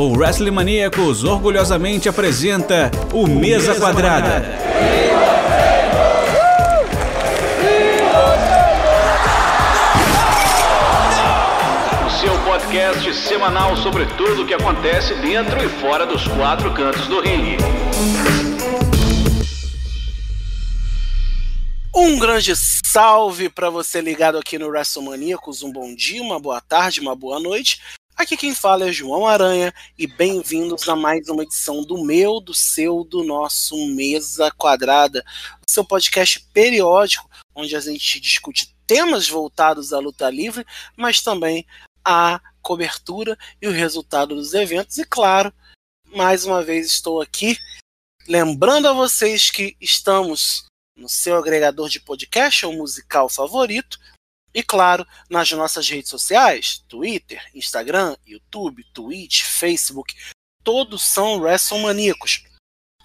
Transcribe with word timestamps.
o 0.00 0.16
Wrestling 0.16 0.50
Maníacos 0.50 1.24
orgulhosamente 1.24 2.08
apresenta 2.08 2.90
o 3.12 3.26
Mesa 3.26 3.74
Quadrada. 3.74 4.42
O 12.06 12.10
seu 12.18 12.32
podcast 12.44 13.14
semanal 13.14 13.76
sobre 13.76 14.06
tudo 14.16 14.42
o 14.42 14.46
que 14.46 14.54
acontece 14.54 15.14
dentro 15.16 15.62
e 15.62 15.68
fora 15.68 16.06
dos 16.06 16.26
quatro 16.28 16.72
cantos 16.72 17.06
do 17.06 17.20
ringue. 17.20 17.58
Um 21.94 22.18
grande 22.18 22.54
salve 22.56 23.50
para 23.50 23.68
você 23.68 24.00
ligado 24.00 24.38
aqui 24.38 24.58
no 24.58 24.68
WrestleManiacos. 24.68 25.62
Um 25.62 25.70
bom 25.70 25.94
dia, 25.94 26.22
uma 26.22 26.40
boa 26.40 26.60
tarde, 26.62 27.00
uma 27.00 27.14
boa 27.14 27.38
noite. 27.38 27.78
Aqui 28.20 28.36
quem 28.36 28.54
fala 28.54 28.86
é 28.86 28.92
João 28.92 29.26
Aranha 29.26 29.72
e 29.96 30.06
bem-vindos 30.06 30.86
a 30.90 30.94
mais 30.94 31.26
uma 31.30 31.42
edição 31.42 31.82
do 31.82 32.04
meu, 32.04 32.38
do 32.38 32.52
seu, 32.52 33.02
do 33.02 33.24
nosso 33.24 33.74
Mesa 33.86 34.50
Quadrada, 34.50 35.24
o 35.66 35.72
seu 35.72 35.82
podcast 35.82 36.38
periódico 36.52 37.26
onde 37.54 37.74
a 37.74 37.80
gente 37.80 38.20
discute 38.20 38.76
temas 38.86 39.26
voltados 39.26 39.94
à 39.94 39.98
luta 39.98 40.28
livre, 40.28 40.66
mas 40.98 41.22
também 41.22 41.66
a 42.04 42.38
cobertura 42.60 43.38
e 43.58 43.66
o 43.66 43.72
resultado 43.72 44.34
dos 44.34 44.52
eventos. 44.52 44.98
E 44.98 45.04
claro, 45.06 45.50
mais 46.14 46.44
uma 46.44 46.62
vez 46.62 46.88
estou 46.88 47.22
aqui 47.22 47.56
lembrando 48.28 48.86
a 48.86 48.92
vocês 48.92 49.50
que 49.50 49.74
estamos 49.80 50.66
no 50.94 51.08
seu 51.08 51.38
agregador 51.38 51.88
de 51.88 51.98
podcast 51.98 52.66
ou 52.66 52.74
musical 52.74 53.30
favorito 53.30 53.98
e 54.52 54.62
claro, 54.62 55.06
nas 55.28 55.50
nossas 55.52 55.88
redes 55.88 56.10
sociais, 56.10 56.84
Twitter, 56.88 57.42
Instagram, 57.54 58.16
YouTube, 58.26 58.84
Twitch, 58.92 59.42
Facebook, 59.42 60.14
todos 60.64 61.02
são 61.02 61.38
WrestleManíacos. 61.38 62.42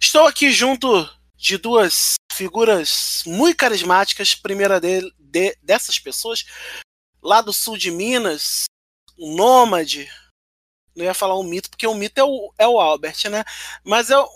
Estou 0.00 0.26
aqui 0.26 0.50
junto 0.50 1.06
de 1.36 1.58
duas 1.58 2.14
figuras 2.32 3.22
muito 3.26 3.56
carismáticas. 3.56 4.34
Primeira 4.34 4.78
de, 4.78 5.10
de, 5.18 5.56
dessas 5.62 5.98
pessoas, 5.98 6.44
lá 7.22 7.40
do 7.40 7.50
sul 7.52 7.78
de 7.78 7.90
Minas, 7.90 8.66
um 9.18 9.34
nômade. 9.34 10.08
Não 10.94 11.04
ia 11.04 11.14
falar 11.14 11.38
um 11.38 11.42
mito, 11.42 11.68
porque 11.70 11.86
o 11.86 11.94
mito 11.94 12.18
é 12.20 12.24
o, 12.24 12.52
é 12.58 12.66
o 12.66 12.80
Albert, 12.80 13.16
né? 13.30 13.44
Mas 13.84 14.10
é 14.10 14.18
o, 14.18 14.28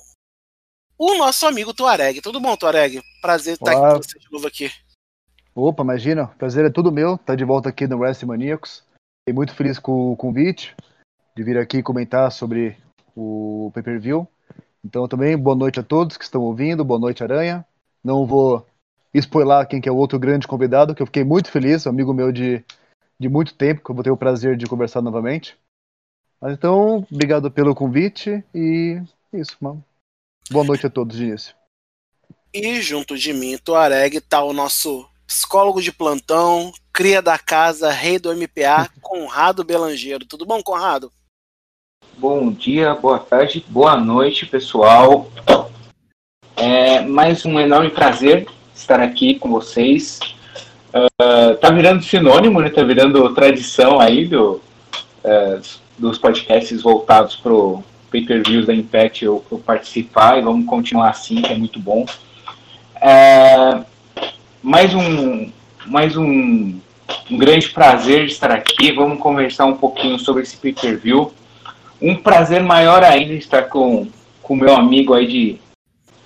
o 0.99 1.15
nosso 1.17 1.47
amigo 1.47 1.73
Tuareg. 1.73 2.21
Tudo 2.21 2.41
bom, 2.41 2.57
Tuareg? 2.57 3.03
Prazer 3.23 3.55
estar 3.55 3.73
aqui 3.73 3.81
com 3.81 4.03
você 4.03 4.19
de 4.19 4.31
novo 4.31 4.47
aqui. 4.47 4.71
Opa, 5.55 5.83
imagina. 5.83 6.27
Prazer 6.27 6.65
é 6.65 6.71
tudo 6.71 6.93
meu. 6.93 7.19
Tá 7.19 7.35
de 7.35 7.45
volta 7.45 7.69
aqui 7.69 7.87
no 7.87 7.99
Wrestling 7.99 8.29
Maníacos. 8.29 8.85
Fiquei 9.23 9.35
muito 9.35 9.55
feliz 9.55 9.79
com 9.79 10.13
o 10.13 10.17
convite 10.17 10.75
de 11.37 11.43
vir 11.43 11.59
aqui 11.59 11.83
comentar 11.83 12.31
sobre 12.31 12.77
o 13.17 13.71
pay-per-view. 13.75 14.29
Então 14.85 15.09
também 15.09 15.37
boa 15.37 15.57
noite 15.57 15.81
a 15.81 15.83
todos 15.83 16.17
que 16.17 16.25
estão 16.25 16.43
ouvindo. 16.43 16.85
Boa 16.85 17.01
noite, 17.01 17.23
Aranha. 17.23 17.65
Não 18.03 18.27
vou 18.27 18.67
spoiler 19.13 19.67
quem 19.67 19.81
que 19.81 19.89
é 19.89 19.93
o 19.93 19.97
outro 19.97 20.19
grande 20.19 20.47
convidado, 20.47 20.95
que 20.95 21.03
eu 21.03 21.07
fiquei 21.07 21.25
muito 21.25 21.51
feliz, 21.51 21.87
um 21.87 21.91
amigo 21.91 22.15
meu 22.15 22.31
de 22.31 22.65
de 23.21 23.29
muito 23.29 23.55
tempo, 23.55 23.85
que 23.85 23.91
eu 23.91 23.95
vou 23.95 24.03
ter 24.03 24.11
o 24.11 24.17
prazer 24.17 24.57
de 24.57 24.65
conversar 24.65 25.03
novamente. 25.03 25.55
Mas 26.41 26.55
então, 26.55 27.07
obrigado 27.13 27.51
pelo 27.51 27.75
convite 27.75 28.43
e 28.55 28.99
é 29.31 29.39
isso, 29.39 29.59
mano. 29.61 29.85
Boa 30.51 30.65
noite 30.65 30.87
a 30.87 30.91
todos 30.91 31.19
de 31.19 31.25
início. 31.25 31.55
E 32.53 32.81
junto 32.81 33.19
de 33.19 33.35
mim, 33.35 33.59
Tuareg, 33.59 34.23
tá 34.23 34.43
o 34.43 34.55
nosso 34.55 35.07
psicólogo 35.27 35.83
de 35.83 35.93
plantão, 35.93 36.73
cria 36.91 37.21
da 37.21 37.39
casa, 37.39 37.91
rei 37.91 38.19
do 38.19 38.35
MPA, 38.35 38.89
Conrado 39.03 39.63
Belangeiro. 39.63 40.25
Tudo 40.25 40.47
bom, 40.47 40.63
Conrado? 40.63 41.13
Bom 42.17 42.51
dia, 42.51 42.95
boa 42.95 43.19
tarde, 43.19 43.65
boa 43.69 44.01
noite, 44.01 44.47
pessoal. 44.47 45.31
É 46.57 47.03
mais 47.03 47.45
um 47.45 47.61
enorme 47.61 47.91
prazer 47.91 48.49
estar 48.75 48.99
aqui 48.99 49.39
com 49.39 49.51
vocês 49.51 50.19
Uh, 50.93 51.55
tá 51.61 51.71
virando 51.71 52.03
sinônimo, 52.03 52.61
né? 52.61 52.69
Tá 52.69 52.83
virando 52.83 53.33
tradição 53.35 54.01
aí 54.01 54.27
do, 54.27 54.61
uh, 55.25 55.61
dos 55.97 56.19
podcasts 56.19 56.83
voltados 56.83 57.37
pro 57.37 57.83
pay-per-views 58.11 58.67
da 58.67 58.75
Impact 58.75 59.25
eu, 59.25 59.45
eu, 59.51 59.59
participar 59.59 60.39
e 60.39 60.43
vamos 60.43 60.67
continuar 60.67 61.11
assim, 61.11 61.43
que 61.43 61.53
é 61.53 61.57
muito 61.57 61.79
bom. 61.79 62.05
Uh, 62.97 63.85
mais 64.61 64.93
um, 64.93 65.51
mais 65.87 66.17
um, 66.17 66.81
um 67.31 67.39
grande 67.39 67.69
prazer 67.69 68.25
estar 68.25 68.51
aqui. 68.51 68.91
Vamos 68.93 69.21
conversar 69.21 69.67
um 69.67 69.77
pouquinho 69.77 70.19
sobre 70.19 70.43
esse 70.43 70.57
pay-per-view. 70.57 71.33
Um 72.03 72.17
prazer 72.17 72.63
maior 72.63 73.05
ainda 73.05 73.35
estar 73.35 73.65
com 73.65 74.09
o 74.43 74.57
meu 74.57 74.75
amigo 74.75 75.15
aí 75.15 75.27
de 75.29 75.59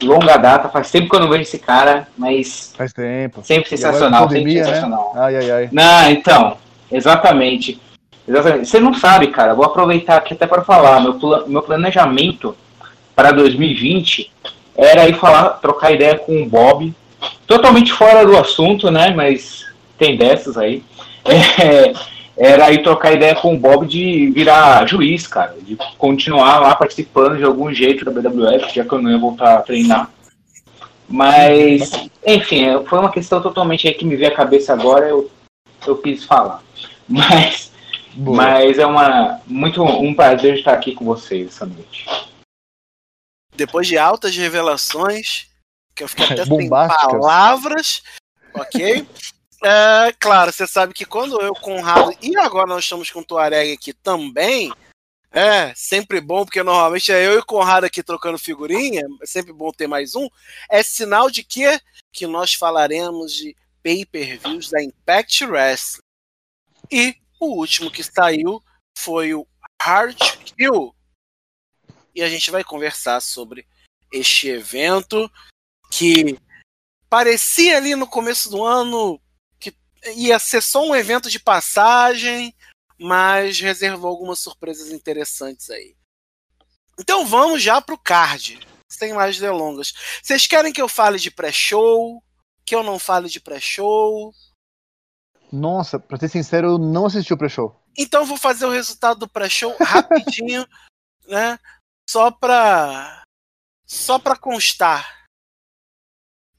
longa 0.03 0.37
data, 0.37 0.69
faz 0.69 0.91
tempo 0.91 1.09
que 1.09 1.17
eu 1.17 1.21
não 1.21 1.29
vejo 1.29 1.43
esse 1.43 1.59
cara, 1.59 2.09
mas. 2.17 2.73
Faz 2.77 2.93
tempo. 2.93 3.43
Sempre 3.45 3.69
sensacional, 3.69 4.27
pandemia, 4.27 4.65
sempre 4.65 4.75
sensacional. 4.75 5.13
Né? 5.15 5.21
Ai, 5.21 5.37
ai, 5.37 5.51
ai. 5.51 5.69
Não, 5.73 6.11
então, 6.11 6.57
exatamente. 6.91 7.81
Exatamente. 8.27 8.67
Você 8.67 8.81
não 8.81 8.95
sabe, 8.95 9.29
cara, 9.29 9.55
vou 9.55 9.65
aproveitar 9.65 10.17
aqui 10.17 10.35
até 10.35 10.47
para 10.47 10.65
falar. 10.65 11.01
Meu, 11.01 11.19
meu 11.47 11.63
planejamento 11.63 12.57
para 13.15 13.31
2020 13.31 14.31
era 14.77 15.09
ir 15.09 15.15
falar, 15.15 15.51
trocar 15.61 15.93
ideia 15.93 16.19
com 16.19 16.43
o 16.43 16.49
Bob. 16.49 16.93
Totalmente 17.47 17.93
fora 17.93 18.25
do 18.27 18.37
assunto, 18.37 18.91
né? 18.91 19.13
Mas 19.15 19.67
tem 19.99 20.17
dessas 20.17 20.57
aí. 20.57 20.83
É, 21.27 21.95
era 22.37 22.73
ir 22.73 22.83
trocar 22.83 23.13
ideia 23.13 23.35
com 23.35 23.55
o 23.55 23.59
Bob 23.59 23.87
de 23.87 24.31
virar 24.31 24.87
juiz, 24.89 25.27
cara, 25.27 25.57
de 25.61 25.77
continuar 25.97 26.59
lá 26.59 26.75
participando 26.75 27.39
de 27.39 27.45
algum 27.45 27.73
jeito 27.73 28.05
da 28.05 28.11
BWF, 28.11 28.75
já 28.75 28.85
que 28.85 28.93
eu 28.93 29.01
não 29.01 29.11
ia 29.11 29.19
voltar 29.19 29.59
a 29.59 29.63
treinar. 29.63 30.11
Mas, 31.09 31.93
enfim, 32.27 32.67
foi 32.87 32.99
uma 32.99 33.13
questão 33.13 33.41
totalmente 33.41 33.87
aí 33.87 33.95
que 33.95 34.05
me 34.05 34.17
veio 34.17 34.33
à 34.33 34.35
cabeça 34.35 34.73
agora, 34.73 35.07
eu, 35.07 35.31
eu 35.87 35.97
quis 35.99 36.25
falar. 36.25 36.63
Mas, 37.07 37.71
mas 38.17 38.79
é 38.79 38.87
uma, 38.87 39.41
muito 39.47 39.83
um 39.83 40.15
prazer 40.15 40.55
estar 40.55 40.73
aqui 40.73 40.95
com 40.95 41.05
vocês 41.05 41.49
essa 41.49 41.67
noite. 41.67 42.07
Depois 43.55 43.87
de 43.87 43.99
altas 43.99 44.35
revelações, 44.35 45.49
que 45.95 46.03
eu 46.03 46.09
fiquei 46.09 46.27
até 46.33 46.47
sem 46.47 46.69
palavras, 46.69 48.03
ok? 48.55 49.07
É, 49.67 50.13
claro, 50.21 50.53
você 50.53 50.67
sabe 50.67 50.93
que 50.93 51.07
quando 51.07 51.41
eu, 51.41 51.55
Conrado, 51.55 52.15
e 52.21 52.37
agora 52.37 52.67
nós 52.67 52.85
estamos 52.85 53.11
com 53.11 53.21
o 53.21 53.25
Tuareg 53.25 53.73
aqui 53.73 53.95
também, 53.95 54.71
é 55.33 55.75
sempre 55.75 56.21
bom, 56.21 56.45
porque 56.45 56.63
normalmente 56.63 57.11
é 57.11 57.27
eu 57.27 57.33
e 57.33 57.39
o 57.39 57.47
Conrado 57.47 57.85
aqui 57.85 58.03
trocando 58.03 58.39
figurinha, 58.39 59.01
é 59.23 59.27
sempre 59.27 59.55
bom 59.55 59.73
ter 59.73 59.87
mais 59.87 60.15
um. 60.15 60.29
É 60.69 60.83
sinal 60.83 61.31
de 61.31 61.43
que, 61.43 61.65
que 62.13 62.27
nós 62.27 62.53
falaremos 62.53 63.33
de 63.33 63.57
pay-per-views 63.83 64.69
da 64.69 64.83
Impact 64.83 65.47
Wrestling. 65.47 66.03
E 66.93 67.17
o 67.41 67.59
último 67.59 67.91
que 67.91 68.03
saiu 68.03 68.63
foi 68.99 69.33
o 69.33 69.47
Hard 69.81 70.19
Kill. 70.45 70.95
E 72.15 72.23
a 72.23 72.29
gente 72.29 72.51
vai 72.51 72.63
conversar 72.63 73.23
sobre 73.23 73.67
este 74.13 74.49
evento 74.49 75.31
que 75.91 76.39
parecia 77.09 77.79
ali 77.79 77.97
no 77.97 78.07
começo 78.07 78.51
do 78.51 78.63
ano 78.63 79.19
ia 80.17 80.39
ser 80.39 80.63
só 80.63 80.85
um 80.85 80.95
evento 80.95 81.31
de 81.31 81.39
passagem, 81.39 82.55
mas 82.99 83.61
reservou 83.61 84.11
algumas 84.11 84.39
surpresas 84.39 84.91
interessantes 84.91 85.71
aí. 85.71 85.97
Então 86.99 87.27
vamos 87.27 87.63
já 87.63 87.81
pro 87.81 87.99
card, 87.99 88.61
sem 88.91 89.13
mais 89.13 89.39
delongas. 89.39 89.93
Vocês 90.23 90.47
querem 90.47 90.73
que 90.73 90.81
eu 90.81 90.89
fale 90.89 91.19
de 91.19 91.31
pré-show? 91.31 92.23
Que 92.65 92.75
eu 92.75 92.83
não 92.83 92.99
fale 92.99 93.29
de 93.29 93.41
pré-show? 93.41 94.33
Nossa, 95.53 95.99
pra 95.99 96.19
ser 96.19 96.29
sincero, 96.29 96.69
eu 96.69 96.79
não 96.79 97.07
assisti 97.07 97.33
o 97.33 97.39
pré-show. 97.39 97.81
Então 97.97 98.25
vou 98.25 98.37
fazer 98.37 98.67
o 98.67 98.71
resultado 98.71 99.21
do 99.21 99.29
pré-show 99.29 99.75
rapidinho, 99.81 100.67
né? 101.27 101.59
Só 102.09 102.31
pra. 102.31 103.23
Só 103.87 104.19
pra 104.19 104.37
constar. 104.37 105.24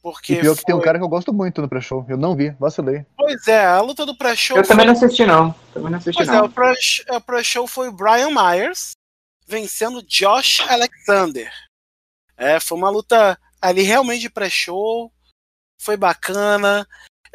Porque 0.06 0.34
e 0.34 0.40
pior 0.40 0.54
foi... 0.54 0.58
que 0.58 0.66
tem 0.66 0.76
um 0.76 0.82
cara 0.82 1.00
que 1.00 1.04
eu 1.04 1.10
gosto 1.10 1.34
muito 1.34 1.64
no 1.64 1.68
pré-show. 1.68 2.06
Eu 2.08 2.16
não 2.16 2.36
vi, 2.36 2.52
vacilei. 2.60 3.04
Pois 3.18 3.48
é, 3.48 3.66
a 3.66 3.82
luta 3.82 4.06
do 4.06 4.16
pré-show. 4.16 4.56
Eu 4.56 4.64
foi... 4.64 4.70
também 4.70 4.86
não 4.86 4.94
assisti, 4.94 5.26
não. 5.26 5.52
Também 5.74 5.90
não 5.90 5.98
assisti, 5.98 6.16
pois 6.16 6.28
não. 6.28 6.46
é, 7.08 7.18
o 7.18 7.22
pré-show 7.22 7.66
foi 7.66 7.90
o 7.90 7.92
Brian 7.92 8.30
Myers 8.30 8.92
vencendo 9.48 10.04
Josh 10.04 10.60
Alexander. 10.70 11.52
É, 12.38 12.60
foi 12.60 12.78
uma 12.78 12.92
luta 12.92 13.36
ali 13.60 13.82
realmente 13.82 14.22
de 14.22 14.30
pré-show. 14.30 15.12
Foi 15.82 15.98
bacana. 15.98 16.88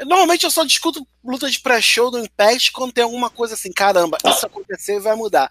Normalmente 0.07 0.45
eu 0.45 0.51
só 0.53 0.65
discuto 0.65 1.05
luta 1.25 1.51
de 1.51 1.59
pré-show 1.59 2.09
do 2.09 2.21
Impact 2.21 2.71
quando 2.71 2.93
tem 2.93 3.03
alguma 3.03 3.31
coisa 3.31 3.55
assim, 3.55 3.73
caramba, 3.73 4.17
isso 4.25 4.47
aconteceu 4.47 4.99
e 4.99 5.03
vai 5.03 5.17
mudar. 5.17 5.51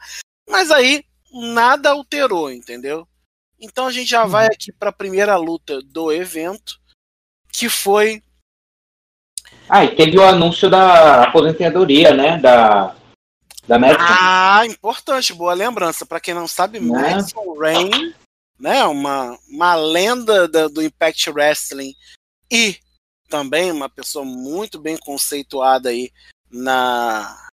Mas 0.50 0.72
aí 0.72 1.04
nada 1.34 1.90
alterou, 1.90 2.50
entendeu? 2.50 3.06
Então 3.60 3.88
a 3.88 3.92
gente 3.92 4.10
já 4.10 4.26
vai 4.26 4.46
uhum. 4.46 4.54
aqui 4.54 4.72
para 4.72 4.90
a 4.90 4.94
primeira 4.94 5.36
luta 5.36 5.82
do 5.82 6.14
evento, 6.14 6.80
que 7.52 7.70
foi. 7.70 8.24
Ah, 9.68 9.84
e 9.86 9.96
teve 9.96 10.18
o 10.18 10.26
anúncio 10.26 10.70
da 10.70 11.24
aposentadoria, 11.24 12.14
né? 12.14 12.38
Da, 12.40 12.96
da 13.68 13.78
Madison. 13.78 14.00
Ah, 14.00 14.66
importante, 14.66 15.34
boa 15.34 15.54
lembrança. 15.54 16.06
Para 16.06 16.20
quem 16.20 16.34
não 16.34 16.48
sabe, 16.48 16.80
né? 16.80 17.16
Madison 17.16 17.54
Rain, 17.58 18.14
né? 18.60 18.84
Uma, 18.86 19.38
uma 19.48 19.76
lenda 19.76 20.48
da, 20.48 20.68
do 20.68 20.82
Impact 20.82 21.30
Wrestling 21.30 21.94
e 22.52 22.78
também 23.30 23.72
uma 23.72 23.88
pessoa 23.88 24.26
muito 24.26 24.80
bem 24.80 24.98
conceituada 24.98 25.90
aí 25.90 26.12
na 26.50 27.48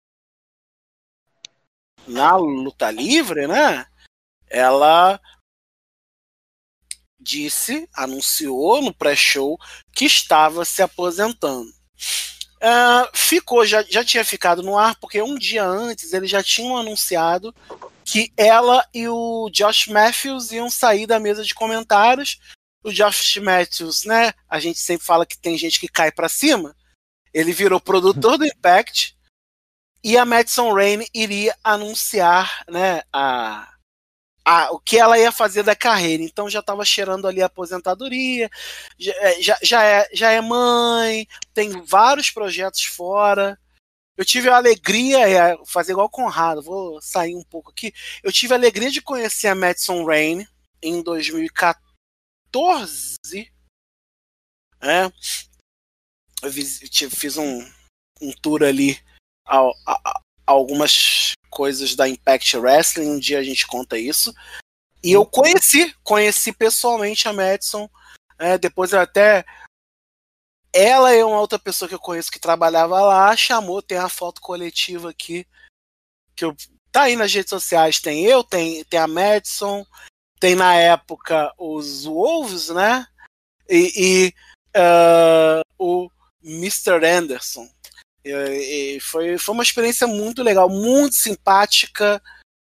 na 2.06 2.36
luta 2.36 2.90
livre, 2.90 3.46
né? 3.46 3.84
Ela 4.48 5.20
disse, 7.26 7.88
anunciou 7.92 8.80
no 8.80 8.94
pré-show 8.94 9.58
que 9.92 10.04
estava 10.04 10.64
se 10.64 10.80
aposentando. 10.80 11.68
Uh, 12.56 13.08
ficou, 13.12 13.66
já, 13.66 13.82
já 13.82 14.04
tinha 14.04 14.24
ficado 14.24 14.62
no 14.62 14.78
ar, 14.78 14.96
porque 15.00 15.20
um 15.20 15.36
dia 15.36 15.64
antes 15.64 16.12
eles 16.12 16.30
já 16.30 16.42
tinham 16.42 16.76
anunciado 16.76 17.54
que 18.04 18.32
ela 18.36 18.86
e 18.94 19.08
o 19.08 19.50
Josh 19.50 19.88
Matthews 19.88 20.52
iam 20.52 20.70
sair 20.70 21.06
da 21.06 21.18
mesa 21.18 21.44
de 21.44 21.54
comentários. 21.54 22.38
O 22.82 22.92
Josh 22.92 23.36
Matthews, 23.38 24.04
né? 24.04 24.32
A 24.48 24.60
gente 24.60 24.78
sempre 24.78 25.04
fala 25.04 25.26
que 25.26 25.36
tem 25.36 25.58
gente 25.58 25.80
que 25.80 25.88
cai 25.88 26.12
para 26.12 26.28
cima. 26.28 26.74
Ele 27.34 27.52
virou 27.52 27.80
produtor 27.80 28.38
do 28.38 28.46
Impact 28.46 29.16
e 30.02 30.16
a 30.16 30.24
Madison 30.24 30.72
Rain 30.72 31.04
iria 31.12 31.56
anunciar, 31.64 32.64
né, 32.70 33.02
a, 33.12 33.75
a, 34.46 34.70
o 34.70 34.78
que 34.78 34.96
ela 34.96 35.18
ia 35.18 35.32
fazer 35.32 35.64
da 35.64 35.74
carreira. 35.74 36.22
Então 36.22 36.48
já 36.48 36.60
estava 36.60 36.84
cheirando 36.84 37.26
ali 37.26 37.42
a 37.42 37.46
aposentadoria, 37.46 38.48
já, 38.96 39.12
é, 39.14 39.42
já, 39.42 39.58
já, 39.60 39.84
é, 39.84 40.08
já 40.12 40.30
é 40.30 40.40
mãe, 40.40 41.26
tem 41.52 41.84
vários 41.84 42.30
projetos 42.30 42.84
fora. 42.84 43.58
Eu 44.16 44.24
tive 44.24 44.48
a 44.48 44.56
alegria, 44.56 45.28
é, 45.28 45.58
fazer 45.66 45.90
igual 45.92 46.08
Conrado, 46.08 46.62
vou 46.62 47.02
sair 47.02 47.34
um 47.34 47.42
pouco 47.42 47.72
aqui. 47.72 47.92
Eu 48.22 48.32
tive 48.32 48.54
a 48.54 48.56
alegria 48.56 48.90
de 48.90 49.02
conhecer 49.02 49.48
a 49.48 49.54
Madison 49.54 50.04
Rain 50.04 50.46
em 50.80 51.02
2014. 51.02 53.16
É, 54.80 55.10
eu 56.42 56.52
fiz 57.10 57.36
um, 57.36 57.68
um 58.20 58.32
tour 58.40 58.62
ali 58.62 58.98
ao, 59.44 59.74
algumas 60.46 61.32
coisas 61.50 61.94
da 61.96 62.08
Impact 62.08 62.56
Wrestling, 62.56 63.10
um 63.10 63.18
dia 63.18 63.38
a 63.38 63.42
gente 63.42 63.66
conta 63.66 63.98
isso. 63.98 64.32
E 65.02 65.12
eu 65.12 65.24
conheci, 65.24 65.94
conheci 66.02 66.52
pessoalmente 66.52 67.28
a 67.28 67.32
Madison. 67.32 67.88
É, 68.38 68.56
depois 68.58 68.92
eu 68.92 69.00
até. 69.00 69.44
Ela 70.72 71.12
é 71.12 71.24
uma 71.24 71.40
outra 71.40 71.58
pessoa 71.58 71.88
que 71.88 71.94
eu 71.94 72.00
conheço 72.00 72.30
que 72.30 72.38
trabalhava 72.38 73.00
lá, 73.00 73.34
chamou, 73.34 73.80
tem 73.80 73.98
a 73.98 74.08
foto 74.08 74.40
coletiva 74.40 75.10
aqui. 75.10 75.46
Que 76.34 76.44
eu, 76.44 76.54
tá 76.92 77.02
aí 77.02 77.16
nas 77.16 77.32
redes 77.32 77.50
sociais. 77.50 78.00
Tem 78.00 78.24
eu, 78.24 78.44
tem, 78.44 78.84
tem 78.84 79.00
a 79.00 79.06
Madison, 79.06 79.86
tem 80.38 80.54
na 80.54 80.74
época 80.74 81.52
os 81.56 82.04
Wolves, 82.04 82.68
né? 82.68 83.06
E, 83.68 83.92
e 83.96 84.34
uh, 84.76 85.62
o 85.78 86.10
Mr. 86.42 87.04
Anderson. 87.04 87.68
E, 88.26 88.96
e 88.96 89.00
foi, 89.00 89.38
foi 89.38 89.54
uma 89.54 89.62
experiência 89.62 90.06
muito 90.06 90.42
legal, 90.42 90.68
muito 90.68 91.14
simpática, 91.14 92.20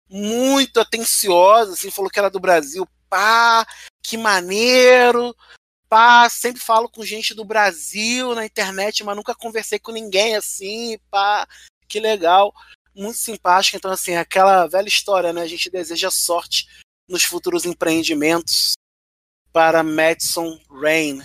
muito 0.08 0.78
atenciosa, 0.78 1.72
assim, 1.72 1.90
falou 1.90 2.10
que 2.10 2.18
era 2.18 2.28
do 2.28 2.38
Brasil. 2.38 2.86
Pá, 3.08 3.66
que 4.02 4.18
maneiro! 4.18 5.34
Pá, 5.88 6.28
sempre 6.28 6.60
falo 6.60 6.88
com 6.88 7.04
gente 7.04 7.32
do 7.34 7.44
Brasil 7.44 8.34
na 8.34 8.44
internet, 8.44 9.02
mas 9.04 9.16
nunca 9.16 9.34
conversei 9.34 9.78
com 9.78 9.92
ninguém 9.92 10.36
assim, 10.36 10.98
pá, 11.10 11.46
que 11.88 12.00
legal. 12.00 12.52
Muito 12.94 13.18
simpática, 13.18 13.76
então 13.76 13.90
assim, 13.90 14.14
aquela 14.14 14.66
velha 14.66 14.88
história, 14.88 15.32
né? 15.32 15.42
A 15.42 15.46
gente 15.46 15.70
deseja 15.70 16.10
sorte 16.10 16.66
nos 17.08 17.22
futuros 17.22 17.64
empreendimentos 17.64 18.72
para 19.52 19.82
Madison 19.82 20.58
Rain. 20.68 21.22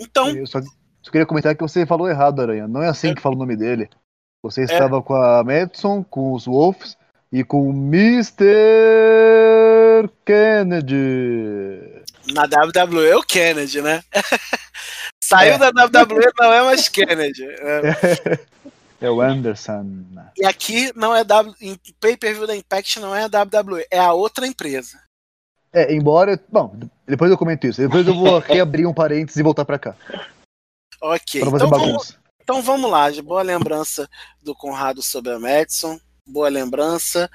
Então, 0.00 0.30
eu 0.30 0.46
só, 0.46 0.60
só 1.08 1.12
queria 1.12 1.26
comentar 1.26 1.56
que 1.56 1.62
você 1.62 1.86
falou 1.86 2.08
errado, 2.08 2.42
Aranha. 2.42 2.68
Não 2.68 2.82
é 2.82 2.88
assim 2.88 3.08
é. 3.08 3.14
que 3.14 3.22
fala 3.22 3.34
o 3.34 3.38
nome 3.38 3.56
dele. 3.56 3.88
Você 4.42 4.60
é. 4.60 4.64
estava 4.64 5.02
com 5.02 5.14
a 5.14 5.42
Madison, 5.42 6.04
com 6.04 6.34
os 6.34 6.44
Wolves 6.44 6.96
e 7.32 7.42
com 7.42 7.68
o 7.68 7.72
Mr. 7.72 8.46
Kennedy. 10.24 12.02
Na 12.32 12.42
WWE 12.42 13.08
é 13.08 13.16
o 13.16 13.22
Kennedy, 13.22 13.80
né? 13.80 14.02
Saiu 15.24 15.54
é. 15.54 15.58
da 15.58 15.68
WWE, 15.68 16.30
não 16.38 16.52
é 16.52 16.62
mais 16.62 16.88
Kennedy. 16.88 17.44
É. 17.44 18.38
é 19.06 19.10
o 19.10 19.20
Anderson. 19.20 20.04
E 20.36 20.44
aqui 20.44 20.92
não 20.94 21.16
é 21.16 21.24
W. 21.24 21.54
Em 21.60 21.78
pay-per-view 21.98 22.46
da 22.46 22.54
Impact 22.54 23.00
não 23.00 23.16
é 23.16 23.24
a 23.24 23.26
WWE, 23.26 23.86
é 23.90 23.98
a 23.98 24.12
outra 24.12 24.46
empresa. 24.46 24.98
É, 25.72 25.94
embora. 25.94 26.38
Bom, 26.50 26.76
depois 27.06 27.30
eu 27.30 27.38
comento 27.38 27.66
isso. 27.66 27.80
Depois 27.80 28.06
eu 28.06 28.14
vou 28.14 28.38
reabrir 28.46 28.86
um 28.86 28.94
parênteses 28.94 29.38
e 29.38 29.42
voltar 29.42 29.64
para 29.64 29.78
cá. 29.78 29.96
Ok. 31.00 31.40
Então 31.40 31.68
vamos, 31.68 32.18
então 32.42 32.62
vamos 32.62 32.90
lá. 32.90 33.10
Boa 33.22 33.42
lembrança 33.42 34.08
do 34.42 34.54
Conrado 34.54 35.02
sobre 35.02 35.32
a 35.32 35.38
Madison. 35.38 36.00
Boa 36.26 36.48
lembrança. 36.48 37.30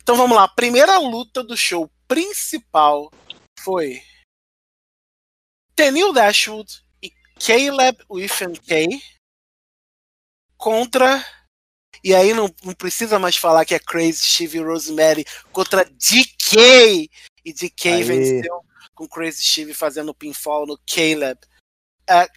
Então 0.00 0.16
vamos 0.16 0.36
lá. 0.36 0.46
Primeira 0.48 0.98
luta 0.98 1.42
do 1.42 1.56
show 1.56 1.90
principal 2.06 3.10
foi 3.60 4.02
Tenil 5.74 6.12
Dashwood 6.12 6.82
e 7.02 7.10
Caleb 7.38 7.98
Withen 8.10 8.54
Kay 8.54 9.02
contra. 10.56 11.24
E 12.04 12.14
aí 12.14 12.34
não, 12.34 12.52
não, 12.64 12.74
precisa 12.74 13.18
mais 13.18 13.36
falar 13.36 13.64
que 13.64 13.74
é 13.74 13.78
Crazy 13.78 14.20
Steve 14.20 14.58
Rosemary 14.58 15.24
contra 15.52 15.84
DK. 15.84 17.10
E 17.44 17.52
DK 17.52 18.02
venceu 18.04 18.64
com 18.94 19.08
Crazy 19.08 19.42
Steve 19.42 19.74
fazendo 19.74 20.14
pinfall 20.14 20.66
no 20.66 20.78
Caleb. 20.86 21.40
É, 22.08 22.28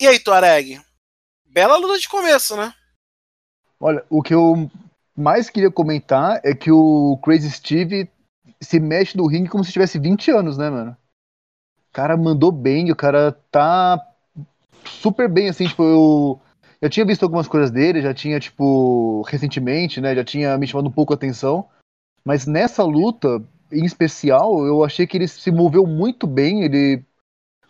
e 0.00 0.08
aí, 0.08 0.18
Tuareg? 0.18 0.80
Bela 1.44 1.76
luta 1.76 1.98
de 1.98 2.08
começo, 2.08 2.56
né? 2.56 2.72
Olha, 3.78 4.02
o 4.08 4.22
que 4.22 4.34
eu 4.34 4.70
mais 5.14 5.50
queria 5.50 5.70
comentar 5.70 6.40
é 6.42 6.54
que 6.54 6.72
o 6.72 7.18
Crazy 7.22 7.50
Steve 7.50 8.08
se 8.60 8.80
mexe 8.80 9.16
no 9.16 9.26
ringue 9.26 9.50
como 9.50 9.62
se 9.62 9.72
tivesse 9.72 9.98
20 9.98 10.30
anos, 10.30 10.56
né, 10.56 10.70
mano? 10.70 10.96
O 11.90 11.92
cara 11.92 12.16
mandou 12.16 12.50
bem, 12.50 12.90
o 12.90 12.96
cara 12.96 13.32
tá 13.50 14.00
super 14.84 15.28
bem, 15.28 15.48
assim, 15.48 15.66
tipo, 15.66 15.82
eu 15.82 16.40
já 16.82 16.88
tinha 16.88 17.04
visto 17.04 17.22
algumas 17.22 17.46
coisas 17.46 17.70
dele, 17.70 18.00
já 18.00 18.14
tinha, 18.14 18.40
tipo, 18.40 19.22
recentemente, 19.22 20.00
né, 20.00 20.14
já 20.14 20.24
tinha 20.24 20.56
me 20.56 20.66
chamado 20.66 20.88
um 20.88 20.92
pouco 20.92 21.12
a 21.12 21.16
atenção, 21.16 21.68
mas 22.24 22.46
nessa 22.46 22.82
luta, 22.84 23.42
em 23.70 23.84
especial, 23.84 24.64
eu 24.64 24.82
achei 24.84 25.06
que 25.06 25.16
ele 25.16 25.28
se 25.28 25.50
moveu 25.50 25.86
muito 25.86 26.26
bem, 26.26 26.62
ele 26.62 27.04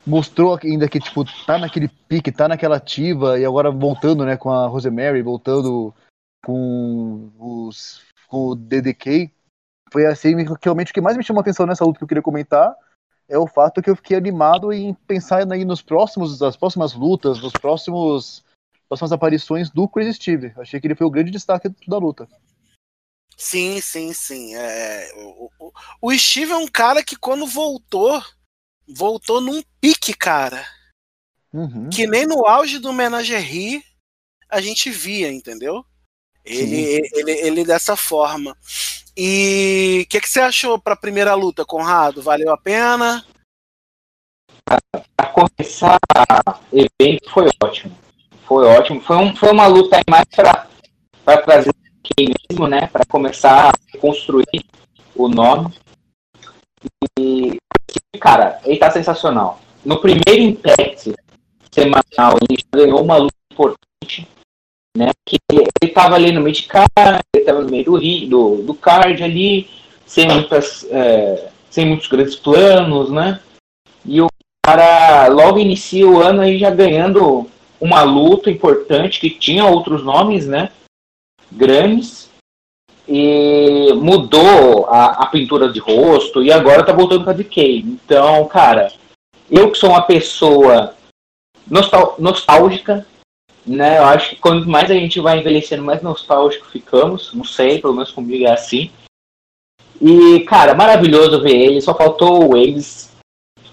mostrou 0.06 0.58
ainda 0.62 0.88
que, 0.88 0.98
tipo, 0.98 1.24
tá 1.46 1.58
naquele 1.58 1.88
pique, 1.88 2.32
tá 2.32 2.48
naquela 2.48 2.76
ativa, 2.76 3.38
e 3.38 3.44
agora 3.44 3.70
voltando, 3.70 4.24
né, 4.24 4.36
com 4.36 4.50
a 4.50 4.66
Rosemary, 4.66 5.22
voltando 5.22 5.94
com 6.44 7.30
os 7.38 8.02
com 8.28 8.50
o 8.50 8.54
DDK, 8.54 9.30
foi 9.92 10.06
assim, 10.06 10.36
realmente 10.62 10.92
o 10.92 10.94
que 10.94 11.00
mais 11.00 11.16
me 11.16 11.24
chamou 11.24 11.40
atenção 11.40 11.66
nessa 11.66 11.84
luta 11.84 11.98
que 11.98 12.04
eu 12.04 12.08
queria 12.08 12.22
comentar 12.22 12.76
é 13.28 13.36
o 13.36 13.46
fato 13.46 13.82
que 13.82 13.90
eu 13.90 13.96
fiquei 13.96 14.16
animado 14.16 14.72
em 14.72 14.94
pensar 14.94 15.50
aí 15.52 15.64
nos 15.64 15.82
próximos, 15.82 16.38
das 16.38 16.56
próximas 16.56 16.94
lutas, 16.94 17.40
nos 17.40 17.52
próximos 17.52 18.44
próximas 18.88 19.12
aparições 19.12 19.70
do 19.70 19.88
Crazy 19.88 20.14
Steve. 20.14 20.52
Achei 20.56 20.80
que 20.80 20.86
ele 20.88 20.96
foi 20.96 21.06
o 21.06 21.10
grande 21.10 21.30
destaque 21.30 21.68
da 21.86 21.96
luta. 21.96 22.28
Sim, 23.36 23.80
sim, 23.80 24.12
sim. 24.12 24.54
É, 24.56 25.12
o, 25.16 25.48
o, 25.60 25.72
o 26.02 26.18
Steve 26.18 26.50
é 26.50 26.56
um 26.56 26.66
cara 26.66 27.02
que 27.02 27.16
quando 27.16 27.46
voltou 27.46 28.20
voltou 28.94 29.40
num 29.40 29.62
pique, 29.80 30.14
cara. 30.14 30.64
Uhum. 31.52 31.88
Que 31.90 32.06
nem 32.06 32.26
no 32.26 32.46
auge 32.46 32.78
do 32.78 32.92
Menagerie 32.92 33.82
a 34.48 34.60
gente 34.60 34.90
via, 34.90 35.32
entendeu? 35.32 35.84
Ele, 36.44 37.08
ele, 37.12 37.30
ele 37.32 37.64
dessa 37.64 37.96
forma. 37.96 38.56
E 39.16 40.02
o 40.04 40.08
que, 40.08 40.20
que 40.20 40.28
você 40.28 40.40
achou 40.40 40.78
para 40.78 40.94
a 40.94 40.98
primeira 40.98 41.34
luta, 41.34 41.64
Conrado? 41.64 42.22
Valeu 42.22 42.50
a 42.52 42.56
pena? 42.56 43.24
Para 44.64 45.28
começar, 45.32 45.98
o 46.72 46.78
evento 46.78 47.30
foi 47.30 47.48
ótimo. 47.62 47.96
Foi 48.46 48.66
ótimo. 48.66 49.00
Foi, 49.00 49.16
um, 49.16 49.36
foi 49.36 49.50
uma 49.52 49.66
luta 49.66 50.00
mais 50.08 50.26
para 51.24 51.42
trazer 51.42 51.74
mesmo, 52.18 52.66
né? 52.66 52.86
Para 52.86 53.04
começar 53.04 53.70
a 53.70 53.98
construir 53.98 54.64
o 55.14 55.28
nome. 55.28 55.74
E 57.18 57.56
cara, 58.20 58.60
ele 58.64 58.78
tá 58.78 58.90
sensacional. 58.90 59.60
No 59.84 60.00
primeiro 60.00 60.42
Impact 60.42 61.14
semanal, 61.70 62.38
ele 62.48 62.62
ganhou 62.72 63.02
uma 63.02 63.16
luta 63.16 63.34
importante, 63.52 64.28
né? 64.96 65.10
Que 65.26 65.38
ele 65.50 65.92
tava 65.92 66.16
ali 66.16 66.32
no 66.32 66.40
meio 66.40 66.54
de 66.54 66.64
card, 66.64 66.90
ele 67.34 67.44
tava 67.44 67.62
no 67.62 67.70
meio 67.70 67.84
do, 67.84 67.98
do, 67.98 68.62
do 68.62 68.74
card 68.74 69.22
ali, 69.22 69.68
sem 70.06 70.28
muitas. 70.28 70.86
É, 70.90 71.50
sem 71.70 71.86
muitos 71.86 72.08
grandes 72.08 72.34
planos, 72.34 73.10
né? 73.10 73.40
E 74.04 74.20
o 74.20 74.26
cara 74.64 75.28
logo 75.28 75.58
inicia 75.58 76.06
o 76.06 76.20
ano 76.20 76.42
aí 76.42 76.58
já 76.58 76.70
ganhando 76.70 77.48
uma 77.80 78.02
luta 78.02 78.50
importante 78.50 79.20
que 79.20 79.30
tinha 79.30 79.64
outros 79.64 80.04
nomes, 80.04 80.46
né? 80.46 80.70
Grandes. 81.50 82.28
E 83.12 83.92
mudou 83.94 84.86
a, 84.86 85.24
a 85.24 85.26
pintura 85.26 85.72
de 85.72 85.80
rosto 85.80 86.44
e 86.44 86.52
agora 86.52 86.84
tá 86.84 86.92
voltando 86.92 87.24
com 87.24 87.30
a 87.30 87.32
DK. 87.32 87.80
Então, 87.80 88.46
cara, 88.46 88.92
eu 89.50 89.70
que 89.72 89.78
sou 89.78 89.90
uma 89.90 90.02
pessoa 90.02 90.94
nostal 91.68 92.14
nostálgica, 92.20 93.04
né? 93.66 93.98
Eu 93.98 94.04
acho 94.04 94.30
que 94.30 94.36
quanto 94.36 94.68
mais 94.68 94.90
a 94.90 94.94
gente 94.94 95.18
vai 95.18 95.40
envelhecendo, 95.40 95.82
mais 95.82 96.00
nostálgico 96.02 96.70
ficamos. 96.70 97.34
Não 97.34 97.44
sei, 97.44 97.80
pelo 97.80 97.94
menos 97.94 98.12
comigo 98.12 98.46
é 98.46 98.52
assim. 98.52 98.90
E, 100.00 100.40
cara, 100.40 100.74
maravilhoso 100.74 101.42
ver 101.42 101.56
ele. 101.56 101.80
Só 101.80 101.94
faltou 101.94 102.44
o 102.44 102.48
Waves 102.50 103.10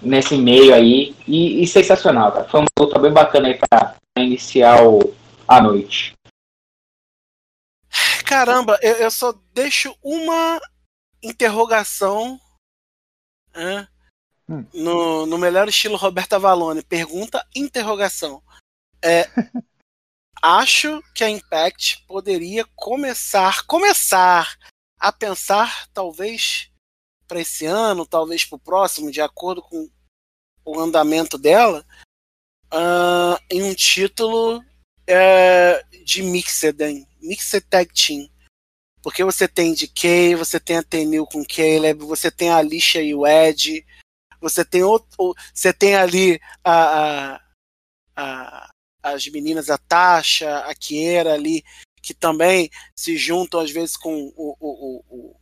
nesse 0.02 0.36
meio 0.36 0.74
aí. 0.74 1.14
E, 1.26 1.62
e, 1.62 1.66
sensacional, 1.66 2.32
cara. 2.32 2.44
Foi 2.48 2.60
uma 2.60 2.68
luta 2.78 2.98
bem 2.98 3.12
bacana 3.12 3.48
aí 3.48 3.54
pra 3.54 3.94
iniciar 4.18 4.84
o, 4.84 5.14
a 5.46 5.60
noite. 5.60 6.12
Caramba, 8.28 8.78
eu, 8.82 8.96
eu 8.96 9.10
só 9.10 9.32
deixo 9.54 9.96
uma 10.02 10.60
interrogação 11.22 12.38
né, 13.54 13.88
hum. 14.46 14.66
no, 14.74 15.24
no 15.24 15.38
melhor 15.38 15.66
estilo 15.66 15.96
Roberta 15.96 16.38
Valone. 16.38 16.82
Pergunta, 16.82 17.42
interrogação. 17.56 18.42
É, 19.02 19.24
acho 20.42 21.02
que 21.14 21.24
a 21.24 21.30
Impact 21.30 22.04
poderia 22.06 22.66
começar, 22.76 23.64
começar 23.64 24.58
a 25.00 25.10
pensar, 25.10 25.88
talvez 25.94 26.70
para 27.26 27.40
esse 27.40 27.64
ano, 27.64 28.04
talvez 28.04 28.44
para 28.44 28.56
o 28.56 28.60
próximo, 28.60 29.10
de 29.10 29.22
acordo 29.22 29.62
com 29.62 29.88
o 30.66 30.78
andamento 30.78 31.38
dela, 31.38 31.82
uh, 32.66 33.42
em 33.50 33.62
um 33.62 33.74
título 33.74 34.62
uh, 35.08 36.04
de 36.04 36.22
Mixed, 36.22 36.76
Mixed 37.20 37.60
Tag 37.68 37.92
Team. 37.92 38.28
Porque 39.02 39.24
você 39.24 39.48
tem 39.48 39.74
DK, 39.74 40.34
você 40.36 40.60
tem 40.60 40.76
a 40.76 40.82
Tenil 40.82 41.26
com 41.26 41.44
Caleb, 41.44 42.04
você 42.04 42.30
tem 42.30 42.50
a 42.50 42.56
Alicia 42.56 43.02
e 43.02 43.14
o 43.14 43.26
Ed, 43.26 43.86
você 44.40 44.64
tem 44.64 44.82
outro, 44.82 45.34
você 45.54 45.72
tem 45.72 45.94
ali 45.96 46.40
a, 46.64 47.34
a, 47.34 47.40
a 48.16 48.70
as 49.00 49.26
meninas, 49.28 49.70
a 49.70 49.78
Tasha, 49.78 50.58
a 50.58 50.74
Kiera 50.74 51.34
ali, 51.34 51.64
que 52.02 52.12
também 52.12 52.70
se 52.94 53.16
juntam 53.16 53.60
às 53.60 53.70
vezes 53.70 53.96
com 53.96 54.32
o, 54.36 54.56
o, 54.58 54.58
o, 54.60 55.04
o 55.08 55.36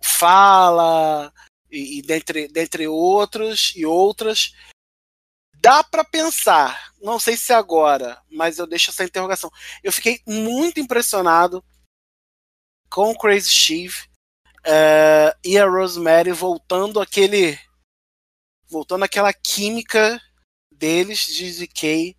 Fala 0.00 1.32
e, 1.70 1.98
e 1.98 2.02
dentre, 2.02 2.48
dentre 2.48 2.86
outros 2.86 3.72
e 3.76 3.86
outras. 3.86 4.54
Dá 5.64 5.82
para 5.82 6.04
pensar, 6.04 6.92
não 7.00 7.18
sei 7.18 7.38
se 7.38 7.50
agora, 7.50 8.20
mas 8.30 8.58
eu 8.58 8.66
deixo 8.66 8.90
essa 8.90 9.02
interrogação. 9.02 9.50
Eu 9.82 9.90
fiquei 9.90 10.20
muito 10.26 10.78
impressionado 10.78 11.64
com 12.90 13.10
o 13.10 13.18
Crazy 13.18 13.48
Steve 13.48 13.94
uh, 14.60 15.34
e 15.42 15.58
a 15.58 15.66
Rosemary 15.66 16.32
voltando 16.32 17.00
aquele 17.00 17.58
voltando 18.68 19.04
aquela 19.04 19.32
química 19.32 20.20
deles 20.70 21.24
de 21.24 21.50
ZK 21.50 22.14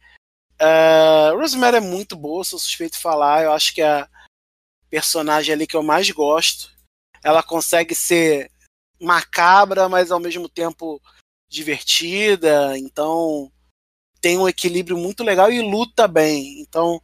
Uh, 0.62 1.38
Rosemary 1.38 1.78
é 1.78 1.82
muito 1.82 2.16
boa, 2.16 2.44
sou 2.44 2.58
suspeito 2.58 2.96
de 2.96 3.02
falar. 3.02 3.44
Eu 3.44 3.52
acho 3.52 3.74
que 3.74 3.82
é 3.82 4.00
a 4.02 4.10
personagem 4.90 5.54
ali 5.54 5.68
que 5.68 5.76
eu 5.76 5.84
mais 5.84 6.10
gosto. 6.12 6.72
Ela 7.24 7.44
consegue 7.44 7.94
ser 7.94 8.50
macabra, 9.02 9.90
mas 9.90 10.12
ao 10.12 10.20
mesmo 10.20 10.48
tempo 10.48 11.02
divertida. 11.56 12.78
Então 12.78 13.52
tem 14.22 14.38
um 14.38 14.48
equilíbrio 14.48 14.98
muito 14.98 15.24
legal 15.24 15.52
e 15.52 15.62
luta 15.62 16.08
bem. 16.08 16.60
Então 16.62 17.02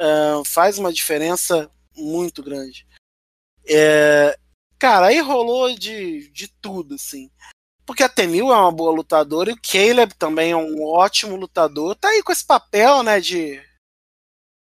uh, 0.00 0.44
faz 0.44 0.78
uma 0.78 0.92
diferença 0.92 1.70
muito 1.96 2.42
grande. 2.42 2.86
É, 3.66 4.38
cara, 4.78 5.06
aí 5.06 5.20
rolou 5.20 5.74
de, 5.74 6.28
de 6.30 6.48
tudo, 6.48 6.94
assim. 6.94 7.30
Porque 7.86 8.02
a 8.02 8.08
Temil 8.08 8.52
é 8.52 8.56
uma 8.56 8.72
boa 8.72 8.92
lutadora 8.92 9.50
e 9.50 9.54
o 9.54 9.60
Caleb 9.60 10.14
também 10.14 10.52
é 10.52 10.56
um 10.56 10.82
ótimo 10.84 11.36
lutador. 11.36 11.94
Tá 11.96 12.08
aí 12.08 12.22
com 12.22 12.32
esse 12.32 12.44
papel, 12.44 13.02
né, 13.02 13.20
de 13.20 13.62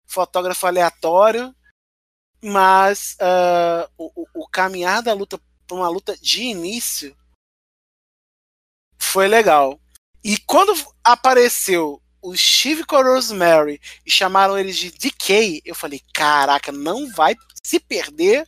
fotógrafo 0.05 0.67
aleatório. 0.67 1.55
Mas 2.43 3.17
uh, 3.19 3.89
o, 3.97 4.27
o, 4.43 4.47
caminhar 4.47 5.01
da 5.01 5.13
luta 5.13 5.39
para 5.65 5.77
uma 5.77 5.89
luta 5.89 6.15
de 6.17 6.43
início 6.43 7.17
foi 9.05 9.27
legal. 9.27 9.79
E 10.23 10.37
quando 10.37 10.73
apareceu 11.03 12.01
o 12.21 12.35
Steve 12.35 12.83
com 12.83 13.01
Rosemary 13.01 13.79
e 14.05 14.11
chamaram 14.11 14.57
eles 14.57 14.75
de 14.77 14.91
DK, 14.91 15.61
eu 15.63 15.75
falei: 15.75 16.01
caraca, 16.13 16.71
não 16.71 17.11
vai 17.11 17.35
se 17.63 17.79
perder 17.79 18.45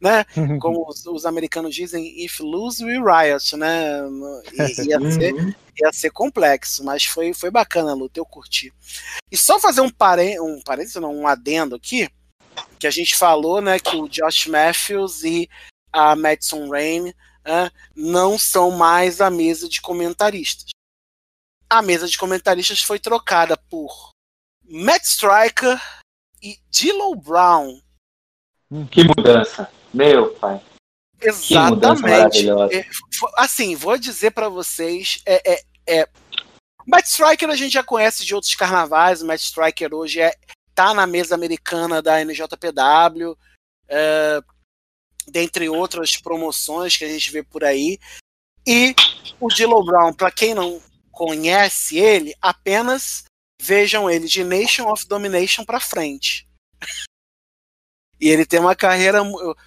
né? 0.00 0.24
Como 0.60 0.86
os, 0.88 1.06
os, 1.06 1.24
americanos 1.24 1.74
dizem, 1.74 2.24
if 2.24 2.40
lose, 2.40 2.84
we 2.84 2.98
riot, 2.98 3.56
né? 3.56 4.00
I, 4.52 4.88
ia, 4.88 5.10
ser, 5.10 5.34
uhum. 5.34 5.54
ia 5.82 5.92
ser 5.92 6.10
complexo, 6.10 6.84
mas 6.84 7.04
foi, 7.04 7.32
foi 7.32 7.50
bacana 7.50 7.92
a 7.92 7.94
luta, 7.94 8.20
eu 8.20 8.26
curti. 8.26 8.72
E 9.30 9.36
só 9.36 9.58
fazer 9.58 9.80
um, 9.80 9.90
pare, 9.90 10.38
um 10.40 10.60
parênteses, 10.62 10.96
não, 10.96 11.14
um 11.14 11.26
adendo 11.26 11.74
aqui, 11.74 12.08
que 12.78 12.86
a 12.86 12.90
gente 12.90 13.16
falou, 13.16 13.60
né, 13.60 13.78
que 13.78 13.96
o 13.96 14.08
Josh 14.08 14.46
Matthews 14.46 15.24
e 15.24 15.48
a 15.92 16.14
Madison 16.14 16.68
Rain 16.68 17.12
né, 17.44 17.70
não 17.94 18.38
são 18.38 18.70
mais 18.70 19.20
a 19.20 19.30
mesa 19.30 19.68
de 19.68 19.80
comentaristas. 19.80 20.70
A 21.68 21.82
mesa 21.82 22.06
de 22.06 22.16
comentaristas 22.16 22.82
foi 22.82 22.98
trocada 22.98 23.56
por 23.56 24.10
Matt 24.64 25.04
Striker 25.04 25.80
e 26.42 26.58
D'Lo 26.70 27.14
Brown. 27.16 27.80
Que 28.90 29.04
mudança. 29.04 29.70
Meu 29.92 30.34
pai. 30.34 30.60
Exatamente. 31.20 32.48
É, 32.72 32.86
assim, 33.36 33.74
vou 33.76 33.96
dizer 33.96 34.32
para 34.32 34.48
vocês, 34.48 35.22
é, 35.24 35.52
é, 35.52 35.62
é, 35.86 36.08
Matt 36.86 37.06
Striker 37.06 37.48
a 37.48 37.56
gente 37.56 37.72
já 37.72 37.82
conhece 37.82 38.24
de 38.24 38.34
outros 38.34 38.54
carnavais. 38.54 39.22
O 39.22 39.26
Matt 39.26 39.40
Striker 39.40 39.94
hoje 39.94 40.20
é 40.20 40.34
tá 40.74 40.92
na 40.92 41.06
mesa 41.06 41.34
americana 41.34 42.02
da 42.02 42.20
NJPW, 42.24 43.38
é, 43.88 44.42
dentre 45.26 45.68
outras 45.68 46.16
promoções 46.16 46.96
que 46.96 47.04
a 47.04 47.08
gente 47.08 47.30
vê 47.30 47.42
por 47.42 47.64
aí. 47.64 47.98
E 48.66 48.94
o 49.40 49.48
Dillo 49.48 49.84
Brown, 49.84 50.12
para 50.12 50.30
quem 50.30 50.54
não 50.54 50.80
conhece 51.10 51.98
ele, 51.98 52.34
apenas 52.40 53.24
vejam 53.60 54.10
ele 54.10 54.26
de 54.26 54.42
Nation 54.42 54.90
of 54.90 55.06
Domination 55.06 55.64
para 55.64 55.80
frente. 55.80 56.48
E 58.20 58.28
ele 58.28 58.46
tem 58.46 58.60
uma 58.60 58.76
carreira. 58.76 59.20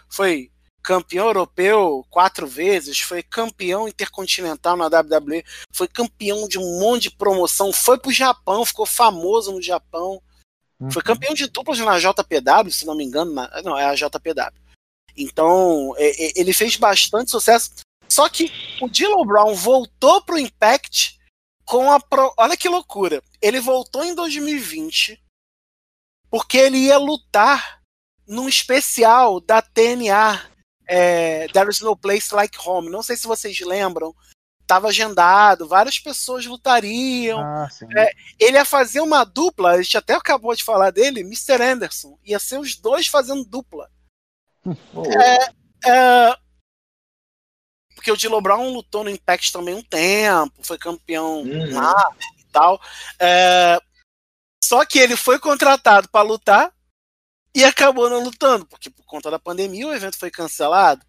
Foi 0.09 0.49
campeão 0.81 1.27
europeu 1.27 2.05
quatro 2.09 2.47
vezes, 2.47 2.97
foi 2.97 3.21
campeão 3.21 3.89
intercontinental 3.89 4.77
na 4.77 4.85
WWE, 4.85 5.43
foi 5.69 5.85
campeão 5.85 6.47
de 6.47 6.57
um 6.57 6.79
monte 6.79 7.03
de 7.03 7.11
promoção, 7.11 7.73
foi 7.73 7.99
pro 7.99 8.09
Japão, 8.09 8.65
ficou 8.65 8.85
famoso 8.85 9.51
no 9.51 9.61
Japão. 9.61 10.21
Uhum. 10.79 10.89
Foi 10.89 11.01
campeão 11.01 11.33
de 11.33 11.47
duplas 11.47 11.77
na 11.79 11.99
JPW, 11.99 12.71
se 12.71 12.85
não 12.85 12.95
me 12.95 13.03
engano. 13.03 13.33
Na, 13.33 13.61
não, 13.61 13.77
é 13.77 13.85
a 13.85 13.95
JPW. 13.95 14.66
Então, 15.17 15.93
é, 15.97 16.27
é, 16.27 16.31
ele 16.35 16.53
fez 16.53 16.75
bastante 16.75 17.31
sucesso. 17.31 17.71
Só 18.07 18.29
que 18.29 18.51
o 18.81 18.87
Dylan 18.87 19.25
Brown 19.25 19.53
voltou 19.55 20.21
pro 20.21 20.37
Impact 20.37 21.19
com 21.65 21.91
a. 21.91 21.99
Pro... 21.99 22.33
Olha 22.37 22.55
que 22.55 22.69
loucura. 22.69 23.21
Ele 23.41 23.59
voltou 23.59 24.03
em 24.03 24.15
2020 24.15 25.21
porque 26.29 26.57
ele 26.57 26.77
ia 26.77 26.97
lutar 26.97 27.81
num 28.27 28.47
especial 28.49 29.39
da 29.39 29.61
TNA, 29.61 30.45
é, 30.87 31.47
There 31.47 31.69
is 31.69 31.81
no 31.81 31.95
place 31.95 32.33
like 32.33 32.57
home. 32.63 32.89
Não 32.89 33.01
sei 33.01 33.15
se 33.15 33.27
vocês 33.27 33.59
lembram. 33.61 34.13
Estava 34.61 34.89
agendado, 34.89 35.65
várias 35.65 35.97
pessoas 35.97 36.45
lutariam. 36.45 37.39
Ah, 37.39 37.69
é, 37.95 38.11
ele 38.37 38.57
ia 38.57 38.65
fazer 38.65 38.99
uma 38.99 39.23
dupla, 39.23 39.71
a 39.71 39.81
gente 39.81 39.97
até 39.97 40.13
acabou 40.13 40.53
de 40.53 40.63
falar 40.63 40.91
dele, 40.91 41.21
Mr. 41.21 41.61
Anderson. 41.61 42.19
Ia 42.25 42.37
ser 42.37 42.59
os 42.59 42.75
dois 42.75 43.07
fazendo 43.07 43.45
dupla. 43.45 43.89
É, 44.67 45.89
é, 45.89 46.37
porque 47.95 48.11
o 48.11 48.17
Dilo 48.17 48.41
Brown 48.41 48.69
lutou 48.69 49.03
no 49.03 49.09
Impact 49.09 49.51
também 49.51 49.75
um 49.75 49.83
tempo, 49.83 50.63
foi 50.63 50.77
campeão 50.77 51.41
uhum. 51.41 51.73
lá 51.73 52.15
e 52.37 52.43
tal. 52.45 52.81
É, 53.19 53.79
só 54.63 54.85
que 54.85 54.99
ele 54.99 55.15
foi 55.15 55.39
contratado 55.39 56.09
para 56.09 56.27
lutar 56.27 56.73
e 57.55 57.63
acabou 57.63 58.09
não 58.09 58.23
lutando, 58.23 58.65
porque 58.65 58.89
por 58.89 59.05
conta 59.05 59.31
da 59.31 59.39
pandemia 59.39 59.87
o 59.87 59.93
evento 59.93 60.17
foi 60.17 60.29
cancelado. 60.29 61.05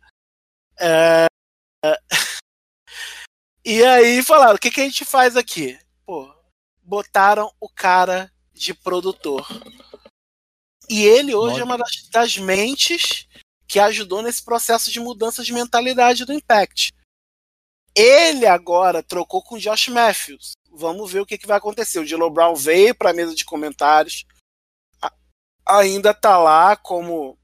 É... 0.79 1.27
E 3.65 3.85
aí 3.85 4.23
falaram: 4.23 4.55
o 4.55 4.59
que, 4.59 4.71
que 4.71 4.81
a 4.81 4.85
gente 4.85 5.05
faz 5.05 5.37
aqui? 5.37 5.79
Pô, 6.07 6.35
botaram 6.83 7.53
o 7.61 7.69
cara 7.69 8.33
de 8.55 8.73
produtor. 8.73 9.47
E 10.89 11.05
ele 11.05 11.35
hoje 11.35 11.61
é 11.61 11.65
uma 11.65 11.77
das, 11.77 12.09
das, 12.11 12.39
mentes 12.39 13.29
que 13.69 13.79
ajudou 13.79 14.23
nesse 14.23 14.43
processo 14.43 14.91
de 14.91 14.99
mudança 14.99 15.45
de 15.45 15.53
mentalidade 15.53 16.25
do 16.25 16.33
Impact. 16.33 16.93
Ele 17.95 18.47
agora 18.47 19.03
trocou 19.03 19.43
com 19.43 19.57
o 19.57 19.59
Josh 19.59 19.89
Matthews. 19.89 20.53
Vamos 20.73 21.13
ver 21.13 21.21
o 21.21 21.27
que, 21.27 21.37
que 21.37 21.47
vai 21.47 21.59
acontecer. 21.59 21.99
O 21.99 22.05
Dilo 22.05 22.31
Brown 22.31 22.55
veio 22.55 22.95
para 22.95 23.11
a 23.11 23.13
mesa 23.13 23.35
de 23.35 23.45
comentários. 23.45 24.25
Ainda 25.67 26.15
tá 26.15 26.39
lá 26.39 26.77
como 26.77 27.37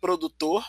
produtor. 0.00 0.66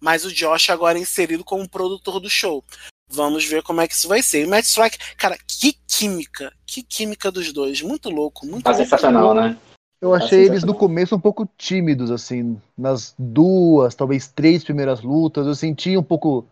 Mas 0.00 0.24
o 0.24 0.32
Josh 0.32 0.70
agora 0.70 0.98
é 0.98 1.02
inserido 1.02 1.44
como 1.44 1.68
produtor 1.68 2.18
do 2.18 2.30
show. 2.30 2.64
Vamos 3.08 3.44
ver 3.44 3.62
como 3.62 3.80
é 3.80 3.88
que 3.88 3.94
isso 3.94 4.08
vai 4.08 4.22
ser. 4.22 4.44
E 4.44 4.46
Matt 4.46 4.64
Strike, 4.64 5.16
cara, 5.16 5.36
que 5.38 5.72
química. 5.86 6.52
Que 6.66 6.82
química 6.82 7.30
dos 7.30 7.52
dois. 7.52 7.80
Muito 7.80 8.10
louco. 8.10 8.46
Muito 8.46 8.64
tá 8.64 8.74
sensacional, 8.74 9.34
né? 9.34 9.58
Eu 10.00 10.10
tá 10.10 10.16
achei 10.18 10.44
eles 10.44 10.62
no 10.62 10.74
começo 10.74 11.14
um 11.14 11.20
pouco 11.20 11.48
tímidos, 11.56 12.10
assim. 12.10 12.60
Nas 12.76 13.14
duas, 13.18 13.94
talvez 13.94 14.28
três 14.28 14.62
primeiras 14.62 15.02
lutas. 15.02 15.46
Eu 15.46 15.54
senti 15.54 15.96
um 15.96 16.02
pouco 16.02 16.46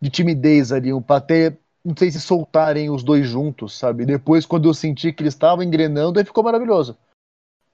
de 0.00 0.10
timidez 0.10 0.72
ali, 0.72 0.92
um 0.92 1.02
até 1.08 1.56
não 1.84 1.96
sei 1.96 2.10
se 2.10 2.20
soltarem 2.20 2.90
os 2.90 3.02
dois 3.02 3.26
juntos, 3.26 3.76
sabe? 3.76 4.04
Depois, 4.04 4.46
quando 4.46 4.68
eu 4.68 4.74
senti 4.74 5.12
que 5.12 5.22
eles 5.22 5.34
estavam 5.34 5.64
engrenando, 5.64 6.18
aí 6.18 6.24
ficou 6.24 6.44
maravilhoso. 6.44 6.96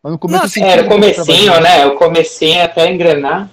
Mas 0.02 0.12
no 0.12 0.18
começo 0.18 0.42
Nossa, 0.42 0.60
era 0.60 0.82
o 0.82 0.88
comecinho, 0.88 1.60
né? 1.60 1.86
O 1.86 1.96
comecinho 1.96 2.62
até 2.62 2.90
engrenar. 2.90 3.50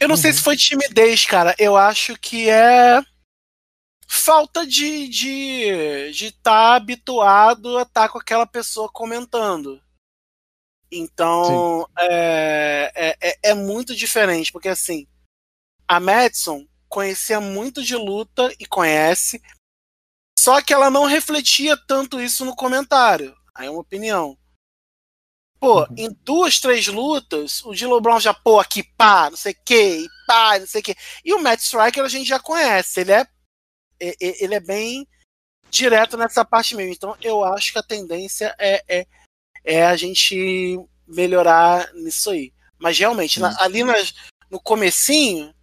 Eu 0.00 0.08
não 0.08 0.16
uhum. 0.16 0.20
sei 0.20 0.32
se 0.32 0.42
foi 0.42 0.56
timidez, 0.56 1.24
cara. 1.26 1.54
Eu 1.58 1.76
acho 1.76 2.18
que 2.18 2.48
é 2.48 3.00
falta 4.08 4.66
de 4.66 5.08
de 5.08 6.12
de 6.12 6.26
estar 6.26 6.50
tá 6.50 6.74
habituado 6.74 7.78
a 7.78 7.82
estar 7.82 8.02
tá 8.02 8.08
com 8.08 8.18
aquela 8.18 8.46
pessoa 8.46 8.88
comentando. 8.92 9.80
Então 10.94 11.88
é, 11.98 12.92
é, 12.94 13.16
é, 13.30 13.38
é, 13.50 13.54
muito 13.54 13.96
diferente, 13.96 14.52
porque 14.52 14.68
assim, 14.68 15.06
a 15.88 15.98
Madison 15.98 16.66
conhecia 16.86 17.40
muito 17.40 17.82
de 17.82 17.96
luta 17.96 18.54
e 18.60 18.66
conhece, 18.66 19.42
só 20.38 20.60
que 20.60 20.74
ela 20.74 20.90
não 20.90 21.06
refletia 21.06 21.78
tanto 21.88 22.20
isso 22.20 22.44
no 22.44 22.54
comentário. 22.54 23.34
Aí 23.54 23.68
é 23.68 23.70
uma 23.70 23.80
opinião. 23.80 24.36
Pô, 25.58 25.80
uhum. 25.80 25.94
em 25.96 26.12
duas, 26.22 26.60
três 26.60 26.86
lutas, 26.88 27.64
o 27.64 27.72
Dilo 27.72 28.00
Brown 28.00 28.20
já, 28.20 28.34
pô, 28.34 28.60
aqui, 28.60 28.82
pá, 28.82 29.30
não 29.30 29.36
sei 29.36 29.52
o 29.52 29.64
que, 29.64 30.06
pá, 30.26 30.58
não 30.58 30.66
sei 30.66 30.82
o 30.82 30.84
que. 30.84 30.94
E 31.24 31.32
o 31.32 31.40
Matt 31.40 31.60
Striker 31.60 32.04
a 32.04 32.08
gente 32.08 32.28
já 32.28 32.38
conhece, 32.38 33.00
ele 33.00 33.12
é, 33.12 33.26
ele 33.98 34.54
é 34.54 34.60
bem 34.60 35.08
direto 35.70 36.18
nessa 36.18 36.44
parte 36.44 36.76
mesmo. 36.76 36.92
Então 36.92 37.16
eu 37.22 37.42
acho 37.44 37.72
que 37.72 37.78
a 37.78 37.82
tendência 37.82 38.54
é, 38.58 38.84
é, 38.86 39.06
é 39.64 39.84
a 39.84 39.96
gente 39.96 40.78
melhorar 41.06 41.92
nisso 41.94 42.30
aí. 42.30 42.52
Mas 42.78 42.98
realmente, 42.98 43.40
na, 43.40 43.54
ali 43.62 43.84
nas, 43.84 44.14
no 44.50 44.60
comecinho, 44.60 45.54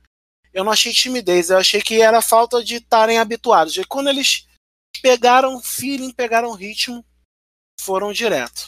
eu 0.53 0.63
não 0.63 0.72
achei 0.72 0.91
timidez, 0.94 1.50
eu 1.50 1.58
achei 1.58 1.82
que 1.82 2.01
era 2.01 2.22
falta 2.22 2.63
de 2.63 2.75
estarem 2.75 3.18
habituados. 3.18 3.77
E 3.77 3.84
quando 3.84 4.10
eles 4.10 4.48
pegaram 5.01 5.60
feeling, 5.60 6.12
pegaram 6.12 6.53
ritmo, 6.53 7.03
foram 7.79 8.12
direto. 8.12 8.68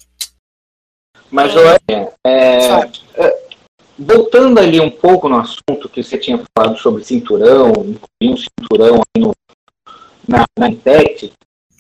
Mas, 1.30 1.56
olha, 1.56 1.80
é, 2.26 2.90
é, 3.16 3.48
voltando 3.98 4.60
ali 4.60 4.80
um 4.80 4.92
pouco 4.92 5.30
no 5.30 5.40
assunto 5.40 5.90
que 5.90 6.04
você 6.04 6.18
tinha 6.18 6.44
falado 6.58 6.78
sobre 6.78 7.04
cinturão, 7.04 7.72
incluir 7.72 8.34
um 8.34 8.38
cinturão 8.38 9.02
no, 9.18 9.32
na, 10.28 10.46
na 10.58 10.70
Impact, 10.70 11.32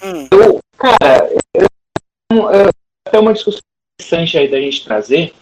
hum. 0.01 0.27
eu, 0.31 0.59
cara, 0.77 1.29
é, 1.55 2.80
até 3.11 3.19
uma 3.19 3.33
discussão 3.33 3.59
interessante 3.99 4.37
aí 4.37 4.49
da 4.49 4.59
gente 4.59 4.85
trazer, 4.85 5.33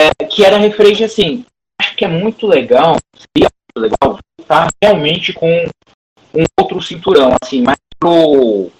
é, 0.00 0.24
que 0.24 0.44
era 0.44 0.56
referente 0.56 1.02
assim, 1.02 1.44
acho 1.80 1.96
que 1.96 2.04
é 2.04 2.08
muito 2.08 2.46
legal, 2.46 2.96
seria 3.12 3.50
muito 3.74 3.90
legal 3.90 4.18
voltar 4.38 4.68
realmente 4.80 5.32
com 5.32 5.48
um 6.32 6.44
outro 6.58 6.80
cinturão, 6.80 7.36
assim, 7.42 7.60
mais 7.62 7.78
pro 7.98 8.70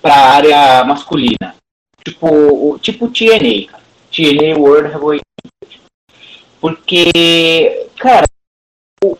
pra 0.00 0.14
área 0.14 0.84
masculina. 0.84 1.56
Tipo, 2.04 2.78
tipo 2.78 3.10
TNA. 3.10 3.76
TNA 4.12 4.56
World 4.56 4.92
Heavyweight 4.92 5.24
Porque, 6.60 7.88
cara, 7.98 8.24
o, 9.02 9.18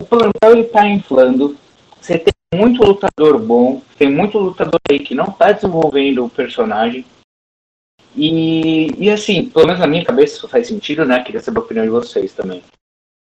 o 0.00 0.06
plantel 0.06 0.52
ele 0.52 0.64
tá 0.64 0.88
inflando. 0.88 1.58
Você 2.06 2.20
tem 2.20 2.32
muito 2.54 2.84
lutador 2.84 3.36
bom, 3.40 3.82
tem 3.98 4.08
muito 4.08 4.38
lutador 4.38 4.78
aí 4.88 5.00
que 5.00 5.12
não 5.12 5.26
tá 5.26 5.50
desenvolvendo 5.50 6.24
o 6.24 6.30
personagem. 6.30 7.04
E, 8.14 8.94
e 8.96 9.10
assim, 9.10 9.46
pelo 9.46 9.66
menos 9.66 9.80
na 9.80 9.88
minha 9.88 10.04
cabeça 10.04 10.36
isso 10.36 10.48
faz 10.48 10.68
sentido, 10.68 11.04
né? 11.04 11.24
Queria 11.24 11.40
saber 11.40 11.58
a 11.58 11.62
opinião 11.62 11.84
de 11.84 11.90
vocês 11.90 12.32
também. 12.32 12.62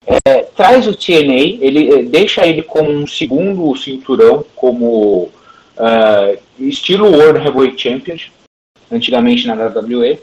É, 0.05 0.43
traz 0.43 0.85
o 0.87 0.93
TNA, 0.93 1.63
ele 1.63 1.89
é, 1.89 2.03
deixa 2.03 2.45
ele 2.45 2.63
como 2.63 2.91
um 2.91 3.07
segundo 3.07 3.73
cinturão, 3.77 4.45
como 4.53 5.31
uh, 5.77 6.37
estilo 6.59 7.09
World 7.09 7.39
Heavyweight 7.39 7.81
Champion, 7.81 8.17
antigamente 8.91 9.47
na 9.47 9.53
WWE. 9.53 10.19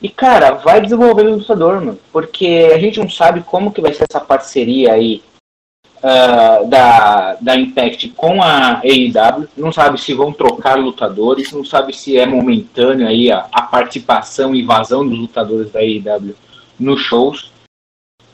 E 0.00 0.08
cara, 0.08 0.52
vai 0.52 0.80
desenvolvendo 0.80 1.32
o 1.32 1.38
lutador, 1.38 1.80
mano, 1.80 1.98
porque 2.12 2.70
a 2.72 2.78
gente 2.78 3.00
não 3.00 3.10
sabe 3.10 3.42
como 3.42 3.72
que 3.72 3.80
vai 3.80 3.92
ser 3.92 4.06
essa 4.08 4.20
parceria 4.20 4.92
aí 4.92 5.20
uh, 6.06 6.68
da, 6.68 7.36
da 7.40 7.56
Impact 7.56 8.10
com 8.10 8.40
a 8.40 8.80
AEW, 8.80 9.48
não 9.56 9.72
sabe 9.72 10.00
se 10.00 10.14
vão 10.14 10.32
trocar 10.32 10.78
lutadores, 10.78 11.52
não 11.52 11.64
sabe 11.64 11.92
se 11.92 12.16
é 12.16 12.24
momentâneo 12.24 13.08
aí 13.08 13.30
a, 13.30 13.46
a 13.50 13.62
participação 13.62 14.54
e 14.54 14.62
invasão 14.62 15.06
dos 15.06 15.18
lutadores 15.18 15.72
da 15.72 15.80
AEW 15.80 16.36
nos 16.78 17.00
shows. 17.00 17.50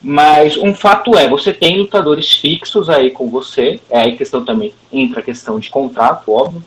Mas 0.04 0.56
um 0.56 0.74
fato 0.74 1.16
é, 1.16 1.28
você 1.28 1.52
tem 1.52 1.78
lutadores 1.78 2.32
fixos 2.32 2.90
aí 2.90 3.10
com 3.10 3.30
você, 3.30 3.80
é 3.88 4.00
aí 4.00 4.16
questão 4.16 4.44
também, 4.44 4.74
entra 4.92 5.20
a 5.20 5.22
questão 5.24 5.60
de 5.60 5.70
contrato, 5.70 6.30
óbvio. 6.30 6.62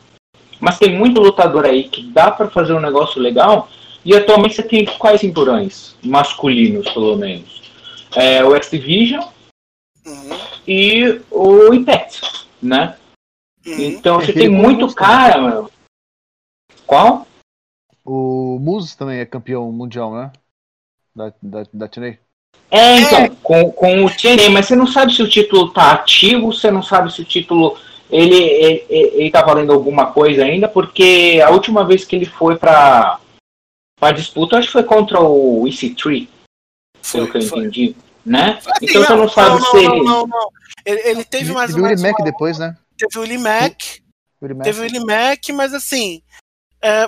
Mas 0.58 0.78
tem 0.78 0.96
muito 0.96 1.20
lutador 1.20 1.66
aí 1.66 1.84
que 1.84 2.02
dá 2.02 2.30
para 2.30 2.48
fazer 2.48 2.72
um 2.72 2.80
negócio 2.80 3.20
legal, 3.20 3.68
e 4.02 4.16
atualmente 4.16 4.54
você 4.54 4.62
tem 4.62 4.86
quais 4.86 5.20
cinturões? 5.20 5.94
Masculinos, 6.02 6.88
pelo 6.88 7.16
menos. 7.16 7.60
É, 8.14 8.42
o 8.42 8.56
X-Division 8.56 9.22
uhum. 10.06 10.38
e 10.66 11.20
o 11.30 11.74
Impact, 11.74 12.48
né? 12.62 12.96
Uhum. 13.66 13.74
Então 13.78 14.20
você 14.20 14.32
tem 14.32 14.48
muito 14.48 14.94
cara, 14.94 15.40
mano. 15.40 15.70
Qual? 16.86 17.26
O 18.04 18.58
Muse 18.60 18.96
também 18.96 19.18
é 19.18 19.26
campeão 19.26 19.70
mundial, 19.72 20.14
né? 20.14 20.32
Da, 21.14 21.32
da, 21.42 21.66
da 21.72 21.88
TNA. 21.88 22.18
É, 22.70 23.00
então, 23.00 23.18
é. 23.18 23.28
com, 23.42 23.72
com 23.72 24.04
o 24.04 24.10
TNA, 24.10 24.50
mas 24.50 24.66
você 24.66 24.76
não 24.76 24.86
sabe 24.86 25.12
se 25.12 25.22
o 25.22 25.28
título 25.28 25.72
tá 25.72 25.92
ativo, 25.92 26.52
você 26.52 26.70
não 26.70 26.82
sabe 26.82 27.12
se 27.12 27.20
o 27.20 27.24
título 27.24 27.76
ele, 28.10 28.36
ele, 28.36 28.86
ele 28.88 29.30
tá 29.30 29.42
valendo 29.42 29.72
alguma 29.72 30.12
coisa 30.12 30.44
ainda, 30.44 30.68
porque 30.68 31.40
a 31.44 31.50
última 31.50 31.84
vez 31.84 32.04
que 32.04 32.14
ele 32.14 32.26
foi 32.26 32.56
pra, 32.56 33.20
pra 33.98 34.12
disputa, 34.12 34.58
acho 34.58 34.68
que 34.68 34.72
foi 34.72 34.84
contra 34.84 35.20
o 35.20 35.64
EC3, 35.64 36.28
pelo 37.12 37.30
que 37.30 37.38
eu 37.38 37.42
foi. 37.42 37.58
entendi, 37.60 37.96
né? 38.26 38.58
Assim, 38.58 38.86
então 38.86 39.02
não, 39.02 39.08
você 39.08 39.16
não 39.16 39.28
sabe 39.28 39.60
não, 39.60 39.70
se 39.70 39.76
ele... 39.76 40.02
Não, 40.02 40.26
não, 40.26 40.50
ele... 40.84 41.00
Ele, 41.08 41.24
teve 41.24 41.52
mais, 41.52 41.70
teve 41.70 41.82
mais 41.82 42.00
o 42.00 42.02
Mac 42.02 42.16
depois, 42.24 42.58
né? 42.58 42.76
Teve 42.98 43.18
o 43.18 43.24
Limac, 43.24 44.02
teve 44.62 44.80
o 44.80 44.86
Limac, 44.86 45.52
mas 45.52 45.72
assim, 45.72 46.22
é, 46.82 47.06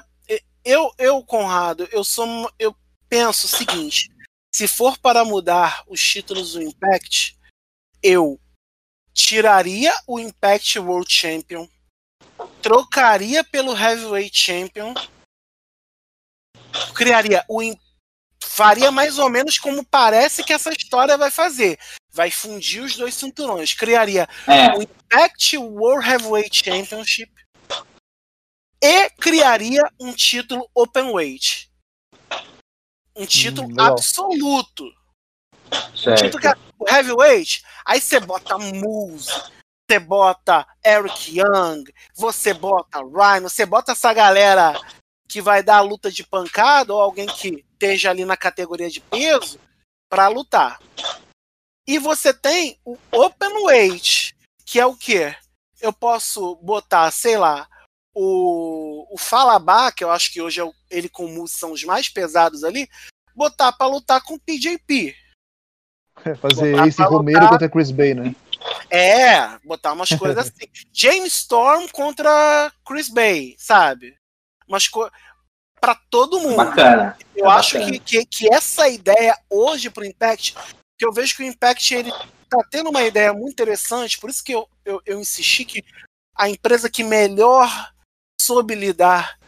eu, 0.64 0.92
eu, 0.98 1.22
Conrado, 1.24 1.88
eu 1.90 2.04
sou, 2.04 2.52
eu 2.59 2.76
penso 3.09 3.46
o 3.46 3.48
seguinte, 3.48 4.11
se 4.54 4.68
for 4.68 4.98
para 4.98 5.24
mudar 5.24 5.83
os 5.88 6.00
títulos 6.00 6.52
do 6.52 6.62
Impact, 6.62 7.38
eu 8.02 8.38
tiraria 9.14 9.92
o 10.07 10.20
Impact 10.20 10.78
World 10.78 11.11
Champion, 11.11 11.66
trocaria 12.62 13.42
pelo 13.42 13.76
Heavyweight 13.76 14.37
Champion, 14.38 14.94
criaria 16.94 17.44
o 17.48 17.62
faria 18.59 18.90
mais 18.90 19.21
ou 19.21 19.31
menos 19.31 19.57
como 19.57 19.85
parece 19.85 20.42
que 20.42 20.53
essa 20.53 20.71
história 20.71 21.16
vai 21.16 21.31
fazer. 21.31 21.79
Vai 22.12 22.29
fundir 22.29 22.83
os 22.83 22.97
dois 22.97 23.14
cinturões. 23.14 23.73
Criaria 23.73 24.29
é. 24.49 24.77
o 24.77 24.83
Impact 24.83 25.57
World 25.57 26.05
Heavyweight 26.05 26.64
Championship 26.64 27.33
e 28.83 29.11
criaria 29.11 29.88
um 30.01 30.12
título 30.12 30.68
Open 30.75 31.12
Weight 31.12 31.68
um 33.14 33.27
título 33.27 33.68
hum, 33.68 33.75
absoluto. 33.81 34.85
Um 36.07 36.14
título 36.14 36.40
que 36.40 36.47
é 36.47 36.55
o 36.79 36.88
heavyweight. 36.88 37.62
Aí 37.85 38.01
você 38.01 38.21
bota 38.21 38.57
Moose, 38.59 39.31
você 39.90 39.99
bota 39.99 40.66
Eric 40.85 41.37
Young, 41.37 41.85
você 42.14 42.55
bota 42.55 43.01
Rhino, 43.01 43.49
você 43.49 43.66
bota 43.66 43.92
essa 43.92 44.12
galera 44.12 44.81
que 45.28 45.42
vai 45.42 45.62
dar 45.62 45.76
a 45.76 45.82
luta 45.82 46.10
de 46.10 46.24
pancada 46.24 46.94
ou 46.94 47.00
alguém 47.00 47.26
que 47.26 47.64
esteja 47.72 48.10
ali 48.10 48.24
na 48.24 48.36
categoria 48.36 48.88
de 48.88 49.00
peso 49.00 49.60
para 50.08 50.26
lutar. 50.28 50.80
E 51.86 51.98
você 51.98 52.32
tem 52.32 52.78
o 52.84 52.96
Open 53.12 53.64
Weight, 53.64 54.36
que 54.64 54.80
é 54.80 54.86
o 54.86 54.96
que? 54.96 55.34
Eu 55.80 55.92
posso 55.92 56.56
botar, 56.56 57.10
sei 57.10 57.36
lá, 57.36 57.68
o, 58.14 59.06
o 59.14 59.16
Falabá, 59.16 59.92
que 59.92 60.02
eu 60.02 60.10
acho 60.10 60.32
que 60.32 60.42
hoje 60.42 60.60
é 60.60 60.64
o, 60.64 60.74
ele 60.90 61.08
com 61.08 61.40
o 61.40 61.46
são 61.46 61.72
os 61.72 61.84
mais 61.84 62.08
pesados 62.08 62.64
ali, 62.64 62.88
botar 63.34 63.72
para 63.72 63.86
lutar 63.86 64.20
com 64.22 64.34
o 64.34 64.38
TJP. 64.38 65.14
É, 66.24 66.34
fazer 66.36 66.76
esse 66.86 67.02
Romero 67.02 67.38
lutar... 67.38 67.50
contra 67.50 67.68
Chris 67.70 67.90
Bay, 67.92 68.14
né? 68.14 68.34
É, 68.90 69.58
botar 69.64 69.92
umas 69.92 70.10
coisas 70.10 70.48
assim. 70.48 70.66
James 70.92 71.32
Storm 71.34 71.86
contra 71.92 72.72
Chris 72.84 73.08
Bay, 73.08 73.54
sabe? 73.56 74.17
Umas 74.68 74.87
coisas 74.87 75.12
para 75.81 75.94
todo 76.11 76.40
mundo. 76.40 76.57
Bacana. 76.57 77.16
Eu 77.35 77.46
é 77.46 77.54
acho 77.54 77.78
bacana. 77.78 77.92
Que, 77.92 78.00
que, 78.00 78.26
que, 78.26 78.54
essa 78.54 78.88
ideia 78.88 79.37
hoje 79.48 79.90
pro 79.90 80.04
Impact, 80.04 80.54
que 80.98 81.07
eu 81.07 81.12
vejo 81.12 81.37
que 81.37 81.42
o 81.42 81.46
Impact 81.46 81.94
ele 81.94 82.12
tá 82.48 82.59
tendo 82.70 82.90
uma 82.90 83.02
ideia 83.02 83.33
muito 83.33 83.52
interessante, 83.52 84.18
por 84.18 84.31
isso 84.31 84.42
que 84.42 84.52
eu, 84.52 84.68
eu, 84.85 85.00
eu 85.04 85.20
insisti 85.20 85.64
que 85.64 85.85
a 86.37 86.48
empresa 86.48 86.90
que 86.90 87.04
melhor 87.04 87.68
soube 88.40 88.74
lidar 88.74 89.38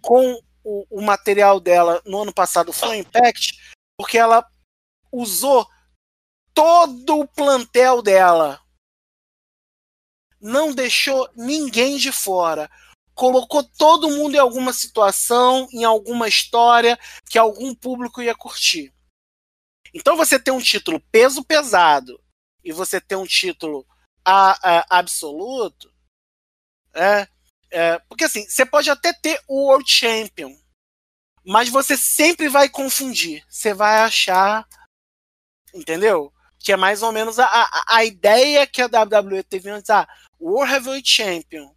com 0.00 0.40
o, 0.64 0.86
o 0.90 1.02
material 1.02 1.60
dela 1.60 2.02
no 2.04 2.22
ano 2.22 2.32
passado 2.32 2.72
foi 2.72 2.92
a 2.92 2.98
Impact, 2.98 3.58
porque 3.96 4.18
ela 4.18 4.44
usou 5.12 5.66
todo 6.52 7.20
o 7.20 7.28
plantel 7.28 8.02
dela. 8.02 8.60
Não 10.40 10.72
deixou 10.72 11.28
ninguém 11.34 11.96
de 11.96 12.12
fora 12.12 12.70
colocou 13.18 13.64
todo 13.64 14.08
mundo 14.08 14.36
em 14.36 14.38
alguma 14.38 14.72
situação, 14.72 15.66
em 15.72 15.82
alguma 15.82 16.28
história 16.28 16.96
que 17.28 17.36
algum 17.36 17.74
público 17.74 18.22
ia 18.22 18.32
curtir. 18.32 18.94
Então 19.92 20.16
você 20.16 20.38
tem 20.38 20.54
um 20.54 20.60
título 20.60 21.00
peso 21.10 21.42
pesado 21.44 22.22
e 22.62 22.70
você 22.70 23.00
tem 23.00 23.18
um 23.18 23.26
título 23.26 23.84
a, 24.24 24.52
a, 24.62 24.98
absoluto, 25.00 25.92
é, 26.94 27.26
é, 27.72 27.98
porque 28.08 28.22
assim, 28.22 28.48
você 28.48 28.64
pode 28.64 28.88
até 28.88 29.12
ter 29.12 29.42
o 29.48 29.66
World 29.66 29.90
Champion, 29.90 30.56
mas 31.44 31.68
você 31.68 31.96
sempre 31.96 32.48
vai 32.48 32.68
confundir. 32.68 33.44
Você 33.48 33.74
vai 33.74 33.98
achar, 33.98 34.64
entendeu? 35.74 36.32
Que 36.56 36.70
é 36.70 36.76
mais 36.76 37.02
ou 37.02 37.10
menos 37.10 37.40
a, 37.40 37.46
a, 37.46 37.96
a 37.96 38.04
ideia 38.04 38.64
que 38.64 38.80
a 38.80 38.86
WWE 38.86 39.42
teve 39.42 39.70
antes. 39.70 39.90
Ah, 39.90 40.06
World 40.40 40.72
Heavyweight 40.72 41.08
Champion 41.08 41.76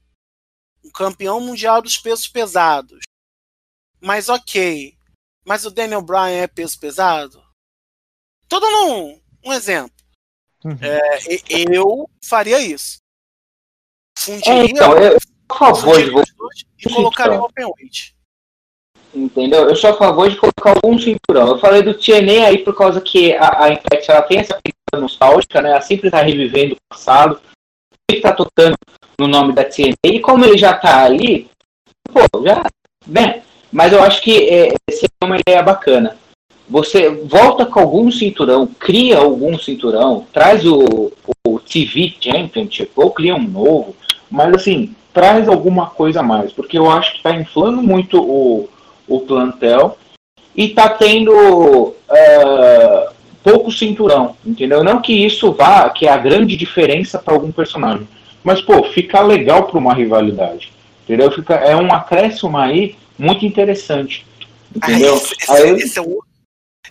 um 0.83 0.91
campeão 0.91 1.39
mundial 1.39 1.81
dos 1.81 1.97
pesos 1.97 2.27
pesados. 2.27 2.99
Mas 3.99 4.29
ok. 4.29 4.95
Mas 5.45 5.65
o 5.65 5.71
Daniel 5.71 6.01
Bryan 6.01 6.43
é 6.43 6.47
peso 6.47 6.79
pesado? 6.79 7.41
Todo 8.47 8.65
um, 8.65 9.21
um 9.45 9.53
exemplo. 9.53 9.95
Uhum. 10.63 10.77
É, 10.81 11.19
eu 11.71 12.09
faria 12.23 12.59
isso. 12.59 12.99
Fundiria, 14.17 14.53
é, 14.53 14.65
então, 14.65 14.97
eu, 14.97 15.17
a 15.49 15.55
favor 15.55 16.03
de 16.03 16.11
você. 16.11 16.31
E 16.77 16.93
colocaria 16.93 17.39
o 17.39 17.45
open 17.45 17.65
weight. 17.65 18.15
Entendeu? 19.13 19.67
Eu 19.67 19.75
sou 19.75 19.89
a 19.89 19.97
favor 19.97 20.29
de 20.29 20.37
colocar 20.37 20.71
algum 20.75 20.97
cinturão. 20.97 21.49
Eu 21.49 21.59
falei 21.59 21.81
do 21.81 21.93
TNA 21.93 22.47
aí 22.47 22.57
por 22.59 22.75
causa 22.75 23.01
que 23.01 23.33
a, 23.33 23.65
a 23.65 23.69
Impact 23.69 24.09
ela 24.09 24.21
tem 24.21 24.39
essa 24.39 24.59
pegada 24.61 25.01
nostálgica, 25.01 25.61
né? 25.61 25.71
Ela 25.71 25.81
sempre 25.81 26.07
está 26.07 26.21
revivendo 26.21 26.75
o 26.75 26.77
passado, 26.89 27.41
está 28.09 28.31
tocando 28.31 28.75
no 29.19 29.27
nome 29.27 29.53
da 29.53 29.63
TNA, 29.63 29.95
e 30.03 30.19
como 30.19 30.45
ele 30.45 30.57
já 30.57 30.73
tá 30.73 31.03
ali, 31.03 31.47
pô, 32.11 32.21
já, 32.43 32.65
né? 33.05 33.41
Mas 33.71 33.93
eu 33.93 34.03
acho 34.03 34.21
que 34.21 34.49
é, 34.49 34.73
seria 34.89 35.09
uma 35.23 35.37
ideia 35.37 35.61
bacana. 35.61 36.17
Você 36.69 37.09
volta 37.09 37.65
com 37.65 37.79
algum 37.79 38.09
cinturão, 38.11 38.65
cria 38.65 39.17
algum 39.17 39.57
cinturão, 39.57 40.25
traz 40.31 40.65
o, 40.65 41.11
o 41.45 41.59
TV 41.59 42.13
Championship, 42.19 42.91
ou 42.95 43.11
cria 43.11 43.35
um 43.35 43.43
novo, 43.43 43.95
mas 44.29 44.53
assim, 44.53 44.95
traz 45.13 45.47
alguma 45.47 45.89
coisa 45.89 46.21
a 46.21 46.23
mais, 46.23 46.53
porque 46.53 46.77
eu 46.77 46.89
acho 46.89 47.11
que 47.11 47.17
está 47.17 47.35
inflando 47.35 47.81
muito 47.81 48.21
o, 48.21 48.69
o 49.07 49.19
plantel 49.21 49.97
e 50.55 50.67
está 50.67 50.89
tendo 50.89 51.33
uh, 51.33 51.93
pouco 53.43 53.71
cinturão, 53.71 54.35
entendeu? 54.45 54.83
Não 54.83 55.01
que 55.01 55.13
isso 55.13 55.51
vá, 55.51 55.89
que 55.89 56.07
é 56.07 56.11
a 56.11 56.17
grande 56.17 56.55
diferença 56.55 57.19
para 57.19 57.33
algum 57.33 57.51
personagem, 57.51 58.07
mas, 58.43 58.61
pô, 58.61 58.83
fica 58.91 59.21
legal 59.21 59.67
para 59.67 59.77
uma 59.77 59.93
rivalidade. 59.93 60.71
Entendeu? 61.03 61.31
Fica, 61.31 61.55
é 61.55 61.75
um 61.75 61.93
acréscimo 61.93 62.57
aí 62.57 62.95
muito 63.17 63.45
interessante. 63.45 64.25
Entendeu? 64.75 65.15
esse, 65.15 65.51
aí... 65.51 65.71
esse, 65.73 65.99
é 65.99 66.01
um, 66.01 66.19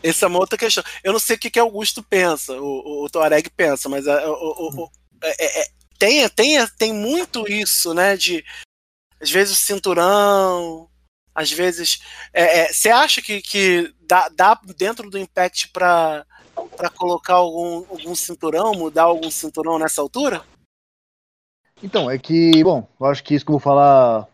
essa 0.02 0.26
é 0.26 0.28
uma 0.28 0.38
outra 0.38 0.58
questão. 0.58 0.84
Eu 1.02 1.12
não 1.12 1.20
sei 1.20 1.36
o 1.36 1.38
que, 1.38 1.50
que 1.50 1.58
Augusto 1.58 2.02
pensa, 2.02 2.52
o, 2.54 3.04
o, 3.04 3.10
Tuareg 3.10 3.48
pensa, 3.56 3.88
mas 3.88 4.06
a, 4.06 4.28
o, 4.28 4.32
o, 4.32 4.82
o 4.84 4.90
é, 5.22 5.62
é, 5.62 5.66
tem, 5.98 6.28
tem, 6.30 6.66
tem 6.78 6.92
muito 6.92 7.50
isso, 7.50 7.92
né? 7.94 8.16
De 8.16 8.44
às 9.20 9.30
vezes 9.30 9.52
o 9.58 9.62
cinturão, 9.62 10.88
às 11.34 11.52
vezes. 11.52 12.00
Você 12.72 12.88
é, 12.88 12.92
é 12.92 12.94
acha 12.94 13.20
que, 13.20 13.42
que 13.42 13.92
dá, 14.00 14.28
dá 14.28 14.58
dentro 14.76 15.10
do 15.10 15.18
Impact 15.18 15.68
para 15.68 16.24
colocar 16.96 17.34
algum, 17.34 17.84
algum 17.88 18.14
cinturão, 18.14 18.72
mudar 18.72 19.04
algum 19.04 19.30
cinturão 19.30 19.78
nessa 19.78 20.00
altura? 20.00 20.42
Então, 21.82 22.10
é 22.10 22.18
que, 22.18 22.62
bom, 22.62 22.86
eu 22.98 23.06
acho 23.06 23.24
que 23.24 23.34
isso 23.34 23.44
que 23.44 23.50
eu 23.50 23.54
vou 23.54 23.60
falar 23.60 24.28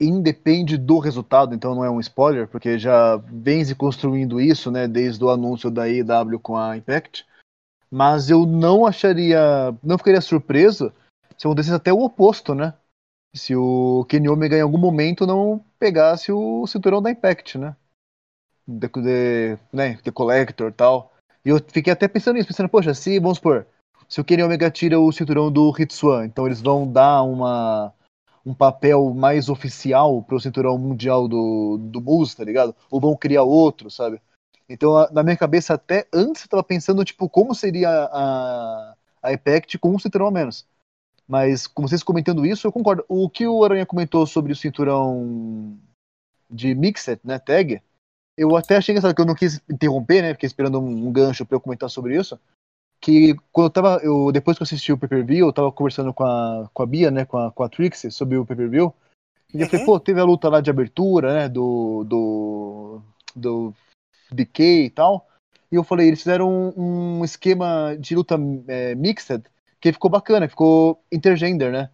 independe 0.00 0.76
do 0.78 0.98
resultado, 0.98 1.54
então 1.54 1.74
não 1.74 1.84
é 1.84 1.90
um 1.90 2.00
spoiler, 2.00 2.46
porque 2.46 2.78
já 2.78 3.16
vem 3.16 3.64
se 3.64 3.74
construindo 3.74 4.40
isso, 4.40 4.70
né, 4.70 4.86
desde 4.86 5.22
o 5.24 5.30
anúncio 5.30 5.70
da 5.70 5.88
EW 5.88 6.38
com 6.40 6.56
a 6.56 6.76
Impact. 6.76 7.26
Mas 7.90 8.30
eu 8.30 8.46
não 8.46 8.86
acharia, 8.86 9.76
não 9.82 9.98
ficaria 9.98 10.20
surpreso 10.20 10.92
se 11.36 11.46
acontecesse 11.46 11.74
até 11.74 11.92
o 11.92 12.02
oposto, 12.02 12.54
né? 12.54 12.72
Se 13.34 13.54
o 13.54 14.06
Kenny 14.08 14.28
Omega 14.28 14.56
em 14.56 14.62
algum 14.62 14.78
momento 14.78 15.26
não 15.26 15.62
pegasse 15.78 16.30
o 16.32 16.66
cinturão 16.66 17.02
da 17.02 17.10
Impact, 17.10 17.58
né? 17.58 17.76
The, 18.66 18.88
the, 18.88 19.58
né, 19.72 19.96
The 20.04 20.10
Collector 20.10 20.72
tal. 20.72 21.11
E 21.44 21.48
eu 21.48 21.60
fiquei 21.68 21.92
até 21.92 22.06
pensando 22.06 22.36
nisso, 22.36 22.48
pensando, 22.48 22.68
poxa, 22.68 22.94
se, 22.94 23.18
vamos 23.18 23.38
supor, 23.38 23.66
se 24.08 24.20
o 24.20 24.24
Kenny 24.24 24.42
Omega 24.42 24.70
tira 24.70 25.00
o 25.00 25.10
cinturão 25.10 25.50
do 25.50 25.72
Hitsuan, 25.76 26.26
então 26.26 26.46
eles 26.46 26.60
vão 26.60 26.86
dar 26.90 27.22
uma, 27.22 27.92
um 28.44 28.54
papel 28.54 29.12
mais 29.14 29.48
oficial 29.48 30.22
pro 30.22 30.40
cinturão 30.40 30.78
mundial 30.78 31.26
do, 31.26 31.78
do 31.78 32.00
Moose, 32.00 32.36
tá 32.36 32.44
ligado? 32.44 32.74
Ou 32.90 33.00
vão 33.00 33.16
criar 33.16 33.42
outro, 33.42 33.90
sabe? 33.90 34.20
Então, 34.68 35.08
na 35.12 35.22
minha 35.22 35.36
cabeça, 35.36 35.74
até 35.74 36.06
antes 36.12 36.42
eu 36.42 36.48
tava 36.48 36.62
pensando, 36.62 37.04
tipo, 37.04 37.28
como 37.28 37.54
seria 37.54 37.88
a, 37.90 38.94
a 39.22 39.32
Impact 39.32 39.78
com 39.78 39.94
um 39.94 39.98
cinturão 39.98 40.26
a 40.26 40.30
menos. 40.30 40.66
Mas, 41.26 41.66
com 41.66 41.82
vocês 41.82 42.02
comentando 42.02 42.44
isso, 42.46 42.66
eu 42.66 42.72
concordo. 42.72 43.04
O 43.08 43.28
que 43.28 43.46
o 43.46 43.64
Aranha 43.64 43.86
comentou 43.86 44.26
sobre 44.26 44.52
o 44.52 44.56
cinturão 44.56 45.78
de 46.50 46.74
Mixed, 46.74 47.20
né, 47.24 47.38
tag, 47.38 47.82
eu 48.36 48.56
até 48.56 48.76
achei 48.76 48.92
engraçado 48.92 49.14
que 49.14 49.20
eu 49.20 49.26
não 49.26 49.34
quis 49.34 49.60
interromper, 49.68 50.22
né, 50.22 50.32
fiquei 50.34 50.46
esperando 50.46 50.80
um, 50.80 51.12
gancho 51.12 51.44
para 51.44 51.56
eu 51.56 51.60
comentar 51.60 51.90
sobre 51.90 52.16
isso, 52.16 52.38
que 53.00 53.34
quando 53.52 53.66
eu 53.66 53.70
tava, 53.70 54.00
eu, 54.02 54.30
depois 54.32 54.56
que 54.56 54.62
eu 54.62 54.64
assisti 54.64 54.92
o 54.92 54.98
pay-per-view, 54.98 55.46
eu 55.46 55.52
tava 55.52 55.72
conversando 55.72 56.12
com 56.14 56.24
a, 56.24 56.68
com 56.72 56.82
a 56.82 56.86
Bia, 56.86 57.10
né, 57.10 57.24
com 57.24 57.36
a, 57.36 57.50
com 57.50 57.62
a 57.62 57.68
Trixie, 57.68 58.10
sobre 58.10 58.36
o 58.36 58.46
pay-per-view, 58.46 58.94
e 59.52 59.60
eu 59.60 59.66
falei, 59.66 59.84
uhum. 59.84 59.86
pô, 59.86 60.00
teve 60.00 60.20
a 60.20 60.24
luta 60.24 60.48
lá 60.48 60.60
de 60.60 60.70
abertura, 60.70 61.34
né, 61.34 61.48
do, 61.48 62.04
do, 62.04 63.02
do 63.36 63.74
DK 64.30 64.84
e 64.84 64.90
tal, 64.90 65.28
e 65.70 65.76
eu 65.76 65.84
falei, 65.84 66.08
eles 66.08 66.20
fizeram 66.20 66.72
um, 66.76 67.18
um 67.18 67.24
esquema 67.24 67.96
de 67.98 68.14
luta 68.14 68.36
é, 68.68 68.94
mixed, 68.94 69.42
que 69.80 69.92
ficou 69.92 70.10
bacana, 70.10 70.48
ficou 70.48 71.02
intergender, 71.10 71.70
né, 71.70 71.90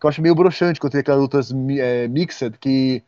que 0.00 0.06
eu 0.06 0.10
acho 0.10 0.22
meio 0.22 0.34
broxante 0.34 0.80
quando 0.80 0.92
tem 0.92 1.00
aquelas 1.00 1.20
lutas 1.20 1.52
é, 1.78 2.08
mixed, 2.08 2.58
que 2.58 3.04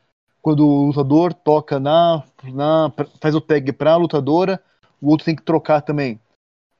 quando 0.48 0.66
o 0.66 0.86
lutador 0.86 1.34
toca 1.34 1.78
na, 1.78 2.24
na, 2.54 2.90
faz 3.20 3.34
o 3.34 3.40
tag 3.40 3.70
pra 3.74 3.96
lutadora, 3.96 4.58
o 4.98 5.10
outro 5.10 5.26
tem 5.26 5.36
que 5.36 5.42
trocar 5.42 5.82
também. 5.82 6.18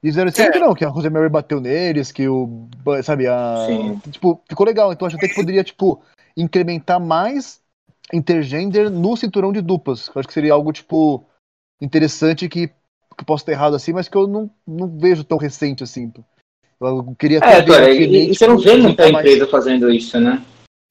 Dizeram 0.01 0.29
assim 0.29 0.41
é. 0.41 0.49
que 0.49 0.57
não, 0.57 0.73
que 0.73 0.83
a 0.83 0.89
Rosemary 0.89 1.29
bateu 1.29 1.61
neles, 1.61 2.11
que 2.11 2.27
o. 2.27 2.67
Sabe, 3.03 3.27
a. 3.27 3.67
Sim. 3.67 3.99
Tipo, 4.09 4.41
ficou 4.49 4.65
legal. 4.65 4.91
Então 4.91 5.05
acho 5.05 5.17
até 5.17 5.27
que 5.27 5.35
poderia, 5.35 5.63
tipo, 5.63 6.01
incrementar 6.35 6.99
mais 6.99 7.61
intergender 8.11 8.89
no 8.89 9.15
cinturão 9.15 9.53
de 9.53 9.61
duplas. 9.61 10.07
Eu 10.07 10.13
acho 10.19 10.27
que 10.27 10.33
seria 10.33 10.53
algo, 10.53 10.73
tipo, 10.73 11.23
interessante 11.79 12.49
que, 12.49 12.69
que 13.15 13.23
posso 13.23 13.45
ter 13.45 13.51
errado 13.51 13.75
assim, 13.75 13.93
mas 13.93 14.09
que 14.09 14.17
eu 14.17 14.25
não, 14.25 14.49
não 14.65 14.87
vejo 14.97 15.23
tão 15.23 15.37
recente 15.37 15.83
assim. 15.83 16.11
Eu 16.81 17.15
queria 17.19 17.37
É, 17.37 17.61
cara, 17.61 17.91
e, 17.91 18.31
e, 18.31 18.35
você 18.35 18.47
não 18.47 18.57
vê 18.57 18.77
muita 18.77 19.07
empresa 19.07 19.39
mais... 19.41 19.51
fazendo 19.51 19.91
isso, 19.91 20.19
né? 20.19 20.43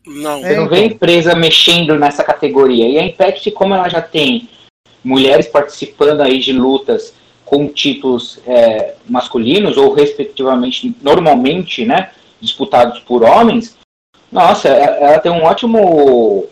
Não. 0.07 0.41
Você 0.41 0.53
é, 0.53 0.57
não 0.57 0.69
vê 0.69 0.85
então. 0.85 0.97
empresa 0.97 1.35
mexendo 1.35 1.99
nessa 1.99 2.25
categoria. 2.25 2.89
E 2.89 2.99
a 2.99 3.05
Impact, 3.05 3.51
como 3.53 3.75
ela 3.75 3.89
já 3.89 4.01
tem 4.01 4.49
mulheres 5.05 5.47
participando 5.47 6.21
aí 6.21 6.39
de 6.39 6.53
lutas 6.53 7.15
com 7.45 7.67
títulos 7.67 8.39
é, 8.47 8.95
masculinos 9.09 9.77
ou 9.77 9.95
respectivamente 9.95 10.95
normalmente 11.01 11.85
né 11.85 12.11
disputados 12.41 13.01
por 13.01 13.23
homens 13.23 13.77
nossa 14.31 14.69
é, 14.69 15.03
ela 15.03 15.19
tem 15.19 15.33
um 15.33 15.43
ótimo 15.43 16.47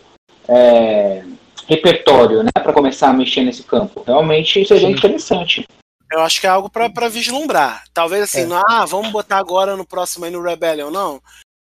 é, 0.47 1.23
repertório 1.67 2.41
né 2.41 2.49
para 2.51 2.73
começar 2.73 3.09
a 3.09 3.13
mexer 3.13 3.43
nesse 3.43 3.63
campo 3.63 4.03
realmente 4.05 4.65
seria 4.65 4.87
Sim. 4.87 4.93
interessante 4.93 5.67
eu 6.11 6.21
acho 6.21 6.39
que 6.41 6.47
é 6.47 6.49
algo 6.49 6.69
para 6.69 7.09
vislumbrar 7.09 7.83
talvez 7.93 8.23
assim 8.23 8.41
é. 8.41 8.45
não, 8.45 8.61
ah 8.67 8.85
vamos 8.85 9.11
botar 9.11 9.37
agora 9.37 9.75
no 9.75 9.85
próximo 9.85 10.25
aí 10.25 10.31
no 10.31 10.41
Rebellion 10.41 10.89
não 10.89 11.21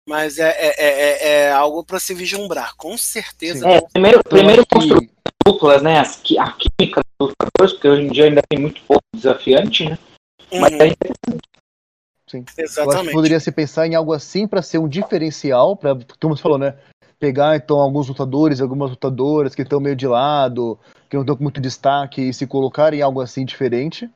mas 0.09 0.38
é, 0.38 0.51
é, 0.51 0.75
é, 0.79 1.29
é 1.29 1.53
algo 1.53 1.83
para 1.85 1.99
se 1.99 2.14
vislumbrar 2.14 2.75
com 2.77 2.97
certeza 2.99 3.69
é, 3.69 3.81
primeiro 3.93 4.23
primeiro 4.23 4.67
construir 4.67 5.11
duplas, 5.45 5.83
né? 5.83 6.01
As, 6.01 6.23
a 6.38 6.53
química 6.53 7.01
dos 7.19 7.31
lutadores, 7.31 7.73
porque 7.75 7.88
hoje 7.88 8.03
em 8.03 8.11
dia 8.11 8.25
ainda 8.25 8.43
tem 8.49 8.59
muito 8.59 8.81
pouco 8.83 9.05
desafiante, 9.14 9.88
né? 9.88 9.99
Uhum. 10.51 10.61
Mas 10.61 10.73
é 10.73 10.87
interessante. 10.87 11.49
Sim. 12.27 12.45
Exatamente. 12.57 12.79
Eu 12.79 13.01
acho 13.01 13.09
que 13.09 13.14
poderia 13.14 13.40
se 13.40 13.53
pensar 13.53 13.87
em 13.87 13.95
algo 13.95 14.12
assim 14.12 14.47
para 14.47 14.62
ser 14.62 14.79
um 14.79 14.88
diferencial, 14.88 15.77
para 15.77 15.99
como 16.21 16.37
você 16.37 16.43
falou, 16.43 16.59
né? 16.59 16.77
Pegar 17.19 17.57
então 17.57 17.79
alguns 17.79 18.09
lutadores, 18.09 18.61
algumas 18.61 18.90
lutadoras 18.90 19.55
que 19.55 19.62
estão 19.62 19.81
meio 19.81 19.95
de 19.95 20.07
lado, 20.07 20.79
que 21.09 21.17
não 21.17 21.23
estão 21.23 21.37
com 21.37 21.43
muito 21.43 21.61
destaque 21.61 22.23
e 22.23 22.35
se 22.35 22.47
colocar 22.47 22.93
em 22.93 23.03
algo 23.03 23.21
assim 23.21 23.45
diferente. 23.45 24.11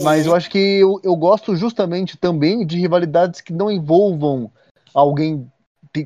Mas 0.00 0.26
eu 0.26 0.34
acho 0.34 0.50
que 0.50 0.58
eu, 0.58 1.00
eu 1.04 1.14
gosto 1.14 1.54
justamente 1.54 2.16
também 2.16 2.66
de 2.66 2.78
rivalidades 2.78 3.40
que 3.40 3.52
não 3.52 3.70
envolvam 3.70 4.50
alguém 4.94 5.50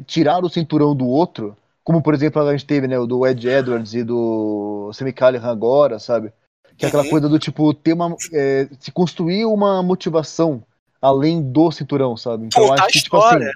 tirar 0.07 0.45
o 0.45 0.49
cinturão 0.49 0.95
do 0.95 1.07
outro, 1.07 1.57
como 1.85 2.03
por 2.03 2.15
exemplo 2.15 2.43
a 2.43 2.53
gente 2.53 2.67
teve, 2.67 2.87
né, 2.87 2.99
o 2.99 3.07
do 3.07 3.27
Ed 3.27 3.49
Edwards 3.49 3.95
e 3.95 4.03
do 4.03 4.91
Sami 4.93 5.13
Callihan 5.13 5.51
agora, 5.51 5.99
sabe? 5.99 6.33
Que 6.77 6.85
é 6.85 6.89
aquela 6.89 7.03
uhum. 7.03 7.11
coisa 7.11 7.29
do 7.29 7.39
tipo, 7.39 7.75
ter 7.75 7.93
uma. 7.93 8.15
É, 8.33 8.69
se 8.79 8.93
construir 8.93 9.45
uma 9.45 9.83
motivação 9.83 10.63
além 11.03 11.43
do 11.43 11.71
cinturão, 11.71 12.17
sabe? 12.17 12.47
Então 12.47 12.69
Contar 12.69 12.85
acho 12.85 12.93
que, 12.93 13.03
tipo 13.03 13.17
assim. 13.17 13.51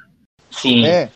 Sim. 0.50 0.86
É. 0.86 1.10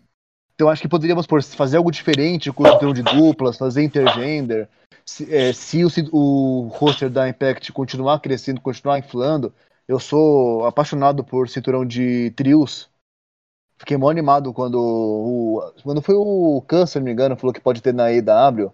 Então 0.55 0.69
acho 0.69 0.81
que 0.81 0.87
poderíamos 0.87 1.27
por, 1.27 1.43
fazer 1.43 1.77
algo 1.77 1.91
diferente 1.91 2.51
com 2.51 2.63
o 2.63 2.71
cinturão 2.71 2.93
de 2.93 3.03
duplas, 3.03 3.57
fazer 3.57 3.83
intergender. 3.83 4.67
Se, 5.05 5.33
é, 5.33 5.53
se 5.53 5.85
o, 5.85 5.89
o 6.11 6.67
roster 6.67 7.09
da 7.09 7.29
Impact 7.29 7.71
continuar 7.71 8.19
crescendo, 8.19 8.59
continuar 8.59 8.99
inflando, 8.99 9.53
eu 9.87 9.99
sou 9.99 10.65
apaixonado 10.65 11.23
por 11.23 11.47
cinturão 11.47 11.85
de 11.85 12.31
trios. 12.35 12.89
Fiquei 13.77 13.95
mó 13.97 14.09
animado 14.09 14.53
quando 14.53 14.79
o. 14.79 15.73
Quando 15.83 16.01
foi 16.01 16.15
o 16.15 16.63
Khan, 16.67 16.85
se 16.85 16.97
não 16.97 17.05
me 17.05 17.11
engano, 17.11 17.35
falou 17.35 17.53
que 17.53 17.61
pode 17.61 17.81
ter 17.81 17.93
na 17.93 18.11
EW. 18.11 18.73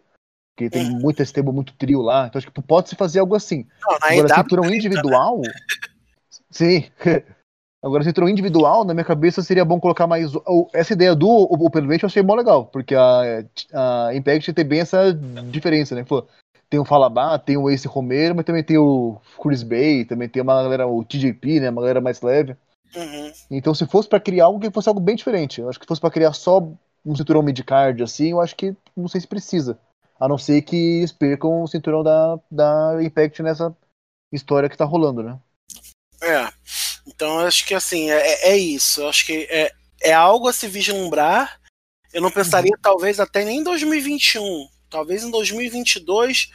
Que 0.55 0.69
tem 0.69 0.87
hum. 0.87 0.99
muito 0.99 1.21
esse 1.21 1.41
muito 1.41 1.73
trio 1.73 2.01
lá. 2.01 2.27
Então 2.27 2.39
acho 2.39 2.49
que 2.49 2.61
pode 2.61 2.89
se 2.89 2.95
fazer 2.95 3.19
algo 3.19 3.35
assim. 3.35 3.65
Não, 3.81 3.97
na 3.99 4.07
Agora, 4.07 4.27
EW 4.27 4.35
cinturão 4.35 4.65
individual. 4.73 5.41
Né? 5.41 5.51
Sim. 6.51 6.85
Agora, 7.83 8.03
cinturão 8.03 8.29
individual, 8.29 8.85
na 8.85 8.93
minha 8.93 9.03
cabeça, 9.03 9.43
seria 9.43 9.65
bom 9.65 9.77
colocar 9.77 10.07
mais. 10.07 10.31
Essa 10.73 10.93
ideia 10.93 11.13
do 11.13 11.27
Open 11.27 11.85
Weight 11.85 12.03
eu 12.03 12.07
achei 12.07 12.23
mó 12.23 12.33
legal, 12.33 12.65
porque 12.67 12.95
a, 12.95 13.43
a 13.73 14.15
Impact 14.15 14.53
tem 14.53 14.63
bem 14.63 14.79
essa 14.79 15.11
diferença, 15.51 15.93
né? 15.93 16.05
Pô, 16.05 16.25
tem 16.69 16.79
o 16.79 16.85
Falabá, 16.85 17.37
tem 17.37 17.57
o 17.57 17.69
Ace 17.69 17.85
Romero, 17.85 18.35
mas 18.35 18.45
também 18.45 18.63
tem 18.63 18.77
o 18.77 19.17
Chris 19.37 19.63
Bay, 19.63 20.05
também 20.05 20.29
tem 20.29 20.41
uma 20.41 20.63
galera, 20.63 20.87
o 20.87 21.03
TJP, 21.03 21.59
né? 21.59 21.69
Uma 21.69 21.81
galera 21.81 21.99
mais 21.99 22.21
leve. 22.21 22.55
Uhum. 22.95 23.31
Então, 23.49 23.73
se 23.73 23.85
fosse 23.85 24.07
para 24.07 24.19
criar 24.19 24.45
algo 24.45 24.59
que 24.59 24.71
fosse 24.71 24.87
algo 24.87 25.01
bem 25.01 25.15
diferente, 25.15 25.61
eu 25.61 25.69
acho 25.69 25.79
que 25.79 25.87
fosse 25.87 26.01
para 26.01 26.11
criar 26.11 26.33
só 26.33 26.59
um 27.05 27.15
cinturão 27.15 27.41
mid-card, 27.41 28.01
assim, 28.01 28.31
eu 28.31 28.41
acho 28.41 28.55
que 28.55 28.75
não 28.95 29.07
sei 29.07 29.21
se 29.21 29.27
precisa. 29.27 29.77
A 30.19 30.27
não 30.27 30.37
ser 30.37 30.61
que 30.61 30.99
eles 30.99 31.11
percam 31.11 31.63
o 31.63 31.67
cinturão 31.67 32.03
da, 32.03 32.39
da 32.49 33.03
Impact 33.03 33.41
nessa 33.41 33.75
história 34.31 34.69
que 34.69 34.77
tá 34.77 34.85
rolando, 34.85 35.21
né? 35.21 35.37
É. 36.21 36.49
Então, 37.05 37.41
eu 37.41 37.47
acho 37.47 37.65
que, 37.65 37.73
assim, 37.73 38.09
é, 38.09 38.15
é, 38.15 38.49
é 38.51 38.57
isso. 38.57 39.01
Eu 39.01 39.09
acho 39.09 39.25
que 39.25 39.47
é, 39.49 39.73
é 40.01 40.13
algo 40.13 40.47
a 40.47 40.53
se 40.53 40.67
vislumbrar. 40.67 41.59
Eu 42.13 42.21
não 42.21 42.31
pensaria, 42.31 42.71
uhum. 42.71 42.81
talvez, 42.81 43.19
até 43.19 43.43
nem 43.43 43.59
em 43.59 43.63
2021. 43.63 44.69
Talvez 44.89 45.23
em 45.23 45.31
2022 45.31 46.51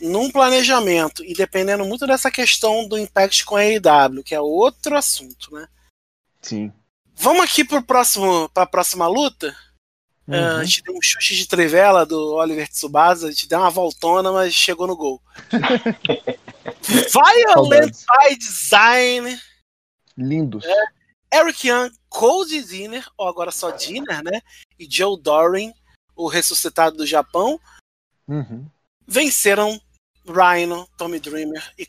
num 0.00 0.30
planejamento 0.30 1.24
e 1.24 1.34
dependendo 1.34 1.84
muito 1.84 2.06
dessa 2.06 2.30
questão 2.30 2.86
do 2.88 2.98
impact 2.98 3.44
com 3.44 3.56
a 3.56 3.60
AEW, 3.60 4.22
que 4.24 4.34
é 4.34 4.40
outro 4.40 4.96
assunto, 4.96 5.52
né? 5.54 5.66
Sim. 6.40 6.72
Vamos 7.14 7.42
aqui 7.42 7.64
para 7.64 7.78
a 8.54 8.66
próxima 8.66 9.06
luta. 9.06 9.54
Uhum. 10.26 10.34
Uh, 10.34 10.56
a 10.58 10.64
gente 10.64 10.82
deu 10.82 10.94
um 10.94 11.02
chute 11.02 11.36
de 11.36 11.46
trivela 11.46 12.06
do 12.06 12.34
Oliver 12.34 12.68
Tsubasa, 12.68 13.28
a 13.28 13.30
gente 13.30 13.48
deu 13.48 13.58
uma 13.58 13.70
voltona, 13.70 14.32
mas 14.32 14.54
chegou 14.54 14.86
no 14.86 14.96
gol. 14.96 15.20
Violent 16.82 17.92
by 17.92 18.36
Design. 18.36 19.38
Lindos. 20.16 20.64
É, 20.64 21.40
Eric 21.40 21.68
Young, 21.68 21.90
Cody 22.08 22.62
Dinner, 22.62 23.06
ou 23.16 23.28
agora 23.28 23.50
só 23.50 23.70
Dinner, 23.70 24.22
né? 24.22 24.40
E 24.78 24.86
Joe 24.88 25.20
Doring, 25.20 25.72
o 26.16 26.28
ressuscitado 26.28 26.96
do 26.96 27.06
Japão. 27.06 27.60
Uhum. 28.26 28.66
Venceram 29.06 29.80
Rhino, 30.26 30.88
Tommy 30.96 31.18
Dreamer 31.18 31.72
e 31.78 31.86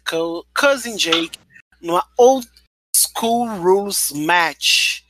Cousin 0.54 0.96
Jake 0.96 1.39
numa 1.80 2.08
Old 2.17 2.48
School 2.96 3.48
Rules 3.58 4.12
Match. 4.12 5.02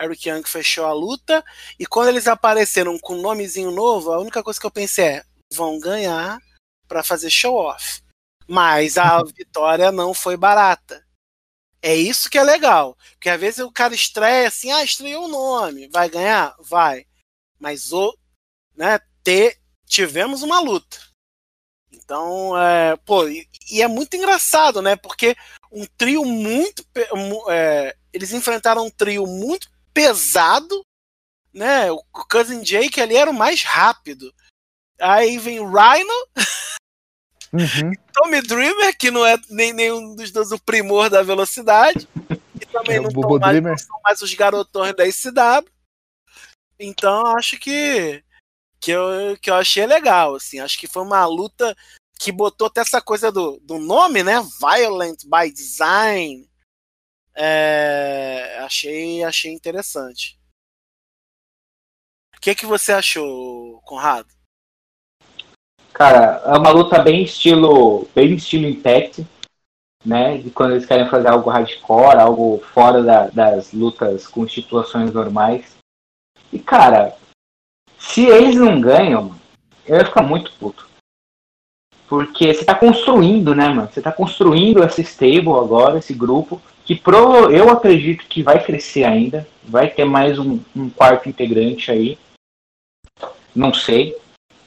Eric 0.00 0.28
Young 0.28 0.42
fechou 0.44 0.86
a 0.86 0.92
luta 0.92 1.44
e 1.78 1.86
quando 1.86 2.08
eles 2.08 2.26
apareceram 2.26 2.98
com 2.98 3.16
um 3.16 3.20
nomezinho 3.20 3.70
novo, 3.70 4.12
a 4.12 4.18
única 4.18 4.42
coisa 4.42 4.58
que 4.58 4.66
eu 4.66 4.70
pensei 4.70 5.04
é: 5.04 5.24
vão 5.52 5.78
ganhar 5.78 6.38
para 6.88 7.04
fazer 7.04 7.30
show 7.30 7.54
off. 7.54 8.02
Mas 8.48 8.96
a 8.96 9.22
vitória 9.24 9.92
não 9.92 10.14
foi 10.14 10.36
barata. 10.36 11.04
É 11.82 11.94
isso 11.94 12.30
que 12.30 12.38
é 12.38 12.42
legal. 12.42 12.96
Porque 13.12 13.28
às 13.28 13.40
vezes 13.40 13.60
o 13.60 13.72
cara 13.72 13.94
estreia 13.94 14.48
assim, 14.48 14.70
ah, 14.70 14.84
estreou 14.84 15.24
o 15.24 15.26
um 15.26 15.30
nome. 15.30 15.88
Vai 15.88 16.08
ganhar? 16.08 16.54
Vai. 16.60 17.06
Mas 17.58 17.92
o, 17.92 18.16
né, 18.76 18.98
ter, 19.22 19.58
tivemos 19.86 20.42
uma 20.42 20.60
luta. 20.60 20.98
Então, 22.10 22.58
é, 22.58 22.96
pô, 22.96 23.28
e, 23.28 23.48
e, 23.70 23.80
é 23.80 23.86
muito 23.86 24.16
engraçado, 24.16 24.82
né? 24.82 24.96
Porque 24.96 25.36
um 25.70 25.86
trio 25.96 26.24
muito. 26.24 26.84
É, 27.48 27.94
eles 28.12 28.32
enfrentaram 28.32 28.84
um 28.84 28.90
trio 28.90 29.24
muito 29.28 29.70
pesado, 29.94 30.84
né? 31.54 31.88
O 31.92 32.02
Cousin 32.28 32.62
Jake 32.62 33.00
ali 33.00 33.16
era 33.16 33.30
o 33.30 33.34
mais 33.34 33.62
rápido. 33.62 34.34
Aí 35.00 35.38
vem 35.38 35.60
Rhino. 35.60 36.12
Uhum. 37.52 37.92
Tommy 38.12 38.42
Dreamer, 38.42 38.98
que 38.98 39.12
não 39.12 39.24
é 39.24 39.38
nem 39.48 39.72
nenhum 39.72 40.16
dos 40.16 40.32
dois 40.32 40.50
o 40.50 40.58
primor 40.58 41.08
da 41.08 41.22
velocidade. 41.22 42.08
E 42.60 42.66
também 42.66 42.96
é, 42.96 43.00
não, 43.00 43.10
são 43.12 43.38
mais, 43.38 43.62
não 43.62 43.78
são 43.78 44.00
mais 44.02 44.20
os 44.20 44.34
garotões 44.34 44.96
da 44.96 45.06
ICW. 45.06 45.70
Então 46.76 47.24
acho 47.36 47.56
que 47.56 48.20
que 48.80 48.90
eu, 48.90 49.36
que 49.40 49.50
eu 49.50 49.54
achei 49.54 49.86
legal, 49.86 50.34
assim. 50.34 50.58
Acho 50.58 50.78
que 50.78 50.88
foi 50.88 51.02
uma 51.02 51.24
luta 51.26 51.76
que 52.20 52.30
botou 52.30 52.66
até 52.66 52.82
essa 52.82 53.00
coisa 53.00 53.32
do, 53.32 53.58
do 53.60 53.78
nome, 53.78 54.22
né? 54.22 54.34
Violent 54.60 55.24
by 55.24 55.50
Design. 55.50 56.46
É, 57.34 58.58
achei, 58.60 59.24
achei 59.24 59.50
interessante. 59.50 60.38
O 62.36 62.40
que, 62.42 62.54
que 62.54 62.66
você 62.66 62.92
achou, 62.92 63.80
Conrado? 63.86 64.28
Cara, 65.94 66.42
é 66.44 66.58
uma 66.58 66.70
luta 66.70 66.98
bem 66.98 67.22
estilo, 67.22 68.06
bem 68.14 68.34
estilo 68.34 68.66
Impact, 68.66 69.26
né? 70.04 70.36
De 70.36 70.50
quando 70.50 70.72
eles 70.72 70.84
querem 70.84 71.08
fazer 71.08 71.28
algo 71.28 71.48
hardcore, 71.48 72.18
algo 72.18 72.58
fora 72.74 73.02
da, 73.02 73.28
das 73.28 73.72
lutas 73.72 74.28
com 74.28 74.46
situações 74.46 75.10
normais. 75.10 75.74
E 76.52 76.58
cara, 76.58 77.16
se 77.98 78.26
eles 78.26 78.56
não 78.56 78.78
ganham, 78.78 79.34
eu 79.86 79.96
ia 79.96 80.04
ficar 80.04 80.22
muito 80.22 80.52
puto. 80.58 80.89
Porque 82.10 82.52
você 82.52 82.64
tá 82.64 82.74
construindo, 82.74 83.54
né, 83.54 83.68
mano? 83.68 83.88
Você 83.88 84.02
tá 84.02 84.10
construindo 84.10 84.82
esse 84.82 85.00
stable 85.02 85.50
agora, 85.50 86.00
esse 86.00 86.12
grupo, 86.12 86.60
que 86.84 86.96
pro, 86.96 87.48
eu 87.52 87.70
acredito 87.70 88.26
que 88.26 88.42
vai 88.42 88.60
crescer 88.60 89.04
ainda. 89.04 89.46
Vai 89.62 89.88
ter 89.88 90.04
mais 90.04 90.36
um, 90.36 90.58
um 90.74 90.90
quarto 90.90 91.28
integrante 91.28 91.88
aí. 91.88 92.18
Não 93.54 93.72
sei, 93.72 94.16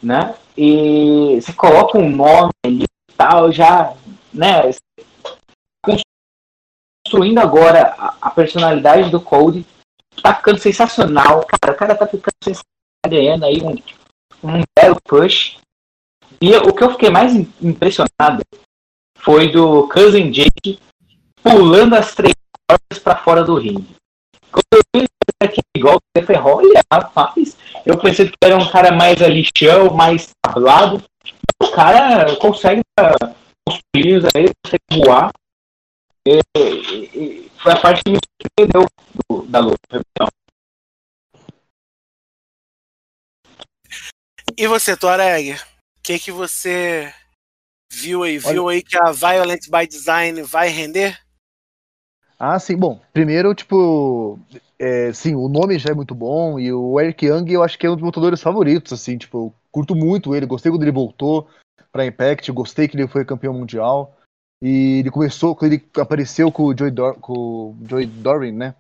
né? 0.02 0.36
E 0.58 1.38
você 1.42 1.52
coloca 1.52 1.98
um 1.98 2.10
nome 2.10 2.54
ali 2.66 2.86
e 2.86 3.14
tal, 3.18 3.52
já, 3.52 3.94
né? 4.34 4.72
Construindo 7.06 7.40
agora 7.40 7.94
a, 7.98 8.16
a 8.22 8.30
personalidade 8.30 9.10
do 9.10 9.20
Code. 9.20 9.66
Tá 10.22 10.34
ficando 10.34 10.60
sensacional. 10.60 11.46
Cara, 11.46 11.76
o 11.76 11.78
cara 11.78 11.94
tá 11.94 12.08
ficando 12.08 12.36
sensacional. 12.42 13.50
Aí 13.50 13.62
um, 13.62 13.76
um 14.48 14.64
belo 14.80 14.98
push. 15.04 15.62
E 16.44 16.54
o 16.58 16.74
que 16.74 16.84
eu 16.84 16.92
fiquei 16.92 17.10
mais 17.10 17.34
impressionado 17.62 18.44
foi 19.18 19.50
do 19.50 19.88
Cousin 19.88 20.30
Jake 20.30 20.78
pulando 21.42 21.96
as 21.96 22.14
três 22.14 22.36
cordas 22.70 23.02
para 23.02 23.16
fora 23.16 23.46
do 23.46 23.56
ringue. 23.56 23.96
Quando 24.52 24.66
eu 24.74 24.82
vi 24.94 25.08
aquele 25.42 25.80
golpe, 25.80 26.04
eu 26.14 26.26
falei, 26.26 26.42
olha, 26.42 26.84
rapaz, 26.92 27.58
eu 27.86 27.98
pensei 27.98 28.28
que 28.28 28.36
era 28.44 28.58
um 28.58 28.70
cara 28.70 28.92
mais 28.92 29.22
ali 29.22 29.50
chão, 29.58 29.94
mais 29.94 30.32
tablado. 30.42 31.02
O 31.62 31.72
cara 31.72 32.36
consegue 32.36 32.82
os 33.70 33.80
filhos 33.96 34.26
aí, 34.36 34.52
consegue 34.66 35.06
voar. 35.06 35.32
E, 36.28 36.42
e, 36.58 37.52
foi 37.56 37.72
a 37.72 37.80
parte 37.80 38.02
que 38.04 38.12
me 38.12 38.20
surpreendeu 38.42 38.86
da 39.48 39.60
luta. 39.60 40.04
E 44.58 44.68
você, 44.68 44.98
Tuareg? 44.98 45.58
Que 46.04 46.20
que 46.20 46.32
você 46.32 47.14
viu 47.92 48.24
aí? 48.24 48.38
Viu 48.38 48.66
Olha... 48.66 48.76
aí 48.76 48.84
que 48.84 48.98
a 48.98 49.12
Violent 49.12 49.70
by 49.70 49.88
Design 49.88 50.42
vai 50.44 50.68
render? 50.68 51.18
Ah, 52.38 52.60
sim. 52.60 52.76
Bom, 52.76 53.02
primeiro, 53.14 53.56
tipo, 53.56 54.38
é, 54.78 55.14
sim, 55.14 55.34
o 55.34 55.48
nome 55.48 55.80
já 55.80 55.92
é 55.92 55.94
muito 55.94 56.14
bom 56.14 56.60
e 56.60 56.74
o 56.74 57.00
Eric 57.00 57.26
Young 57.26 57.50
eu 57.50 57.64
acho 57.64 57.80
que 57.80 57.88
é 57.88 57.90
um 57.90 57.96
dos 57.96 58.04
lutadores 58.04 58.42
favoritos, 58.42 58.92
assim, 58.92 59.18
tipo, 59.18 59.38
eu 59.38 59.54
curto 59.72 59.96
muito 59.96 60.36
ele, 60.36 60.46
gostei 60.46 60.70
quando 60.70 60.82
ele 60.82 60.92
voltou 60.92 61.48
pra 61.90 62.06
Impact, 62.06 62.52
gostei 62.52 62.88
que 62.88 62.98
ele 62.98 63.08
foi 63.08 63.24
campeão 63.24 63.54
mundial. 63.54 64.18
E 64.62 65.00
ele 65.00 65.12
começou, 65.12 65.56
quando 65.56 65.74
ele 65.74 65.90
apareceu 65.98 66.52
com 66.52 66.64
o 66.64 66.78
Joey, 66.78 66.92
Dor 66.92 67.16
com 67.20 67.34
o 67.34 67.78
Joey 67.88 68.06
Dorin, 68.06 68.54
né? 68.54 68.76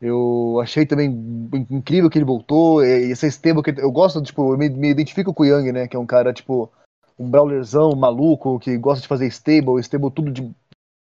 Eu 0.00 0.60
achei 0.62 0.86
também 0.86 1.08
incrível 1.70 2.08
que 2.08 2.18
ele 2.18 2.24
voltou. 2.24 2.84
E 2.84 3.10
essa 3.10 3.26
stable 3.26 3.62
que 3.62 3.80
eu 3.80 3.90
gosto, 3.90 4.22
tipo, 4.22 4.52
eu 4.52 4.58
me, 4.58 4.68
me, 4.68 4.90
identifico 4.90 5.34
com 5.34 5.42
o 5.42 5.46
Young, 5.46 5.72
né? 5.72 5.88
Que 5.88 5.96
é 5.96 5.98
um 5.98 6.06
cara, 6.06 6.32
tipo, 6.32 6.70
um 7.18 7.28
brawlerzão 7.28 7.96
maluco, 7.96 8.60
que 8.60 8.76
gosta 8.78 9.02
de 9.02 9.08
fazer 9.08 9.26
stable, 9.26 9.80
stable 9.80 10.10
tudo 10.10 10.30
de 10.30 10.48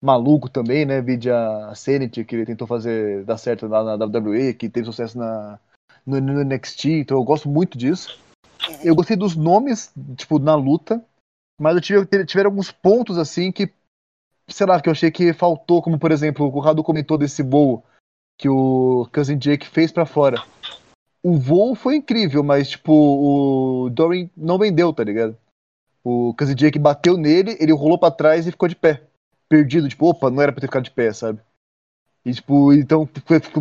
maluco 0.02 0.48
também, 0.48 0.86
né? 0.86 1.02
Vide 1.02 1.30
a 1.30 1.74
Sanity, 1.74 2.24
que 2.24 2.36
ele 2.36 2.46
tentou 2.46 2.66
fazer 2.66 3.24
dar 3.24 3.36
certo 3.36 3.66
lá 3.66 3.84
na 3.84 4.04
WWE, 4.04 4.54
que 4.54 4.70
teve 4.70 4.86
sucesso 4.86 5.18
na, 5.18 5.58
no, 6.06 6.20
no 6.20 6.44
NXT, 6.44 6.86
então 6.86 7.18
eu 7.18 7.24
gosto 7.24 7.48
muito 7.48 7.76
disso. 7.76 8.18
Eu 8.82 8.94
gostei 8.94 9.16
dos 9.16 9.36
nomes, 9.36 9.92
tipo, 10.16 10.38
na 10.38 10.54
luta, 10.54 11.04
mas 11.60 11.74
eu 11.74 11.80
tive, 11.80 12.24
tiveram 12.24 12.50
alguns 12.50 12.72
pontos, 12.72 13.18
assim, 13.18 13.52
que, 13.52 13.70
sei 14.48 14.66
lá, 14.66 14.80
que 14.80 14.88
eu 14.88 14.92
achei 14.92 15.10
que 15.10 15.32
faltou, 15.32 15.82
como, 15.82 15.98
por 15.98 16.10
exemplo, 16.10 16.46
o 16.46 16.60
Rado 16.60 16.82
comentou 16.82 17.18
desse 17.18 17.42
voo 17.42 17.84
que 18.38 18.48
o 18.48 19.06
Cousin 19.12 19.36
Jake 19.36 19.66
fez 19.66 19.92
para 19.92 20.06
fora. 20.06 20.42
O 21.22 21.36
voo 21.36 21.74
foi 21.74 21.96
incrível, 21.96 22.42
mas, 22.42 22.70
tipo, 22.70 22.92
o 22.92 23.90
Dorian 23.90 24.30
não 24.36 24.56
vendeu, 24.56 24.92
tá 24.92 25.04
ligado? 25.04 25.36
O 26.02 26.32
Cousin 26.38 26.54
Jake 26.54 26.78
bateu 26.78 27.18
nele, 27.18 27.56
ele 27.60 27.72
rolou 27.72 27.98
para 27.98 28.14
trás 28.14 28.46
e 28.46 28.52
ficou 28.52 28.68
de 28.68 28.76
pé 28.76 29.02
perdido, 29.48 29.88
tipo, 29.88 30.06
opa, 30.06 30.30
não 30.30 30.42
era 30.42 30.52
pra 30.52 30.60
ter 30.60 30.66
ficado 30.66 30.84
de 30.84 30.90
pé, 30.90 31.12
sabe? 31.12 31.40
E, 32.24 32.32
tipo, 32.32 32.72
então, 32.72 33.08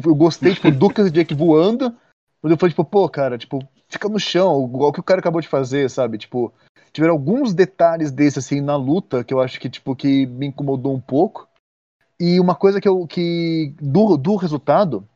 eu 0.06 0.16
gostei, 0.16 0.54
tipo, 0.54 0.70
do 0.70 0.90
Kansas 0.90 1.12
Jake 1.12 1.34
voando, 1.34 1.96
mas 2.42 2.52
eu 2.52 2.58
falei, 2.58 2.72
tipo, 2.72 2.84
pô, 2.84 3.08
cara, 3.08 3.38
tipo, 3.38 3.66
fica 3.88 4.10
no 4.10 4.20
chão, 4.20 4.66
igual 4.66 4.92
que 4.92 5.00
o 5.00 5.04
cara 5.04 5.20
acabou 5.20 5.40
de 5.40 5.48
fazer, 5.48 5.90
sabe? 5.90 6.18
Tipo, 6.18 6.54
tiveram 6.92 7.13
alguns 7.13 7.54
detalhes 7.54 8.12
desse, 8.12 8.40
assim, 8.40 8.60
na 8.60 8.76
luta, 8.76 9.24
que 9.24 9.34
eu 9.34 9.40
acho 9.40 9.60
que, 9.60 9.70
tipo, 9.70 9.96
que 9.96 10.26
me 10.26 10.48
incomodou 10.48 10.94
um 10.94 11.00
pouco. 11.00 11.47
E 12.19 12.39
uma 12.39 12.56
coisa 12.56 12.82
que 12.82 12.88
eu, 12.88 13.06
que, 13.06 13.73
do, 13.80 14.17
do 14.17 14.36
resultado, 14.36 15.08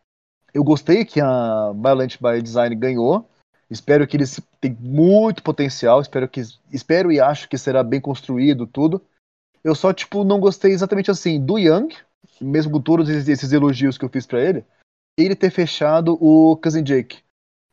eu 0.54 0.64
gostei 0.64 1.04
que 1.04 1.20
a 1.20 1.72
Violent 1.74 2.18
by 2.22 2.42
Design 2.42 2.76
ganhou, 2.76 3.28
espero 3.70 4.06
que 4.06 4.18
eles 4.18 4.40
tenham 4.60 4.78
muito 4.80 5.42
potencial, 5.42 6.00
espero 6.02 6.28
que, 6.28 6.42
espero 6.72 7.12
e 7.12 7.20
acho 7.20 7.50
que 7.50 7.58
será 7.58 7.84
bem 7.84 8.00
construído 8.00 8.68
tudo, 8.68 9.02
eu 9.64 9.74
só, 9.74 9.94
tipo, 9.94 10.24
não 10.24 10.40
gostei 10.40 10.72
exatamente 10.72 11.10
assim 11.10 11.44
do 11.44 11.58
Young, 11.58 11.90
mesmo 12.40 12.72
com 12.72 12.82
todos 12.82 13.08
esses 13.10 13.52
elogios 13.52 13.98
que 13.98 14.06
eu 14.06 14.10
fiz 14.10 14.26
para 14.26 14.42
ele, 14.42 14.66
ele 15.18 15.36
ter 15.36 15.52
fechado 15.52 16.18
o 16.22 16.58
Cousin 16.58 16.84
Jake. 16.84 17.20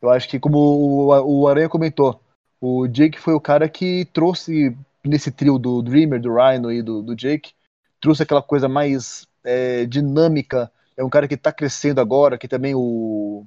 Eu 0.01 0.09
acho 0.09 0.29
que, 0.29 0.39
como 0.39 1.11
o, 1.25 1.47
Aranha 1.47 1.67
comentou, 1.67 2.21
o 2.61 2.87
Jake 2.87 3.19
foi 3.19 3.33
o 3.33 3.41
cara 3.41 3.67
que 3.67 4.05
trouxe, 4.13 4.77
nesse 5.03 5.31
trio 5.31 5.57
do 5.57 5.81
Dreamer, 5.81 6.21
do 6.21 6.33
Rhino 6.33 6.71
e 6.71 6.81
do, 6.81 7.01
do 7.01 7.15
Jake, 7.15 7.53
trouxe 8.01 8.23
aquela 8.23 8.41
coisa 8.41 8.67
mais 8.67 9.27
é, 9.43 9.85
dinâmica. 9.85 10.71
É 10.97 11.03
um 11.03 11.09
cara 11.09 11.27
que 11.27 11.37
tá 11.37 11.51
crescendo 11.51 12.01
agora, 12.01 12.37
que 12.37 12.47
também 12.47 12.73
o. 12.75 13.45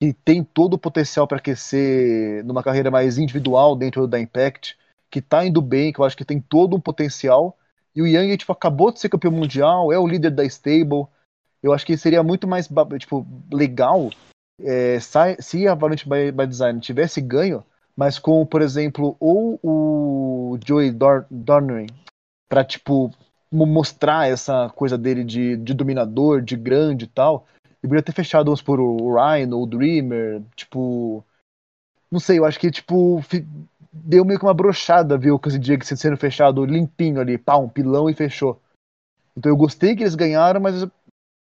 que 0.00 0.12
tem 0.12 0.42
todo 0.44 0.74
o 0.74 0.78
potencial 0.78 1.26
para 1.26 1.40
crescer 1.40 2.44
numa 2.44 2.62
carreira 2.62 2.90
mais 2.90 3.18
individual 3.18 3.76
dentro 3.76 4.06
da 4.06 4.20
Impact, 4.20 4.76
que 5.10 5.20
tá 5.20 5.44
indo 5.44 5.60
bem, 5.60 5.92
que 5.92 6.00
eu 6.00 6.04
acho 6.04 6.16
que 6.16 6.24
tem 6.24 6.40
todo 6.40 6.76
um 6.76 6.80
potencial 6.80 7.56
e 7.94 8.00
o 8.00 8.06
Yang, 8.06 8.38
tipo, 8.38 8.52
acabou 8.52 8.90
de 8.90 9.00
ser 9.00 9.08
campeão 9.08 9.32
mundial, 9.32 9.92
é 9.92 9.98
o 9.98 10.06
líder 10.06 10.30
da 10.30 10.44
stable. 10.44 11.06
Eu 11.62 11.72
acho 11.72 11.86
que 11.86 11.96
seria 11.96 12.22
muito 12.22 12.48
mais, 12.48 12.68
tipo, 12.98 13.26
legal 13.52 14.10
é, 14.60 14.98
se 15.00 15.68
a 15.68 15.74
Valorant 15.74 16.04
by, 16.06 16.32
by, 16.32 16.46
Design 16.46 16.80
tivesse 16.80 17.20
ganho, 17.20 17.64
mas 17.96 18.18
com, 18.18 18.44
por 18.46 18.62
exemplo, 18.62 19.16
ou 19.20 19.60
o 19.62 20.58
Joey 20.64 20.90
Dor 20.90 21.26
Dornery 21.30 21.86
pra, 22.48 22.64
tipo, 22.64 23.10
mostrar 23.52 24.28
essa 24.28 24.70
coisa 24.70 24.96
dele 24.96 25.22
de, 25.22 25.56
de 25.56 25.74
dominador, 25.74 26.40
de 26.40 26.56
grande 26.56 27.04
e 27.04 27.08
tal. 27.08 27.46
E 27.82 27.86
poderia 27.86 28.02
ter 28.02 28.12
fechado 28.12 28.50
uns 28.50 28.62
por 28.62 28.80
o 28.80 29.14
Ryan 29.14 29.54
ou 29.54 29.64
o 29.64 29.66
Dreamer, 29.66 30.42
tipo. 30.56 31.24
Não 32.10 32.20
sei, 32.20 32.38
eu 32.38 32.44
acho 32.44 32.58
que, 32.58 32.70
tipo, 32.70 33.22
deu 33.92 34.24
meio 34.24 34.38
que 34.38 34.44
uma 34.44 34.54
brochada 34.54 35.18
ver 35.18 35.30
o 35.30 35.38
Cousin 35.38 35.60
Jake 35.60 35.86
sendo 35.86 36.16
fechado 36.16 36.64
limpinho 36.64 37.20
ali, 37.20 37.36
pá, 37.36 37.56
um 37.56 37.68
pilão 37.68 38.08
e 38.08 38.14
fechou. 38.14 38.60
Então 39.36 39.50
eu 39.50 39.56
gostei 39.56 39.94
que 39.94 40.02
eles 40.02 40.14
ganharam, 40.14 40.60
mas 40.60 40.86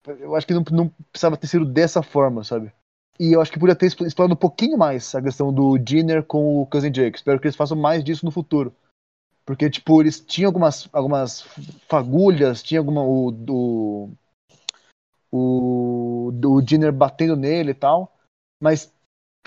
eu 0.06 0.34
acho 0.34 0.46
que 0.46 0.54
não, 0.54 0.64
não 0.70 0.88
precisava 1.10 1.36
ter 1.36 1.46
sido 1.46 1.64
dessa 1.64 2.02
forma, 2.02 2.44
sabe? 2.44 2.72
E 3.18 3.32
eu 3.34 3.40
acho 3.40 3.52
que 3.52 3.58
podia 3.58 3.76
ter 3.76 3.86
explorado 3.86 4.32
um 4.32 4.36
pouquinho 4.36 4.78
mais 4.78 5.14
a 5.14 5.20
questão 5.20 5.52
do 5.52 5.76
Dinner 5.76 6.22
com 6.22 6.62
o 6.62 6.66
Cousin 6.66 6.90
Jake. 6.90 7.18
Espero 7.18 7.38
que 7.38 7.46
eles 7.46 7.56
façam 7.56 7.76
mais 7.76 8.02
disso 8.02 8.24
no 8.24 8.30
futuro. 8.30 8.74
Porque, 9.44 9.68
tipo, 9.68 10.00
eles 10.00 10.20
tinham 10.20 10.48
algumas, 10.48 10.88
algumas 10.92 11.42
fagulhas, 11.88 12.62
tinha 12.62 12.80
alguma. 12.80 13.02
O, 13.02 13.30
do, 13.30 14.10
o, 15.30 16.32
o 16.44 16.62
Dinner 16.62 16.92
batendo 16.92 17.36
nele 17.36 17.70
e 17.70 17.74
tal. 17.74 18.16
Mas 18.60 18.92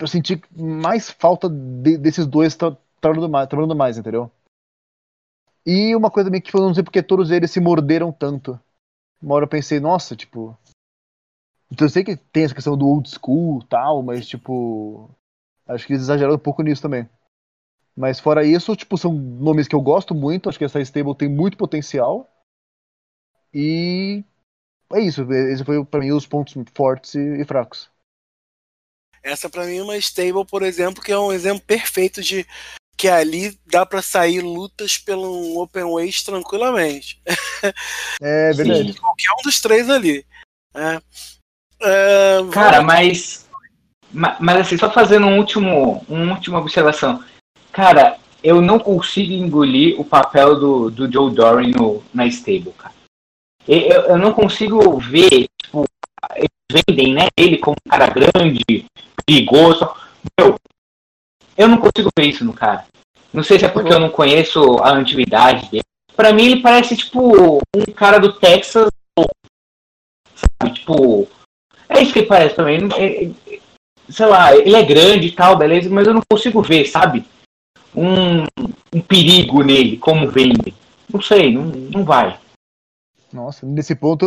eu 0.00 0.06
senti 0.06 0.42
mais 0.50 1.10
falta 1.10 1.48
de, 1.48 1.96
desses 1.96 2.26
dois 2.26 2.56
trabalhando 2.56 3.28
mais, 3.28 3.48
trabalhando 3.48 3.76
mais, 3.76 3.98
entendeu? 3.98 4.30
E 5.66 5.94
uma 5.96 6.10
coisa 6.10 6.30
meio 6.30 6.42
que 6.42 6.54
eu 6.54 6.60
não 6.60 6.74
sei 6.74 6.82
porque 6.82 7.02
todos 7.02 7.30
eles 7.30 7.50
se 7.50 7.60
morderam 7.60 8.12
tanto. 8.12 8.60
Uma 9.22 9.36
hora 9.36 9.44
eu 9.44 9.48
pensei, 9.48 9.80
nossa, 9.80 10.14
tipo. 10.14 10.56
Então 11.70 11.86
eu 11.86 11.90
sei 11.90 12.04
que 12.04 12.16
tem 12.16 12.44
essa 12.44 12.54
questão 12.54 12.76
do 12.76 12.86
old 12.86 13.08
school 13.08 13.62
tal, 13.64 14.02
mas 14.02 14.26
tipo. 14.26 15.10
Acho 15.66 15.86
que 15.86 15.94
eles 15.94 16.02
exageraram 16.02 16.36
um 16.36 16.38
pouco 16.38 16.62
nisso 16.62 16.82
também. 16.82 17.08
Mas 17.96 18.18
fora 18.18 18.44
isso, 18.44 18.74
tipo, 18.74 18.98
são 18.98 19.12
nomes 19.12 19.68
que 19.68 19.74
eu 19.74 19.80
gosto 19.80 20.14
muito, 20.14 20.48
acho 20.48 20.58
que 20.58 20.64
essa 20.64 20.80
stable 20.80 21.14
tem 21.14 21.28
muito 21.28 21.56
potencial. 21.56 22.30
E 23.52 24.24
é 24.92 25.00
isso, 25.00 25.22
esse 25.32 25.64
foi 25.64 25.84
para 25.84 26.00
mim 26.00 26.10
os 26.10 26.26
pontos 26.26 26.54
fortes 26.74 27.14
e, 27.14 27.44
fracos. 27.44 27.88
Essa 29.22 29.48
para 29.48 29.64
mim 29.64 29.78
é 29.78 29.82
uma 29.82 29.96
stable, 29.96 30.44
por 30.44 30.62
exemplo, 30.62 31.02
que 31.02 31.12
é 31.12 31.18
um 31.18 31.32
exemplo 31.32 31.62
perfeito 31.64 32.20
de 32.20 32.46
que 32.96 33.08
ali 33.08 33.58
dá 33.66 33.86
para 33.86 34.02
sair 34.02 34.40
lutas 34.40 34.98
pelo 34.98 35.60
Open 35.60 35.84
Waste 35.84 36.24
tranquilamente. 36.26 37.20
É 38.20 38.52
verdade. 38.52 38.94
Qualquer 38.98 39.32
um 39.32 39.42
dos 39.42 39.60
três 39.60 39.90
ali. 39.90 40.24
É. 40.74 41.00
É, 41.82 42.38
Cara, 42.52 42.82
mas, 42.82 43.46
mas 44.12 44.60
assim, 44.60 44.78
só 44.78 44.90
fazendo 44.90 45.26
um 45.26 45.38
último, 45.38 46.04
uma 46.08 46.34
última 46.34 46.58
observação. 46.58 47.22
Cara, 47.74 48.18
eu 48.40 48.62
não 48.62 48.78
consigo 48.78 49.32
engolir 49.32 50.00
o 50.00 50.04
papel 50.04 50.60
do, 50.60 50.90
do 50.92 51.10
Joe 51.10 51.34
Doran 51.34 51.66
no, 51.70 52.04
na 52.14 52.24
stable, 52.28 52.70
cara. 52.78 52.94
Eu, 53.66 54.02
eu 54.02 54.16
não 54.16 54.32
consigo 54.32 54.96
ver, 55.00 55.48
tipo, 55.60 55.84
eles 56.36 56.84
vendem, 56.86 57.12
né, 57.12 57.26
ele 57.36 57.58
como 57.58 57.74
um 57.84 57.90
cara 57.90 58.06
grande, 58.06 58.86
perigoso. 59.26 59.92
Meu, 60.38 60.54
eu 61.58 61.66
não 61.66 61.78
consigo 61.78 62.10
ver 62.16 62.28
isso 62.28 62.44
no 62.44 62.52
cara. 62.52 62.86
Não 63.32 63.42
sei 63.42 63.58
se 63.58 63.64
é 63.64 63.68
porque 63.68 63.92
eu 63.92 63.98
não 63.98 64.08
conheço 64.08 64.78
a 64.78 64.92
antiguidade 64.92 65.68
dele. 65.68 65.82
Pra 66.14 66.32
mim 66.32 66.44
ele 66.44 66.62
parece 66.62 66.96
tipo 66.96 67.58
um 67.76 67.92
cara 67.96 68.20
do 68.20 68.34
Texas. 68.34 68.88
Sabe? 70.36 70.74
Tipo. 70.74 71.26
É 71.88 72.00
isso 72.00 72.12
que 72.12 72.20
ele 72.20 72.28
parece 72.28 72.54
é, 72.60 73.30
sei 74.08 74.26
lá, 74.26 74.56
ele 74.56 74.76
é 74.76 74.82
grande 74.82 75.26
e 75.26 75.32
tal, 75.32 75.56
beleza, 75.56 75.90
mas 75.90 76.06
eu 76.06 76.14
não 76.14 76.22
consigo 76.30 76.62
ver, 76.62 76.86
sabe? 76.86 77.24
Um, 77.94 78.44
um 78.92 79.00
perigo 79.00 79.62
nele, 79.62 79.96
como 79.96 80.30
vende. 80.30 80.74
Não 81.12 81.22
sei, 81.22 81.52
não, 81.52 81.64
não 81.64 82.04
vai. 82.04 82.38
Nossa, 83.32 83.66
nesse 83.66 83.94
ponto 83.94 84.24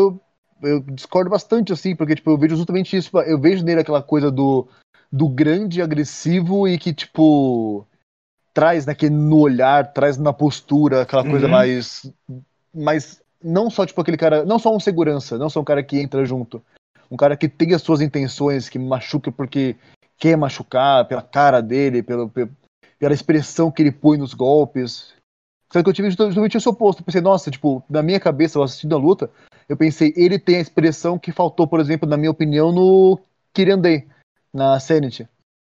eu, 0.62 0.70
eu 0.70 0.80
discordo 0.82 1.30
bastante, 1.30 1.74
assim, 1.74 1.96
porque 1.96 2.16
tipo, 2.16 2.30
eu 2.30 2.38
vejo 2.38 2.56
justamente 2.56 2.96
isso. 2.96 3.18
Eu 3.20 3.40
vejo 3.40 3.64
nele 3.64 3.82
aquela 3.82 4.02
coisa 4.02 4.32
do 4.32 4.68
do 5.12 5.28
grande 5.30 5.82
agressivo 5.82 6.68
e 6.68 6.78
que, 6.78 6.94
tipo, 6.94 7.86
traz 8.54 8.86
naquele 8.86 9.16
no 9.16 9.40
olhar, 9.40 9.94
traz 9.94 10.18
na 10.18 10.34
postura, 10.34 11.02
aquela 11.02 11.24
coisa 11.24 11.46
uhum. 11.46 11.52
mais. 11.52 12.12
mais. 12.74 13.22
Não 13.44 13.70
só, 13.70 13.86
tipo, 13.86 14.02
aquele 14.02 14.18
cara. 14.18 14.44
Não 14.46 14.60
só 14.60 14.76
um 14.76 14.80
segurança, 14.80 15.38
não 15.38 15.50
só 15.50 15.62
um 15.62 15.66
cara 15.66 15.84
que 15.84 16.00
entra 16.00 16.26
junto. 16.26 16.64
Um 17.10 17.16
cara 17.16 17.38
que 17.38 17.48
tem 17.48 17.74
as 17.74 17.82
suas 17.82 18.02
intenções, 18.02 18.68
que 18.68 18.78
machuca 18.78 19.32
porque 19.32 19.76
quer 20.18 20.36
machucar, 20.36 21.08
pela 21.08 21.22
cara 21.22 21.62
dele, 21.62 22.04
pela, 22.04 22.30
pela 23.00 23.14
expressão 23.14 23.72
que 23.72 23.82
ele 23.82 23.92
põe 23.92 24.18
nos 24.18 24.34
golpes. 24.34 25.14
Só 25.72 25.84
que 25.84 25.90
eu 25.90 25.94
tive 25.94 26.10
justamente 26.10 26.58
o 26.58 26.70
oposto. 26.70 27.02
Eu 27.02 27.06
pensei, 27.06 27.22
nossa, 27.22 27.52
tipo, 27.52 27.84
na 27.90 28.02
minha 28.02 28.20
cabeça, 28.20 28.58
eu 28.58 28.64
assistindo 28.64 28.96
a 28.96 29.00
luta, 29.00 29.30
eu 29.68 29.76
pensei, 29.76 30.14
ele 30.16 30.40
tem 30.40 30.58
a 30.58 30.62
expressão 30.62 31.20
que 31.20 31.32
faltou, 31.32 31.68
por 31.68 31.80
exemplo, 31.80 32.08
na 32.08 32.18
minha 32.18 32.32
opinião, 32.32 32.72
no 32.72 33.20
Kirandei 33.54 34.08
na 34.54 34.80
Sanity. 34.80 35.28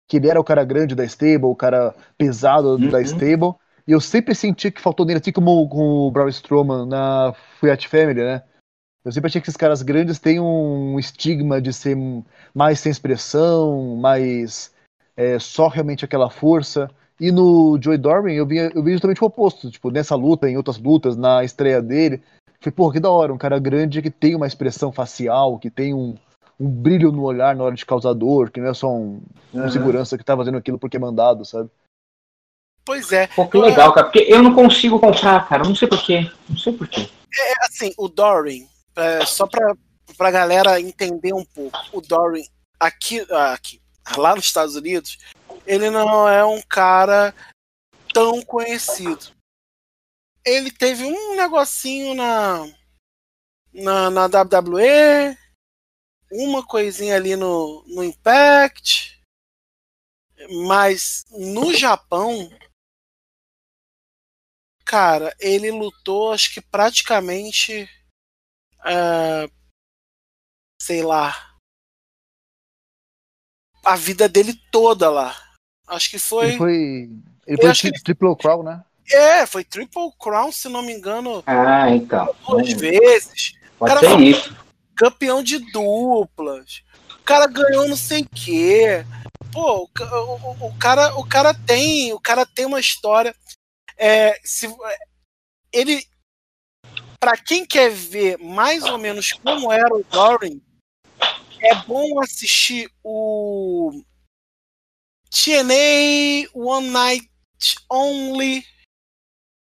Que 0.07 0.17
ele 0.17 0.29
era 0.29 0.39
o 0.39 0.43
cara 0.43 0.63
grande 0.63 0.93
da 0.93 1.03
stable, 1.03 1.45
o 1.45 1.55
cara 1.55 1.95
pesado 2.17 2.75
uhum. 2.75 2.89
da 2.89 3.01
stable. 3.01 3.55
E 3.87 3.91
eu 3.91 4.01
sempre 4.01 4.35
senti 4.35 4.69
que 4.69 4.81
faltou 4.81 5.05
nele, 5.05 5.19
assim 5.19 5.31
como 5.31 5.67
com 5.69 6.07
o 6.07 6.11
Braun 6.11 6.27
Strowman 6.29 6.87
na 6.87 7.33
Fiat 7.59 7.87
Family, 7.87 8.21
né? 8.21 8.43
Eu 9.03 9.11
sempre 9.11 9.27
achei 9.27 9.39
que 9.39 9.47
esses 9.47 9.57
caras 9.57 9.83
grandes 9.83 10.17
têm 10.17 10.39
um 10.39 10.97
estigma 10.97 11.61
de 11.61 11.71
ser 11.71 11.95
mais 12.53 12.79
sem 12.79 12.91
expressão, 12.91 13.95
mais 13.97 14.73
é, 15.15 15.37
só 15.37 15.67
realmente 15.67 16.03
aquela 16.03 16.29
força. 16.29 16.89
E 17.19 17.31
no 17.31 17.79
Joey 17.81 17.97
Doring 17.97 18.35
eu 18.35 18.45
vi, 18.45 18.57
eu 18.57 18.83
vi 18.83 18.91
justamente 18.91 19.23
o 19.23 19.27
oposto. 19.27 19.71
Tipo, 19.71 19.89
nessa 19.89 20.15
luta, 20.15 20.49
em 20.49 20.57
outras 20.57 20.77
lutas, 20.77 21.15
na 21.15 21.43
estreia 21.43 21.81
dele. 21.81 22.21
Falei, 22.59 22.73
pô, 22.75 22.91
que 22.91 22.99
da 22.99 23.09
hora, 23.09 23.33
um 23.33 23.37
cara 23.37 23.59
grande 23.59 24.01
que 24.01 24.09
tem 24.09 24.35
uma 24.35 24.47
expressão 24.47 24.91
facial, 24.91 25.59
que 25.59 25.69
tem 25.69 25.93
um, 25.93 26.15
um 26.59 26.69
brilho 26.69 27.11
no 27.11 27.23
olhar 27.23 27.55
na 27.55 27.63
hora 27.63 27.75
de 27.75 27.85
causar 27.85 28.13
dor, 28.13 28.49
que 28.49 28.59
não 28.59 28.69
é 28.69 28.73
só 28.73 28.89
um, 28.89 29.21
uhum. 29.53 29.65
um 29.65 29.71
segurança 29.71 30.17
que 30.17 30.23
tá 30.23 30.35
fazendo 30.35 30.57
aquilo 30.57 30.79
porque 30.79 30.97
é 30.97 30.99
mandado, 30.99 31.45
sabe? 31.45 31.69
Pois 32.83 33.11
é. 33.11 33.27
Pô, 33.27 33.47
que 33.47 33.57
legal, 33.57 33.91
cara. 33.93 34.07
Porque 34.07 34.25
eu 34.27 34.43
não 34.43 34.53
consigo 34.53 34.99
comprar, 34.99 35.47
cara. 35.47 35.63
Não 35.63 35.75
sei 35.75 35.87
porquê. 35.87 36.29
Não 36.47 36.57
sei 36.57 36.73
porquê. 36.73 37.09
É, 37.37 37.51
é, 37.51 37.55
assim, 37.65 37.91
o 37.97 38.07
Doring, 38.07 38.67
é, 38.95 39.25
só 39.25 39.47
pra, 39.47 39.73
pra 40.17 40.31
galera 40.31 40.79
entender 40.79 41.33
um 41.33 41.43
pouco, 41.43 41.77
o 41.91 42.01
Doring, 42.01 42.45
aqui, 42.79 43.25
aqui, 43.51 43.81
lá 44.15 44.35
nos 44.35 44.45
Estados 44.45 44.75
Unidos, 44.75 45.17
ele 45.65 45.89
não 45.89 46.27
é 46.27 46.45
um 46.45 46.61
cara 46.61 47.33
tão 48.13 48.41
conhecido. 48.41 49.33
Ele 50.43 50.71
teve 50.71 51.03
um 51.03 51.35
negocinho 51.35 52.13
na, 52.13 52.65
na, 53.73 54.09
na 54.09 54.25
WWE, 54.25 55.37
uma 56.31 56.65
coisinha 56.65 57.15
ali 57.15 57.35
no, 57.35 57.83
no 57.87 58.03
Impact, 58.03 59.19
mas 60.67 61.25
no 61.31 61.73
Japão 61.73 62.49
Cara, 64.85 65.35
ele 65.39 65.71
lutou, 65.71 66.31
acho 66.31 66.53
que 66.53 66.61
praticamente. 66.61 67.89
Uh, 68.81 69.51
sei 70.79 71.01
lá. 71.01 71.57
A 73.83 73.95
vida 73.95 74.29
dele 74.29 74.53
toda 74.71 75.09
lá. 75.09 75.33
Acho 75.87 76.09
que 76.09 76.19
foi. 76.19 76.47
Ele 76.47 76.57
foi. 76.57 77.09
Ele 77.47 77.61
foi 77.61 77.73
tri 77.73 77.91
Triple 78.03 78.35
Crown, 78.37 78.63
né? 78.63 78.83
É, 79.11 79.45
foi 79.45 79.63
Triple 79.63 80.11
Crown, 80.19 80.51
se 80.51 80.67
não 80.67 80.81
me 80.81 80.93
engano. 80.93 81.43
Ah, 81.45 81.89
então. 81.89 82.33
Duas 82.47 82.73
hum. 82.73 82.77
vezes. 82.77 83.53
Pode 83.77 83.93
cara 83.93 84.07
ser 84.07 84.19
isso. 84.19 84.55
Campeão 84.95 85.43
de 85.43 85.59
duplas. 85.71 86.83
O 87.19 87.23
cara 87.23 87.47
ganhou 87.47 87.87
não 87.87 87.95
sei 87.95 88.21
o 88.21 88.29
quê. 88.29 89.05
Pô, 89.51 89.83
o, 89.83 89.89
o, 89.89 90.67
o, 90.67 90.77
cara, 90.77 91.15
o 91.17 91.27
cara 91.27 91.53
tem, 91.53 92.13
o 92.13 92.19
cara 92.19 92.45
tem 92.45 92.65
uma 92.65 92.79
história. 92.79 93.35
É, 93.97 94.39
se, 94.43 94.67
ele, 95.71 96.05
para 97.19 97.37
quem 97.37 97.65
quer 97.65 97.89
ver 97.91 98.37
mais 98.37 98.83
ou 98.83 98.97
menos 98.97 99.33
como 99.33 99.71
era 99.71 99.93
o 99.93 100.03
Doran, 100.03 100.59
é 101.59 101.75
bom 101.87 102.19
assistir 102.21 102.89
o 103.03 104.03
TNA 105.35 106.49
One 106.53 106.89
Night 106.89 107.29
Only 107.89 108.65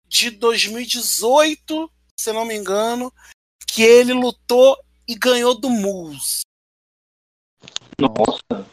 de 0.08 0.32
2018, 0.32 1.92
se 2.18 2.32
não 2.32 2.46
me 2.46 2.56
engano, 2.56 3.12
que 3.68 3.84
ele 3.84 4.14
lutou 4.14 4.78
e 5.08 5.16
ganhou 5.16 5.60
do 5.60 5.70
Moose. 5.70 6.42
Nossa. 8.00 8.68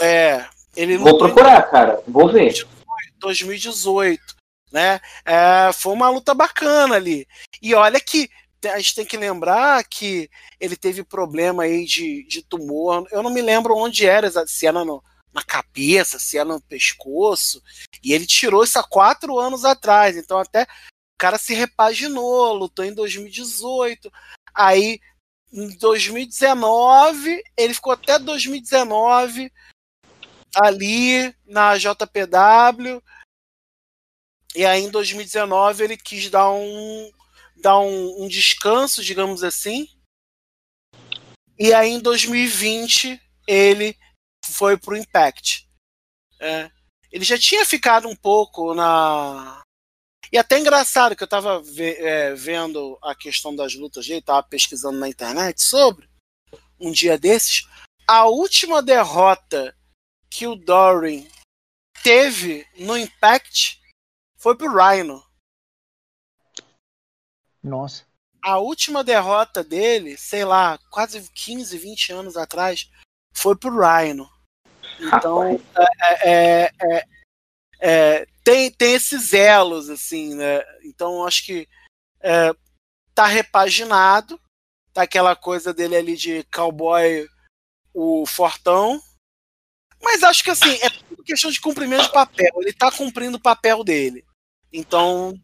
É, 0.00 0.48
ele 0.74 0.96
Vou 0.96 1.18
procurar, 1.18 1.62
cara. 1.70 2.02
Vou 2.08 2.32
ver. 2.32 2.66
2018 3.18 4.34
né? 4.74 5.00
É, 5.24 5.72
foi 5.72 5.92
uma 5.92 6.10
luta 6.10 6.34
bacana 6.34 6.96
ali. 6.96 7.28
E 7.62 7.72
olha 7.74 8.00
que 8.00 8.28
a 8.64 8.76
gente 8.78 8.96
tem 8.96 9.06
que 9.06 9.16
lembrar 9.16 9.84
que 9.84 10.28
ele 10.58 10.74
teve 10.74 11.04
problema 11.04 11.62
aí 11.62 11.84
de, 11.84 12.26
de 12.26 12.42
tumor. 12.42 13.06
Eu 13.12 13.22
não 13.22 13.30
me 13.30 13.40
lembro 13.40 13.76
onde 13.76 14.04
era, 14.04 14.28
se 14.48 14.66
era 14.66 14.84
no, 14.84 15.00
na 15.34 15.42
cabeça, 15.42 16.18
se 16.18 16.38
era 16.38 16.48
no 16.48 16.60
pescoço. 16.60 17.60
E 18.02 18.12
ele 18.12 18.26
tirou 18.26 18.62
isso 18.62 18.78
há 18.78 18.84
quatro 18.84 19.38
anos 19.38 19.64
atrás. 19.64 20.16
Então 20.16 20.38
até 20.38 20.62
o 20.62 21.18
cara 21.18 21.36
se 21.36 21.52
repaginou, 21.52 22.54
lutou 22.54 22.84
em 22.84 22.94
2018. 22.94 24.10
Aí 24.54 25.00
em 25.52 25.76
2019, 25.76 27.42
ele 27.56 27.74
ficou 27.74 27.92
até 27.92 28.18
2019 28.18 29.52
ali 30.54 31.34
na 31.44 31.76
JPW. 31.76 33.02
E 34.54 34.64
aí 34.64 34.82
em 34.82 34.90
2019 34.90 35.82
ele 35.82 35.96
quis 35.96 36.30
dar 36.30 36.50
um, 36.52 37.10
dar 37.56 37.80
um, 37.80 38.24
um 38.24 38.28
descanso, 38.28 39.02
digamos 39.02 39.42
assim. 39.42 39.88
E 41.58 41.72
aí 41.72 41.90
em 41.90 42.00
2020 42.00 43.20
ele 43.46 43.96
foi 44.52 44.76
pro 44.76 44.96
Impact. 44.96 45.68
É. 46.40 46.70
Ele 47.10 47.24
já 47.24 47.38
tinha 47.38 47.64
ficado 47.64 48.08
um 48.08 48.16
pouco 48.16 48.74
na. 48.74 49.62
E 50.32 50.38
até 50.38 50.58
engraçado 50.58 51.14
que 51.14 51.22
eu 51.22 51.28
tava 51.28 51.62
ve 51.62 51.94
é, 51.94 52.34
vendo 52.34 52.98
a 53.02 53.14
questão 53.14 53.54
das 53.54 53.74
lutas 53.74 54.06
dele, 54.06 54.20
tava 54.20 54.42
pesquisando 54.42 54.98
na 54.98 55.08
internet 55.08 55.62
sobre 55.62 56.08
um 56.80 56.90
dia 56.90 57.16
desses. 57.18 57.68
A 58.06 58.26
última 58.26 58.82
derrota 58.82 59.76
que 60.28 60.46
o 60.46 60.56
Dorin 60.56 61.28
teve 62.02 62.66
no 62.78 62.98
Impact 62.98 63.80
foi 64.36 64.56
pro 64.56 64.74
Rhino. 64.74 65.24
Nossa. 67.62 68.04
A 68.42 68.58
última 68.58 69.02
derrota 69.02 69.64
dele, 69.64 70.18
sei 70.18 70.44
lá, 70.44 70.78
quase 70.90 71.30
15, 71.30 71.78
20 71.78 72.12
anos 72.12 72.36
atrás, 72.36 72.90
foi 73.32 73.56
pro 73.56 73.70
Rhino. 73.70 74.28
Então, 75.00 75.44
é, 75.44 75.58
é, 76.22 76.70
é, 76.82 77.04
é, 77.80 78.26
tem, 78.42 78.70
tem 78.70 78.94
esses 78.94 79.32
elos, 79.32 79.88
assim, 79.88 80.34
né? 80.34 80.62
Então, 80.84 81.26
acho 81.26 81.44
que 81.44 81.68
é, 82.20 82.52
tá 83.14 83.26
repaginado. 83.26 84.40
Tá 84.92 85.02
aquela 85.02 85.34
coisa 85.34 85.74
dele 85.74 85.96
ali 85.96 86.16
de 86.16 86.44
cowboy, 86.52 87.28
o 87.92 88.24
fortão. 88.26 89.00
Mas 90.00 90.22
acho 90.22 90.44
que, 90.44 90.50
assim, 90.50 90.74
é 90.82 90.90
tudo 90.90 91.24
questão 91.24 91.50
de 91.50 91.60
cumprimento 91.60 92.04
de 92.04 92.12
papel. 92.12 92.52
Ele 92.58 92.72
tá 92.72 92.92
cumprindo 92.92 93.36
o 93.36 93.42
papel 93.42 93.82
dele. 93.82 94.24
Então, 94.72 95.34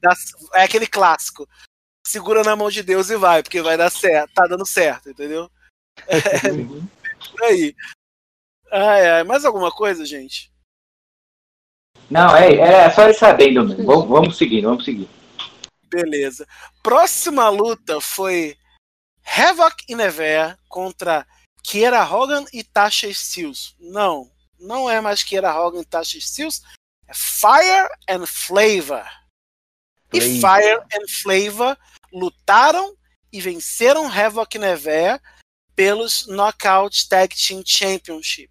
é 0.55 0.63
aquele 0.63 0.87
clássico. 0.87 1.49
Segura 2.07 2.43
na 2.43 2.57
mão 2.57 2.71
de 2.71 2.83
Deus 2.83 3.11
e 3.11 3.17
vai, 3.17 3.43
porque 3.43 3.63
vai 3.63 3.77
dar 3.77 3.91
certo. 3.91 4.33
Tá 4.35 4.47
dando 4.47 4.67
certo, 4.67 5.11
entendeu? 5.11 5.51
É, 6.09 7.29
por 7.31 7.43
aí. 7.45 7.75
Ai, 8.71 9.09
ai, 9.09 9.25
mais 9.25 9.45
alguma 9.45 9.71
coisa, 9.71 10.05
gente? 10.05 10.53
Não, 12.11 12.37
é, 12.37 12.55
é 12.55 12.91
só 12.91 13.09
isso 13.09 13.21
sabendo 13.21 13.67
mesmo. 13.67 13.85
Vamos, 13.85 14.09
vamos 14.09 14.37
seguir, 14.37 14.63
vamos 14.63 14.85
seguir. 14.85 15.09
Beleza. 15.85 16.47
Próxima 16.83 17.49
luta 17.49 18.01
foi 18.01 18.57
Havoc 19.25 19.85
e 19.89 19.95
Nevea 19.95 20.59
contra 20.69 21.27
Kiera 21.63 22.05
Hogan 22.05 22.45
e 22.53 22.63
Tasha 22.63 23.13
Steels. 23.13 23.75
Não, 23.79 24.31
não 24.59 24.89
é 24.89 25.01
mais 25.01 25.23
Kiera 25.23 25.55
Hogan 25.55 25.81
e 25.81 25.85
Tasha 25.85 26.21
Steels. 26.21 26.63
É 27.07 27.13
Fire 27.15 27.89
and 28.09 28.27
Flavor 28.27 29.05
e 30.13 30.21
Fire 30.21 30.81
and 30.93 31.07
Flavor 31.23 31.77
lutaram 32.13 32.97
e 33.33 33.41
venceram 33.41 34.11
Havoc 34.11 34.59
Nevea 34.59 35.21
pelos 35.77 36.27
Knockout 36.27 37.09
Tag 37.09 37.35
Team 37.35 37.63
Championship. 37.65 38.51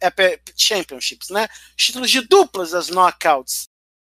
É, 0.00 0.40
championships, 0.56 1.30
né? 1.30 1.48
Títulos 1.76 2.10
de 2.10 2.20
duplas 2.22 2.70
das 2.70 2.88
Knockouts. 2.88 3.64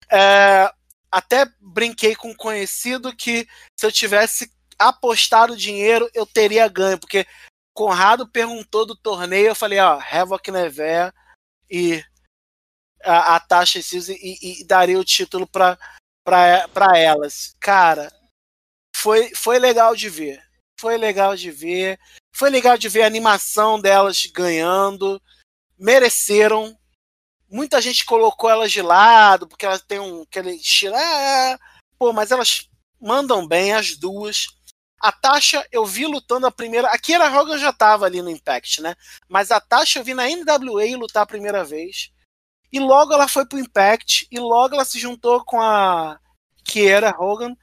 É, 0.09 0.71
até 1.11 1.45
brinquei 1.59 2.15
com 2.15 2.29
um 2.29 2.35
conhecido 2.35 3.15
que 3.15 3.47
se 3.77 3.85
eu 3.85 3.91
tivesse 3.91 4.51
apostado 4.77 5.57
dinheiro, 5.57 6.09
eu 6.13 6.25
teria 6.25 6.67
ganho, 6.67 6.99
porque 6.99 7.25
Conrado 7.73 8.27
perguntou 8.27 8.85
do 8.85 8.95
torneio, 8.95 9.47
eu 9.47 9.55
falei, 9.55 9.79
ó, 9.79 9.99
Havoc 9.99 10.49
Nevea 10.49 11.13
e 11.69 12.03
a, 13.03 13.35
a 13.35 13.39
Tasha 13.39 13.79
e, 13.79 14.61
e 14.61 14.65
daria 14.65 14.99
o 14.99 15.05
título 15.05 15.47
para 15.47 15.77
para 16.27 16.97
elas. 16.97 17.55
Cara, 17.57 18.11
foi, 18.93 19.33
foi 19.33 19.57
legal 19.59 19.95
de 19.95 20.09
ver. 20.09 20.43
Foi 20.77 20.97
legal 20.97 21.35
de 21.37 21.49
ver. 21.49 21.97
Foi 22.35 22.49
legal 22.49 22.77
de 22.77 22.89
ver 22.89 23.03
a 23.03 23.07
animação 23.07 23.79
delas 23.79 24.25
ganhando. 24.25 25.21
Mereceram. 25.77 26.77
Muita 27.49 27.79
gente 27.79 28.05
colocou 28.05 28.49
elas 28.49 28.71
de 28.71 28.81
lado, 28.81 29.47
porque 29.47 29.65
elas 29.65 29.81
têm 29.81 29.99
um. 29.99 30.23
aquele 30.23 30.51
estilo. 30.51 30.95
Ah, 30.95 31.59
pô, 31.97 32.11
mas 32.11 32.31
elas 32.31 32.69
mandam 32.99 33.47
bem, 33.47 33.73
as 33.73 33.95
duas. 33.95 34.47
A 34.99 35.11
Tasha, 35.11 35.65
eu 35.71 35.85
vi 35.85 36.07
lutando 36.07 36.47
a 36.47 36.51
primeira. 36.51 36.89
A 36.89 36.97
Kira 36.97 37.29
Hogan 37.29 37.57
já 37.57 37.71
tava 37.71 38.05
ali 38.05 38.21
no 38.21 38.29
Impact, 38.29 38.81
né? 38.81 38.95
Mas 39.29 39.51
a 39.51 39.61
Tasha 39.61 39.99
eu 39.99 40.03
vi 40.03 40.13
na 40.13 40.27
NWA 40.27 40.97
lutar 40.97 41.23
a 41.23 41.27
primeira 41.27 41.63
vez. 41.63 42.11
E 42.71 42.79
logo 42.79 43.13
ela 43.13 43.27
foi 43.27 43.45
pro 43.45 43.59
Impact, 43.59 44.27
e 44.31 44.39
logo 44.39 44.73
ela 44.73 44.83
se 44.83 44.99
juntou 44.99 45.43
com 45.45 45.61
a 45.61 46.19
Kiera 46.63 47.15
Hogan, 47.17 47.55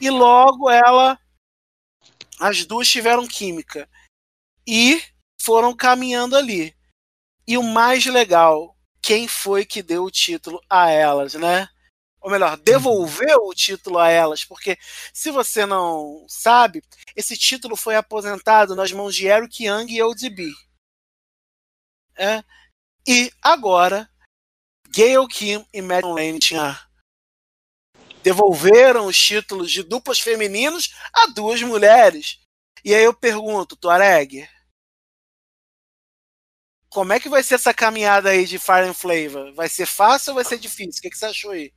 e 0.00 0.10
logo 0.10 0.68
ela. 0.68 1.18
As 2.38 2.64
duas 2.64 2.88
tiveram 2.88 3.26
química. 3.26 3.88
E 4.66 5.02
foram 5.40 5.74
caminhando 5.74 6.36
ali. 6.36 6.74
E 7.50 7.58
o 7.58 7.64
mais 7.64 8.06
legal, 8.06 8.76
quem 9.02 9.26
foi 9.26 9.66
que 9.66 9.82
deu 9.82 10.04
o 10.04 10.10
título 10.10 10.62
a 10.70 10.88
elas, 10.88 11.34
né? 11.34 11.68
Ou 12.20 12.30
melhor, 12.30 12.56
devolveu 12.56 13.40
o 13.48 13.52
título 13.52 13.98
a 13.98 14.08
elas, 14.08 14.44
porque 14.44 14.78
se 15.12 15.32
você 15.32 15.66
não 15.66 16.24
sabe, 16.28 16.80
esse 17.16 17.36
título 17.36 17.74
foi 17.74 17.96
aposentado 17.96 18.76
nas 18.76 18.92
mãos 18.92 19.16
de 19.16 19.26
Eric 19.26 19.64
Young 19.64 19.92
e 19.92 20.00
ODB. 20.00 20.52
É? 22.16 22.44
E 23.04 23.32
agora, 23.42 24.08
Gail 24.88 25.26
Kim 25.26 25.66
e 25.72 25.82
Megan 25.82 26.14
Lane 26.14 26.38
tinha 26.38 26.78
devolveram 28.22 29.06
os 29.06 29.18
títulos 29.18 29.72
de 29.72 29.82
duplas 29.82 30.20
femininos 30.20 30.94
a 31.12 31.26
duas 31.26 31.60
mulheres. 31.62 32.38
E 32.84 32.94
aí 32.94 33.02
eu 33.02 33.12
pergunto, 33.12 33.74
Tuareg, 33.74 34.48
como 36.90 37.12
é 37.12 37.20
que 37.20 37.28
vai 37.28 37.42
ser 37.42 37.54
essa 37.54 37.72
caminhada 37.72 38.30
aí 38.30 38.44
de 38.44 38.58
Fire 38.58 38.88
and 38.88 38.94
Flavor? 38.94 39.54
Vai 39.54 39.68
ser 39.68 39.86
fácil 39.86 40.30
ou 40.32 40.34
vai 40.34 40.44
ser 40.44 40.58
difícil? 40.58 40.98
O 40.98 41.02
que, 41.02 41.10
que 41.10 41.16
você 41.16 41.26
achou 41.26 41.52
aí? 41.52 41.72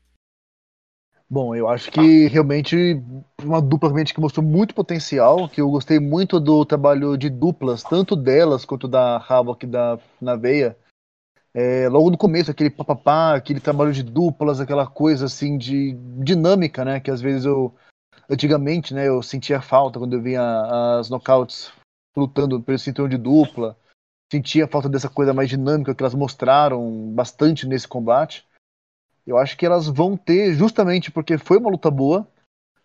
Bom, 1.30 1.56
eu 1.56 1.68
acho 1.68 1.92
que 1.92 2.28
realmente 2.28 3.02
uma 3.42 3.62
dupla 3.62 3.90
realmente 3.90 4.14
que 4.14 4.20
mostrou 4.20 4.46
muito 4.46 4.76
potencial, 4.76 5.48
que 5.48 5.62
eu 5.62 5.70
gostei 5.70 6.00
muito 6.00 6.40
do 6.40 6.66
trabalho 6.66 7.18
de 7.18 7.30
duplas, 7.30 7.82
tanto 7.84 8.16
delas 8.16 8.66
quanto 8.66 8.88
da 8.88 9.18
Havoc 9.18 9.66
da 9.66 10.00
na 10.20 10.36
veia. 10.36 10.78
É, 11.54 11.88
logo 11.88 12.10
no 12.10 12.18
começo, 12.18 12.50
aquele 12.50 12.70
papapá, 12.70 13.36
aquele 13.36 13.60
trabalho 13.60 13.94
de 13.94 14.04
duplas, 14.04 14.60
aquela 14.60 14.88
coisa 14.88 15.26
assim 15.26 15.58
de 15.58 15.94
dinâmica, 16.24 16.84
né? 16.84 17.00
Que 17.00 17.12
às 17.12 17.22
vezes 17.22 17.46
eu, 17.46 17.74
antigamente, 18.30 18.94
né, 18.94 19.08
eu 19.08 19.22
sentia 19.22 19.62
falta 19.62 20.00
quando 20.00 20.14
eu 20.14 20.22
via 20.22 20.42
as 21.00 21.10
knockouts 21.10 21.72
lutando 22.16 22.62
pelo 22.62 22.80
cinturão 22.80 23.10
de 23.10 23.18
dupla. 23.18 23.78
Sentia 24.34 24.68
falta 24.68 24.90
dessa 24.90 25.08
coisa 25.08 25.32
mais 25.32 25.48
dinâmica 25.48 25.94
que 25.94 26.02
elas 26.02 26.16
mostraram 26.16 27.12
bastante 27.12 27.68
nesse 27.68 27.88
combate. 27.88 28.44
Eu 29.28 29.38
acho 29.38 29.56
que 29.56 29.64
elas 29.64 29.86
vão 29.88 30.18
ter, 30.18 30.56
justamente 30.56 31.12
porque 31.12 31.38
foi 31.38 31.60
uma 31.60 31.70
luta 31.70 31.92
boa, 31.92 32.28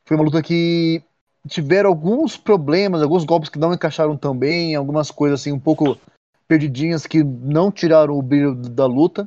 foi 0.05 0.15
uma 0.15 0.25
luta 0.25 0.43
que 0.43 1.03
tiveram 1.49 1.89
alguns 1.89 2.37
problemas, 2.37 3.01
alguns 3.01 3.25
golpes 3.25 3.49
que 3.49 3.59
não 3.59 3.73
encaixaram 3.73 4.15
tão 4.15 4.37
bem, 4.37 4.75
algumas 4.75 5.11
coisas 5.11 5.41
assim 5.41 5.51
um 5.51 5.59
pouco 5.59 5.99
perdidinhas 6.47 7.07
que 7.07 7.25
não 7.25 7.73
tiraram 7.73 8.19
o 8.19 8.21
brilho 8.21 8.55
da 8.55 8.85
luta. 8.85 9.27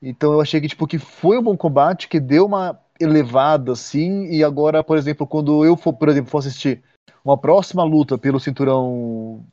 Então 0.00 0.32
eu 0.32 0.40
achei 0.40 0.62
que 0.62 0.68
tipo 0.68 0.86
que 0.86 0.98
foi 0.98 1.36
um 1.36 1.42
bom 1.42 1.58
combate, 1.58 2.08
que 2.08 2.20
deu 2.20 2.46
uma 2.46 2.80
elevada 2.98 3.72
assim, 3.72 4.28
e 4.30 4.42
agora, 4.42 4.82
por 4.82 4.96
exemplo, 4.96 5.26
quando 5.26 5.62
eu 5.62 5.76
for, 5.76 5.92
por 5.92 6.08
exemplo, 6.08 6.30
for 6.30 6.38
assistir 6.38 6.82
uma 7.22 7.36
próxima 7.36 7.84
luta 7.84 8.16
pelo 8.16 8.40
cinturão 8.40 9.44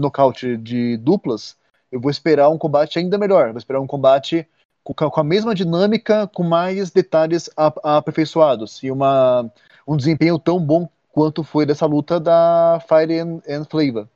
nocaute 0.00 0.56
de 0.56 0.96
duplas, 0.96 1.56
eu 1.90 2.00
vou 2.00 2.10
esperar 2.10 2.48
um 2.48 2.58
combate 2.58 2.98
ainda 2.98 3.18
melhor, 3.18 3.50
vou 3.50 3.58
esperar 3.58 3.80
um 3.80 3.86
combate 3.86 4.46
com, 4.82 4.94
com 4.94 5.20
a 5.20 5.24
mesma 5.24 5.54
dinâmica, 5.54 6.26
com 6.28 6.42
mais 6.42 6.90
detalhes 6.90 7.50
aperfeiçoados 7.56 8.82
e 8.82 8.90
uma, 8.90 9.50
um 9.86 9.96
desempenho 9.96 10.38
tão 10.38 10.58
bom 10.58 10.88
quanto 11.12 11.42
foi 11.42 11.66
dessa 11.66 11.86
luta 11.86 12.20
da 12.20 12.80
Fire 12.88 13.18
and, 13.18 13.40
and 13.48 13.64
Flavor. 13.64 14.08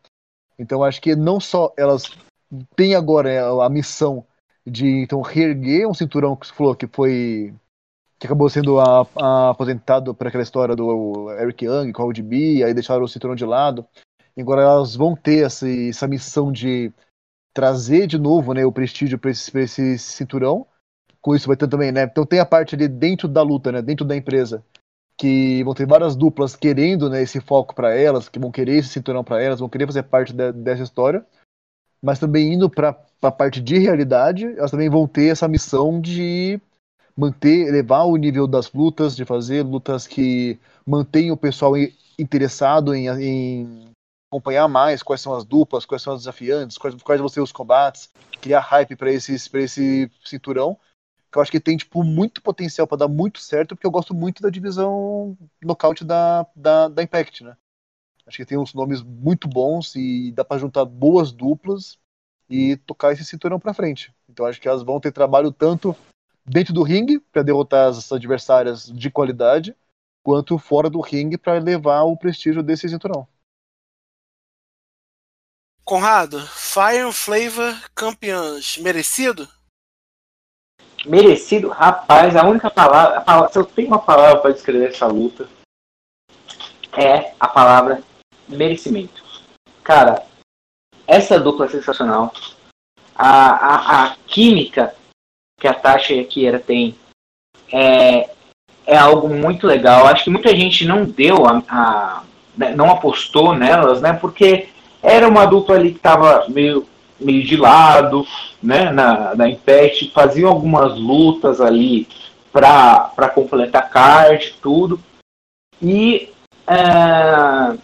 Então 0.58 0.84
acho 0.84 1.00
que 1.00 1.16
não 1.16 1.40
só 1.40 1.72
elas 1.76 2.04
têm 2.76 2.94
agora 2.94 3.30
é, 3.30 3.40
a 3.40 3.68
missão 3.68 4.24
de 4.66 5.02
então 5.02 5.20
reerguer 5.20 5.88
um 5.88 5.94
cinturão 5.94 6.36
que 6.36 6.50
falou 6.52 6.74
que 6.74 6.86
foi 6.86 7.52
que 8.18 8.26
acabou 8.26 8.48
sendo 8.48 8.80
a, 8.80 9.06
a, 9.20 9.50
aposentado 9.50 10.14
por 10.14 10.26
aquela 10.26 10.42
história 10.42 10.74
do 10.74 11.30
Eric 11.32 11.64
Young 11.64 11.92
com 11.92 12.04
o 12.04 12.08
ODB, 12.08 12.62
aí 12.62 12.72
deixaram 12.72 13.02
o 13.02 13.08
cinturão 13.08 13.34
de 13.34 13.44
lado. 13.44 13.86
Agora 14.38 14.62
elas 14.62 14.96
vão 14.96 15.14
ter 15.14 15.44
essa, 15.44 15.68
essa 15.68 16.08
missão 16.08 16.50
de 16.50 16.92
trazer 17.54 18.06
de 18.06 18.18
novo 18.18 18.52
né, 18.52 18.66
o 18.66 18.72
prestígio 18.72 19.18
para 19.18 19.30
esse, 19.30 19.56
esse 19.58 19.98
cinturão. 19.98 20.66
Com 21.20 21.34
isso 21.34 21.46
vai 21.46 21.56
ter 21.56 21.68
também, 21.68 21.92
né? 21.92 22.02
Então 22.04 22.26
tem 22.26 22.40
a 22.40 22.44
parte 22.44 22.74
ali 22.74 22.88
dentro 22.88 23.28
da 23.28 23.42
luta, 23.42 23.72
né? 23.72 23.80
Dentro 23.80 24.04
da 24.04 24.16
empresa 24.16 24.62
que 25.16 25.62
vão 25.64 25.74
ter 25.74 25.86
várias 25.86 26.16
duplas 26.16 26.56
querendo 26.56 27.08
né, 27.08 27.22
esse 27.22 27.40
foco 27.40 27.74
para 27.74 27.94
elas, 27.94 28.28
que 28.28 28.38
vão 28.38 28.50
querer 28.50 28.78
esse 28.78 28.88
cinturão 28.88 29.22
para 29.22 29.40
elas, 29.40 29.60
vão 29.60 29.68
querer 29.68 29.86
fazer 29.86 30.02
parte 30.02 30.32
de, 30.32 30.52
dessa 30.52 30.82
história, 30.82 31.24
mas 32.02 32.18
também 32.18 32.52
indo 32.52 32.68
para 32.68 32.98
a 33.22 33.30
parte 33.30 33.60
de 33.60 33.78
realidade, 33.78 34.46
elas 34.58 34.70
também 34.70 34.90
vão 34.90 35.06
ter 35.06 35.28
essa 35.28 35.48
missão 35.48 36.00
de 36.00 36.60
manter, 37.16 37.68
elevar 37.68 38.06
o 38.06 38.16
nível 38.16 38.46
das 38.46 38.72
lutas, 38.72 39.14
de 39.14 39.24
fazer 39.24 39.62
lutas 39.62 40.06
que 40.06 40.58
mantenham 40.84 41.34
o 41.34 41.38
pessoal 41.38 41.74
interessado 42.18 42.94
em, 42.94 43.08
em 43.08 43.93
acompanhar 44.34 44.66
mais 44.66 45.02
quais 45.02 45.20
são 45.20 45.34
as 45.34 45.44
duplas, 45.44 45.86
quais 45.86 46.02
são 46.02 46.12
as 46.12 46.20
desafiantes, 46.20 46.76
quais, 46.76 46.94
quais 47.02 47.20
vão 47.20 47.28
ser 47.28 47.40
os 47.40 47.52
combates, 47.52 48.10
criar 48.40 48.60
hype 48.60 48.96
para 48.96 49.12
esse 49.12 49.38
cinturão 50.24 50.76
que 51.30 51.38
eu 51.38 51.42
acho 51.42 51.50
que 51.50 51.58
tem 51.58 51.76
tipo 51.76 52.04
muito 52.04 52.40
potencial 52.40 52.86
para 52.86 52.98
dar 52.98 53.08
muito 53.08 53.40
certo, 53.40 53.74
porque 53.74 53.84
eu 53.84 53.90
gosto 53.90 54.14
muito 54.14 54.40
da 54.40 54.48
divisão 54.48 55.36
nocaute 55.60 56.04
da, 56.04 56.46
da, 56.54 56.86
da 56.86 57.02
Impact, 57.02 57.42
né? 57.42 57.56
Acho 58.24 58.36
que 58.36 58.44
tem 58.44 58.56
uns 58.56 58.72
nomes 58.72 59.02
muito 59.02 59.48
bons 59.48 59.96
e 59.96 60.30
dá 60.30 60.44
para 60.44 60.60
juntar 60.60 60.84
boas 60.84 61.32
duplas 61.32 61.98
e 62.48 62.76
tocar 62.76 63.12
esse 63.12 63.24
cinturão 63.24 63.58
para 63.58 63.74
frente. 63.74 64.14
Então 64.28 64.46
acho 64.46 64.60
que 64.60 64.68
elas 64.68 64.84
vão 64.84 65.00
ter 65.00 65.10
trabalho 65.10 65.50
tanto 65.50 65.94
dentro 66.46 66.72
do 66.72 66.84
ringue 66.84 67.18
para 67.18 67.42
derrotar 67.42 67.88
as 67.88 68.12
adversárias 68.12 68.86
de 68.86 69.10
qualidade, 69.10 69.76
quanto 70.22 70.56
fora 70.56 70.88
do 70.88 71.00
ringue 71.00 71.36
para 71.36 71.56
elevar 71.56 72.06
o 72.06 72.16
prestígio 72.16 72.62
desse 72.62 72.88
cinturão. 72.88 73.26
Conrado, 75.84 76.40
Fire 76.40 77.12
Flavor 77.12 77.74
campeãs, 77.94 78.78
merecido? 78.78 79.46
merecido. 81.06 81.68
Rapaz, 81.68 82.34
a 82.36 82.44
única 82.44 82.70
palavra, 82.70 83.18
a 83.18 83.20
palavra 83.20 83.52
se 83.52 83.58
eu 83.58 83.64
tenho 83.66 83.88
uma 83.88 83.98
palavra 83.98 84.40
para 84.40 84.52
descrever 84.52 84.88
essa 84.88 85.06
luta, 85.06 85.48
é 86.96 87.34
a 87.38 87.48
palavra 87.48 88.02
merecimento. 88.48 89.22
Cara, 89.82 90.24
essa 91.06 91.38
dupla 91.38 91.66
é 91.66 91.68
sensacional. 91.68 92.32
A, 93.14 93.50
a, 93.50 94.04
a 94.04 94.16
química 94.26 94.94
que 95.60 95.68
a 95.68 95.74
Tasha 95.74 96.14
e 96.14 96.20
a 96.20 96.24
Kiera 96.24 96.58
têm 96.58 96.98
é, 97.72 98.30
é 98.86 98.96
algo 98.96 99.28
muito 99.28 99.66
legal. 99.66 100.06
Acho 100.06 100.24
que 100.24 100.30
muita 100.30 100.54
gente 100.56 100.84
não 100.84 101.04
deu 101.04 101.46
a, 101.46 101.62
a 101.68 102.24
né, 102.56 102.74
não 102.74 102.90
apostou 102.90 103.54
nelas, 103.54 104.00
né? 104.00 104.12
Porque 104.12 104.68
era 105.04 105.28
uma 105.28 105.44
dupla 105.44 105.76
ali 105.76 105.90
que 105.90 105.98
estava 105.98 106.46
meio 106.48 106.86
meio 107.20 107.44
de 107.44 107.56
lado, 107.56 108.26
né, 108.62 108.90
na, 108.90 109.34
na 109.34 109.48
Impact, 109.48 110.10
faziam 110.10 110.50
algumas 110.50 110.98
lutas 110.98 111.60
ali 111.60 112.08
para 112.52 113.30
completar 113.34 113.88
card, 113.90 114.56
tudo. 114.60 115.00
E 115.80 116.30
é, 116.66 117.76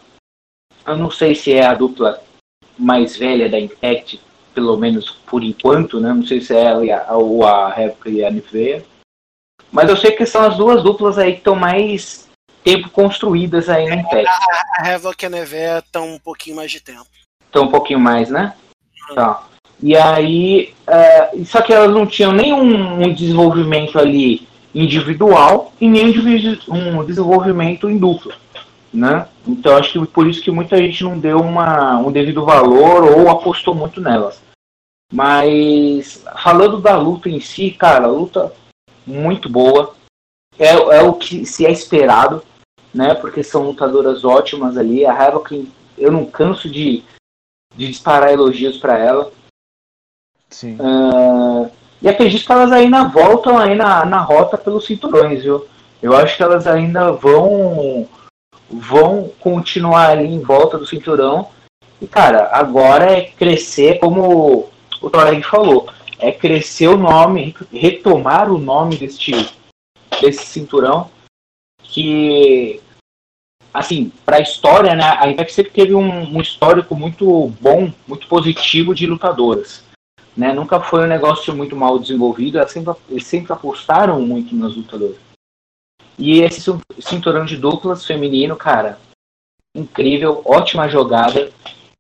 eu 0.87 0.97
não 0.97 1.11
sei 1.11 1.35
se 1.35 1.53
é 1.53 1.67
a 1.67 1.75
dupla 1.75 2.21
mais 2.79 3.17
velha 3.17 3.49
da 3.49 3.59
Impact, 3.59 4.21
pelo 4.55 4.77
menos 4.77 5.11
por 5.27 5.43
enquanto, 5.43 6.01
né? 6.01 6.13
Não 6.13 6.25
sei 6.25 6.41
se 6.41 6.55
é 6.55 6.65
ela 6.65 7.17
ou 7.17 7.45
a 7.47 7.69
Réplica 7.71 8.11
e 8.11 8.25
a 8.25 8.31
Nivea. 8.31 8.85
Mas 9.71 9.89
eu 9.89 9.97
sei 9.97 10.13
que 10.13 10.27
são 10.27 10.43
as 10.43 10.57
duas 10.57 10.83
duplas 10.83 11.19
aí 11.19 11.33
que 11.33 11.39
estão 11.39 11.55
mais 11.55 12.30
tempo 12.63 12.91
construídas 12.91 13.69
aí 13.69 13.87
na 13.89 13.97
Impact. 13.97 14.27
A, 14.27 14.83
a 14.83 14.99
e 14.99 15.27
a 15.27 15.31
Nivea 15.31 15.79
estão 15.79 16.15
um 16.15 16.19
pouquinho 16.19 16.57
mais 16.57 16.71
de 16.71 16.81
tempo. 16.81 17.07
Estão 17.47 17.65
um 17.65 17.71
pouquinho 17.71 17.99
mais, 17.99 18.29
né? 18.29 18.55
Tá. 19.15 19.45
E 19.83 19.97
aí, 19.97 20.75
é, 20.87 21.31
só 21.45 21.63
que 21.63 21.73
elas 21.73 21.91
não 21.91 22.07
tinham 22.07 22.33
nenhum 22.33 23.03
um 23.03 23.15
desenvolvimento 23.15 23.99
ali 23.99 24.47
individual 24.75 25.73
e 25.81 25.89
nem 25.89 26.07
um 26.69 27.05
desenvolvimento 27.05 27.89
em 27.89 27.99
dupla, 27.99 28.35
né? 28.93 29.27
Então 29.47 29.77
acho 29.77 29.93
que 29.93 30.07
por 30.07 30.27
isso 30.29 30.43
que 30.43 30.51
muita 30.51 30.77
gente 30.77 31.03
não 31.03 31.19
deu 31.19 31.41
uma, 31.41 31.99
um 31.99 32.13
devido 32.13 32.45
valor 32.45 33.05
ou 33.05 33.29
apostou 33.31 33.75
muito 33.75 34.01
nelas. 34.01 34.41
Mas 35.13 36.23
falando 36.43 36.81
da 36.81 36.97
luta 36.97 37.29
em 37.29 37.41
si, 37.41 37.71
cara, 37.71 38.07
luta 38.07 38.53
muito 39.07 39.49
boa. 39.49 39.95
É, 40.59 40.73
é 40.73 41.03
o 41.03 41.15
que 41.15 41.47
se 41.47 41.65
é 41.65 41.73
esperado, 41.73 42.45
né? 42.95 43.15
Porque 43.15 43.43
são 43.43 43.65
lutadoras 43.65 44.25
ótimas 44.25 44.77
ali. 44.77 45.05
A 45.05 45.13
Havoc, 45.13 45.53
eu 45.97 46.11
não 46.11 46.27
canso 46.27 46.69
de 46.69 47.05
de 47.77 47.89
disparar 47.89 48.33
elogios 48.33 48.77
para 48.79 48.99
ela. 48.99 49.33
Sim. 50.49 50.77
Uh, 50.81 51.71
e 52.03 52.09
acredito 52.09 52.45
que 52.45 52.53
elas 52.53 52.73
ainda 52.73 53.05
voltam 53.05 53.59
aí 53.59 53.75
na, 53.75 54.05
na 54.05 54.21
rota 54.21 54.59
pelos 54.59 54.87
cinturões, 54.87 55.43
viu? 55.43 55.67
Eu 56.03 56.17
acho 56.17 56.37
que 56.37 56.43
elas 56.43 56.67
ainda 56.67 57.13
vão 57.13 58.09
vão 58.69 59.31
continuar 59.41 60.11
ali 60.11 60.27
em 60.27 60.41
volta 60.41 60.79
do 60.79 60.87
cinturão. 60.87 61.49
E 62.01 62.07
cara, 62.07 62.51
agora 62.53 63.13
é 63.13 63.23
crescer, 63.23 63.99
como 63.99 64.71
o 65.03 65.11
Toreg 65.11 65.43
falou, 65.43 65.89
é 66.19 66.33
crescer 66.33 66.89
o 66.89 66.97
nome, 66.97 67.55
retomar 67.73 68.51
o 68.51 68.59
nome 68.59 68.97
deste, 68.97 69.33
desse 70.21 70.47
cinturão 70.47 71.11
que 71.91 72.81
assim, 73.73 74.13
para 74.25 74.37
a 74.37 74.41
história, 74.41 74.95
né, 74.95 75.05
a 75.19 75.29
Impact 75.29 75.53
sempre 75.53 75.73
teve 75.73 75.95
um, 75.95 76.37
um, 76.37 76.41
histórico 76.41 76.95
muito 76.95 77.53
bom, 77.61 77.93
muito 78.07 78.27
positivo 78.27 78.95
de 78.95 79.07
lutadoras. 79.07 79.85
né? 80.37 80.53
Nunca 80.53 80.81
foi 80.81 81.05
um 81.05 81.09
negócio 81.09 81.55
muito 81.55 81.77
mal 81.77 81.99
desenvolvido, 81.99 82.59
eles 82.59 82.73
sempre, 82.73 82.95
eles 83.09 83.27
sempre 83.27 83.53
apostaram 83.53 84.21
muito 84.21 84.55
nos 84.55 84.77
lutadores. 84.77 85.19
E 86.19 86.41
esse 86.41 86.61
cinturão 86.99 87.45
de 87.45 87.57
duplas 87.57 88.05
feminino, 88.05 88.57
cara, 88.57 88.99
incrível, 89.75 90.43
ótima 90.45 90.89
jogada. 90.89 91.51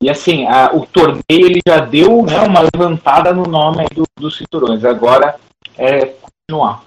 E 0.03 0.11
assim, 0.11 0.47
a, 0.47 0.75
o 0.75 0.87
torneio 0.87 1.47
ele 1.47 1.61
já 1.67 1.79
deu 1.81 2.23
né, 2.25 2.41
uma 2.41 2.61
levantada 2.75 3.33
no 3.33 3.45
nome 3.45 3.87
do, 3.95 4.05
dos 4.19 4.37
cinturões. 4.37 4.85
Agora 4.85 5.39
é 5.79 6.15
continuar. 6.51 6.85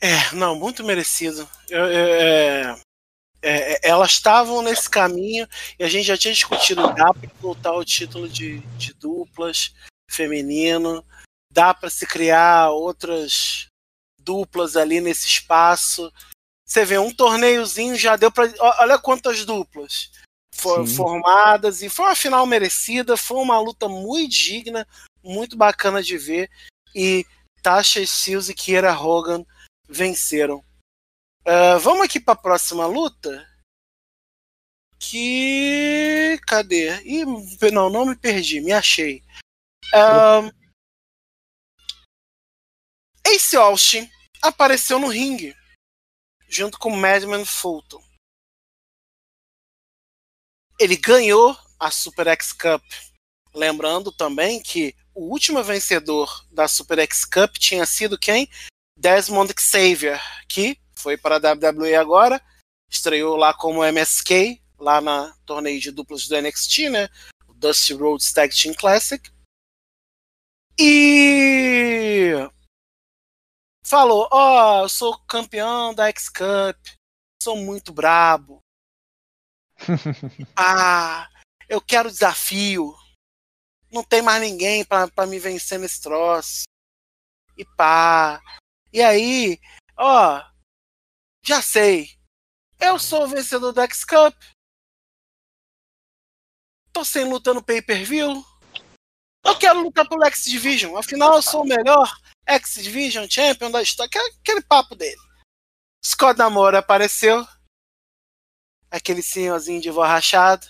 É, 0.00 0.34
não, 0.34 0.54
muito 0.54 0.84
merecido. 0.84 1.48
Eu, 1.68 1.86
eu, 1.86 1.90
é, 1.90 2.80
é, 3.42 3.72
é, 3.72 3.80
elas 3.82 4.12
estavam 4.12 4.62
nesse 4.62 4.88
caminho 4.88 5.46
e 5.78 5.84
a 5.84 5.88
gente 5.88 6.06
já 6.06 6.16
tinha 6.16 6.34
discutido 6.34 6.92
dá 6.94 7.12
para 7.12 7.30
voltar 7.40 7.72
o 7.72 7.84
título 7.84 8.28
de, 8.28 8.58
de 8.76 8.92
duplas 8.94 9.72
feminino, 10.10 11.04
dá 11.52 11.72
para 11.72 11.90
se 11.90 12.06
criar 12.06 12.70
outras 12.70 13.66
duplas 14.20 14.76
ali 14.76 15.00
nesse 15.00 15.26
espaço. 15.26 16.12
Você 16.66 16.84
vê 16.84 16.98
um 16.98 17.12
torneiozinho 17.12 17.96
já 17.96 18.16
deu 18.16 18.30
para 18.30 18.52
olha 18.80 18.98
quantas 18.98 19.44
duplas 19.44 20.10
foram 20.54 20.86
formadas 20.86 21.82
e 21.82 21.88
foi 21.88 22.06
uma 22.06 22.16
final 22.16 22.44
merecida, 22.44 23.16
foi 23.16 23.38
uma 23.38 23.60
luta 23.60 23.88
muito 23.88 24.30
digna, 24.32 24.86
muito 25.22 25.56
bacana 25.56 26.02
de 26.02 26.18
ver 26.18 26.50
e 26.94 27.24
Tasha 27.62 28.04
Steelz 28.04 28.48
e 28.48 28.54
Kiera 28.54 28.92
Hogan 28.92 29.44
venceram. 29.88 30.64
Uh, 31.40 31.78
vamos 31.80 32.04
aqui 32.04 32.20
para 32.20 32.34
a 32.34 32.42
próxima 32.42 32.86
luta. 32.86 33.46
Que. 34.98 36.38
Cadê? 36.46 37.00
Ih, 37.02 37.24
não, 37.72 37.88
não 37.88 38.06
me 38.06 38.16
perdi, 38.16 38.60
me 38.60 38.72
achei. 38.72 39.22
Uh, 39.94 40.52
Ace 43.26 43.56
Austin 43.56 44.10
apareceu 44.42 44.98
no 44.98 45.08
ringue 45.08 45.56
junto 46.48 46.78
com 46.78 46.90
Madman 46.90 47.44
Fulton. 47.44 48.02
Ele 50.78 50.96
ganhou 50.96 51.56
a 51.78 51.90
Super 51.90 52.28
X 52.28 52.52
Cup. 52.52 52.82
Lembrando 53.54 54.12
também 54.12 54.62
que 54.62 54.94
o 55.14 55.30
último 55.30 55.62
vencedor 55.62 56.46
da 56.50 56.68
Super 56.68 57.00
X 57.00 57.24
Cup 57.24 57.56
tinha 57.58 57.84
sido 57.84 58.18
quem? 58.18 58.48
Desmond 58.98 59.54
Xavier, 59.56 60.20
que 60.48 60.76
foi 60.96 61.16
para 61.16 61.36
a 61.36 61.54
WWE 61.54 61.94
agora, 61.94 62.42
estreou 62.90 63.36
lá 63.36 63.54
como 63.54 63.84
MSK, 63.84 64.60
lá 64.76 65.00
na 65.00 65.32
torneio 65.46 65.80
de 65.80 65.92
duplas 65.92 66.26
do 66.26 66.40
NXT, 66.40 66.90
né? 66.90 67.08
O 67.46 67.54
Dusty 67.54 67.94
Rhodes 67.94 68.32
Tag 68.32 68.52
Team 68.52 68.74
Classic. 68.74 69.30
E 70.76 72.32
falou: 73.84 74.28
Ó, 74.32 74.80
oh, 74.80 74.84
eu 74.84 74.88
sou 74.88 75.16
campeão 75.26 75.94
da 75.94 76.08
X 76.08 76.28
Cup, 76.28 76.76
sou 77.40 77.56
muito 77.56 77.92
brabo. 77.92 78.60
ah, 80.56 81.28
eu 81.68 81.80
quero 81.80 82.10
desafio. 82.10 82.96
Não 83.92 84.02
tem 84.02 84.22
mais 84.22 84.40
ninguém 84.42 84.84
para 84.84 85.26
me 85.26 85.38
vencer 85.38 85.78
nesse 85.78 86.00
troço. 86.00 86.64
E 87.56 87.64
pá. 87.64 88.42
E 88.92 89.02
aí, 89.02 89.60
ó, 89.96 90.42
já 91.44 91.60
sei. 91.60 92.18
Eu 92.78 92.98
sou 92.98 93.24
o 93.24 93.28
vencedor 93.28 93.72
do 93.72 93.80
X 93.82 94.04
Cup. 94.04 94.34
Tô 96.92 97.04
sem 97.04 97.28
luta 97.28 97.52
no 97.52 97.62
pay-per-view. 97.62 98.44
Eu 99.44 99.58
quero 99.58 99.80
lutar 99.80 100.08
pelo 100.08 100.24
X 100.24 100.44
Division. 100.44 100.96
Afinal, 100.96 101.34
eu 101.34 101.42
sou 101.42 101.62
o 101.62 101.66
melhor 101.66 102.10
X 102.46 102.74
Division 102.74 103.26
Champion 103.28 103.70
da 103.70 103.82
história. 103.82 104.10
Aquele 104.40 104.62
papo 104.62 104.94
dele. 104.94 105.20
Scott 106.04 106.38
Namora 106.38 106.78
apareceu. 106.78 107.46
Aquele 108.90 109.22
senhorzinho 109.22 109.80
de 109.80 109.90
voz 109.90 110.08
rachado. 110.08 110.66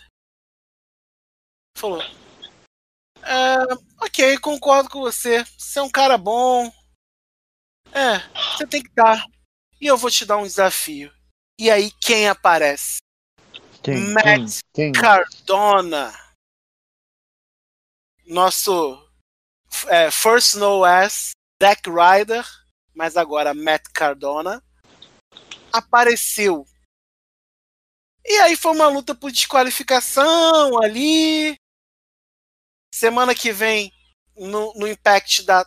Falou. 1.77 2.03
É, 3.23 4.05
ok, 4.05 4.39
concordo 4.39 4.91
com 4.91 5.01
você. 5.01 5.45
Você 5.57 5.79
é 5.79 5.83
um 5.83 5.91
cara 5.91 6.17
bom. 6.17 6.73
É, 7.93 8.19
você 8.57 8.67
tem 8.67 8.83
que 8.83 8.89
estar. 8.89 9.25
E 9.81 9.87
eu 9.87 9.97
vou 9.97 10.11
te 10.11 10.25
dar 10.25 10.37
um 10.37 10.45
desafio. 10.45 11.13
E 11.59 11.71
aí, 11.71 11.91
quem 12.01 12.29
aparece? 12.29 12.99
Quem? 13.83 14.13
Matt 14.13 14.61
quem? 14.73 14.93
Quem? 14.93 14.93
Cardona. 14.93 16.13
Nosso 18.27 19.09
é, 19.87 20.11
First 20.11 20.55
No 20.55 20.85
S, 20.85 21.33
Deck 21.61 21.83
Rider, 21.89 22.45
mas 22.95 23.17
agora 23.17 23.55
Matt 23.55 23.85
Cardona. 23.93 24.63
Apareceu. 25.73 26.67
E 28.25 28.33
aí 28.41 28.57
foi 28.57 28.73
uma 28.73 28.89
luta 28.89 29.15
por 29.15 29.33
desqualificação 29.33 30.83
ali. 30.83 31.57
Semana 32.95 33.35
que 33.35 33.53
vem, 33.53 33.93
no, 34.37 34.73
no 34.75 34.87
Impact 34.87 35.45
da. 35.45 35.65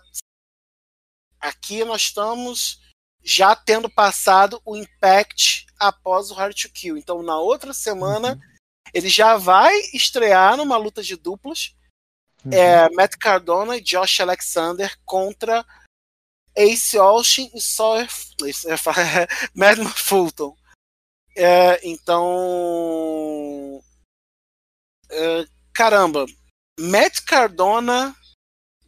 Aqui 1.41 1.83
nós 1.83 2.03
estamos 2.03 2.79
já 3.23 3.55
tendo 3.55 3.89
passado 3.89 4.61
o 4.65 4.75
Impact 4.75 5.65
após 5.79 6.31
o 6.31 6.33
Hard 6.33 6.55
to 6.55 6.69
Kill. 6.69 6.97
Então, 6.97 7.21
na 7.23 7.39
outra 7.39 7.73
semana, 7.73 8.33
uhum. 8.33 8.41
ele 8.93 9.09
já 9.09 9.37
vai 9.37 9.75
estrear 9.93 10.55
numa 10.57 10.77
luta 10.77 11.01
de 11.01 11.15
duplas. 11.15 11.75
Uhum. 12.45 12.53
É, 12.53 12.89
Matt 12.91 13.17
Cardona 13.17 13.77
e 13.77 13.81
Josh 13.81 14.19
Alexander 14.19 14.95
contra 15.05 15.65
Ace 16.55 16.97
Austin 16.97 17.49
e 17.53 17.61
Sawyer 17.61 18.07
Madman 19.55 19.89
Fulton. 19.89 20.55
É, 21.35 21.79
então. 21.87 23.81
É, 25.09 25.45
caramba. 25.73 26.25
Matt 26.79 27.21
Cardona 27.21 28.15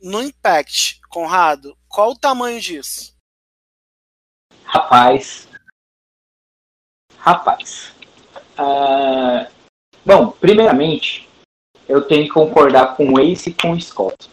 no 0.02 0.22
Impact, 0.22 1.00
Conrado, 1.10 1.78
qual 1.94 2.12
o 2.12 2.18
tamanho 2.18 2.60
disso? 2.60 3.14
Rapaz. 4.66 5.48
Rapaz. 7.20 7.94
Uh, 8.58 9.48
bom, 10.04 10.32
primeiramente, 10.32 11.30
eu 11.88 12.02
tenho 12.02 12.24
que 12.24 12.32
concordar 12.32 12.98
com 12.98 13.14
o 13.14 13.20
Ace 13.20 13.52
e 13.52 13.54
com 13.54 13.72
o 13.72 13.80
Scott. 13.80 14.28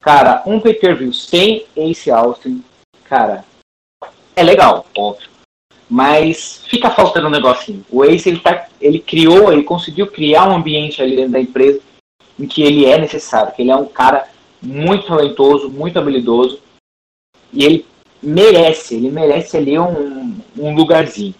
Cara, 0.00 0.42
um 0.46 0.58
pay-per-view 0.58 1.12
sem 1.12 1.66
Ace 1.76 2.10
Austin, 2.10 2.64
cara, 3.04 3.44
é 4.34 4.42
legal, 4.42 4.86
óbvio. 4.96 5.28
Mas 5.90 6.64
fica 6.66 6.90
faltando 6.90 7.26
um 7.26 7.30
negocinho. 7.30 7.84
O 7.90 8.04
Ace, 8.04 8.28
ele, 8.28 8.40
tá, 8.40 8.68
ele 8.80 9.00
criou, 9.00 9.52
ele 9.52 9.62
conseguiu 9.62 10.10
criar 10.10 10.48
um 10.48 10.56
ambiente 10.56 11.02
ali 11.02 11.14
dentro 11.14 11.32
da 11.32 11.40
empresa 11.40 11.80
em 12.38 12.46
que 12.46 12.62
ele 12.62 12.86
é 12.86 12.98
necessário, 12.98 13.52
que 13.54 13.62
ele 13.62 13.70
é 13.70 13.76
um 13.76 13.86
cara 13.86 14.28
muito 14.62 15.06
talentoso, 15.06 15.70
muito 15.70 15.98
habilidoso, 15.98 16.65
e 17.52 17.64
ele 17.64 17.86
merece, 18.22 18.96
ele 18.96 19.10
merece 19.10 19.56
ali 19.56 19.78
um, 19.78 20.40
um 20.58 20.74
lugarzinho. 20.74 21.34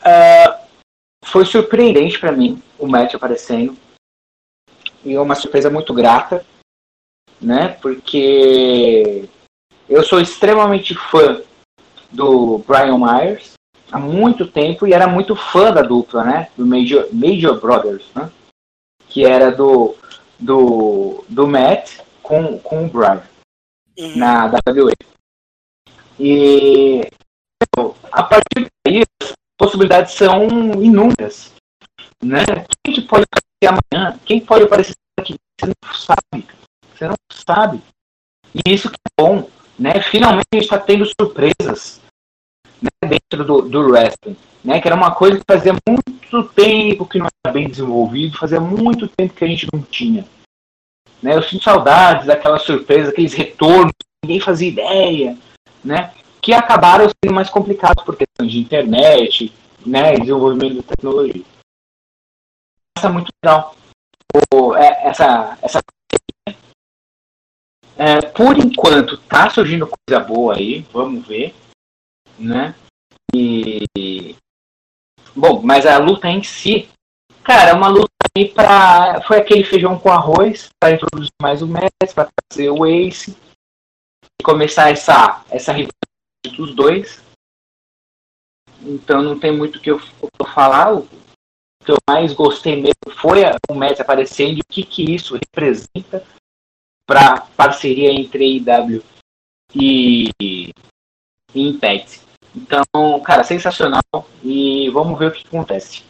Uh, 0.00 0.62
foi 1.24 1.44
surpreendente 1.44 2.18
para 2.18 2.32
mim 2.32 2.60
o 2.78 2.86
Matt 2.86 3.14
aparecendo. 3.14 3.76
E 5.04 5.14
é 5.14 5.20
uma 5.20 5.34
surpresa 5.34 5.70
muito 5.70 5.92
grata, 5.92 6.44
né? 7.40 7.68
Porque 7.80 9.28
eu 9.88 10.02
sou 10.02 10.20
extremamente 10.20 10.94
fã 10.94 11.42
do 12.10 12.58
Brian 12.58 12.98
Myers 12.98 13.52
há 13.90 13.98
muito 13.98 14.46
tempo 14.46 14.86
e 14.86 14.92
era 14.92 15.06
muito 15.06 15.34
fã 15.34 15.72
da 15.72 15.82
dupla, 15.82 16.24
né? 16.24 16.48
Do 16.56 16.66
Major, 16.66 17.08
Major 17.12 17.60
Brothers, 17.60 18.06
né? 18.14 18.30
Que 19.08 19.24
era 19.24 19.50
do, 19.50 19.96
do, 20.38 21.24
do 21.28 21.46
Matt 21.46 21.98
com, 22.22 22.58
com 22.58 22.86
o 22.86 22.88
Brian 22.88 23.22
na 24.16 24.46
WWE. 24.46 24.94
E 26.18 27.02
a 28.10 28.22
partir 28.22 28.68
daí, 28.86 29.02
as 29.22 29.32
possibilidades 29.58 30.14
são 30.14 30.46
inúmeras. 30.82 31.52
Né? 32.22 32.44
Quem 32.84 33.06
pode 33.06 33.24
aparecer 33.24 33.78
amanhã? 33.92 34.20
Quem 34.24 34.40
pode 34.40 34.64
aparecer 34.64 34.94
aqui? 35.18 35.36
Você 35.60 35.66
não 35.66 35.92
sabe. 35.92 36.46
Você 36.94 37.08
não 37.08 37.16
sabe. 37.32 37.80
E 38.54 38.72
isso 38.72 38.90
que 38.90 38.96
é 38.96 39.22
bom. 39.22 39.48
Né? 39.78 40.00
Finalmente 40.02 40.46
a 40.52 40.56
gente 40.56 40.64
está 40.64 40.78
tendo 40.78 41.04
surpresas 41.06 42.00
né, 42.80 42.90
dentro 43.08 43.44
do, 43.44 43.62
do 43.62 43.90
wrestling. 43.90 44.36
Né? 44.64 44.80
Que 44.80 44.88
era 44.88 44.96
uma 44.96 45.14
coisa 45.14 45.38
que 45.38 45.44
fazia 45.48 45.74
muito 45.88 46.48
tempo 46.54 47.06
que 47.06 47.18
não 47.18 47.26
era 47.44 47.52
bem 47.52 47.68
desenvolvido, 47.68 48.38
fazia 48.38 48.60
muito 48.60 49.08
tempo 49.08 49.34
que 49.34 49.44
a 49.44 49.48
gente 49.48 49.66
não 49.72 49.82
tinha. 49.82 50.24
Né? 51.22 51.36
Eu 51.36 51.42
sinto 51.42 51.64
saudades 51.64 52.26
daquela 52.26 52.58
surpresa, 52.58 53.10
aqueles 53.10 53.32
retornos, 53.32 53.92
ninguém 54.24 54.40
fazia 54.40 54.68
ideia 54.68 55.38
né? 55.84 56.14
Que 56.40 56.52
acabaram 56.52 57.08
sendo 57.08 57.34
mais 57.34 57.50
complicados 57.50 58.04
por 58.04 58.16
questões 58.16 58.52
de 58.52 58.58
internet, 58.58 59.52
né? 59.84 60.14
Desenvolvimento 60.14 60.74
de 60.74 60.82
tecnologia. 60.82 61.44
Isso 62.96 63.06
é 63.06 63.10
muito 63.10 63.30
legal. 63.42 63.74
o, 64.54 64.74
é, 64.74 65.08
essa, 65.08 65.58
essa 65.62 65.80
é, 67.96 68.20
por 68.20 68.58
enquanto 68.58 69.18
tá 69.18 69.50
surgindo 69.50 69.86
coisa 69.88 70.24
boa 70.24 70.56
aí, 70.56 70.82
vamos 70.92 71.26
ver, 71.26 71.54
né? 72.38 72.74
E 73.34 74.36
bom, 75.34 75.62
mas 75.62 75.86
a 75.86 75.98
luta 75.98 76.28
em 76.28 76.42
si, 76.42 76.88
cara, 77.44 77.70
é 77.70 77.74
uma 77.74 77.88
luta 77.88 78.08
aí 78.36 78.48
para 78.48 79.22
foi 79.22 79.38
aquele 79.38 79.64
feijão 79.64 79.98
com 79.98 80.10
arroz 80.10 80.70
para 80.80 80.94
introduzir 80.94 81.32
mais 81.40 81.62
o 81.62 81.66
Messi, 81.66 82.14
para 82.14 82.30
trazer 82.48 82.70
o 82.70 82.86
Ace 82.86 83.36
e 84.40 84.44
começar 84.44 84.90
essa 84.90 85.44
essa 85.50 85.72
rivalidade 85.72 86.56
dos 86.56 86.74
dois. 86.74 87.22
Então 88.80 89.22
não 89.22 89.38
tem 89.38 89.56
muito 89.56 89.76
o 89.76 89.80
que 89.80 89.90
eu, 89.90 90.00
eu 90.22 90.46
falar. 90.46 90.94
O 90.94 91.08
que 91.84 91.90
eu 91.90 91.98
mais 92.08 92.32
gostei 92.32 92.76
mesmo 92.76 93.20
foi 93.20 93.42
o 93.68 93.74
Messi 93.74 94.02
aparecendo 94.02 94.58
e 94.58 94.60
o 94.60 94.64
que, 94.68 94.84
que 94.84 95.14
isso 95.14 95.34
representa 95.34 96.24
para 97.06 97.40
parceria 97.56 98.10
entre 98.10 98.56
IW 98.56 99.02
e, 99.74 100.30
e 100.40 100.72
Impact. 101.54 102.22
Então, 102.54 103.20
cara, 103.24 103.44
sensacional 103.44 104.02
e 104.42 104.88
vamos 104.90 105.18
ver 105.18 105.28
o 105.28 105.32
que 105.32 105.46
acontece. 105.46 106.04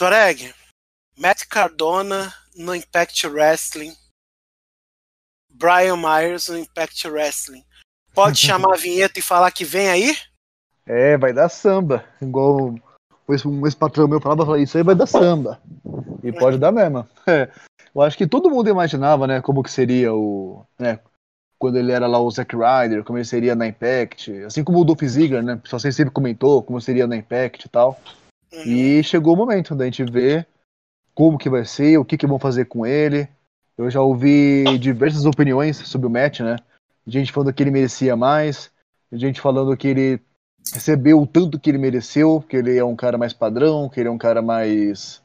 Toreg, 0.00 0.54
Matt 1.18 1.42
Cardona 1.46 2.32
no 2.56 2.74
Impact 2.74 3.26
Wrestling, 3.26 3.92
Brian 5.52 5.98
Myers 5.98 6.48
no 6.48 6.56
Impact 6.56 7.06
Wrestling. 7.06 7.62
Pode 8.14 8.38
chamar 8.40 8.72
a 8.72 8.78
vinheta 8.78 9.18
e 9.18 9.22
falar 9.22 9.50
que 9.50 9.62
vem 9.62 9.90
aí? 9.90 10.16
É, 10.86 11.18
vai 11.18 11.34
dar 11.34 11.50
samba. 11.50 12.02
Igual 12.18 12.76
um 13.44 13.66
ex-patrão 13.66 14.08
meu 14.08 14.22
falava, 14.22 14.58
isso 14.58 14.78
aí 14.78 14.82
vai 14.82 14.94
dar 14.94 15.04
samba. 15.04 15.60
E 16.24 16.32
pode 16.32 16.56
dar 16.56 16.72
mesmo. 16.72 17.06
É. 17.28 17.50
Eu 17.94 18.00
acho 18.00 18.16
que 18.16 18.26
todo 18.26 18.48
mundo 18.48 18.70
imaginava, 18.70 19.26
né, 19.26 19.42
como 19.42 19.62
que 19.62 19.70
seria 19.70 20.14
o, 20.14 20.64
né, 20.78 20.98
quando 21.58 21.76
ele 21.76 21.92
era 21.92 22.06
lá 22.06 22.18
o 22.18 22.30
Zack 22.30 22.56
Ryder, 22.56 23.04
como 23.04 23.18
ele 23.18 23.24
seria 23.26 23.54
na 23.54 23.66
Impact, 23.66 24.44
assim 24.44 24.64
como 24.64 24.80
o 24.80 24.84
Dolph 24.84 25.02
Ziggler, 25.02 25.42
né, 25.42 25.60
só 25.64 25.78
você 25.78 25.92
sempre 25.92 26.14
comentou 26.14 26.62
como 26.62 26.80
seria 26.80 27.06
na 27.06 27.16
Impact 27.16 27.66
e 27.66 27.68
tal. 27.68 28.00
Uhum. 28.52 28.62
E 28.64 29.02
chegou 29.02 29.34
o 29.34 29.36
momento 29.36 29.74
da 29.74 29.84
gente 29.84 30.04
ver 30.04 30.46
como 31.14 31.38
que 31.38 31.48
vai 31.48 31.64
ser, 31.64 31.98
o 31.98 32.04
que 32.04 32.16
que 32.16 32.26
vão 32.26 32.38
fazer 32.38 32.66
com 32.66 32.86
ele. 32.86 33.28
Eu 33.76 33.90
já 33.90 34.00
ouvi 34.00 34.78
diversas 34.78 35.24
opiniões 35.24 35.76
sobre 35.76 36.06
o 36.06 36.10
match, 36.10 36.40
né? 36.40 36.56
Gente 37.06 37.32
falando 37.32 37.52
que 37.52 37.62
ele 37.62 37.70
merecia 37.70 38.16
mais, 38.16 38.70
gente 39.12 39.40
falando 39.40 39.76
que 39.76 39.88
ele 39.88 40.20
recebeu 40.72 41.20
o 41.20 41.26
tanto 41.26 41.58
que 41.58 41.70
ele 41.70 41.78
mereceu, 41.78 42.44
que 42.46 42.56
ele 42.56 42.76
é 42.76 42.84
um 42.84 42.94
cara 42.94 43.16
mais 43.16 43.32
padrão, 43.32 43.88
que 43.88 43.98
ele 43.98 44.08
é 44.08 44.12
um 44.12 44.18
cara 44.18 44.42
mais 44.42 45.22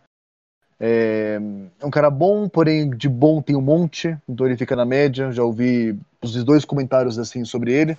é, 0.79 1.39
é 1.79 1.85
um 1.85 1.91
cara 1.91 2.09
bom, 2.09 2.49
porém 2.49 2.89
de 2.89 3.07
bom 3.07 3.41
tem 3.41 3.55
um 3.55 3.61
monte, 3.61 4.17
então 4.27 4.45
ele 4.45 4.57
fica 4.57 4.75
na 4.75 4.85
média. 4.85 5.31
Já 5.31 5.43
ouvi 5.43 5.97
os 6.21 6.43
dois 6.43 6.65
comentários 6.65 7.17
assim 7.17 7.45
sobre 7.45 7.71
ele. 7.73 7.97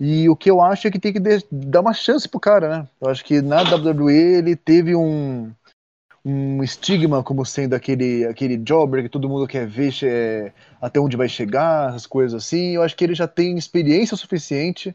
E 0.00 0.28
o 0.28 0.36
que 0.36 0.50
eu 0.50 0.60
acho 0.60 0.86
é 0.86 0.90
que 0.90 0.98
tem 0.98 1.12
que 1.12 1.20
dar 1.50 1.80
uma 1.80 1.92
chance 1.92 2.28
pro 2.28 2.38
cara, 2.38 2.68
né? 2.68 2.88
Eu 3.00 3.10
acho 3.10 3.24
que 3.24 3.42
na 3.42 3.62
WWE 3.62 4.12
ele 4.12 4.54
teve 4.54 4.94
um, 4.94 5.52
um 6.24 6.62
estigma 6.62 7.22
como 7.22 7.44
sendo 7.44 7.74
aquele, 7.74 8.24
aquele 8.26 8.56
jobber 8.56 9.02
que 9.02 9.08
todo 9.08 9.28
mundo 9.28 9.48
quer 9.48 9.66
ver 9.66 10.52
até 10.80 11.00
onde 11.00 11.16
vai 11.16 11.28
chegar, 11.28 11.94
as 11.94 12.06
coisas 12.06 12.44
assim. 12.44 12.76
Eu 12.76 12.82
acho 12.82 12.96
que 12.96 13.02
ele 13.02 13.14
já 13.14 13.26
tem 13.26 13.58
experiência 13.58 14.16
suficiente, 14.16 14.94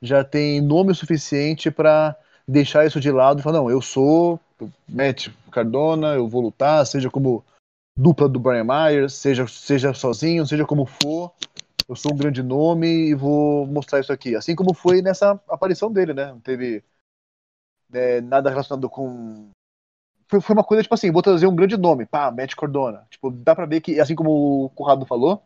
já 0.00 0.22
tem 0.22 0.60
nome 0.60 0.94
suficiente 0.94 1.70
para 1.70 2.16
deixar 2.46 2.86
isso 2.86 3.00
de 3.00 3.10
lado 3.10 3.40
e 3.40 3.42
falar: 3.42 3.58
não, 3.58 3.70
eu 3.70 3.80
sou 3.80 4.38
Matt 4.88 5.28
Cardona, 5.50 6.14
eu 6.14 6.28
vou 6.28 6.42
lutar, 6.42 6.86
seja 6.86 7.10
como 7.10 7.44
dupla 7.96 8.28
do 8.28 8.38
Brian 8.38 8.64
Myers, 8.64 9.14
seja, 9.14 9.46
seja 9.46 9.94
sozinho, 9.94 10.46
seja 10.46 10.64
como 10.64 10.84
for, 10.84 11.32
eu 11.88 11.96
sou 11.96 12.12
um 12.12 12.16
grande 12.16 12.42
nome 12.42 12.86
e 12.88 13.14
vou 13.14 13.66
mostrar 13.66 14.00
isso 14.00 14.12
aqui. 14.12 14.34
Assim 14.34 14.54
como 14.54 14.74
foi 14.74 15.02
nessa 15.02 15.32
aparição 15.48 15.92
dele, 15.92 16.14
né? 16.14 16.26
Não 16.26 16.40
teve 16.40 16.82
né, 17.88 18.20
nada 18.20 18.50
relacionado 18.50 18.88
com. 18.88 19.50
Foi, 20.26 20.40
foi, 20.40 20.54
uma 20.54 20.64
coisa 20.64 20.82
tipo 20.82 20.94
assim: 20.94 21.10
vou 21.10 21.22
trazer 21.22 21.46
um 21.46 21.54
grande 21.56 21.76
nome, 21.76 22.06
pá, 22.06 22.30
Matt 22.30 22.54
Cardona. 22.54 23.06
Tipo, 23.10 23.30
dá 23.30 23.54
pra 23.54 23.66
ver 23.66 23.80
que, 23.80 24.00
assim 24.00 24.14
como 24.14 24.64
o 24.64 24.70
Corrado 24.70 25.06
falou, 25.06 25.42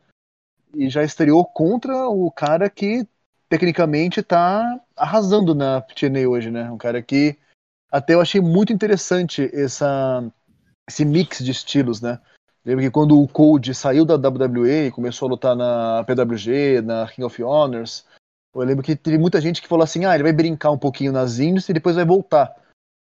e 0.74 0.88
já 0.88 1.02
estreou 1.02 1.44
contra 1.44 2.08
o 2.08 2.30
cara 2.30 2.70
que 2.70 3.06
tecnicamente 3.48 4.22
tá 4.22 4.80
arrasando 4.96 5.54
na 5.54 5.80
TNA 5.80 6.28
hoje, 6.28 6.50
né? 6.50 6.70
Um 6.70 6.78
cara 6.78 7.02
que 7.02 7.36
até 7.90 8.14
eu 8.14 8.20
achei 8.20 8.40
muito 8.40 8.72
interessante 8.72 9.50
essa, 9.54 10.22
esse 10.88 11.04
mix 11.04 11.38
de 11.38 11.50
estilos, 11.50 12.00
né? 12.00 12.20
Lembro 12.68 12.84
que 12.84 12.90
quando 12.90 13.18
o 13.18 13.26
Code 13.26 13.74
saiu 13.74 14.04
da 14.04 14.16
WWE 14.16 14.88
e 14.88 14.90
começou 14.90 15.26
a 15.26 15.30
lutar 15.30 15.56
na 15.56 16.04
PWG, 16.04 16.82
na 16.82 17.08
King 17.08 17.24
of 17.24 17.42
Honors, 17.42 18.04
eu 18.54 18.60
lembro 18.60 18.84
que 18.84 18.94
teve 18.94 19.16
muita 19.16 19.40
gente 19.40 19.62
que 19.62 19.68
falou 19.68 19.82
assim: 19.82 20.04
ah, 20.04 20.14
ele 20.14 20.22
vai 20.22 20.34
brincar 20.34 20.70
um 20.70 20.76
pouquinho 20.76 21.10
nas 21.10 21.38
indies 21.38 21.66
e 21.66 21.72
depois 21.72 21.96
vai 21.96 22.04
voltar. 22.04 22.54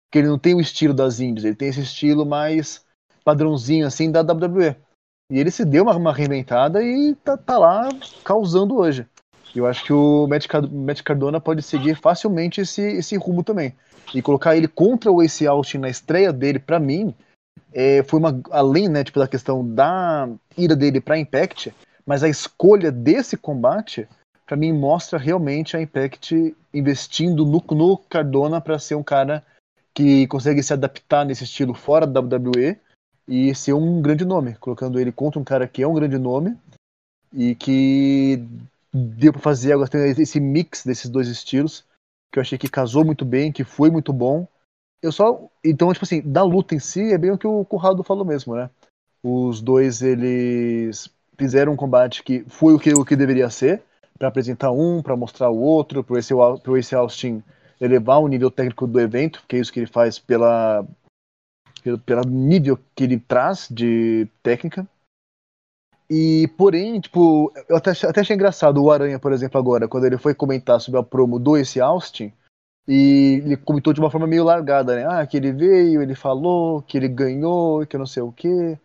Porque 0.06 0.20
ele 0.20 0.30
não 0.30 0.40
tem 0.40 0.56
o 0.56 0.62
estilo 0.62 0.94
das 0.94 1.20
indies, 1.20 1.44
ele 1.44 1.54
tem 1.54 1.68
esse 1.68 1.82
estilo 1.82 2.26
mais 2.26 2.86
padrãozinho 3.26 3.86
assim 3.86 4.10
da 4.10 4.22
WWE. 4.22 4.74
E 5.30 5.38
ele 5.38 5.52
se 5.52 5.66
deu 5.66 5.84
uma, 5.84 5.98
uma 5.98 6.14
reinventada 6.14 6.82
e 6.82 7.14
tá, 7.16 7.36
tá 7.36 7.58
lá 7.58 7.90
causando 8.24 8.78
hoje. 8.78 9.06
Eu 9.54 9.66
acho 9.66 9.84
que 9.84 9.92
o 9.92 10.28
Matt 10.28 11.02
Cardona 11.04 11.42
pode 11.42 11.62
seguir 11.62 11.96
facilmente 11.98 12.62
esse, 12.62 12.82
esse 12.82 13.18
rumo 13.18 13.44
também. 13.44 13.76
E 14.16 14.22
colocar 14.22 14.56
ele 14.56 14.70
contra 14.70 15.12
o 15.12 15.22
Ace 15.22 15.46
Austin 15.46 15.80
na 15.80 15.90
estreia 15.90 16.32
dele, 16.32 16.58
para 16.58 16.80
mim, 16.80 17.14
é, 17.74 18.04
foi 18.04 18.20
uma 18.20 18.42
além 18.52 18.88
né, 18.90 19.04
tipo, 19.04 19.20
da 19.20 19.28
questão 19.28 19.68
da 19.68 20.30
ida 20.58 20.76
dele 20.76 21.02
para 21.02 21.18
Impact, 21.18 21.74
mas 22.06 22.24
a 22.24 22.30
escolha 22.30 22.92
desse 22.92 23.36
combate, 23.36 24.08
para 24.46 24.58
mim, 24.58 24.72
mostra 24.72 25.20
realmente 25.20 25.76
a 25.76 25.82
Impact 25.82 26.56
investindo 26.74 27.46
no, 27.46 27.64
no 27.76 27.98
Cardona 27.98 28.62
para 28.62 28.80
ser 28.80 28.96
um 28.96 29.04
cara 29.04 29.44
que 29.94 30.28
consegue 30.28 30.62
se 30.62 30.74
adaptar 30.74 31.26
nesse 31.26 31.44
estilo 31.44 31.74
fora 31.74 32.06
da 32.06 32.20
WWE 32.20 32.78
e 33.28 33.54
ser 33.54 33.74
um 33.74 34.02
grande 34.02 34.24
nome, 34.24 34.56
colocando 34.56 35.00
ele 35.00 35.12
contra 35.12 35.40
um 35.40 35.44
cara 35.44 35.68
que 35.68 35.82
é 35.82 35.88
um 35.88 35.94
grande 35.94 36.18
nome 36.18 36.56
e 37.34 37.56
que 37.56 38.48
deu 38.94 39.34
para 39.34 39.42
fazer 39.42 39.74
agora 39.74 39.90
esse 40.08 40.40
mix 40.40 40.86
desses 40.86 41.10
dois 41.10 41.28
estilos 41.28 41.84
que 42.32 42.40
eu 42.40 42.42
achei 42.42 42.58
que 42.58 42.70
casou 42.70 43.04
muito 43.04 43.26
bem, 43.26 43.52
que 43.52 43.64
foi 43.64 43.90
muito 43.90 44.12
bom. 44.14 44.48
Eu 45.02 45.12
só 45.12 45.50
então 45.64 45.92
tipo 45.94 46.06
assim 46.06 46.22
da 46.22 46.44
luta 46.44 46.76
em 46.76 46.80
si 46.80 47.14
é 47.14 47.18
bem 47.18 47.32
o 47.32 47.38
que 47.38 47.48
o 47.48 47.66
Corrado 47.66 48.04
falou 48.04 48.26
mesmo, 48.26 48.56
né? 48.56 48.70
Os 49.24 49.62
dois 49.62 50.02
eles 50.02 51.10
fizeram 51.38 51.74
um 51.74 51.78
combate 51.78 52.24
que 52.24 52.44
foi 52.48 52.74
o 52.74 52.80
que 52.80 52.94
o 52.94 53.06
que 53.06 53.16
deveria 53.16 53.50
ser 53.50 53.84
para 54.18 54.28
apresentar 54.28 54.72
um, 54.72 55.02
para 55.02 55.16
mostrar 55.16 55.50
o 55.50 55.60
outro, 55.60 56.04
para 56.04 56.20
esse 56.20 56.34
pro 56.64 56.78
esse 56.78 56.96
Austin 56.96 57.44
elevar 57.80 58.20
o 58.20 58.28
nível 58.28 58.50
técnico 58.50 58.88
do 58.88 59.00
evento, 59.00 59.44
que 59.48 59.56
é 59.56 59.60
isso 59.60 59.72
que 59.72 59.80
ele 59.80 59.88
faz 59.88 60.18
pela 60.18 60.84
pelo, 61.84 62.00
pelo 62.00 62.22
nível 62.24 62.80
que 62.96 63.04
ele 63.04 63.20
traz 63.20 63.68
de 63.70 64.28
técnica. 64.42 64.88
E, 66.10 66.48
porém, 66.58 67.00
tipo, 67.02 67.52
eu 67.68 67.76
até, 67.76 67.92
até 67.92 68.22
achei 68.22 68.34
engraçado 68.34 68.82
o 68.82 68.92
Aranha, 68.92 69.20
por 69.20 69.34
exemplo, 69.34 69.60
agora, 69.60 69.88
quando 69.88 70.06
ele 70.06 70.18
foi 70.18 70.34
comentar 70.34 70.80
sobre 70.80 71.00
a 71.00 71.04
promo 71.04 71.38
do 71.38 71.58
esse 71.58 71.82
Austin, 71.82 72.32
e 72.88 73.42
ele 73.44 73.58
comentou 73.58 73.92
de 73.92 74.00
uma 74.00 74.10
forma 74.10 74.26
meio 74.26 74.46
largada, 74.46 74.96
né? 74.96 75.06
Ah, 75.06 75.28
que 75.28 75.36
ele 75.36 75.52
veio, 75.52 76.02
ele 76.02 76.16
falou, 76.16 76.82
que 76.82 76.98
ele 76.98 77.10
ganhou, 77.10 77.86
que 77.86 77.96
eu 77.96 78.00
não 78.00 78.06
sei 78.06 78.24
o 78.24 78.32
quê. 78.32 78.80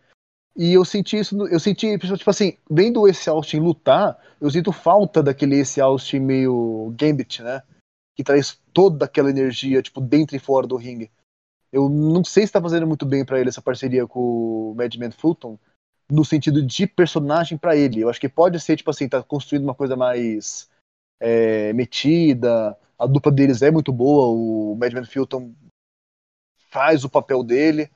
E 0.55 0.73
eu 0.73 0.83
senti 0.83 1.17
isso, 1.17 1.47
eu 1.47 1.59
senti, 1.59 1.97
tipo 1.97 2.29
assim, 2.29 2.57
vendo 2.69 3.07
esse 3.07 3.29
Austin 3.29 3.59
lutar, 3.59 4.19
eu 4.39 4.51
sinto 4.51 4.71
falta 4.71 5.23
daquele 5.23 5.57
esse 5.57 5.79
Austin 5.81 6.19
meio 6.19 6.93
Gambit, 6.97 7.41
né? 7.41 7.63
Que 8.15 8.23
traz 8.23 8.59
toda 8.73 9.05
aquela 9.05 9.29
energia, 9.29 9.81
tipo, 9.81 10.01
dentro 10.01 10.35
e 10.35 10.39
fora 10.39 10.67
do 10.67 10.75
ringue. 10.75 11.09
Eu 11.71 11.89
não 11.89 12.23
sei 12.23 12.45
se 12.45 12.53
tá 12.53 12.61
fazendo 12.61 12.85
muito 12.85 13.05
bem 13.05 13.25
para 13.25 13.39
ele 13.39 13.49
essa 13.49 13.61
parceria 13.61 14.05
com 14.05 14.19
o 14.19 14.75
Madman 14.75 15.11
Fulton, 15.11 15.57
no 16.11 16.23
sentido 16.23 16.61
de 16.61 16.85
personagem 16.85 17.57
para 17.57 17.75
ele. 17.75 18.01
Eu 18.01 18.09
acho 18.09 18.19
que 18.19 18.29
pode 18.29 18.59
ser, 18.59 18.75
tipo 18.75 18.91
assim, 18.91 19.09
tá 19.09 19.23
construindo 19.23 19.63
uma 19.63 19.73
coisa 19.73 19.95
mais 19.95 20.69
é, 21.19 21.73
metida. 21.73 22.77
A 22.97 23.05
dupla 23.05 23.31
deles 23.31 23.61
é 23.61 23.71
muito 23.71 23.91
boa. 23.91 24.27
O 24.27 24.75
Madman 24.75 25.05
Filton 25.05 25.53
faz 26.69 27.03
o 27.03 27.09
papel 27.09 27.43
dele. 27.43 27.89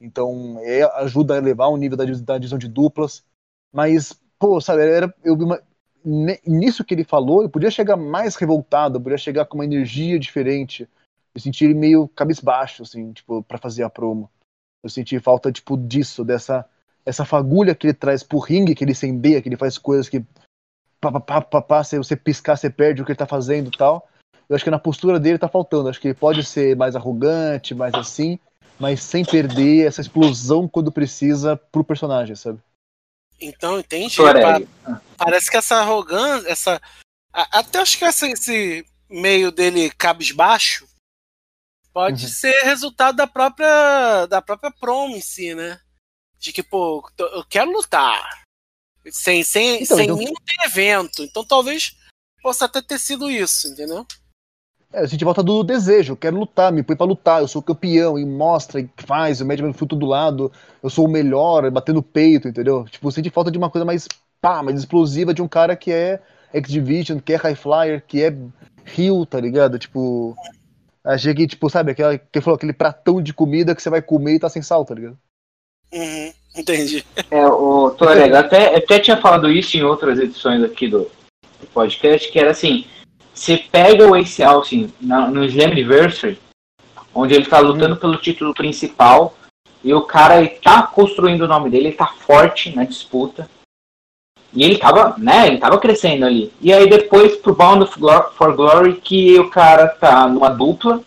Então, 0.00 0.58
é, 0.60 0.82
ajuda 1.00 1.34
a 1.34 1.38
elevar 1.38 1.68
o 1.68 1.76
nível 1.76 1.96
da, 1.96 2.04
da 2.04 2.38
divisão 2.38 2.58
de 2.58 2.68
duplas. 2.68 3.24
Mas, 3.72 4.12
pô, 4.38 4.60
sabe, 4.60 4.82
era, 4.82 5.14
eu 5.24 5.34
uma, 5.34 5.60
nisso 6.46 6.84
que 6.84 6.94
ele 6.94 7.04
falou, 7.04 7.42
eu 7.42 7.50
podia 7.50 7.70
chegar 7.70 7.96
mais 7.96 8.36
revoltado, 8.36 8.96
eu 8.96 9.02
podia 9.02 9.18
chegar 9.18 9.44
com 9.46 9.58
uma 9.58 9.64
energia 9.64 10.18
diferente. 10.18 10.88
Eu 11.34 11.40
senti 11.40 11.64
ele 11.64 11.74
meio 11.74 12.08
cabisbaixo, 12.08 12.82
assim, 12.82 13.12
tipo, 13.12 13.42
para 13.42 13.58
fazer 13.58 13.82
a 13.82 13.90
promo. 13.90 14.30
Eu 14.82 14.88
senti 14.88 15.18
falta, 15.18 15.50
tipo, 15.50 15.76
disso, 15.76 16.24
dessa 16.24 16.64
essa 17.04 17.24
fagulha 17.24 17.72
que 17.72 17.86
ele 17.86 17.94
traz 17.94 18.24
pro 18.24 18.40
ringue, 18.40 18.74
que 18.74 18.82
ele 18.82 18.90
incendeia, 18.90 19.40
que 19.40 19.48
ele 19.48 19.56
faz 19.56 19.78
coisas 19.78 20.08
que 20.08 20.24
pá, 21.00 21.12
pá, 21.12 21.20
pá, 21.20 21.40
pá, 21.40 21.62
pá, 21.62 21.84
se 21.84 21.96
você 21.96 22.16
piscar, 22.16 22.56
você 22.56 22.68
perde 22.68 23.00
o 23.00 23.04
que 23.04 23.12
ele 23.12 23.18
tá 23.18 23.26
fazendo 23.26 23.68
e 23.68 23.78
tal. 23.78 24.08
Eu 24.48 24.54
acho 24.54 24.64
que 24.64 24.70
na 24.70 24.78
postura 24.78 25.18
dele 25.18 25.38
tá 25.38 25.48
faltando. 25.48 25.88
Acho 25.88 26.00
que 26.00 26.08
ele 26.08 26.14
pode 26.14 26.44
ser 26.44 26.76
mais 26.76 26.94
arrogante, 26.94 27.74
mais 27.74 27.94
assim, 27.94 28.38
mas 28.78 29.02
sem 29.02 29.24
perder 29.24 29.86
essa 29.86 30.00
explosão 30.00 30.68
quando 30.68 30.92
precisa 30.92 31.56
pro 31.56 31.84
personagem, 31.84 32.36
sabe? 32.36 32.60
Então, 33.40 33.78
entende? 33.78 34.16
Pa 34.16 35.00
parece 35.16 35.50
que 35.50 35.56
essa 35.56 35.76
arrogância, 35.76 36.48
essa. 36.48 36.80
Até 37.32 37.80
acho 37.80 37.98
que 37.98 38.04
essa, 38.04 38.26
esse 38.28 38.86
meio 39.10 39.50
dele 39.50 39.90
cabisbaixo 39.90 40.86
pode 41.92 42.24
uhum. 42.24 42.30
ser 42.30 42.62
resultado 42.62 43.16
da 43.16 43.26
própria 43.26 44.26
da 44.26 44.40
própria 44.40 44.72
si, 45.20 45.54
né? 45.54 45.80
De 46.38 46.52
que, 46.52 46.62
pô, 46.62 47.06
eu 47.18 47.44
quero 47.44 47.70
lutar. 47.70 48.44
Sem, 49.10 49.42
sem, 49.42 49.82
então, 49.82 49.96
sem 49.96 50.04
então... 50.04 50.16
mim 50.16 50.26
não 50.26 50.44
tem 50.44 50.64
evento. 50.64 51.22
Então 51.22 51.44
talvez 51.44 51.96
possa 52.42 52.64
até 52.64 52.82
ter 52.82 52.98
sido 52.98 53.30
isso, 53.30 53.68
entendeu? 53.68 54.06
É, 54.96 55.00
a 55.00 55.06
gente 55.06 55.24
volta 55.24 55.42
do 55.42 55.62
desejo, 55.62 56.14
eu 56.14 56.16
quero 56.16 56.38
lutar, 56.38 56.72
me 56.72 56.82
põe 56.82 56.96
pra 56.96 57.04
lutar, 57.04 57.42
eu 57.42 57.48
sou 57.48 57.60
campeão, 57.60 58.18
e 58.18 58.24
mostra, 58.24 58.80
e 58.80 58.88
faz, 58.96 59.42
o 59.42 59.46
médico 59.46 59.70
fruto 59.74 59.94
do 59.94 60.06
lado, 60.06 60.50
eu 60.82 60.88
sou 60.88 61.04
o 61.04 61.10
melhor, 61.10 61.70
batendo 61.70 61.96
no 61.96 62.02
peito, 62.02 62.48
entendeu? 62.48 62.86
Tipo, 62.90 63.12
sente 63.12 63.28
falta 63.28 63.50
de 63.50 63.58
uma 63.58 63.68
coisa 63.68 63.84
mais 63.84 64.08
pá, 64.40 64.62
mais 64.62 64.78
explosiva 64.78 65.34
de 65.34 65.42
um 65.42 65.48
cara 65.48 65.76
que 65.76 65.92
é 65.92 66.18
X-Division, 66.54 67.18
que 67.18 67.34
é 67.34 67.36
High 67.36 67.54
Flyer, 67.54 68.02
que 68.06 68.22
é 68.22 68.34
Rio, 68.86 69.26
tá 69.26 69.38
ligado? 69.38 69.78
Tipo. 69.78 70.34
Achei 71.04 71.34
que, 71.34 71.46
tipo, 71.46 71.70
sabe, 71.70 71.92
aquela, 71.92 72.18
que 72.18 72.40
falou, 72.40 72.56
aquele 72.56 72.72
pratão 72.72 73.22
de 73.22 73.32
comida 73.32 73.76
que 73.76 73.82
você 73.82 73.90
vai 73.90 74.02
comer 74.02 74.34
e 74.34 74.38
tá 74.40 74.48
sem 74.48 74.60
sal, 74.60 74.84
tá 74.84 74.92
ligado? 74.92 75.16
Uhum, 75.92 76.32
entendi. 76.56 77.04
É, 77.30 77.46
o 77.46 77.90
Torega, 77.90 78.40
até, 78.40 78.74
até 78.74 78.98
tinha 78.98 79.16
falado 79.16 79.48
isso 79.48 79.76
em 79.76 79.84
outras 79.84 80.18
edições 80.18 80.64
aqui 80.64 80.88
do, 80.88 81.08
do 81.60 81.66
podcast, 81.72 82.32
que 82.32 82.40
era 82.40 82.50
assim, 82.50 82.86
você 83.36 83.58
pega 83.58 84.08
o 84.08 84.16
Ace 84.16 84.42
Austin 84.42 84.90
na, 84.98 85.28
no 85.28 85.44
Slammiversary, 85.44 86.38
onde 87.14 87.34
ele 87.34 87.44
tá 87.44 87.58
lutando 87.58 87.94
hum. 87.94 87.98
pelo 87.98 88.16
título 88.16 88.54
principal, 88.54 89.34
e 89.84 89.92
o 89.92 90.00
cara 90.00 90.38
ele 90.38 90.48
tá 90.48 90.82
construindo 90.82 91.42
o 91.42 91.48
nome 91.48 91.68
dele, 91.68 91.88
ele 91.88 91.96
tá 91.96 92.06
forte 92.06 92.74
na 92.74 92.84
disputa. 92.84 93.48
E 94.54 94.64
ele 94.64 94.78
tava, 94.78 95.14
né, 95.18 95.48
ele 95.48 95.58
tava 95.58 95.78
crescendo 95.78 96.24
ali. 96.24 96.50
E 96.62 96.72
aí 96.72 96.88
depois 96.88 97.36
pro 97.36 97.54
Bound 97.54 97.86
for 98.34 98.56
Glory, 98.56 98.94
que 98.94 99.38
o 99.38 99.50
cara 99.50 99.88
tá 99.88 100.26
numa 100.26 100.48
dupla, 100.48 101.02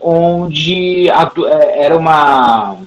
onde 0.00 1.10
a, 1.10 1.30
é, 1.46 1.84
era 1.84 1.96
uma 1.96 2.78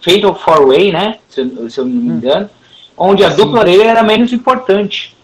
Fatal 0.00 0.34
Four 0.34 0.66
Way, 0.68 0.90
né, 0.90 1.20
se, 1.28 1.70
se 1.70 1.78
eu 1.78 1.84
não 1.84 1.92
me 1.92 2.10
hum. 2.10 2.16
engano, 2.16 2.50
onde 2.96 3.24
a 3.24 3.30
Sim. 3.30 3.36
dupla 3.36 3.64
dele 3.64 3.84
era 3.84 4.02
menos 4.02 4.32
importante. 4.32 5.16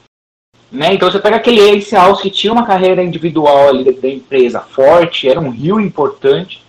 Né? 0.74 0.94
Então 0.94 1.08
você 1.08 1.20
pega 1.20 1.36
aquele 1.36 1.60
Ace 1.60 1.94
House 1.94 2.20
que 2.20 2.28
tinha 2.28 2.52
uma 2.52 2.66
carreira 2.66 3.00
individual 3.00 3.68
ali 3.68 3.84
da 3.92 4.08
empresa 4.08 4.58
forte, 4.58 5.28
era 5.28 5.38
um 5.38 5.50
rio 5.50 5.78
importante, 5.78 6.64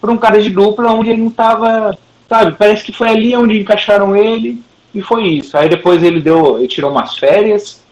por 0.00 0.08
um 0.08 0.16
cara 0.16 0.40
de 0.40 0.48
dupla 0.48 0.90
onde 0.90 1.10
ele 1.10 1.20
não 1.20 1.28
estava, 1.28 1.96
sabe, 2.26 2.56
parece 2.56 2.82
que 2.82 2.94
foi 2.94 3.10
ali 3.10 3.36
onde 3.36 3.60
encaixaram 3.60 4.16
ele 4.16 4.62
e 4.94 5.02
foi 5.02 5.24
isso. 5.24 5.54
Aí 5.58 5.68
depois 5.68 6.02
ele 6.02 6.18
deu, 6.18 6.58
ele 6.58 6.66
tirou 6.66 6.90
umas 6.90 7.18
férias 7.18 7.82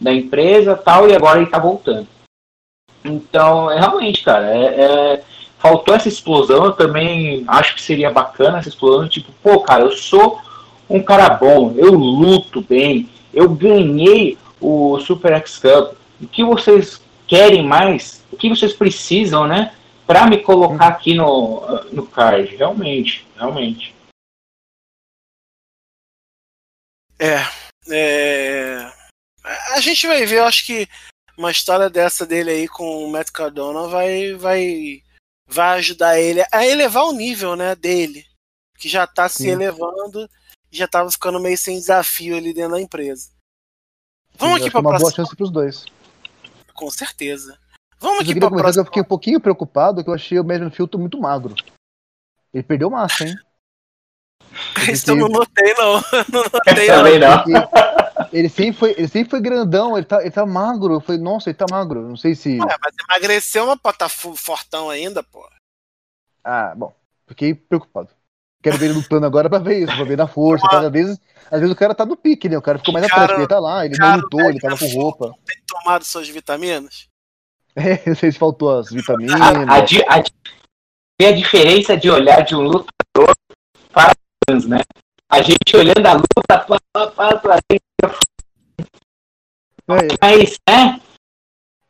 da 0.00 0.12
empresa 0.12 0.76
tal, 0.76 1.08
e 1.08 1.16
agora 1.16 1.40
ele 1.40 1.50
tá 1.50 1.58
voltando. 1.58 2.06
Então, 3.04 3.68
é 3.72 3.80
realmente, 3.80 4.22
cara, 4.22 4.46
é, 4.46 4.64
é, 4.64 5.22
faltou 5.58 5.96
essa 5.96 6.06
explosão, 6.06 6.66
eu 6.66 6.72
também 6.72 7.42
acho 7.48 7.74
que 7.74 7.82
seria 7.82 8.12
bacana 8.12 8.58
essa 8.58 8.68
explosão, 8.68 9.08
tipo, 9.08 9.32
pô, 9.42 9.58
cara, 9.62 9.82
eu 9.82 9.90
sou 9.90 10.38
um 10.88 11.02
cara 11.02 11.28
bom, 11.30 11.74
eu 11.76 11.92
luto 11.92 12.60
bem, 12.60 13.08
eu 13.34 13.48
ganhei 13.48 14.38
o 14.60 14.98
Super 15.00 15.32
X 15.34 15.58
Cup. 15.58 15.96
O 16.20 16.26
que 16.26 16.44
vocês 16.44 17.00
querem 17.26 17.66
mais? 17.66 18.24
O 18.30 18.36
que 18.36 18.48
vocês 18.48 18.72
precisam, 18.72 19.46
né? 19.46 19.74
Para 20.06 20.26
me 20.26 20.38
colocar 20.38 20.88
aqui 20.88 21.14
no, 21.14 21.62
no 21.92 22.06
card. 22.06 22.56
Realmente, 22.56 23.26
realmente. 23.36 23.94
É, 27.20 27.38
é, 27.90 28.92
A 29.74 29.80
gente 29.80 30.06
vai 30.06 30.24
ver, 30.24 30.38
eu 30.38 30.44
acho 30.44 30.64
que 30.64 30.88
uma 31.36 31.50
história 31.50 31.90
dessa 31.90 32.24
dele 32.24 32.50
aí 32.50 32.68
com 32.68 33.04
o 33.04 33.10
Matt 33.10 33.30
Cardona 33.30 33.88
vai, 33.88 34.34
vai, 34.34 35.02
vai 35.46 35.78
ajudar 35.78 36.18
ele 36.18 36.44
a 36.52 36.66
elevar 36.66 37.04
o 37.04 37.12
nível 37.12 37.56
né, 37.56 37.74
dele. 37.74 38.24
Que 38.78 38.88
já 38.88 39.04
está 39.04 39.28
se 39.28 39.48
elevando 39.48 40.28
e 40.70 40.76
já 40.76 40.84
estava 40.84 41.10
ficando 41.10 41.40
meio 41.40 41.58
sem 41.58 41.76
desafio 41.76 42.36
ali 42.36 42.54
dentro 42.54 42.72
da 42.72 42.80
empresa. 42.80 43.30
Vamos 44.38 44.60
aqui 44.60 44.70
para 44.70 44.80
uma 44.80 44.90
próxima. 44.90 45.10
boa 45.10 45.16
chance 45.16 45.36
para 45.36 45.44
os 45.44 45.50
dois. 45.50 45.84
Com 46.74 46.90
certeza. 46.90 47.58
Vamos 47.98 48.20
aqui 48.20 48.38
para 48.38 48.48
próxima. 48.48 48.82
Eu 48.82 48.86
fiquei 48.86 49.02
um 49.02 49.06
pouquinho 49.06 49.40
preocupado 49.40 50.02
que 50.02 50.08
eu 50.08 50.14
achei 50.14 50.38
o 50.38 50.44
Madden 50.44 50.70
Filtro 50.70 50.98
muito 50.98 51.18
magro. 51.18 51.54
Ele 52.54 52.62
perdeu 52.62 52.88
massa, 52.88 53.24
hein? 53.24 53.36
Isso 54.90 55.10
eu 55.10 55.16
não 55.16 55.28
notei, 55.28 55.74
não. 55.74 55.94
Não 56.32 56.42
notei, 56.44 56.86
Também 56.86 57.18
não. 57.18 57.44
Ele 58.32 58.48
sempre, 58.48 58.72
foi, 58.72 58.90
ele 58.92 59.08
sempre 59.08 59.30
foi 59.30 59.40
grandão, 59.40 59.96
ele 59.96 60.06
tá, 60.06 60.20
ele 60.20 60.30
tá 60.30 60.46
magro. 60.46 60.94
Eu 60.94 61.00
falei, 61.00 61.20
nossa, 61.20 61.50
ele 61.50 61.56
tá 61.58 61.66
magro. 61.70 62.08
Não 62.08 62.16
sei 62.16 62.34
se. 62.34 62.58
Ué, 62.58 62.76
mas 62.80 62.94
emagreceu, 63.08 63.66
mas 63.66 63.78
pô, 63.80 63.92
tá 63.92 64.08
fortão 64.08 64.90
ainda, 64.90 65.22
pô. 65.22 65.46
Ah, 66.42 66.74
bom. 66.74 66.94
Fiquei 67.26 67.54
preocupado. 67.54 68.10
Quero 68.62 68.76
ver 68.76 68.86
ele 68.86 68.94
lutando 68.94 69.24
agora 69.24 69.48
pra 69.48 69.58
ver 69.58 69.84
isso, 69.84 69.94
pra 69.94 70.04
ver 70.04 70.16
na 70.16 70.26
força. 70.26 70.66
Às, 70.66 70.90
vezes, 70.90 71.20
às 71.50 71.60
vezes 71.60 71.72
o 71.72 71.78
cara 71.78 71.94
tá 71.94 72.04
no 72.04 72.16
pique, 72.16 72.48
né? 72.48 72.58
O 72.58 72.62
cara 72.62 72.78
ficou 72.78 72.92
mais 72.92 73.06
atrás, 73.06 73.30
ele 73.30 73.46
tá 73.46 73.60
lá, 73.60 73.86
ele 73.86 73.96
cara, 73.96 74.16
não 74.16 74.22
lutou, 74.22 74.40
ele 74.40 74.58
tava 74.58 74.76
com 74.76 74.86
roupa. 74.88 75.32
Tem 75.46 75.56
tomado 75.66 76.04
suas 76.04 76.28
vitaminas? 76.28 77.08
É, 77.76 78.02
não 78.08 78.16
sei 78.16 78.32
se 78.32 78.38
faltou 78.40 78.76
as 78.76 78.90
vitaminas. 78.90 79.40
A, 79.40 79.50
a, 79.50 80.18
a, 80.18 81.28
a 81.28 81.32
diferença 81.32 81.96
de 81.96 82.10
olhar 82.10 82.40
de 82.40 82.56
um 82.56 82.62
lutador 82.62 83.36
para 83.92 84.16
fãs, 84.48 84.66
né? 84.66 84.80
A 85.30 85.40
gente 85.42 85.76
olhando 85.76 86.04
a 86.04 86.14
luta 86.14 86.42
para 86.48 87.10
para 87.12 87.60
é. 87.70 87.78
Mas, 90.20 90.58
né? 90.68 91.00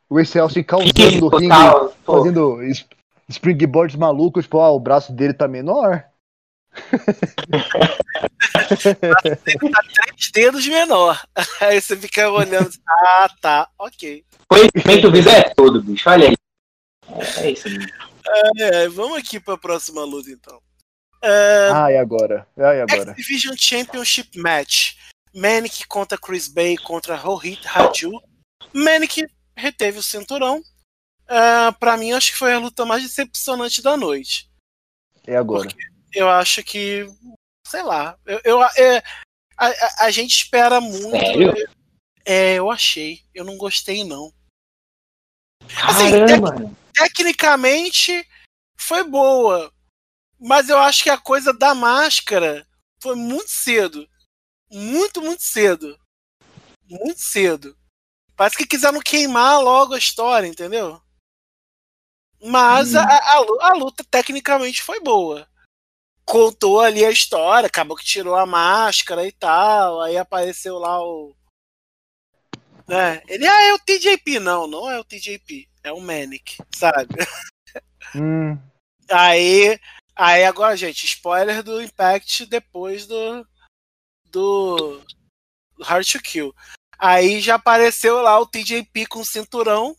O 0.07 0.19
Excelsior 0.19 0.63
causando 0.63 1.21
no 1.21 1.27
ringue, 1.29 1.93
fazendo 2.05 2.59
springboards 3.27 3.95
malucos, 3.95 4.43
tipo, 4.43 4.59
ah, 4.59 4.71
o 4.71 4.79
braço 4.79 5.11
dele 5.11 5.33
tá 5.33 5.47
menor 5.47 6.08
tá 9.71 9.81
três 9.93 10.31
dedos 10.33 10.67
menor. 10.67 11.21
Aí 11.61 11.81
você 11.81 11.97
fica 11.97 12.29
olhando. 12.29 12.69
Ah, 12.87 13.29
tá, 13.41 13.69
ok. 13.77 14.23
Conhecimento 14.47 15.11
vivo 15.11 15.29
é 15.29 15.53
tudo, 15.55 15.81
bicho. 15.81 16.09
Olha 16.09 16.29
aí. 16.29 16.35
É 17.37 17.51
isso 17.51 17.69
mesmo. 17.69 17.91
É, 18.57 18.87
vamos 18.89 19.17
aqui 19.17 19.39
pra 19.39 19.57
próxima 19.57 20.03
luta, 20.03 20.29
então. 20.29 20.59
É... 21.21 21.69
Ah, 21.73 21.91
e 21.91 21.97
agora? 21.97 22.47
Ah, 22.57 22.73
e 22.73 22.81
agora? 22.81 23.13
Division 23.13 23.55
Championship 23.57 24.39
Match. 24.39 24.95
Manic 25.33 25.87
contra 25.87 26.17
Chris 26.17 26.47
Bay 26.47 26.77
contra 26.77 27.15
Rohit 27.15 27.65
Raju. 27.67 28.11
Manic 28.73 29.25
reteve 29.55 29.99
o 29.99 30.03
cinturão. 30.03 30.59
Uh, 31.29 31.71
pra 31.79 31.95
mim, 31.95 32.11
acho 32.11 32.31
que 32.31 32.37
foi 32.37 32.53
a 32.53 32.59
luta 32.59 32.85
mais 32.85 33.03
decepcionante 33.03 33.83
da 33.83 33.95
noite. 33.95 34.49
E 35.27 35.35
agora? 35.35 35.67
Porque 35.67 35.83
eu 36.13 36.29
acho 36.29 36.63
que. 36.63 37.07
Sei 37.65 37.83
lá. 37.83 38.17
Eu, 38.25 38.41
eu 38.43 38.63
é, 38.63 39.03
a, 39.57 40.05
a, 40.05 40.11
gente 40.11 40.31
espera 40.31 40.81
muito. 40.81 41.11
Sério? 41.11 41.69
É, 42.25 42.55
eu 42.55 42.71
achei. 42.71 43.23
Eu 43.33 43.45
não 43.45 43.57
gostei, 43.57 44.03
não. 44.03 44.33
Assim, 45.83 46.11
tec, 46.25 46.77
tecnicamente 46.93 48.27
foi 48.77 49.03
boa. 49.03 49.71
Mas 50.39 50.69
eu 50.69 50.77
acho 50.79 51.03
que 51.03 51.09
a 51.09 51.17
coisa 51.17 51.53
da 51.53 51.75
máscara 51.75 52.65
foi 53.01 53.15
muito 53.15 53.49
cedo. 53.49 54.09
Muito, 54.71 55.21
muito 55.21 55.43
cedo. 55.43 55.99
Muito 56.89 57.19
cedo. 57.19 57.77
Parece 58.35 58.57
que 58.57 58.65
quiseram 58.65 59.01
queimar 59.01 59.61
logo 59.61 59.93
a 59.93 59.99
história, 59.99 60.47
entendeu? 60.47 61.01
Mas 62.41 62.93
hum. 62.93 62.99
a, 62.99 63.03
a, 63.03 63.69
a, 63.69 63.73
luta 63.73 64.03
tecnicamente 64.09 64.81
foi 64.81 65.01
boa 65.01 65.49
contou 66.29 66.79
ali 66.79 67.03
a 67.03 67.09
história, 67.09 67.65
acabou 67.65 67.97
que 67.97 68.05
tirou 68.05 68.35
a 68.35 68.45
máscara 68.45 69.25
e 69.25 69.31
tal, 69.31 69.99
aí 69.99 70.15
apareceu 70.15 70.77
lá 70.77 71.03
o. 71.03 71.35
Né? 72.87 73.21
Ele 73.27 73.47
ah, 73.47 73.63
é 73.65 73.73
o 73.73 73.79
TJP, 73.79 74.39
não, 74.39 74.67
não 74.67 74.89
é 74.89 74.99
o 74.99 75.03
TJP, 75.03 75.67
é 75.83 75.91
o 75.91 75.99
Manic, 75.99 76.57
sabe? 76.73 77.15
Hum. 78.15 78.57
Aí, 79.09 79.79
aí 80.15 80.43
agora, 80.45 80.77
gente, 80.77 81.05
spoiler 81.05 81.63
do 81.63 81.81
Impact 81.81 82.45
depois 82.45 83.07
do 83.07 83.45
do 84.25 85.03
Hard 85.81 86.07
to 86.07 86.19
Kill. 86.21 86.53
Aí 86.97 87.41
já 87.41 87.55
apareceu 87.55 88.21
lá 88.21 88.39
o 88.39 88.45
TJP 88.45 89.07
com 89.07 89.21
o 89.21 89.25
cinturão, 89.25 89.95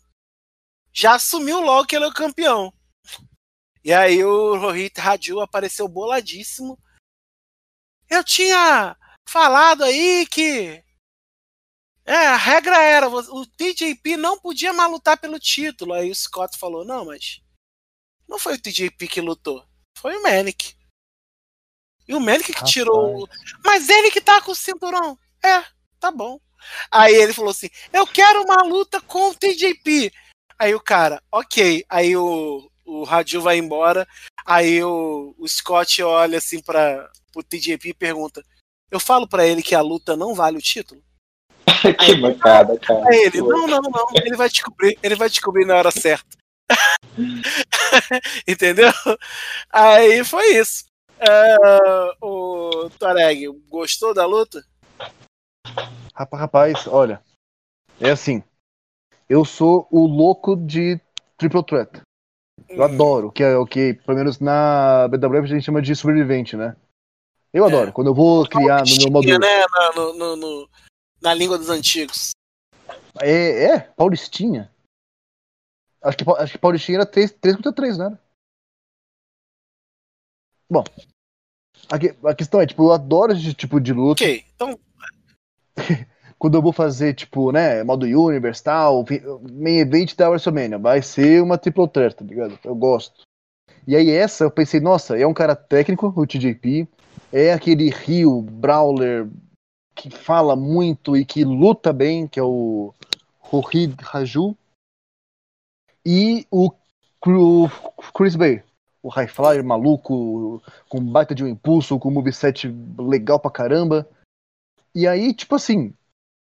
já 0.93 1.14
assumiu 1.14 1.61
logo 1.61 1.87
que 1.87 1.97
ele 1.97 2.05
é 2.05 2.09
o 2.09 2.14
campeão. 2.14 2.72
E 3.83 3.93
aí 3.93 4.22
o 4.24 4.57
Rohit 4.57 5.01
Raju 5.01 5.41
apareceu 5.41 5.89
boladíssimo. 5.89 6.78
Eu 8.09 8.22
tinha 8.22 8.97
falado 9.28 9.85
aí 9.85 10.26
que 10.26 10.83
é, 12.05 12.26
a 12.26 12.37
regra 12.37 12.83
era 12.83 13.09
o 13.09 13.47
TJP 13.47 14.16
não 14.16 14.39
podia 14.39 14.72
mais 14.72 14.91
lutar 14.91 15.18
pelo 15.18 15.39
título. 15.39 15.93
Aí 15.93 16.11
o 16.11 16.14
Scott 16.14 16.59
falou: 16.59 16.85
"Não, 16.85 17.05
mas 17.05 17.41
não 18.28 18.39
foi 18.39 18.55
o 18.55 18.61
TJP 18.61 19.09
que 19.09 19.20
lutou. 19.20 19.64
Foi 19.99 20.16
o 20.16 20.22
Manic. 20.22 20.76
E 22.07 22.14
o 22.14 22.20
Manic 22.20 22.45
que 22.45 22.53
Rapaz. 22.53 22.70
tirou. 22.70 23.28
Mas 23.64 23.89
ele 23.89 24.11
que 24.11 24.20
tá 24.20 24.41
com 24.41 24.53
o 24.53 24.55
cinturão. 24.55 25.18
É, 25.45 25.64
tá 25.99 26.11
bom. 26.11 26.41
Aí 26.91 27.14
ele 27.14 27.33
falou 27.33 27.51
assim: 27.51 27.68
Eu 27.93 28.07
quero 28.07 28.43
uma 28.43 28.62
luta 28.62 29.01
com 29.01 29.31
o 29.31 29.35
TJP. 29.35 30.12
Aí 30.59 30.74
o 30.74 30.81
cara, 30.81 31.22
ok. 31.33 31.85
Aí 31.89 32.16
o, 32.16 32.70
o 32.91 33.05
Radil 33.05 33.41
vai 33.41 33.57
embora. 33.57 34.07
Aí 34.45 34.82
o, 34.82 35.34
o 35.38 35.49
Scott 35.49 36.03
olha 36.03 36.38
assim 36.38 36.61
para 36.61 37.09
o 37.34 37.43
TJP 37.43 37.91
e 37.91 37.95
pergunta: 37.95 38.43
Eu 38.91 38.99
falo 38.99 39.28
para 39.28 39.47
ele 39.47 39.62
que 39.62 39.74
a 39.74 39.80
luta 39.80 40.16
não 40.16 40.34
vale 40.34 40.59
o 40.59 40.62
título? 40.62 41.03
que 42.05 42.16
bancada, 42.16 42.78
cara. 42.78 43.05
Aí 43.09 43.26
ele, 43.26 43.41
não, 43.41 43.66
não, 43.66 43.80
não. 43.80 44.07
Ele 44.24 44.36
vai 44.36 44.49
descobrir, 44.49 44.99
ele 45.03 45.14
vai 45.14 45.28
descobrir 45.28 45.64
na 45.64 45.76
hora 45.76 45.91
certa. 45.91 46.36
Entendeu? 48.47 48.93
Aí 49.72 50.24
foi 50.24 50.57
isso. 50.57 50.84
Uh, 51.20 52.26
o 52.26 52.91
Tareg, 52.99 53.47
gostou 53.68 54.14
da 54.14 54.24
luta? 54.26 54.64
Rapaz, 56.14 56.86
olha. 56.86 57.22
É 58.01 58.11
assim. 58.11 58.43
Eu 59.28 59.45
sou 59.45 59.86
o 59.91 60.07
louco 60.07 60.57
de 60.57 60.99
Triple 61.36 61.64
Threat. 61.64 62.01
Eu 62.71 62.85
adoro, 62.85 63.33
que 63.33 63.43
é 63.43 63.57
o 63.57 63.66
que, 63.66 63.95
pelo 63.95 64.16
menos 64.16 64.39
na 64.39 65.09
BWF 65.09 65.45
a 65.45 65.47
gente 65.47 65.64
chama 65.64 65.83
de 65.83 65.95
sobrevivente, 65.97 66.57
né? 66.57 66.77
Eu 67.53 67.64
é. 67.64 67.68
adoro. 67.68 67.93
Quando 67.93 68.07
eu 68.09 68.14
vou 68.14 68.47
criar 68.49 68.85
no 68.85 68.97
meu 68.97 69.11
modo. 69.11 69.27
Né? 69.27 69.64
No, 69.97 70.12
no, 70.14 70.37
no, 70.37 70.71
na 71.21 71.35
língua 71.35 71.59
dos 71.59 71.68
antigos. 71.68 72.31
É, 73.21 73.64
é 73.64 73.81
Paulistinha. 73.81 74.71
Acho 76.03 76.16
que, 76.16 76.25
acho 76.31 76.53
que 76.53 76.59
Paulistinha 76.59 76.99
era 76.99 77.07
3, 77.07 77.33
3 77.33 77.57
contra 77.57 77.73
3, 77.73 77.99
né? 77.99 78.18
Bom. 80.71 80.85
A, 81.91 82.31
a 82.31 82.35
questão 82.35 82.61
é, 82.61 82.66
tipo, 82.66 82.85
eu 82.85 82.93
adoro 82.93 83.33
esse 83.33 83.53
tipo 83.53 83.81
de 83.81 83.93
luta. 83.93 84.23
Ok, 84.23 84.45
então. 84.55 84.79
Quando 86.41 86.55
eu 86.55 86.62
vou 86.62 86.72
fazer, 86.72 87.12
tipo, 87.12 87.53
né, 87.53 87.84
modo 87.84 88.07
Universe 88.07 88.64
tal, 88.64 89.05
main 89.53 89.80
event 89.80 90.16
da 90.16 90.30
WrestleMania, 90.30 90.78
vai 90.78 91.03
ser 91.03 91.43
uma 91.43 91.59
triple 91.59 91.86
threat, 91.86 92.16
tá 92.16 92.24
ligado? 92.24 92.59
Eu 92.64 92.74
gosto. 92.74 93.24
E 93.86 93.95
aí 93.95 94.11
essa, 94.11 94.45
eu 94.45 94.51
pensei, 94.51 94.80
nossa, 94.80 95.18
é 95.18 95.26
um 95.26 95.34
cara 95.34 95.55
técnico, 95.55 96.11
o 96.16 96.26
TJP, 96.26 96.88
é 97.30 97.53
aquele 97.53 97.91
Rio, 97.91 98.41
Brawler, 98.41 99.28
que 99.95 100.09
fala 100.09 100.57
muito 100.57 101.14
e 101.14 101.26
que 101.26 101.45
luta 101.45 101.93
bem, 101.93 102.26
que 102.26 102.41
é 102.41 102.43
o 102.43 102.95
Rohit 103.38 103.95
Raju, 104.01 104.57
e 106.07 106.47
o, 106.51 106.72
Chris 108.14 108.34
Bay, 108.34 108.62
o 109.03 109.11
High 109.11 109.28
Flyer 109.28 109.62
maluco, 109.62 110.62
com 110.88 111.05
baita 111.05 111.34
de 111.34 111.45
um 111.45 111.49
impulso, 111.49 111.99
com 111.99 112.09
um 112.09 112.12
moveset 112.12 112.66
legal 112.99 113.38
pra 113.38 113.51
caramba. 113.51 114.09
E 114.95 115.07
aí, 115.07 115.34
tipo 115.34 115.55
assim, 115.55 115.93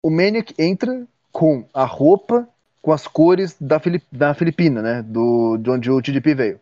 o 0.02 0.10
Maniac 0.10 0.54
entra 0.58 1.06
com 1.30 1.64
a 1.72 1.84
roupa 1.84 2.48
com 2.80 2.92
as 2.92 3.06
cores 3.06 3.56
da, 3.60 3.78
Filip, 3.78 4.04
da 4.10 4.34
Filipina, 4.34 4.82
né? 4.82 5.02
Do, 5.02 5.56
de 5.56 5.70
onde 5.70 5.90
o 5.90 6.02
TJP 6.02 6.34
veio. 6.34 6.60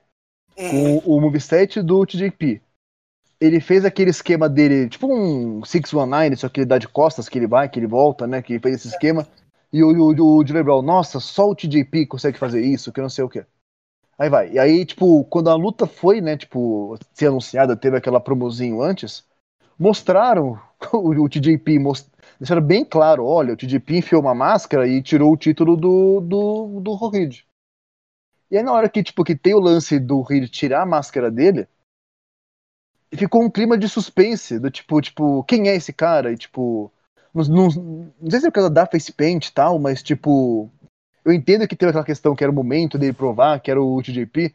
Com 0.55 0.99
o 0.99 1.21
moveset 1.21 1.81
do 1.81 2.05
TJP 2.05 2.61
ele 3.41 3.59
fez 3.59 3.85
aquele 3.85 4.11
esquema 4.11 4.49
dele, 4.49 4.89
tipo 4.89 5.07
um 5.11 5.65
619, 5.65 6.37
só 6.37 6.49
que 6.49 6.61
ele 6.61 6.67
dá 6.67 6.77
de 6.77 6.87
costas, 6.87 7.29
que 7.29 7.39
ele 7.39 7.47
vai, 7.47 7.69
que 7.69 7.79
ele 7.79 7.87
volta, 7.87 8.27
né? 8.27 8.43
Que 8.43 8.59
fez 8.59 8.77
esse 8.77 8.89
esquema. 8.89 9.27
E 9.73 9.83
o, 9.83 9.89
o, 9.89 10.39
o 10.39 10.47
Jimmy 10.47 10.63
Brown, 10.63 10.83
nossa, 10.83 11.19
só 11.19 11.49
o 11.49 11.55
TJP 11.55 12.07
consegue 12.07 12.39
fazer 12.39 12.61
isso, 12.61 12.93
que 12.93 13.01
não 13.01 13.09
sei 13.09 13.25
o 13.25 13.29
que. 13.29 13.45
Aí 14.19 14.29
vai. 14.29 14.53
E 14.53 14.59
aí, 14.59 14.85
tipo, 14.85 15.25
quando 15.25 15.49
a 15.49 15.55
luta 15.55 15.87
foi, 15.87 16.21
né, 16.21 16.37
tipo, 16.37 16.99
ser 17.15 17.29
anunciada, 17.29 17.75
teve 17.75 17.97
aquela 17.97 18.21
promozinho 18.21 18.83
antes, 18.83 19.25
mostraram 19.79 20.61
o, 20.93 21.09
o 21.09 21.29
TJP, 21.29 21.79
most... 21.79 22.10
deixaram 22.41 22.63
bem 22.63 22.85
claro, 22.85 23.27
olha, 23.27 23.53
o 23.53 23.57
TJP 23.57 23.99
enfiou 23.99 24.23
uma 24.23 24.35
máscara 24.35 24.89
e 24.89 25.03
tirou 25.03 25.33
o 25.33 25.37
título 25.37 25.77
do, 25.77 26.21
do, 26.21 26.81
do 26.81 27.09
Reed. 27.09 27.41
E 28.51 28.57
aí 28.57 28.63
na 28.63 28.73
hora 28.73 28.89
que, 28.89 29.03
tipo, 29.03 29.23
que 29.23 29.37
tem 29.37 29.55
o 29.55 29.61
lance 29.61 30.01
do 30.01 30.23
Reed 30.23 30.49
tirar 30.49 30.83
a 30.83 30.87
máscara 30.87 31.31
dele, 31.31 31.69
ficou 33.15 33.43
um 33.43 33.51
clima 33.51 33.77
de 33.77 33.89
suspense, 33.89 34.59
do 34.59 34.71
tipo, 34.71 35.01
tipo, 35.03 35.45
quem 35.45 35.69
é 35.69 35.75
esse 35.77 35.93
cara? 35.93 36.33
E 36.33 36.37
tipo, 36.37 36.91
não, 37.35 37.45
não, 37.45 38.13
não 38.21 38.31
sei 38.31 38.41
se 38.41 38.47
é 38.47 38.51
por 38.51 38.55
causa 38.55 38.71
da 38.71 38.87
face 38.87 39.13
paint 39.13 39.47
e 39.47 39.53
tal, 39.53 39.79
mas 39.79 40.03
tipo, 40.03 40.71
eu 41.25 41.33
entendo 41.33 41.69
que 41.69 41.77
teve 41.77 41.91
aquela 41.91 42.05
questão 42.05 42.35
que 42.35 42.43
era 42.43 42.51
o 42.51 42.55
momento 42.55 42.99
dele 42.99 43.13
provar, 43.13 43.61
que 43.61 43.71
era 43.71 43.83
o 43.83 44.03
TJP, 44.03 44.55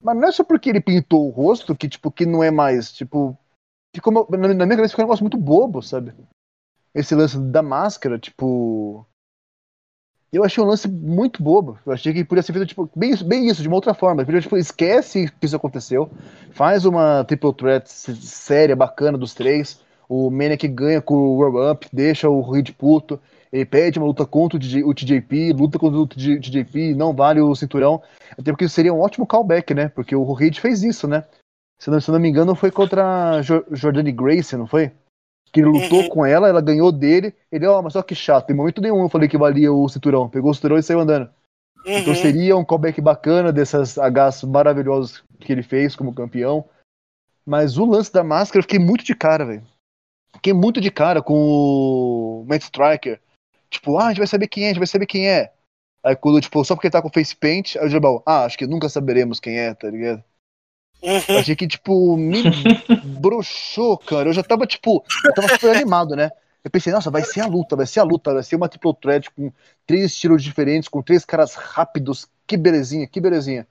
mas 0.00 0.16
não 0.16 0.28
é 0.28 0.32
só 0.32 0.44
porque 0.44 0.70
ele 0.70 0.80
pintou 0.80 1.26
o 1.26 1.30
rosto 1.30 1.74
que, 1.74 1.88
tipo, 1.88 2.12
que 2.12 2.24
não 2.24 2.44
é 2.44 2.50
mais, 2.50 2.92
tipo, 2.92 3.36
ficou, 3.94 4.12
na 4.30 4.48
minha 4.48 4.68
cabeça 4.68 4.90
ficou 4.90 5.04
um 5.04 5.08
negócio 5.08 5.24
muito 5.24 5.36
bobo, 5.38 5.82
sabe? 5.82 6.14
Esse 6.94 7.14
lance 7.14 7.38
da 7.38 7.62
máscara, 7.62 8.18
tipo, 8.18 9.06
eu 10.36 10.42
achei 10.42 10.62
um 10.62 10.66
lance 10.66 10.88
muito 10.88 11.42
bobo. 11.42 11.78
Eu 11.86 11.92
achei 11.92 12.12
que 12.12 12.24
podia 12.24 12.42
ser 12.42 12.52
feito 12.52 12.66
tipo, 12.66 12.90
bem, 12.96 13.14
bem 13.24 13.46
isso, 13.46 13.62
de 13.62 13.68
uma 13.68 13.76
outra 13.76 13.94
forma. 13.94 14.24
Podia, 14.24 14.40
tipo, 14.40 14.56
esquece 14.56 15.30
que 15.40 15.46
isso 15.46 15.54
aconteceu. 15.54 16.10
Faz 16.50 16.84
uma 16.84 17.24
triple 17.24 17.54
threat 17.54 17.88
séria, 17.88 18.74
bacana 18.74 19.16
dos 19.16 19.32
três. 19.32 19.80
O 20.08 20.30
Maniac 20.30 20.66
ganha 20.66 21.00
com 21.00 21.14
o 21.14 21.36
Roll 21.38 21.70
Up, 21.70 21.86
deixa 21.92 22.28
o 22.28 22.40
Reed 22.42 22.72
puto. 22.72 23.20
Ele 23.52 23.64
pede 23.64 24.00
uma 24.00 24.08
luta 24.08 24.26
contra 24.26 24.56
o, 24.56 24.60
DJ, 24.60 24.82
o 24.82 24.92
TJP, 24.92 25.52
luta 25.52 25.78
contra 25.78 26.00
o 26.00 26.06
TJP, 26.06 26.94
não 26.94 27.14
vale 27.14 27.40
o 27.40 27.54
cinturão. 27.54 28.02
Até 28.32 28.50
porque 28.50 28.68
seria 28.68 28.92
um 28.92 29.00
ótimo 29.00 29.26
callback, 29.26 29.72
né? 29.72 29.88
Porque 29.88 30.16
o 30.16 30.32
Reed 30.32 30.58
fez 30.58 30.82
isso, 30.82 31.06
né? 31.06 31.22
Se 31.78 31.90
não, 31.90 32.00
se 32.00 32.10
não 32.10 32.18
me 32.18 32.28
engano, 32.28 32.56
foi 32.56 32.72
contra 32.72 33.36
a 33.36 33.42
Jordane 33.42 34.10
Grace, 34.10 34.56
não 34.56 34.66
foi? 34.66 34.90
Que 35.54 35.60
ele 35.60 35.68
lutou 35.68 36.00
uhum. 36.00 36.08
com 36.08 36.26
ela, 36.26 36.48
ela 36.48 36.60
ganhou 36.60 36.90
dele. 36.90 37.32
Ele, 37.50 37.64
ó, 37.64 37.78
oh, 37.78 37.82
mas 37.82 37.92
só 37.92 38.02
que 38.02 38.12
chato, 38.12 38.50
em 38.50 38.54
momento 38.54 38.82
nenhum 38.82 39.02
eu 39.02 39.08
falei 39.08 39.28
que 39.28 39.38
valia 39.38 39.72
o 39.72 39.88
cinturão. 39.88 40.28
Pegou 40.28 40.50
o 40.50 40.54
cinturão 40.54 40.76
e 40.76 40.82
saiu 40.82 40.98
andando. 40.98 41.30
Uhum. 41.86 41.98
Então 41.98 42.12
seria 42.12 42.56
um 42.56 42.64
callback 42.64 43.00
bacana 43.00 43.52
dessas 43.52 43.96
Hs 43.96 44.42
maravilhosos 44.42 45.22
que 45.38 45.52
ele 45.52 45.62
fez 45.62 45.94
como 45.94 46.12
campeão. 46.12 46.68
Mas 47.46 47.78
o 47.78 47.84
lance 47.84 48.12
da 48.12 48.24
máscara 48.24 48.58
eu 48.58 48.62
fiquei 48.64 48.80
muito 48.80 49.04
de 49.04 49.14
cara, 49.14 49.44
velho. 49.44 49.62
Fiquei 50.34 50.52
muito 50.52 50.80
de 50.80 50.90
cara 50.90 51.22
com 51.22 51.34
o 51.34 52.44
Matt 52.48 52.62
Striker. 52.62 53.20
Tipo, 53.70 53.96
ah, 53.96 54.06
a 54.06 54.08
gente 54.08 54.18
vai 54.18 54.26
saber 54.26 54.48
quem 54.48 54.64
é, 54.64 54.66
a 54.66 54.70
gente 54.70 54.78
vai 54.78 54.88
saber 54.88 55.06
quem 55.06 55.28
é. 55.28 55.52
Aí 56.02 56.16
quando, 56.16 56.40
tipo, 56.40 56.64
só 56.64 56.74
porque 56.74 56.88
ele 56.88 56.92
tá 56.92 57.00
com 57.00 57.10
face 57.10 57.36
paint, 57.36 57.76
aí 57.76 57.86
o 57.86 57.88
Jabal, 57.88 58.24
ah, 58.26 58.44
acho 58.44 58.58
que 58.58 58.66
nunca 58.66 58.88
saberemos 58.88 59.38
quem 59.38 59.56
é, 59.56 59.72
tá 59.72 59.88
ligado? 59.88 60.24
Uhum. 61.04 61.38
achei 61.38 61.54
que, 61.54 61.68
tipo, 61.68 62.16
me 62.16 62.42
broxou, 63.20 63.98
cara. 63.98 64.30
Eu 64.30 64.32
já 64.32 64.42
tava, 64.42 64.66
tipo, 64.66 65.04
eu 65.24 65.34
tava 65.34 65.48
super 65.48 65.76
animado, 65.76 66.16
né? 66.16 66.30
Eu 66.64 66.70
pensei, 66.70 66.90
nossa, 66.90 67.10
vai 67.10 67.22
ser 67.22 67.42
a 67.42 67.46
luta, 67.46 67.76
vai 67.76 67.86
ser 67.86 68.00
a 68.00 68.04
luta, 68.04 68.32
vai 68.32 68.42
ser 68.42 68.56
uma 68.56 68.70
triple 68.70 68.94
threat 68.94 69.30
com 69.30 69.52
três 69.86 70.06
estilos 70.06 70.42
diferentes, 70.42 70.88
com 70.88 71.02
três 71.02 71.22
caras 71.24 71.54
rápidos. 71.54 72.26
Que 72.46 72.56
belezinha, 72.56 73.06
que 73.06 73.20
belezinha. 73.20 73.68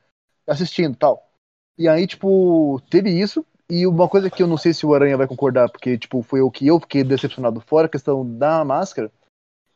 Assistindo 0.48 0.96
tal. 0.96 1.28
E 1.76 1.88
aí, 1.88 2.06
tipo, 2.06 2.80
teve 2.92 3.10
isso. 3.10 3.44
E 3.68 3.88
uma 3.88 4.08
coisa 4.08 4.30
que 4.30 4.44
eu 4.44 4.48
não 4.48 4.58
sei 4.58 4.74
se 4.74 4.86
o 4.86 4.94
Aranha 4.94 5.18
vai 5.18 5.26
concordar, 5.26 5.70
porque, 5.70 5.98
tipo, 5.98 6.22
foi 6.22 6.42
o 6.42 6.52
que 6.52 6.68
eu 6.68 6.80
fiquei 6.80 7.04
decepcionado 7.04 7.60
fora, 7.62 7.88
a 7.88 7.90
questão 7.90 8.24
da 8.38 8.64
máscara. 8.64 9.12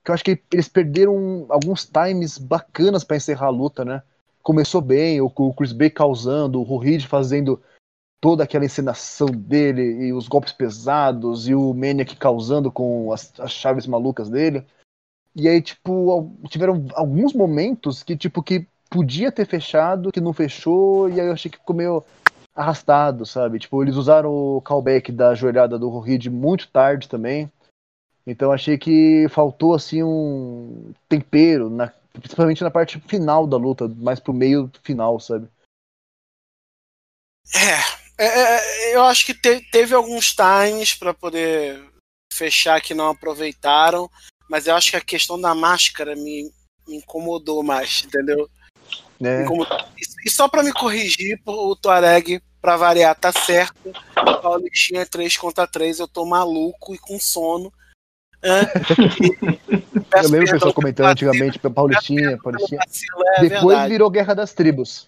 Que 0.04 0.12
eu 0.12 0.14
acho 0.14 0.24
que 0.24 0.40
eles 0.54 0.68
perderam 0.68 1.48
alguns 1.50 1.86
times 1.86 2.38
bacanas 2.38 3.04
para 3.04 3.18
encerrar 3.18 3.48
a 3.48 3.52
luta, 3.52 3.84
né? 3.84 4.04
Começou 4.48 4.80
bem, 4.80 5.20
o, 5.20 5.30
Chris 5.30 5.74
Bay 5.74 5.90
causando, 5.90 6.62
o 6.62 6.64
Ruhid 6.64 7.06
fazendo 7.06 7.62
toda 8.22 8.46
aquela 8.46 8.64
encenação 8.64 9.28
dele 9.28 10.06
e 10.06 10.14
os 10.14 10.30
golpes 10.30 10.54
pesados 10.54 11.50
e 11.50 11.54
o 11.54 11.74
Maniac 11.74 12.16
causando 12.16 12.72
com 12.72 13.12
as, 13.12 13.38
as 13.42 13.52
chaves 13.52 13.86
malucas 13.86 14.30
dele. 14.30 14.66
E 15.36 15.50
aí, 15.50 15.62
tipo, 15.62 16.34
tiveram 16.48 16.86
alguns 16.94 17.34
momentos 17.34 18.04
que, 18.04 18.16
tipo, 18.16 18.42
que 18.42 18.66
podia 18.90 19.34
ter 19.34 19.46
fechado, 19.46 20.14
que 20.14 20.22
não 20.22 20.32
fechou, 20.32 21.10
e 21.10 21.20
aí 21.20 21.28
eu 21.28 21.34
achei 21.34 21.52
que 21.52 21.58
ficou 21.58 21.76
meio 21.76 22.02
arrastado, 22.56 23.26
sabe? 23.26 23.60
Tipo, 23.60 23.84
eles 23.84 23.98
usaram 23.98 24.32
o 24.32 24.62
callback 24.62 25.12
da 25.12 25.36
joelhada 25.36 25.78
do 25.78 25.90
Rohid 25.90 26.30
muito 26.30 26.70
tarde 26.70 27.10
também. 27.10 27.52
Então 28.26 28.54
achei 28.54 28.78
que 28.78 29.28
faltou 29.30 29.74
assim 29.74 30.04
um 30.04 30.94
tempero 31.10 31.70
na, 31.70 31.92
Principalmente 32.14 32.64
na 32.64 32.72
parte 32.72 33.00
final 33.02 33.46
da 33.46 33.58
luta, 33.58 33.88
mais 33.88 34.20
pro 34.20 34.34
meio 34.34 34.72
final, 34.84 35.20
sabe? 35.20 35.48
É, 37.54 38.24
é, 38.24 38.56
é 38.56 38.96
eu 38.96 39.04
acho 39.04 39.26
que 39.26 39.34
te, 39.34 39.62
teve 39.72 39.94
alguns 39.94 40.36
times 40.36 40.94
para 40.94 41.14
poder 41.14 41.84
fechar 42.34 42.82
que 42.82 42.94
não 42.94 43.10
aproveitaram, 43.10 44.10
mas 44.50 44.68
eu 44.68 44.76
acho 44.76 44.92
que 44.92 44.98
a 44.98 45.02
questão 45.02 45.40
da 45.40 45.54
máscara 45.56 46.16
me, 46.16 46.52
me 46.88 46.98
incomodou 46.98 47.64
mais, 47.64 48.04
entendeu? 48.06 48.50
É. 49.24 49.46
E 50.26 50.30
só 50.30 50.48
para 50.48 50.64
me 50.64 50.72
corrigir, 50.72 51.40
o 51.46 51.76
Tuareg, 51.76 52.42
para 52.62 52.78
variar, 52.78 53.16
tá 53.16 53.32
certo. 53.32 53.92
O 54.16 54.42
Paulistinha 54.42 55.02
é 55.02 55.06
3 55.06 55.38
contra 55.38 55.68
3, 55.68 56.00
eu 56.00 56.08
tô 56.08 56.26
maluco 56.26 56.94
e 56.94 56.98
com 56.98 57.20
sono. 57.20 57.72
eu 60.14 60.30
lembro 60.30 60.48
o 60.48 60.52
pessoal 60.52 60.74
comentando 60.74 61.08
antigamente, 61.08 61.60
Paulistinha, 61.60 62.38
Paulistinha. 62.38 62.80
É 63.38 63.42
Depois 63.42 63.66
verdade. 63.66 63.90
virou 63.90 64.10
Guerra 64.10 64.34
das 64.34 64.54
Tribos. 64.54 65.08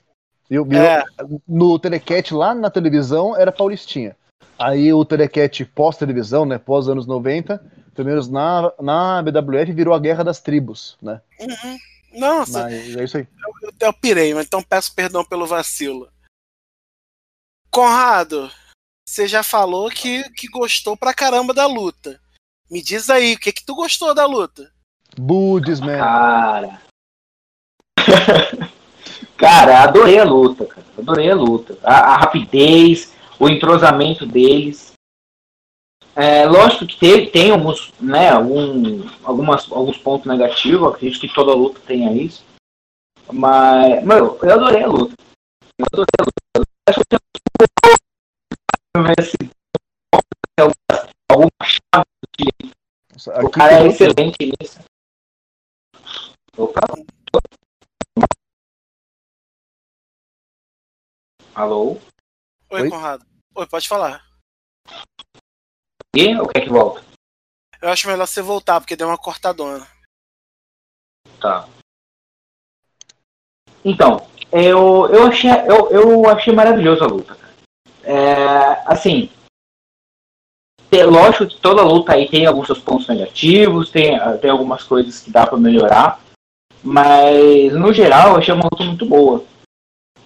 Eu, 0.49 0.67
é. 0.71 1.03
no 1.47 1.77
Telecat 1.77 2.33
lá 2.33 2.55
na 2.55 2.69
televisão 2.69 3.35
era 3.37 3.51
Paulistinha. 3.51 4.15
Aí 4.57 4.91
o 4.91 5.05
Telecat 5.05 5.63
pós-televisão, 5.65 6.45
né, 6.45 6.57
pós 6.57 6.89
anos 6.89 7.05
90, 7.05 7.63
pelo 7.95 8.07
menos 8.07 8.27
na, 8.27 8.73
na 8.81 9.21
BWF 9.21 9.71
virou 9.71 9.93
a 9.93 9.99
Guerra 9.99 10.23
das 10.23 10.41
Tribos, 10.41 10.97
né? 11.01 11.21
Uhum. 11.39 11.77
Nossa, 12.13 12.63
mas 12.63 12.95
é 12.95 13.03
isso 13.03 13.17
aí. 13.17 13.27
Eu, 13.37 13.69
eu, 13.69 13.73
eu 13.79 13.93
pirei, 13.93 14.31
então 14.33 14.63
peço 14.63 14.93
perdão 14.93 15.23
pelo 15.23 15.45
vacilo. 15.45 16.11
Conrado, 17.71 18.51
você 19.07 19.27
já 19.27 19.43
falou 19.43 19.89
que, 19.89 20.27
que 20.31 20.47
gostou 20.47 20.97
pra 20.97 21.13
caramba 21.13 21.53
da 21.53 21.67
luta. 21.67 22.19
Me 22.69 22.81
diz 22.81 23.09
aí, 23.09 23.35
o 23.35 23.39
que 23.39 23.51
que 23.51 23.65
tu 23.65 23.75
gostou 23.75 24.13
da 24.13 24.25
luta? 24.25 24.71
Budes, 25.19 25.81
man. 25.81 25.97
Cara. 25.97 26.81
cara, 29.35 29.83
adorei 29.83 30.17
a 30.17 30.23
luta, 30.23 30.65
cara. 30.65 30.87
Adorei 30.97 31.29
a 31.29 31.35
luta. 31.35 31.77
A, 31.83 32.13
a 32.13 32.17
rapidez, 32.17 33.13
o 33.37 33.49
entrosamento 33.49 34.25
deles. 34.25 34.93
É, 36.15 36.45
lógico 36.45 36.87
que 36.87 36.97
tem, 36.97 37.29
tem 37.29 37.51
alguns, 37.51 37.93
né, 37.99 38.29
algum, 38.29 39.07
algumas, 39.23 39.71
alguns 39.71 39.97
pontos 39.97 40.27
negativos, 40.27 40.89
acredito 40.89 41.21
que 41.21 41.33
toda 41.33 41.53
luta 41.53 41.79
tenha 41.85 42.11
isso. 42.13 42.45
Mas, 43.31 44.03
mano, 44.03 44.37
eu 44.41 44.53
adorei 44.53 44.83
a 44.83 44.87
luta. 44.87 45.13
Eu 45.77 45.85
adorei 45.85 46.07
a 46.19 46.23
luta. 46.23 46.69
acho 46.89 46.99
que 47.09 47.17
alguma 51.29 51.51
chave 51.63 52.05
de... 52.37 52.71
O 53.45 53.49
cara 53.49 53.83
é 53.83 53.87
excelente 53.87 54.37
nisso. 54.39 54.79
Opa. 56.59 56.81
Alô? 61.55 61.97
Oi, 62.69 62.81
Oi, 62.81 62.89
Conrado. 62.89 63.25
Oi, 63.55 63.65
pode 63.65 63.87
falar. 63.87 64.25
E 66.13 66.35
o 66.35 66.45
que 66.49 66.57
é 66.57 66.61
que 66.61 66.69
volta? 66.69 67.01
Eu 67.81 67.87
acho 67.87 68.09
melhor 68.09 68.27
você 68.27 68.41
voltar, 68.41 68.81
porque 68.81 68.97
deu 68.97 69.07
uma 69.07 69.17
cortadona. 69.17 69.87
Tá. 71.39 71.65
Então, 73.85 74.27
eu, 74.51 75.07
eu, 75.13 75.27
achei, 75.27 75.49
eu, 75.49 75.89
eu 75.91 76.29
achei 76.29 76.53
maravilhoso 76.53 77.05
a 77.05 77.07
luta. 77.07 77.37
É, 78.03 78.83
assim, 78.85 79.31
tem, 80.89 81.05
lógico 81.05 81.47
que 81.47 81.61
toda 81.61 81.83
luta 81.83 82.15
aí 82.15 82.27
tem 82.27 82.45
alguns 82.45 82.67
seus 82.67 82.79
pontos 82.79 83.07
negativos, 83.07 83.89
tem, 83.89 84.19
tem 84.41 84.51
algumas 84.51 84.83
coisas 84.83 85.21
que 85.21 85.31
dá 85.31 85.47
para 85.47 85.57
melhorar, 85.57 86.19
mas 86.83 87.73
no 87.73 87.93
geral 87.93 88.31
eu 88.31 88.37
achei 88.37 88.53
uma 88.53 88.69
luta 88.71 88.83
muito 88.83 89.05
boa. 89.05 89.43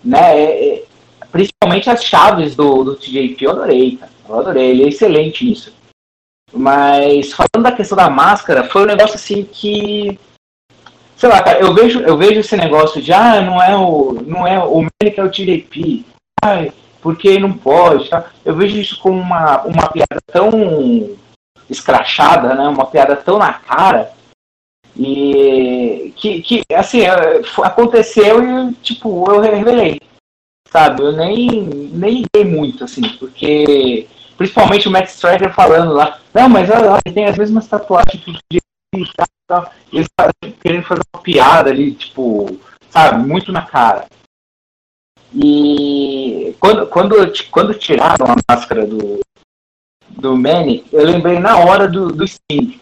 Né? 0.04 0.20
É, 0.20 0.76
é 0.76 0.84
principalmente 1.32 1.90
as 1.90 2.04
chaves 2.04 2.56
do, 2.56 2.84
do 2.84 2.96
TJP 2.96 3.46
eu 3.46 3.52
adorei, 3.52 3.98
cara. 3.98 4.12
Eu 4.30 4.40
adorei, 4.40 4.70
ele 4.70 4.84
é 4.84 4.88
excelente 4.88 5.44
nisso. 5.44 5.74
Mas 6.54 7.34
falando 7.34 7.64
da 7.64 7.72
questão 7.72 7.98
da 7.98 8.10
máscara, 8.10 8.66
foi 8.66 8.84
um 8.84 8.88
negócio 8.88 9.16
assim 9.16 9.44
que. 9.44 10.20
Sei 11.16 11.28
lá, 11.28 11.42
cara, 11.42 11.60
eu 11.60 11.74
vejo, 11.74 12.02
eu 12.02 12.18
vejo 12.18 12.40
esse 12.40 12.56
negócio 12.56 13.02
de 13.02 13.12
ah, 13.12 13.42
não 13.42 13.62
é 13.62 13.76
o. 13.76 14.14
Não 14.26 14.48
é 14.48 14.64
o 14.64 14.82
Manic 14.82 15.20
é 15.20 15.24
o 15.24 15.32
TJP. 15.32 16.06
Ai, 16.44 16.72
porque 17.02 17.40
não 17.40 17.54
pode. 17.54 18.10
Tá? 18.10 18.26
Eu 18.46 18.56
vejo 18.56 18.78
isso 18.78 19.00
como 19.00 19.20
uma, 19.20 19.64
uma 19.64 19.88
piada 19.88 20.22
tão 20.32 21.18
escrachada, 21.70 22.54
né? 22.54 22.68
uma 22.68 22.86
piada 22.86 23.16
tão 23.16 23.40
na 23.40 23.54
cara, 23.54 24.12
e 24.96 26.14
que, 26.16 26.42
que 26.42 26.64
assim, 26.74 27.02
é, 27.02 27.42
aconteceu 27.64 28.44
e 28.44 28.74
tipo, 28.76 29.30
eu 29.32 29.40
revelei. 29.42 30.00
Sabe, 30.70 31.04
eu 31.04 31.12
nem, 31.12 31.62
nem 31.94 32.24
dei 32.34 32.44
muito, 32.44 32.84
assim, 32.84 33.08
porque 33.18 34.08
principalmente 34.38 34.88
o 34.88 34.92
Matt 34.92 35.08
Striker 35.10 35.54
falando 35.54 35.94
lá, 35.94 36.20
não, 36.34 36.50
mas 36.50 36.70
olha 36.70 37.00
ele 37.06 37.14
tem 37.14 37.26
as 37.26 37.38
mesmas 37.38 37.68
tatuagens 37.68 38.24
de 38.50 38.60
e 38.96 39.06
tal, 39.48 39.72
Eles 39.92 40.08
querendo 40.62 40.84
fazer 40.84 41.02
uma 41.14 41.22
piada 41.22 41.70
ali, 41.70 41.94
tipo, 41.94 42.60
sabe, 42.90 43.26
muito 43.26 43.52
na 43.52 43.64
cara. 43.64 44.08
E 45.34 46.56
quando, 46.60 46.88
quando, 46.88 47.16
quando 47.50 47.74
tiraram 47.74 48.26
a 48.28 48.36
máscara 48.54 48.86
do, 48.86 49.20
do 50.10 50.38
Manny, 50.38 50.86
eu 50.92 51.04
lembrei 51.04 51.40
na 51.40 51.58
hora 51.58 51.88
do, 51.88 52.12
do 52.12 52.28
Sting. 52.28 52.80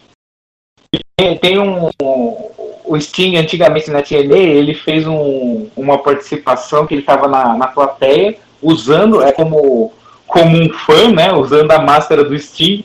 Tem, 1.16 1.36
tem 1.38 1.58
um, 1.58 1.90
um, 2.02 2.50
O 2.84 3.00
Sting, 3.00 3.36
antigamente 3.36 3.90
na 3.90 4.02
TNA, 4.02 4.36
ele 4.36 4.74
fez 4.74 5.06
um, 5.06 5.68
uma 5.76 5.98
participação 5.98 6.86
que 6.86 6.94
ele 6.94 7.02
estava 7.02 7.28
na, 7.28 7.54
na 7.54 7.66
plateia, 7.66 8.36
usando, 8.60 9.22
é 9.22 9.32
como, 9.32 9.92
como 10.26 10.56
um 10.56 10.70
fã, 10.70 11.10
né? 11.10 11.32
Usando 11.32 11.70
a 11.70 11.78
máscara 11.78 12.24
do 12.24 12.38
Sting. 12.38 12.84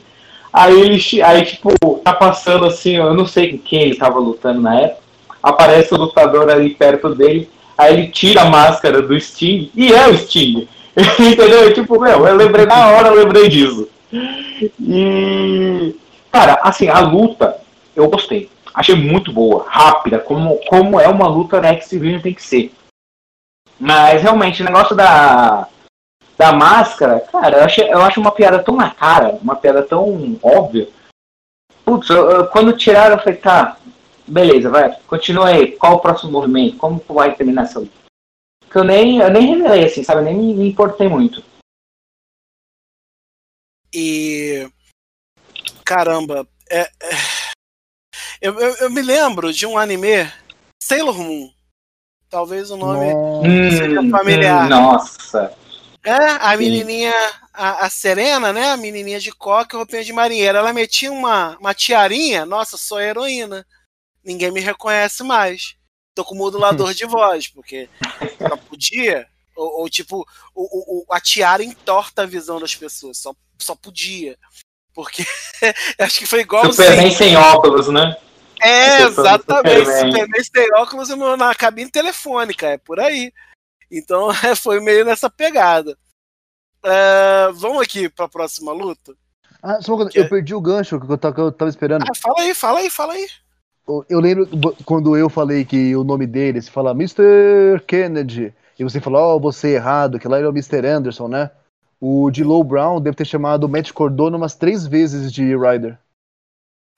Aí 0.52 0.80
ele, 0.80 1.22
aí, 1.22 1.46
tipo, 1.46 1.74
tá 2.04 2.14
passando 2.14 2.66
assim, 2.66 2.96
eu 2.96 3.14
não 3.14 3.26
sei 3.26 3.58
quem 3.58 3.82
ele 3.82 3.92
estava 3.92 4.20
lutando 4.20 4.62
na 4.62 4.80
época. 4.82 5.02
Aparece 5.42 5.94
o 5.94 5.98
lutador 5.98 6.50
ali 6.50 6.72
perto 6.72 7.14
dele 7.14 7.50
Aí 7.78 7.94
ele 7.94 8.08
tira 8.08 8.42
a 8.42 8.50
máscara 8.50 9.02
do 9.02 9.18
Sting 9.20 9.70
e 9.76 9.94
é 9.94 10.08
o 10.08 10.18
Sting. 10.18 10.68
Entendeu? 10.98 11.72
Tipo, 11.74 12.00
meu, 12.00 12.26
eu 12.26 12.36
lembrei 12.36 12.66
na 12.66 12.88
hora, 12.90 13.10
eu 13.10 13.24
lembrei 13.24 13.48
disso. 13.48 13.88
E. 14.82 15.96
Cara, 16.32 16.60
assim, 16.64 16.88
a 16.88 17.00
luta, 17.02 17.56
eu 17.98 18.10
gostei. 18.10 18.50
Achei 18.74 18.96
muito 18.96 19.34
boa, 19.34 19.66
rápida, 19.68 20.20
como, 20.20 20.58
como 20.68 21.00
é 21.00 21.08
uma 21.08 21.28
luta 21.28 21.60
na 21.60 21.70
X-Division 21.70 22.22
tem 22.22 22.34
que 22.34 22.44
ser. 22.44 22.72
Mas 23.80 24.22
realmente, 24.22 24.62
o 24.62 24.66
negócio 24.66 24.96
da, 24.96 25.68
da 26.38 26.52
máscara, 26.54 27.20
cara, 27.20 27.58
eu, 27.58 27.64
achei, 27.64 27.92
eu 27.92 28.02
acho 28.02 28.20
uma 28.20 28.32
piada 28.32 28.64
tão 28.64 28.76
na 28.76 28.92
cara, 28.92 29.38
uma 29.42 29.56
piada 29.56 29.84
tão 29.84 30.40
óbvia. 30.42 30.90
Putz, 31.84 32.10
eu, 32.10 32.30
eu, 32.30 32.48
quando 32.48 32.78
tiraram, 32.78 33.16
eu 33.16 33.20
falei, 33.20 33.38
tá, 33.38 33.78
Beleza, 34.28 34.70
vai. 34.70 34.94
Continua 35.04 35.48
aí. 35.48 35.72
Qual 35.78 35.96
o 35.96 36.00
próximo 36.02 36.32
movimento? 36.32 36.78
Como 36.78 37.02
vai 37.08 37.34
terminar 37.34 37.64
essa 37.64 37.80
luta? 37.80 37.94
Que 38.70 38.78
eu 38.78 38.84
nem, 38.84 39.20
eu 39.20 39.32
nem 39.32 39.56
revelei, 39.56 39.86
assim, 39.86 40.04
sabe? 40.04 40.22
Nem 40.22 40.36
me, 40.36 40.54
me 40.54 40.70
importei 40.70 41.08
muito. 41.08 41.42
E. 43.94 44.70
Caramba. 45.86 46.46
É, 46.70 46.82
é... 46.82 47.37
Eu, 48.42 48.60
eu, 48.60 48.76
eu, 48.82 48.90
me 48.90 49.02
lembro 49.02 49.52
de 49.52 49.66
um 49.66 49.78
anime, 49.78 50.32
Sailor 50.82 51.18
Moon. 51.18 51.52
Talvez 52.30 52.70
o 52.72 52.78
nome 52.78 53.14
nossa. 53.14 53.78
seja 53.78 54.10
familiar. 54.10 54.66
Hum, 54.66 54.70
nossa. 54.70 55.54
É, 56.04 56.14
a 56.14 56.56
menininha, 56.58 57.14
a, 57.54 57.86
a, 57.86 57.90
Serena, 57.90 58.54
né? 58.54 58.72
A 58.72 58.78
menininha 58.78 59.20
de 59.20 59.32
coque 59.32 59.76
e 59.76 59.78
roupinha 59.78 60.04
de 60.04 60.14
marinheira. 60.14 60.60
Ela 60.60 60.74
metia 60.74 61.12
uma, 61.12 61.58
uma 61.58 61.74
tiarinha. 61.74 62.46
Nossa, 62.46 62.78
sou 62.78 63.00
heroína 63.00 63.66
ninguém 64.28 64.52
me 64.52 64.60
reconhece 64.60 65.24
mais. 65.24 65.76
Tô 66.14 66.26
com 66.26 66.36
modulador 66.36 66.94
de 66.94 67.06
voz, 67.06 67.48
porque 67.48 67.90
só 68.38 68.58
podia. 68.58 69.26
Ou, 69.56 69.82
ou 69.82 69.90
tipo, 69.90 70.28
o, 70.54 71.02
o, 71.02 71.06
a 71.10 71.22
tiara 71.22 71.64
entorta 71.64 72.24
a 72.24 72.26
visão 72.26 72.60
das 72.60 72.76
pessoas. 72.76 73.18
Só, 73.18 73.34
só 73.58 73.74
podia. 73.74 74.38
Porque 74.94 75.24
acho 75.98 76.20
que 76.20 76.26
foi 76.26 76.42
igual. 76.42 76.66
Superman 76.66 77.12
sem 77.12 77.38
óculos, 77.38 77.88
né? 77.88 78.18
É, 78.62 79.04
exatamente. 79.04 79.86
Superman 79.86 80.44
sem 80.44 80.74
óculos 80.76 81.10
na 81.38 81.54
cabine 81.56 81.92
telefônica, 81.92 82.68
é 82.68 82.78
por 82.78 83.00
aí. 83.00 83.32
Então 83.92 84.30
foi 84.58 84.80
meio 84.80 85.06
nessa 85.06 85.30
pegada. 85.30 85.98
Uh, 86.86 87.54
vamos 87.54 87.82
aqui 87.82 88.10
para 88.10 88.26
a 88.26 88.30
próxima 88.30 88.72
luta. 88.72 89.14
Ah, 89.62 89.82
só 89.82 89.94
uma 89.94 89.98
coisa, 89.98 90.12
que... 90.12 90.20
eu 90.20 90.30
perdi 90.30 90.54
o 90.54 90.62
gancho 90.62 91.00
que 91.00 91.12
eu 91.12 91.18
tava, 91.18 91.36
que 91.36 91.42
eu 91.42 91.52
tava 91.52 91.70
esperando. 91.70 92.04
Ah, 92.04 92.16
fala 92.16 92.42
aí, 92.42 92.54
fala 92.54 92.80
aí, 92.80 92.90
fala 92.90 93.14
aí 93.14 93.28
eu 94.10 94.20
lembro 94.20 94.48
quando 94.86 95.16
eu 95.16 95.30
falei 95.30 95.64
que 95.64 95.96
o 95.96 96.04
nome 96.04 96.28
dele 96.28 96.62
se 96.62 96.70
fala 96.70 96.92
Mr. 96.92 97.82
Kennedy, 97.88 98.54
e 98.78 98.84
você 98.84 99.00
falou, 99.00 99.22
ó, 99.22 99.36
oh, 99.36 99.40
você 99.40 99.76
errado, 99.76 100.20
que 100.20 100.28
lá 100.28 100.38
ele 100.38 100.46
é 100.46 100.50
o 100.50 100.54
Mr. 100.54 100.86
Anderson, 100.86 101.28
né? 101.28 101.50
O 102.00 102.30
de 102.30 102.44
Low 102.44 102.64
Brown 102.64 103.02
deve 103.02 103.16
ter 103.16 103.26
chamado 103.26 103.64
o 103.64 103.70
Matt 103.70 103.92
Cordona 103.92 104.38
umas 104.38 104.56
três 104.56 104.86
vezes 104.86 105.32
de 105.32 105.56
Ryder. 105.56 105.98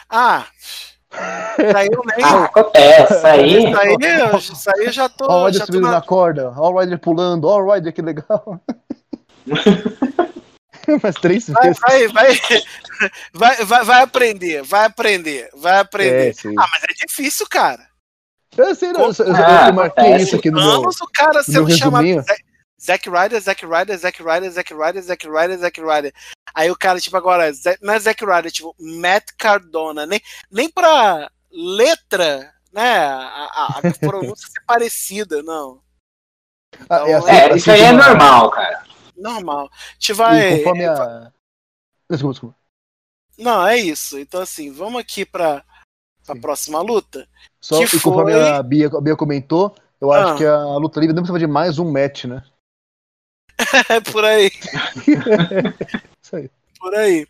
Ah! 0.10 0.48
Saiu 1.12 2.02
nem. 2.06 2.24
Ah, 2.24 2.46
acontece, 2.46 3.14
isso 3.14 3.28
aí. 3.28 3.58
Isso 3.58 3.80
aí, 3.80 3.96
isso 4.38 4.70
aí 4.70 4.86
eu 4.86 4.92
já 4.92 5.10
tô. 5.10 5.26
Ó, 5.28 5.44
o 5.44 5.46
Ryder 5.48 5.66
subindo 5.66 5.84
na... 5.84 5.92
na 5.92 6.02
corda, 6.02 6.54
ó, 6.56 6.70
o 6.70 6.80
Ryder 6.80 7.00
pulando, 7.00 7.46
ó, 7.46 7.60
o 7.60 7.74
Ryder, 7.74 7.94
que 7.94 8.02
legal. 8.02 8.62
Faz 11.02 11.16
três 11.16 11.48
vai, 11.48 11.64
vezes. 11.64 11.80
Vai, 11.80 12.08
vai, 12.08 12.40
vai, 13.34 13.66
vai, 13.66 13.84
vai 13.86 14.02
aprender, 14.02 14.64
vai 14.64 14.86
aprender, 14.86 15.50
vai 15.56 15.80
aprender. 15.80 16.30
É, 16.30 16.50
ah, 16.58 16.68
mas 16.72 16.84
é 16.84 17.06
difícil, 17.06 17.46
cara. 17.50 17.88
Eu 18.58 18.74
sei, 18.74 18.92
não, 18.92 19.02
eu, 19.02 19.14
eu, 19.26 19.36
ah, 19.36 19.68
eu 19.68 19.74
marquei 19.74 20.16
isso 20.16 20.36
aqui 20.36 20.50
no 20.50 20.60
meu, 20.60 20.82
o 20.82 21.12
cara 21.14 21.44
sendo 21.44 21.70
chamado 21.78 22.06
Zack 22.82 23.10
Ryder, 23.10 23.42
Zack 23.42 23.66
Ryder, 23.66 23.98
Zack 23.98 24.24
Ryder, 24.24 24.52
Zack 24.52 24.74
Ryder, 24.74 25.02
Zack 25.02 25.28
Ryder, 25.28 25.58
Zack 25.58 25.82
Ryder. 25.82 26.14
Aí 26.54 26.72
o 26.72 26.78
cara, 26.78 27.00
tipo, 27.00 27.18
agora, 27.18 27.52
não 27.82 27.94
é 27.94 28.00
Zack 28.00 28.24
Ryder, 28.24 28.52
tipo, 28.52 28.76
Matt 28.80 29.32
Cardona. 29.38 30.06
Nem, 30.06 30.22
nem 30.50 30.70
pra 30.70 31.30
letra, 31.52 32.54
né, 32.72 33.00
a, 33.00 33.18
a, 33.18 33.80
a 33.80 33.82
pronúncia 34.00 34.48
ser 34.48 34.62
parecida, 34.66 35.44
não. 35.44 35.82
Então, 36.82 37.08
é, 37.08 37.14
assim, 37.16 37.30
é, 37.30 37.56
isso 37.56 37.72
aí 37.72 37.82
é 37.82 37.92
normal, 37.92 38.52
cara. 38.52 38.84
Normal. 39.18 39.70
A 39.72 39.94
gente 39.94 40.14
vai. 40.14 40.54
E 40.54 40.58
conforme 40.60 40.86
a. 40.86 41.32
Desculpa, 42.10 42.34
desculpa. 42.34 42.56
Não, 43.38 43.66
é 43.68 43.78
isso. 43.78 44.18
Então, 44.20 44.42
assim, 44.42 44.72
vamos 44.72 45.02
aqui 45.02 45.26
pra, 45.26 45.64
pra 46.26 46.36
próxima 46.36 46.82
luta. 46.82 47.28
Só 47.60 47.78
que 47.80 47.96
e 47.96 48.00
conforme 48.00 48.34
foi... 48.34 48.50
a, 48.50 48.64
Bia, 48.64 48.88
a 48.88 49.02
Bia 49.02 49.16
comentou, 49.16 49.76
eu 50.00 50.12
ah. 50.12 50.24
acho 50.24 50.38
que 50.38 50.46
a 50.46 50.78
luta 50.78 51.00
livre 51.00 51.16
não 51.16 51.24
precisa 51.24 51.40
de 51.40 51.48
mais 51.48 51.80
um 51.80 51.92
match, 51.92 52.26
né? 52.26 52.44
é 53.90 54.00
por 54.00 54.24
aí. 54.24 54.50
isso 56.24 56.36
aí. 56.36 56.50
Por 56.80 56.96
aí. 56.96 57.24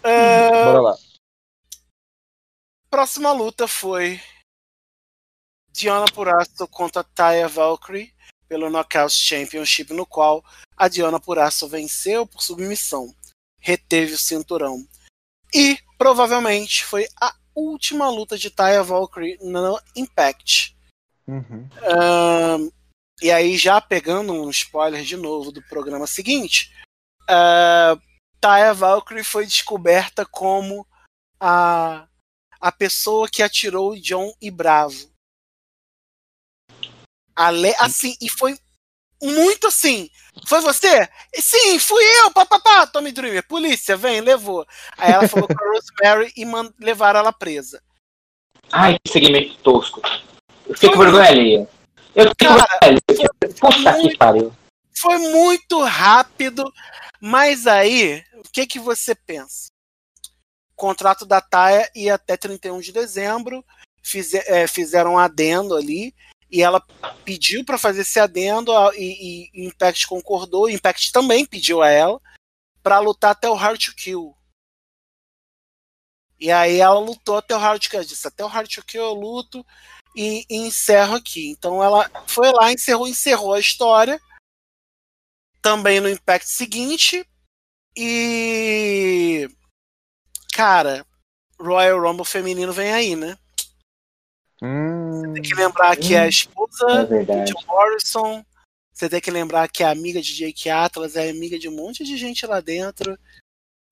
Uh... 0.00 0.64
Bora 0.64 0.80
lá. 0.80 0.96
Próxima 2.90 3.32
luta 3.32 3.68
foi 3.68 4.20
Diana 5.72 6.06
Purasso 6.06 6.66
contra 6.68 7.04
Taya 7.04 7.48
Valkyrie 7.48 8.12
pelo 8.48 8.70
Knockout 8.70 9.12
Championship, 9.12 9.92
no 9.92 10.06
qual 10.06 10.44
a 10.76 10.88
Diana 10.88 11.20
Purasso 11.20 11.68
venceu 11.68 12.26
por 12.26 12.40
submissão, 12.40 13.14
reteve 13.58 14.14
o 14.14 14.18
cinturão. 14.18 14.86
E 15.52 15.78
provavelmente 15.98 16.84
foi 16.84 17.06
a 17.20 17.34
última 17.54 18.08
luta 18.08 18.38
de 18.38 18.50
Taya 18.50 18.82
Valkyrie 18.82 19.38
no 19.42 19.78
Impact. 19.96 20.76
Uhum. 21.26 21.68
Uh, 21.82 22.72
e 23.20 23.30
aí, 23.30 23.56
já 23.56 23.80
pegando 23.80 24.32
um 24.32 24.50
spoiler 24.50 25.02
de 25.02 25.16
novo 25.16 25.50
do 25.50 25.62
programa 25.62 26.06
seguinte, 26.06 26.70
uh, 27.22 28.00
Taya 28.40 28.74
Valkyrie 28.74 29.24
foi 29.24 29.46
descoberta 29.46 30.26
como 30.26 30.86
a, 31.40 32.06
a 32.60 32.72
pessoa 32.72 33.28
que 33.28 33.42
atirou 33.42 33.96
John 33.96 34.32
e 34.40 34.50
Bravo. 34.50 35.10
Ale, 37.34 37.74
assim, 37.78 38.16
e 38.20 38.28
foi 38.28 38.58
muito 39.22 39.66
assim. 39.66 40.10
Foi 40.46 40.60
você? 40.60 41.08
Sim, 41.34 41.78
fui 41.78 42.02
eu, 42.20 42.30
papapá, 42.30 42.86
Tommy 42.86 43.12
Dreamer, 43.12 43.46
polícia, 43.46 43.96
vem, 43.96 44.20
levou. 44.20 44.66
Aí 44.96 45.12
ela 45.12 45.26
falou 45.28 45.48
com 45.48 45.54
a 45.54 45.68
Rosemary 45.68 46.32
e 46.36 46.44
levaram 46.84 47.20
ela 47.20 47.32
presa. 47.32 47.82
Ai, 48.70 48.98
que 49.02 49.12
segmento 49.12 49.56
tosco. 49.58 50.02
Eu 50.66 50.74
fiquei 50.74 50.90
com 50.90 50.98
vergonha 50.98 51.28
ali. 51.28 51.68
Eu 52.16 52.32
vergonha 52.40 52.66
Puta 53.60 54.00
que 54.00 54.16
pariu. 54.16 54.52
Foi 54.98 55.18
muito 55.18 55.82
rápido, 55.82 56.72
mas 57.20 57.66
aí, 57.66 58.24
o 58.34 58.42
que 58.50 58.66
que 58.66 58.78
você 58.78 59.14
pensa? 59.14 59.68
O 60.72 60.74
contrato 60.74 61.26
da 61.26 61.42
Taia 61.42 61.90
ia 61.94 62.14
até 62.14 62.34
31 62.34 62.80
de 62.80 62.92
dezembro, 62.92 63.62
fizer, 64.02 64.42
é, 64.46 64.66
fizeram 64.66 65.12
um 65.12 65.18
adendo 65.18 65.76
ali, 65.76 66.14
e 66.50 66.62
ela 66.62 66.80
pediu 67.22 67.62
para 67.66 67.76
fazer 67.76 68.00
esse 68.00 68.18
adendo 68.18 68.72
e, 68.94 69.50
e, 69.52 69.66
Impact 69.66 70.06
concordou. 70.06 70.70
Impact 70.70 71.12
também 71.12 71.44
pediu 71.44 71.82
a 71.82 71.90
ela 71.90 72.18
para 72.82 72.98
lutar 72.98 73.32
até 73.32 73.50
o 73.50 73.54
Hard 73.54 73.78
to 73.78 73.94
Kill. 73.94 74.34
E 76.40 76.50
aí 76.50 76.80
ela 76.80 76.98
lutou 76.98 77.36
até 77.36 77.54
o 77.54 77.58
Hard 77.58 77.82
to 77.82 77.90
Kill. 77.90 78.04
Disse: 78.04 78.26
até 78.26 78.42
o 78.42 78.48
Hard 78.48 78.68
to 78.72 78.84
Kill 78.84 79.02
eu 79.02 79.12
luto 79.12 79.66
e, 80.16 80.46
e 80.48 80.56
encerro 80.56 81.14
aqui. 81.14 81.50
Então 81.50 81.84
ela 81.84 82.10
foi 82.26 82.50
lá, 82.50 82.72
encerrou, 82.72 83.06
encerrou 83.06 83.52
a 83.52 83.60
história. 83.60 84.18
Também 85.60 86.00
no 86.00 86.08
Impact 86.08 86.48
seguinte. 86.48 87.28
E. 87.94 89.48
Cara, 90.54 91.04
Royal 91.60 92.00
Rumble 92.00 92.24
feminino 92.24 92.72
vem 92.72 92.92
aí, 92.92 93.14
né? 93.14 93.36
Hum, 94.62 95.20
você 95.20 95.32
tem 95.34 95.42
que 95.42 95.54
lembrar 95.54 95.96
que 95.96 96.14
é 96.14 96.22
a 96.22 96.24
hum. 96.24 96.28
esposa 96.28 96.86
é 97.10 97.44
de 97.44 97.52
Morrison. 97.66 98.44
Você 98.92 99.10
tem 99.10 99.20
que 99.20 99.30
lembrar 99.30 99.68
que 99.68 99.82
é 99.82 99.90
amiga 99.90 100.22
de 100.22 100.34
Jake 100.34 100.70
Atlas, 100.70 101.16
é 101.16 101.28
amiga 101.28 101.58
de 101.58 101.68
um 101.68 101.76
monte 101.76 102.02
de 102.02 102.16
gente 102.16 102.46
lá 102.46 102.60
dentro. 102.60 103.18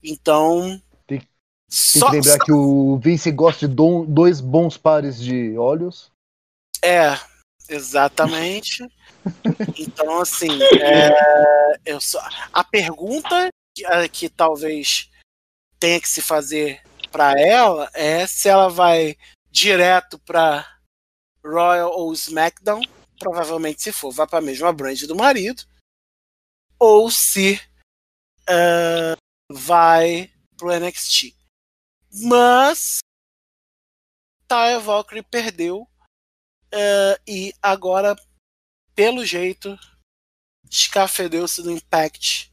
Então. 0.02 0.80
Tem, 1.06 1.18
tem 1.18 1.28
só, 1.68 2.06
que 2.06 2.16
lembrar 2.16 2.38
só... 2.38 2.44
que 2.44 2.52
o 2.52 2.96
Vince 2.96 3.30
gosta 3.30 3.68
de 3.68 3.74
dom, 3.74 4.06
dois 4.06 4.40
bons 4.40 4.78
pares 4.78 5.18
de 5.20 5.58
olhos. 5.58 6.13
É, 6.84 7.18
exatamente. 7.66 8.86
então, 9.78 10.20
assim, 10.20 10.50
é, 10.62 11.78
eu 11.86 11.98
só, 11.98 12.20
a 12.52 12.62
pergunta 12.62 13.48
que, 13.74 14.08
que 14.10 14.28
talvez 14.28 15.10
tenha 15.80 15.98
que 15.98 16.08
se 16.08 16.20
fazer 16.20 16.82
para 17.10 17.32
ela 17.40 17.90
é 17.94 18.26
se 18.26 18.50
ela 18.50 18.68
vai 18.68 19.16
direto 19.50 20.18
para 20.18 20.66
Royal 21.42 21.90
ou 21.90 22.12
SmackDown, 22.12 22.82
provavelmente 23.18 23.82
se 23.82 23.90
for, 23.90 24.10
vai 24.10 24.26
para 24.26 24.40
a 24.40 24.42
mesma 24.42 24.70
brand 24.70 25.00
do 25.04 25.16
marido, 25.16 25.62
ou 26.78 27.10
se 27.10 27.58
uh, 28.42 29.16
vai 29.50 30.30
pro 30.58 30.78
NXT. 30.78 31.34
Mas 32.28 32.98
Taya 34.46 34.78
Valkyrie 34.78 35.22
perdeu 35.22 35.88
uh, 36.74 37.22
e 37.26 37.54
agora, 37.62 38.16
pelo 38.94 39.24
jeito, 39.24 39.78
escafedeu-se 40.70 41.62
do 41.62 41.70
Impact. 41.70 42.52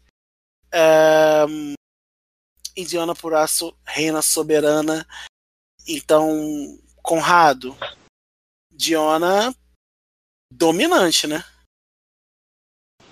Um, 1.49 1.73
Indiana 2.77 3.13
Puraço, 3.13 3.75
reina 3.85 4.21
soberana. 4.21 5.05
Então, 5.87 6.79
Conrado, 7.01 7.75
Diona 8.71 9.53
dominante, 10.51 11.27
né? 11.27 11.43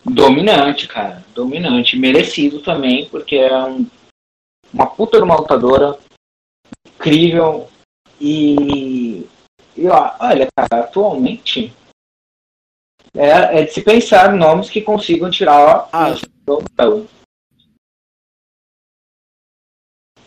Dominante, 0.03 0.87
cara. 0.87 1.23
Dominante. 1.33 1.97
Merecido 1.97 2.61
também, 2.61 3.07
porque 3.09 3.35
é 3.35 3.65
um, 3.65 3.87
uma 4.73 4.87
puta 4.87 5.17
de 5.17 5.23
uma 5.23 5.35
lutadora 5.35 5.97
incrível. 6.87 7.69
E, 8.19 9.08
e 9.79 9.87
ó, 9.87 10.15
olha, 10.19 10.47
cara, 10.55 10.83
atualmente 10.83 11.73
é, 13.15 13.61
é, 13.61 13.65
de 13.65 13.71
se 13.71 13.81
pensar 13.81 14.33
nomes 14.33 14.69
que 14.69 14.81
consigam 14.81 15.31
tirar 15.31 15.89
ah. 15.91 16.11
do 16.45 16.63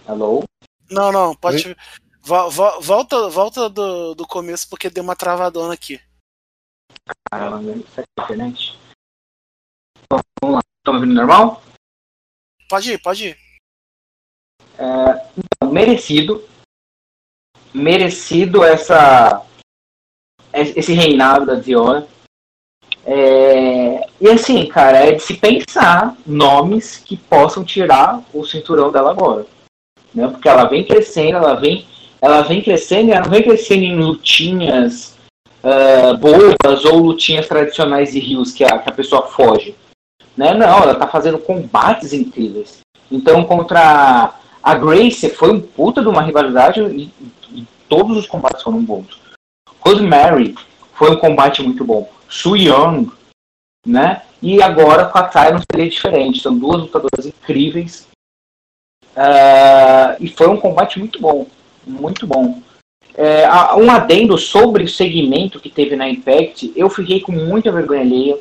Alô? 0.07 0.45
Não, 0.91 1.13
não, 1.13 1.35
pode. 1.35 1.77
Volta, 2.23 3.29
volta 3.29 3.69
do, 3.69 4.15
do 4.15 4.27
começo 4.27 4.69
porque 4.69 4.91
deu 4.91 5.03
uma 5.03 5.17
travadona 5.17 5.75
aqui. 5.75 6.01
Caramba, 7.31 7.73
isso 7.73 8.01
é 8.01 8.05
diferente. 8.19 8.79
Bom, 10.11 10.21
vamos 10.43 10.57
lá. 10.57 10.61
Estão 10.79 10.95
me 10.95 11.01
ouvindo 11.01 11.15
normal? 11.15 11.63
Pode 12.69 12.93
ir, 12.93 13.03
pode 13.03 13.29
ir. 13.29 13.39
É, 14.79 15.31
então, 15.37 15.73
merecido. 15.73 16.47
Merecido 17.75 18.63
essa 18.65 19.43
esse 20.53 20.93
reinado 20.93 21.47
da 21.47 21.55
Diona. 21.55 22.07
É, 23.05 24.07
e 24.21 24.29
assim, 24.29 24.67
cara, 24.67 24.99
é 24.99 25.13
de 25.13 25.23
se 25.23 25.35
pensar 25.35 26.15
nomes 26.27 26.99
que 26.99 27.17
possam 27.17 27.65
tirar 27.65 28.23
o 28.33 28.45
cinturão 28.45 28.93
dela 28.93 29.11
agora. 29.11 29.47
Né? 30.15 30.29
Porque 30.29 30.49
ela 30.49 30.65
vem 30.65 30.85
crescendo, 30.85 31.39
ela 31.39 31.55
vem 31.55 31.87
ela 32.21 32.43
vem 32.43 32.63
crescendo 32.63 33.09
e 33.09 33.13
ela 33.13 33.25
não 33.25 33.31
vem 33.31 33.43
crescendo 33.43 33.83
em 33.83 33.97
lutinhas 33.97 35.17
uh, 35.65 36.89
ou 36.93 36.99
lutinhas 36.99 37.49
tradicionais 37.49 38.13
de 38.13 38.21
rios 38.21 38.53
que 38.53 38.63
a, 38.63 38.79
que 38.79 38.89
a 38.89 38.93
pessoa 38.93 39.27
foge. 39.27 39.75
Né? 40.37 40.55
Não, 40.55 40.83
ela 40.83 40.95
tá 40.95 41.09
fazendo 41.09 41.39
combates 41.39 42.13
incríveis. 42.13 42.79
Então, 43.11 43.43
contra 43.45 44.35
a 44.63 44.75
Grace 44.77 45.29
foi 45.31 45.51
um 45.51 45.61
puta 45.61 46.01
de 46.01 46.09
uma 46.09 46.23
rivalidade 46.23 47.11
todos 47.93 48.17
os 48.17 48.27
combates 48.27 48.63
foram 48.63 48.83
bons. 48.83 49.21
Rosemary 49.81 50.55
foi 50.95 51.11
um 51.11 51.19
combate 51.19 51.63
muito 51.63 51.85
bom. 51.85 52.11
Su 52.29 52.57
Young, 52.57 53.11
né? 53.87 54.23
E 54.41 54.63
agora 54.63 55.05
com 55.07 55.19
a 55.19 55.29
Ty 55.29 55.53
não 55.53 55.63
seria 55.71 55.91
diferente. 55.91 56.41
São 56.41 56.57
duas 56.57 56.81
lutadoras 56.81 57.27
incríveis. 57.27 58.09
Uh, 59.15 60.17
e 60.19 60.29
foi 60.29 60.49
um 60.49 60.57
combate 60.57 60.99
muito 60.99 61.21
bom 61.21 61.47
muito 61.87 62.27
bom. 62.27 62.61
É, 63.15 63.47
um 63.77 63.91
adendo 63.91 64.39
sobre 64.39 64.85
o 64.85 64.89
segmento 64.89 65.61
que 65.61 65.69
teve 65.69 65.97
na 65.97 66.09
Impact, 66.09 66.73
eu 66.75 66.89
fiquei 66.89 67.21
com 67.21 67.33
muita 67.33 67.71
vergonha 67.71 68.01
alheia, 68.01 68.39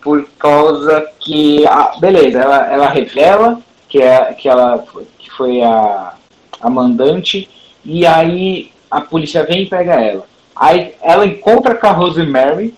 por 0.00 0.28
causa 0.38 1.10
que, 1.18 1.66
a, 1.66 1.96
beleza, 1.98 2.40
ela, 2.40 2.72
ela 2.72 2.88
revela 2.88 3.60
que, 3.88 4.00
é, 4.00 4.32
que 4.34 4.48
ela 4.48 4.84
que 5.18 5.30
foi 5.30 5.62
a, 5.62 6.14
a 6.60 6.70
mandante, 6.70 7.48
e 7.86 8.04
aí 8.04 8.72
a 8.90 9.00
polícia 9.00 9.44
vem 9.44 9.62
e 9.62 9.66
pega 9.66 9.94
ela. 9.94 10.26
Aí 10.54 10.94
ela 11.00 11.24
encontra 11.24 11.74
com 11.74 11.86
a 11.86 11.92
Rosemary, 11.92 12.74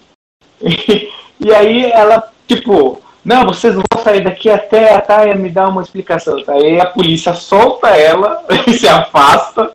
e, 0.60 1.10
e 1.40 1.54
aí 1.54 1.90
ela, 1.90 2.30
tipo, 2.46 3.00
não, 3.24 3.46
vocês 3.46 3.74
vão 3.74 3.84
sair 4.02 4.22
daqui 4.22 4.50
até 4.50 4.94
a 4.94 5.00
Taia 5.00 5.34
me 5.34 5.48
dar 5.48 5.68
uma 5.68 5.82
explicação. 5.82 6.42
Tá? 6.44 6.52
Aí 6.52 6.78
a 6.78 6.86
polícia 6.86 7.34
solta 7.34 7.88
ela 7.88 8.44
e 8.66 8.72
se 8.76 8.86
afasta. 8.86 9.72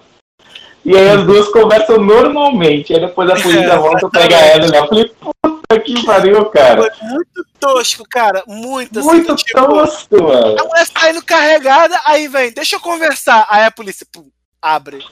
E 0.86 0.96
aí 0.96 1.10
as 1.10 1.24
duas 1.24 1.48
conversam 1.50 1.98
normalmente. 1.98 2.94
Aí 2.94 3.00
depois 3.00 3.30
a 3.30 3.36
polícia 3.36 3.80
volta, 3.80 4.10
pega 4.10 4.36
ela 4.36 4.66
e 4.66 4.76
eu 4.76 4.88
falei, 4.88 5.12
puta 5.20 5.80
que 5.80 6.06
pariu, 6.06 6.46
cara. 6.46 6.82
Foi 6.82 7.08
muito 7.08 7.46
tosco, 7.60 8.04
cara. 8.10 8.44
Muito, 8.46 9.00
assim, 9.00 9.08
Muito 9.08 9.36
tipo, 9.36 9.66
tosco, 9.66 10.24
mano. 10.24 10.56
A 10.60 10.64
mulher 10.64 10.88
saindo 10.88 11.24
carregada, 11.24 12.00
aí 12.06 12.28
vem, 12.28 12.52
deixa 12.52 12.76
eu 12.76 12.80
conversar. 12.82 13.48
Aí 13.50 13.64
a 13.64 13.72
polícia, 13.72 14.06
pum, 14.12 14.30
abre. 14.62 15.04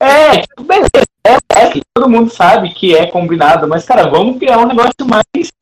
É, 0.00 0.46
beleza. 0.62 1.06
É, 1.22 1.34
é, 1.34 1.80
todo 1.94 2.08
mundo 2.08 2.30
sabe 2.30 2.72
que 2.72 2.96
é 2.96 3.06
combinado, 3.06 3.68
mas, 3.68 3.84
cara, 3.84 4.08
vamos 4.08 4.38
criar 4.38 4.58
um 4.58 4.66
negócio 4.66 4.94
mais, 5.06 5.52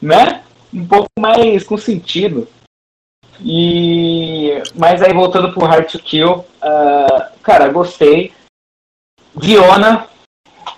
né? 0.00 0.44
Um 0.72 0.86
pouco 0.86 1.08
mais 1.18 1.64
com 1.64 1.76
sentido. 1.76 2.48
E. 3.40 4.62
Mas 4.76 5.02
aí 5.02 5.12
voltando 5.12 5.52
pro 5.52 5.66
Hard 5.66 5.90
to 5.90 5.98
Kill, 5.98 6.30
uh, 6.38 7.38
cara, 7.42 7.68
gostei. 7.68 8.32
Diona, 9.36 10.08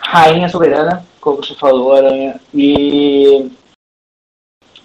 Rainha 0.00 0.48
Soberana, 0.48 1.06
como 1.20 1.36
você 1.36 1.54
falou, 1.54 1.92
Aranha. 1.92 2.40
E 2.54 3.50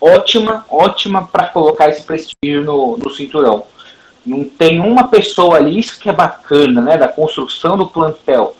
ótima, 0.02 0.66
ótima 0.70 1.28
para 1.28 1.48
colocar 1.48 1.88
esse 1.88 2.04
prestígio 2.04 2.66
no, 2.66 2.98
no 2.98 3.10
cinturão. 3.10 3.66
Não 4.26 4.43
tem 4.45 4.80
uma 4.80 5.07
pessoa 5.07 5.57
ali, 5.57 5.80
isso 5.80 5.99
que 5.99 6.10
é 6.10 6.14
bacana, 6.14 6.81
né? 6.81 6.98
Da 6.98 7.07
construção 7.07 7.77
do 7.77 7.88
plantel 7.88 8.56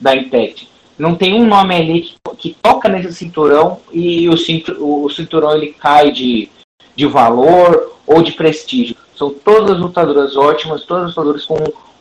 da 0.00 0.16
Impact. 0.16 0.68
Não 0.98 1.14
tem 1.14 1.34
um 1.34 1.46
nome 1.46 1.74
ali 1.74 2.02
que, 2.02 2.16
que 2.36 2.54
toca 2.54 2.88
nesse 2.88 3.14
cinturão 3.14 3.80
e 3.92 4.28
o, 4.28 4.36
cinturão, 4.36 5.04
o 5.04 5.10
cinturão 5.10 5.56
ele 5.56 5.72
cai 5.72 6.10
de, 6.10 6.48
de 6.94 7.06
valor 7.06 7.98
ou 8.06 8.22
de 8.22 8.32
prestígio. 8.32 8.96
São 9.16 9.32
todas 9.32 9.78
lutadoras 9.78 10.36
ótimas, 10.36 10.84
todas 10.84 11.08
lutadoras 11.08 11.44
com, 11.44 11.56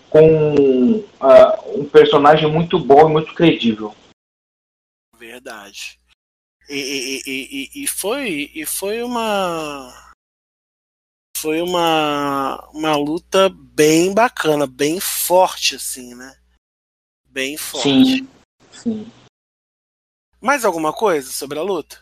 com 0.10 0.96
uh, 0.96 1.80
um 1.80 1.86
personagem 1.86 2.52
muito 2.52 2.80
bom 2.80 3.10
e 3.10 3.12
muito 3.12 3.34
credível. 3.34 3.94
Verdade. 5.18 6.00
E, 6.70 6.76
e, 6.76 7.22
e, 7.28 7.84
e, 7.84 7.88
foi, 7.88 8.52
e 8.56 8.66
foi 8.66 9.04
uma. 9.04 10.11
Foi 11.42 11.60
uma, 11.60 12.70
uma 12.72 12.96
luta 12.96 13.50
bem 13.50 14.14
bacana, 14.14 14.68
bem 14.68 15.00
forte, 15.00 15.76
assim, 15.76 16.14
né? 16.14 16.36
Bem 17.28 17.58
forte. 17.58 17.90
Sim, 17.90 18.28
sim. 18.72 19.12
Mais 20.40 20.64
alguma 20.64 20.94
coisa 20.94 21.32
sobre 21.32 21.58
a 21.58 21.64
luta? 21.64 21.98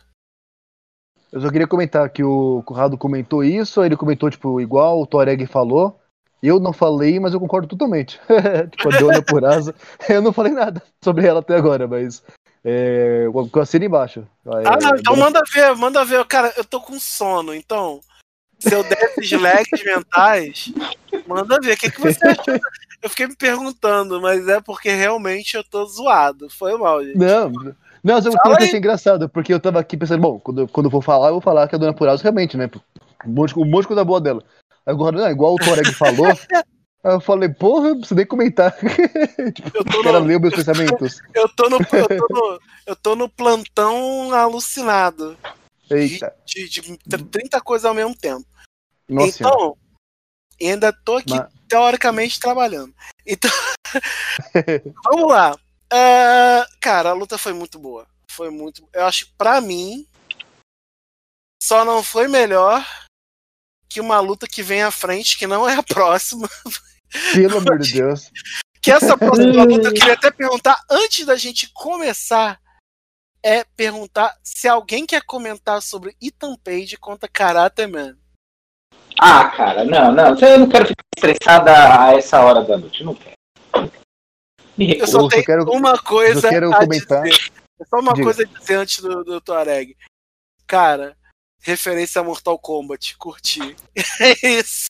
Eu 1.32 1.40
só 1.40 1.50
queria 1.50 1.68
comentar 1.68 2.10
que 2.10 2.22
o 2.22 2.62
Corrado 2.64 2.98
comentou 2.98 3.42
isso, 3.42 3.82
ele 3.82 3.96
comentou, 3.96 4.30
tipo, 4.30 4.60
igual 4.60 5.02
o 5.02 5.08
Toreg 5.08 5.46
falou. 5.46 5.98
Eu 6.44 6.60
não 6.60 6.74
falei, 6.74 7.18
mas 7.18 7.34
eu 7.34 7.40
concordo 7.40 7.70
totalmente. 7.70 8.20
tipo, 8.76 8.94
a 8.94 9.00
Dona 9.00 9.22
Purasa, 9.22 9.74
eu 10.10 10.22
não 10.22 10.34
falei 10.34 10.52
nada 10.52 10.84
sobre 11.02 11.26
ela 11.26 11.40
até 11.40 11.56
agora, 11.56 11.88
mas 11.88 12.22
é, 12.62 13.24
eu 13.26 13.62
assino 13.62 13.86
embaixo. 13.86 14.28
ah, 14.46 14.78
não, 14.82 14.98
então 14.98 15.16
manda 15.16 15.42
ver, 15.54 15.74
manda 15.78 16.04
ver. 16.04 16.26
Cara, 16.26 16.54
eu 16.58 16.66
tô 16.66 16.82
com 16.82 17.00
sono, 17.00 17.56
então. 17.56 18.02
Se 18.60 18.74
eu 18.74 18.84
der 18.84 19.02
esses 19.18 19.32
lags 19.32 19.84
mentais, 19.84 20.74
manda 21.28 21.60
ver. 21.62 21.76
O 21.76 21.78
que, 21.78 21.92
que 21.92 22.02
você 22.02 22.28
achou? 22.28 22.60
Eu 23.02 23.10
fiquei 23.10 23.28
me 23.28 23.36
perguntando, 23.36 24.22
mas 24.22 24.48
é 24.48 24.60
porque 24.60 24.90
realmente 24.90 25.56
eu 25.56 25.64
tô 25.64 25.86
zoado. 25.86 26.50
Foi 26.50 26.78
mal, 26.78 27.04
gente. 27.04 27.18
Não, 27.18 27.50
não, 28.04 28.20
eu 28.20 28.54
achei 28.54 28.78
engraçado, 28.78 29.30
porque 29.30 29.54
eu 29.54 29.60
tava 29.60 29.80
aqui 29.80 29.96
pensando, 29.96 30.22
bom, 30.22 30.40
quando, 30.40 30.68
quando 30.68 30.88
eu 30.88 30.92
for 30.92 31.04
falar, 31.04 31.28
eu 31.28 31.34
vou 31.34 31.42
falar 31.42 31.68
que 31.68 31.76
a 31.76 31.78
Dona 31.78 31.94
Purasa 31.94 32.24
realmente, 32.24 32.58
né? 32.58 32.70
Um 33.26 33.32
monte, 33.32 33.58
um 33.58 33.66
monte 33.66 33.82
de 33.82 33.88
coisa 33.88 34.06
boa 34.06 34.20
dela. 34.20 34.44
Agora, 34.86 35.18
não, 35.18 35.30
igual 35.30 35.54
o 35.54 35.58
Toreg 35.58 35.94
falou, 35.94 36.28
Aí 37.02 37.14
eu 37.14 37.22
falei, 37.22 37.48
porra, 37.48 37.94
não 37.94 38.02
nem 38.12 38.26
comentar. 38.26 38.76
tipo, 39.56 39.72
eu 39.74 39.86
tô 39.86 40.04
no, 40.04 40.20
ler 40.20 40.40
meus 40.40 40.54
pensamentos. 40.54 41.22
Eu 41.34 41.48
tô, 41.56 41.70
no, 41.70 41.78
eu, 41.78 42.08
tô 42.08 42.28
no, 42.30 42.60
eu 42.88 42.96
tô 42.96 43.16
no 43.16 43.30
plantão 43.30 44.34
alucinado. 44.34 45.38
Eita. 45.92 46.36
De, 46.46 46.70
de, 46.70 46.82
de 47.06 47.24
30 47.26 47.62
coisas 47.62 47.86
ao 47.86 47.94
mesmo 47.94 48.16
tempo. 48.16 48.46
Nossa 49.08 49.38
então, 49.40 49.78
ainda 50.62 50.94
tô 50.94 51.18
aqui 51.18 51.34
Mas... 51.34 51.52
teoricamente 51.68 52.40
trabalhando. 52.40 52.94
Então, 53.26 53.52
vamos 55.06 55.32
lá. 55.32 55.56
Uh, 55.92 56.80
cara, 56.80 57.10
a 57.10 57.14
luta 57.14 57.38
foi 57.38 57.54
muito 57.54 57.80
boa. 57.80 58.08
Foi 58.30 58.50
muito. 58.50 58.88
Eu 58.94 59.06
acho 59.06 59.26
que 59.26 59.34
pra 59.38 59.60
mim, 59.60 60.08
só 61.62 61.84
não 61.84 62.04
foi 62.04 62.28
melhor 62.28 62.86
que 63.90 64.00
uma 64.00 64.20
luta 64.20 64.48
que 64.48 64.62
vem 64.62 64.84
à 64.84 64.92
frente, 64.92 65.38
que 65.38 65.48
não 65.48 65.68
é 65.68 65.76
a 65.76 65.84
próxima. 65.84 66.48
Pelo 67.34 67.58
amor 67.58 67.80
de 67.80 67.94
Deus. 67.98 68.32
Que 68.82 68.92
essa 68.92 69.18
próxima 69.18 69.64
luta 69.64 69.88
eu 69.88 69.94
queria 69.94 70.14
até 70.14 70.30
perguntar, 70.32 70.80
antes 70.90 71.26
da 71.26 71.36
gente 71.36 71.70
começar, 71.74 72.62
é 73.44 73.64
perguntar 73.64 74.38
se 74.44 74.68
alguém 74.68 75.06
quer 75.06 75.22
comentar 75.24 75.82
sobre 75.82 76.16
Ethan 76.22 76.56
Page 76.58 76.98
contra 76.98 77.30
Karate 77.30 77.88
Man. 77.88 78.18
Ah, 79.20 79.50
cara, 79.50 79.84
não, 79.84 80.12
não. 80.12 80.38
Eu 80.40 80.60
não 80.60 80.70
quero 80.70 80.88
ficar 80.88 81.04
estressada 81.16 81.72
a 81.72 82.14
essa 82.14 82.40
hora 82.42 82.64
da 82.64 82.78
noite. 82.78 83.04
não 83.04 83.16
quero. 83.16 83.36
Eu 84.78 85.08
só 85.08 85.28
tenho 85.28 85.44
quero, 85.44 85.64
uma 85.72 85.98
coisa 85.98 86.48
quero 86.48 86.74
a 86.74 86.80
comentar. 86.80 87.24
dizer. 87.24 87.52
Só 87.90 88.00
uma 88.00 88.14
Diga. 88.14 88.24
coisa 88.24 88.44
a 88.44 88.46
dizer 88.46 88.76
antes 88.76 89.02
do, 89.02 89.24
do 89.24 89.42
Tuareg. 89.42 89.96
Cara, 90.66 91.18
referência 91.62 92.22
a 92.22 92.24
Mortal 92.24 92.58
Kombat. 92.58 93.18
Curti. 93.18 93.76
É 94.22 94.48
isso. 94.48 94.86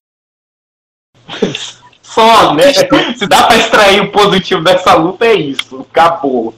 Só, 2.02 2.54
né? 2.54 2.74
Se 2.74 3.28
dá 3.28 3.48
pra 3.48 3.58
extrair 3.58 4.02
o 4.02 4.12
positivo 4.12 4.64
dessa 4.64 4.96
luta, 4.96 5.26
é 5.26 5.34
isso. 5.34 5.82
Acabou. 5.82 6.54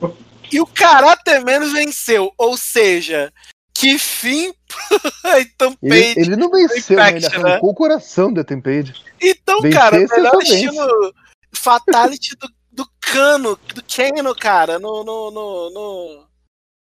E 0.51 0.59
o 0.59 0.65
Karate 0.65 1.39
menos 1.39 1.71
venceu. 1.71 2.33
Ou 2.37 2.57
seja, 2.57 3.31
que 3.73 3.97
fim 3.97 4.53
Ethan 5.39 5.73
Page. 5.73 5.95
Ele, 5.95 6.21
ele 6.21 6.35
não 6.35 6.49
venceu, 6.49 6.97
né? 6.97 7.15
ele 7.15 7.25
arrancou 7.25 7.49
né? 7.49 7.59
o 7.61 7.73
coração 7.73 8.31
do 8.31 8.41
Ethan 8.41 8.61
Page. 8.61 8.93
Então, 9.19 9.61
Vencer, 9.61 9.79
cara, 9.79 9.97
melhor 9.97 10.41
estilo 10.41 11.13
Fatality 11.53 12.35
do, 12.35 12.49
do 12.71 12.91
Cano, 12.99 13.57
do 13.73 13.83
Kano, 13.83 14.35
cara, 14.35 14.79
no, 14.79 15.03
no, 15.03 15.31
no, 15.31 15.69
no, 15.71 16.27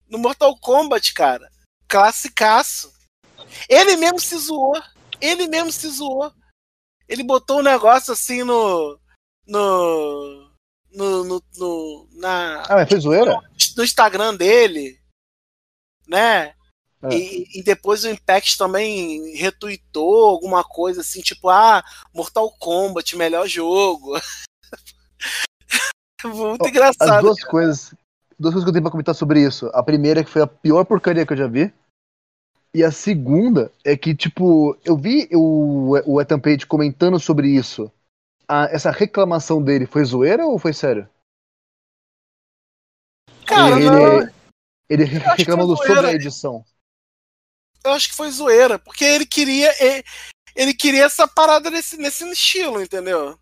no 0.09 0.17
Mortal 0.17 0.57
Kombat, 0.59 1.13
cara. 1.13 1.49
Classicaço. 1.87 2.93
Ele 3.69 3.95
mesmo 3.95 4.19
se 4.19 4.37
zoou. 4.37 4.81
Ele 5.21 5.47
mesmo 5.47 5.71
se 5.71 5.87
zoou. 5.89 6.31
Ele 7.07 7.23
botou 7.23 7.59
um 7.59 7.63
negócio 7.63 8.13
assim 8.13 8.43
no. 8.43 8.99
No. 9.47 10.44
No. 10.95 11.23
no, 11.23 11.43
no 11.57 12.07
na, 12.13 12.63
ah, 12.63 12.75
mas 12.75 12.89
foi 12.89 12.99
zoeira? 12.99 13.33
No, 13.33 13.41
no 13.77 13.83
Instagram 13.83 14.35
dele. 14.35 14.99
Né? 16.07 16.53
É. 17.03 17.15
E, 17.15 17.59
e, 17.59 17.63
depois 17.63 18.03
o 18.03 18.09
Impact 18.09 18.57
também 18.57 19.35
retweetou 19.35 20.25
alguma 20.25 20.63
coisa 20.63 21.01
assim, 21.01 21.21
tipo, 21.21 21.49
ah, 21.49 21.83
Mortal 22.13 22.51
Kombat, 22.59 23.15
melhor 23.15 23.47
jogo. 23.47 24.19
Muito 26.23 26.67
engraçado. 26.67 27.11
As 27.11 27.21
duas 27.21 27.39
cara. 27.39 27.51
coisas. 27.51 27.93
Duas 28.37 28.53
coisas 28.53 28.63
que 28.63 28.69
eu 28.69 28.73
tenho 28.73 28.83
pra 28.83 28.91
comentar 28.91 29.15
sobre 29.15 29.41
isso. 29.41 29.67
A 29.73 29.83
primeira 29.83 30.21
é 30.21 30.23
que 30.23 30.29
foi 30.29 30.41
a 30.41 30.47
pior 30.47 30.83
porcaria 30.83 31.25
que 31.25 31.33
eu 31.33 31.37
já 31.37 31.47
vi. 31.47 31.71
E 32.73 32.83
a 32.83 32.91
segunda 32.91 33.71
é 33.85 33.95
que, 33.95 34.13
tipo, 34.13 34.77
eu 34.83 34.97
vi 34.97 35.29
o, 35.31 35.97
o 36.05 36.19
Ethan 36.19 36.39
Page 36.39 36.65
comentando 36.65 37.17
sobre 37.19 37.47
isso. 37.47 37.89
A, 38.47 38.65
essa 38.65 38.91
reclamação 38.91 39.61
dele 39.61 39.85
foi 39.85 40.03
zoeira 40.03 40.45
ou 40.45 40.59
foi 40.59 40.73
sério? 40.73 41.09
Cara, 43.45 43.75
ele, 43.75 43.89
não. 43.89 44.33
Ele, 44.89 45.03
reclamando 45.03 45.75
sobre 45.77 46.07
a 46.07 46.13
edição. 46.13 46.63
Eu 47.83 47.91
acho 47.91 48.09
que 48.09 48.15
foi 48.15 48.29
zoeira, 48.31 48.79
porque 48.79 49.03
ele 49.03 49.25
queria. 49.25 49.73
Ele, 49.83 50.03
ele 50.55 50.73
queria 50.73 51.05
essa 51.05 51.27
parada 51.27 51.69
nesse, 51.69 51.97
nesse 51.97 52.23
estilo, 52.31 52.81
entendeu? 52.81 53.37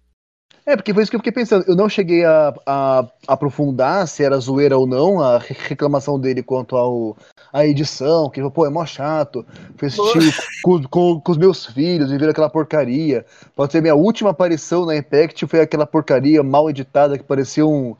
É, 0.65 0.76
porque 0.77 0.94
foi 0.94 1.03
isso 1.03 1.11
que 1.11 1.15
eu 1.15 1.19
fiquei 1.19 1.31
pensando. 1.31 1.65
Eu 1.68 1.76
não 1.76 1.90
cheguei 1.90 2.23
a, 2.23 2.53
a, 2.65 3.06
aprofundar 3.27 4.07
se 4.07 4.23
era 4.23 4.38
zoeira 4.38 4.77
ou 4.77 4.88
não 4.88 5.19
a 5.19 5.38
reclamação 5.38 6.18
dele 6.19 6.41
quanto 6.41 6.77
ao 6.77 7.18
a 7.52 7.68
edição, 7.68 8.30
que 8.30 8.41
pô, 8.49 8.65
é 8.65 8.69
mó 8.69 8.85
chato. 8.85 9.45
Foi 9.77 9.90
assistir 9.90 10.34
com, 10.64 10.81
com, 10.84 11.19
com, 11.19 11.31
os 11.31 11.38
meus 11.38 11.65
filhos 11.65 12.11
e 12.11 12.15
aquela 12.15 12.49
porcaria. 12.49 13.26
Pode 13.56 13.72
ser 13.72 13.81
minha 13.81 13.95
última 13.95 14.30
aparição 14.30 14.85
na 14.85 14.95
Impact 14.95 15.45
foi 15.48 15.60
aquela 15.61 15.85
porcaria 15.85 16.41
mal 16.41 16.69
editada 16.69 17.18
que 17.18 17.23
parecia 17.23 17.65
um 17.65 17.95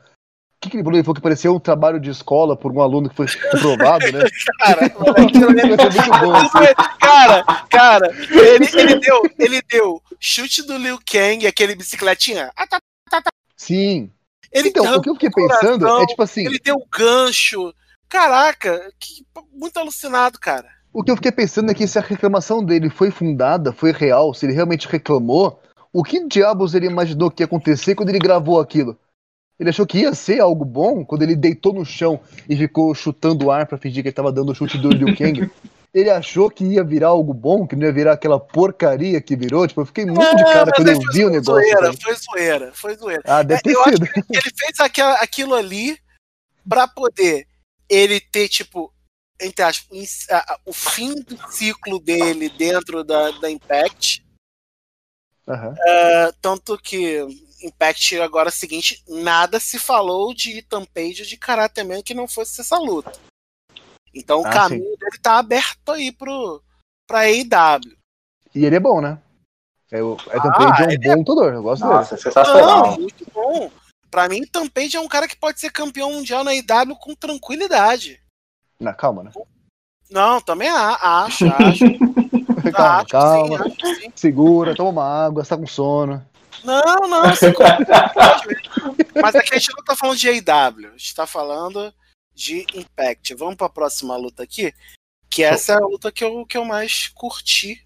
que, 0.64 0.70
que 0.70 0.78
ele 0.78 0.84
falou? 0.84 0.98
Ele 0.98 1.04
falou 1.04 1.16
que 1.16 1.22
parecia 1.22 1.52
um 1.52 1.60
trabalho 1.60 2.00
de 2.00 2.10
escola 2.10 2.56
por 2.56 2.72
um 2.72 2.82
aluno 2.82 3.10
que 3.10 3.16
foi 3.16 3.28
reprovado, 3.28 4.12
né? 4.12 4.24
cara, 4.60 4.90
bom, 6.20 6.34
assim. 6.34 6.74
cara, 7.00 7.44
cara, 7.70 8.16
ele, 8.32 8.70
ele, 8.74 9.00
deu, 9.00 9.22
ele 9.38 9.62
deu 9.70 10.02
chute 10.20 10.64
do 10.64 10.78
Liu 10.78 10.98
Kang, 11.06 11.46
aquele 11.46 11.76
bicicletinha. 11.76 12.52
Ah, 12.56 12.66
tá, 12.66 12.80
tá, 13.10 13.22
tá. 13.22 13.30
Sim. 13.58 14.10
Ele 14.52 14.70
então, 14.70 14.96
o 14.96 15.02
que 15.02 15.10
eu 15.10 15.16
fiquei 15.16 15.32
pensando 15.32 15.80
coração, 15.80 16.04
é 16.04 16.06
tipo 16.06 16.24
assim. 16.24 16.46
Ele 16.46 16.60
deu 16.60 16.78
gancho. 16.92 17.74
Caraca, 18.08 18.92
que, 19.00 19.26
muito 19.52 19.78
alucinado, 19.78 20.40
cara. 20.40 20.68
O 20.94 21.04
que 21.04 21.10
eu 21.10 21.16
fiquei 21.16 21.32
pensando 21.32 21.72
é 21.72 21.74
que 21.74 21.88
se 21.88 21.98
a 21.98 22.02
reclamação 22.02 22.64
dele 22.64 22.90
foi 22.90 23.10
fundada, 23.10 23.74
foi 23.74 23.92
real, 23.92 24.34
se 24.34 24.46
ele 24.46 24.54
realmente 24.54 24.88
reclamou, 24.88 25.60
o 25.92 26.04
que 26.04 26.26
diabos 26.28 26.76
ele 26.76 26.86
imaginou 26.86 27.32
que 27.32 27.42
ia 27.42 27.46
acontecer 27.46 27.96
quando 27.96 28.10
ele 28.10 28.20
gravou 28.20 28.60
aquilo? 28.60 28.98
Ele 29.60 29.70
achou 29.70 29.86
que 29.86 30.00
ia 30.00 30.14
ser 30.14 30.40
algo 30.40 30.66
bom 30.66 31.06
quando 31.06 31.22
ele 31.22 31.36
deitou 31.36 31.74
no 31.74 31.86
chão 31.86 32.20
e 32.50 32.56
ficou 32.56 32.94
chutando 32.94 33.46
o 33.46 33.52
ar 33.52 33.68
pra 33.68 33.78
fingir 33.78 34.02
que 34.02 34.10
ele 34.10 34.16
tava 34.16 34.32
dando 34.32 34.52
o 34.52 34.56
chute 34.56 34.78
do 34.78 34.90
Liu 34.90 35.16
Kang. 35.16 35.50
ele 35.94 36.10
achou 36.10 36.50
que 36.50 36.64
ia 36.66 36.84
virar 36.84 37.10
algo 37.10 37.34
bom, 37.34 37.68
que 37.68 37.76
não 37.76 37.86
ia 37.86 37.94
virar 37.94 38.14
aquela 38.14 38.40
porcaria 38.40 39.22
que 39.22 39.36
virou. 39.36 39.68
Tipo, 39.68 39.82
eu 39.82 39.86
fiquei 39.86 40.06
muito 40.06 40.36
de 40.36 40.44
cara 40.44 40.72
quando 40.72 40.88
eu 40.88 41.00
vi 41.14 41.26
o 41.26 41.30
negócio. 41.30 41.54
Zoeira, 41.54 41.94
foi 41.94 42.16
zoeira, 42.16 42.72
foi 42.74 42.96
zoeira. 42.96 43.22
Ah, 43.26 43.44
deve 43.44 43.60
é, 43.60 43.64
ter 43.64 43.84
sido. 43.84 44.06
ele 44.32 44.52
fez 44.58 44.80
aquela, 44.80 45.14
aquilo 45.16 45.54
ali 45.54 45.98
pra 46.68 46.88
poder 46.88 47.46
ele 47.88 48.20
ter, 48.20 48.50
tipo, 48.50 48.92
entre 49.40 49.64
aspas, 49.64 50.28
o 50.66 50.74
fim 50.74 51.14
do 51.22 51.38
ciclo 51.52 52.00
dele 52.00 52.50
dentro 52.50 53.04
da, 53.04 53.30
da 53.32 53.52
Impact. 53.52 54.26
Uhum. 55.46 55.74
Uh, 55.74 56.34
tanto 56.42 56.78
que 56.78 57.20
Impact 57.64 58.20
agora 58.20 58.50
é 58.50 58.52
o 58.52 58.54
seguinte, 58.54 59.02
nada 59.08 59.60
se 59.60 59.80
falou 59.80 60.34
de 60.34 60.58
Ethan 60.58 60.86
Page 60.86 61.26
de 61.26 61.38
Karate 61.38 61.84
Man 61.84 62.02
que 62.02 62.14
não 62.14 62.28
fosse 62.28 62.60
essa 62.60 62.78
luta. 62.78 63.14
Então 64.14 64.42
o 64.42 64.46
ah, 64.46 64.50
caminho 64.50 64.84
sim. 64.84 64.98
dele 64.98 65.18
tá 65.22 65.40
aberto 65.40 65.90
aí 65.92 66.12
pro, 66.12 66.62
pra 67.08 67.22
AEW. 67.22 67.98
E 68.54 68.66
ele 68.66 68.76
é 68.76 68.80
bom, 68.80 69.02
né? 69.02 69.18
É, 69.92 70.04
o 70.04 70.16
Ethan 70.16 70.50
ah, 70.50 70.76
Page 70.76 70.84
é 70.84 70.86
um 70.86 71.00
bom 71.00 71.12
é... 71.12 71.16
lutador, 71.16 71.54
eu 71.54 71.64
gosto 71.64 71.86
Nossa, 71.86 72.16
dele. 72.16 72.22
sensacional. 72.22 72.92
Não, 72.92 73.00
muito 73.00 73.26
bom. 73.34 73.72
Pra 74.12 74.30
mim, 74.30 74.42
Ethan 74.42 74.68
Page 74.68 74.98
é 74.98 75.00
um 75.00 75.08
cara 75.08 75.28
que 75.28 75.36
pode 75.36 75.60
ser 75.60 75.72
campeão 75.72 76.12
mundial 76.12 76.44
na 76.44 76.52
AEW 76.52 76.96
com 77.00 77.16
tranquilidade. 77.16 78.22
Na 78.80 78.94
calma, 78.94 79.24
né? 79.24 79.32
Não, 80.12 80.40
também 80.42 80.70
acho, 80.70 81.46
acho. 81.58 81.86
calma, 82.72 83.00
acho, 83.00 83.08
calma. 83.08 83.58
Sim, 83.58 83.76
acho, 83.82 83.96
sim. 84.02 84.12
Segura, 84.16 84.76
toma 84.76 84.90
uma 84.90 85.26
água, 85.26 85.42
está 85.42 85.58
com 85.58 85.66
sono. 85.66 86.24
Não, 86.64 87.08
não, 87.08 87.24
Mas 89.22 89.36
aqui 89.36 89.54
a 89.54 89.58
gente 89.58 89.76
não 89.76 89.84
tá 89.84 89.96
falando 89.96 90.18
de 90.18 90.30
AEW, 90.30 90.88
a 90.94 90.98
gente 90.98 91.16
tá 91.16 91.28
falando 91.28 91.94
de 92.34 92.66
Impact. 92.74 93.36
Vamos 93.36 93.56
para 93.56 93.68
a 93.68 93.72
próxima 93.72 94.16
luta 94.16 94.44
aqui, 94.44 94.74
que 95.30 95.44
essa 95.44 95.74
é 95.74 95.76
a 95.76 95.86
luta 95.86 96.12
que 96.12 96.24
eu, 96.24 96.46
que 96.46 96.58
eu 96.58 96.66
mais 96.66 97.08
curti, 97.10 97.86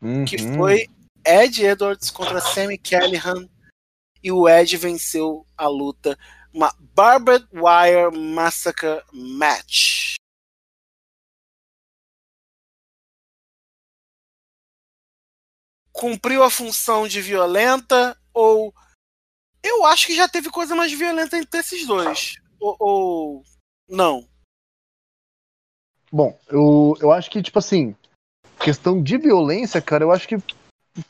uhum. 0.00 0.24
que 0.24 0.38
foi 0.38 0.88
Ed 1.24 1.64
Edwards 1.64 2.10
contra 2.10 2.40
Sammy 2.40 2.78
Callahan 2.78 3.48
e 4.22 4.30
o 4.30 4.48
Ed 4.48 4.76
venceu 4.76 5.46
a 5.56 5.66
luta, 5.66 6.18
uma 6.52 6.74
Barbed 6.94 7.46
Wire 7.52 8.16
Massacre 8.16 9.02
Match. 9.12 10.14
Cumpriu 15.92 16.42
a 16.42 16.50
função 16.50 17.06
de 17.06 17.20
violenta 17.20 18.16
ou 18.32 18.72
eu 19.62 19.84
acho 19.84 20.06
que 20.06 20.14
já 20.14 20.28
teve 20.28 20.50
coisa 20.50 20.74
mais 20.74 20.92
violenta 20.92 21.36
entre 21.36 21.60
esses 21.60 21.86
dois 21.86 22.36
ou, 22.58 22.76
ou 22.78 23.42
não 23.88 24.26
bom 26.10 26.38
eu, 26.48 26.96
eu 27.00 27.12
acho 27.12 27.30
que 27.30 27.42
tipo 27.42 27.58
assim 27.58 27.94
questão 28.58 29.02
de 29.02 29.18
violência 29.18 29.80
cara 29.80 30.04
eu 30.04 30.12
acho 30.12 30.28
que 30.28 30.36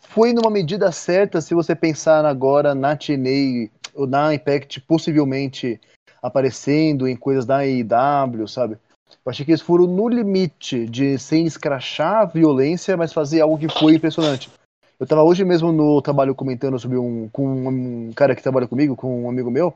foi 0.08 0.32
numa 0.32 0.50
medida 0.50 0.90
certa 0.92 1.40
se 1.40 1.54
você 1.54 1.74
pensar 1.74 2.24
agora 2.24 2.74
na 2.74 2.96
TNA 2.96 3.70
ou 3.94 4.06
na 4.06 4.34
Impact 4.34 4.80
possivelmente 4.80 5.80
aparecendo 6.22 7.08
em 7.08 7.16
coisas 7.16 7.46
da 7.46 7.58
AEW, 7.58 8.46
sabe? 8.46 8.78
Eu 9.24 9.30
achei 9.30 9.44
que 9.44 9.50
eles 9.50 9.62
foram 9.62 9.86
no 9.86 10.08
limite 10.08 10.86
de 10.86 11.18
sem 11.18 11.44
escrachar 11.46 12.22
a 12.22 12.24
violência, 12.24 12.96
mas 12.96 13.12
fazer 13.12 13.40
algo 13.40 13.58
que 13.58 13.68
foi 13.68 13.94
impressionante. 13.94 14.50
Eu 15.00 15.06
tava 15.06 15.22
hoje 15.22 15.46
mesmo 15.46 15.72
no 15.72 16.02
trabalho 16.02 16.34
comentando 16.34 16.78
sobre 16.78 16.98
um 16.98 17.26
com 17.30 17.66
um 17.66 18.12
cara 18.12 18.36
que 18.36 18.42
trabalha 18.42 18.68
comigo, 18.68 18.94
com 18.94 19.24
um 19.24 19.30
amigo 19.30 19.50
meu, 19.50 19.72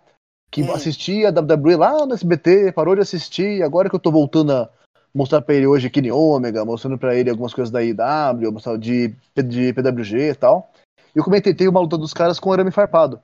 que 0.51 0.63
hum. 0.63 0.71
assistia 0.71 1.31
a 1.31 1.33
WWE 1.33 1.77
lá 1.77 2.05
no 2.05 2.13
SBT, 2.13 2.73
parou 2.73 2.95
de 2.95 3.01
assistir, 3.01 3.63
agora 3.63 3.89
que 3.89 3.97
eu 3.97 4.01
tô 4.01 4.13
voltando 4.13 4.53
a 4.53 4.71
mostrar 5.15 5.41
pra 5.41 5.55
ele 5.55 5.67
hoje 5.67 5.89
Kenny 5.89 6.13
Omega, 6.13 6.63
mostrando 6.63 6.99
pra 6.99 7.15
ele 7.15 7.31
algumas 7.31 7.55
coisas 7.55 7.73
da 7.73 7.83
IW, 7.83 8.53
mostrar 8.53 8.77
de, 8.77 9.17
de 9.35 9.73
PWG 9.73 10.31
e 10.31 10.35
tal. 10.35 10.71
E 11.17 11.19
eu 11.19 11.25
comentei, 11.25 11.55
tem 11.55 11.69
uma 11.69 11.81
luta 11.81 11.97
dos 11.97 12.13
caras 12.13 12.39
com 12.39 12.53
arame 12.53 12.71
farpado. 12.71 13.19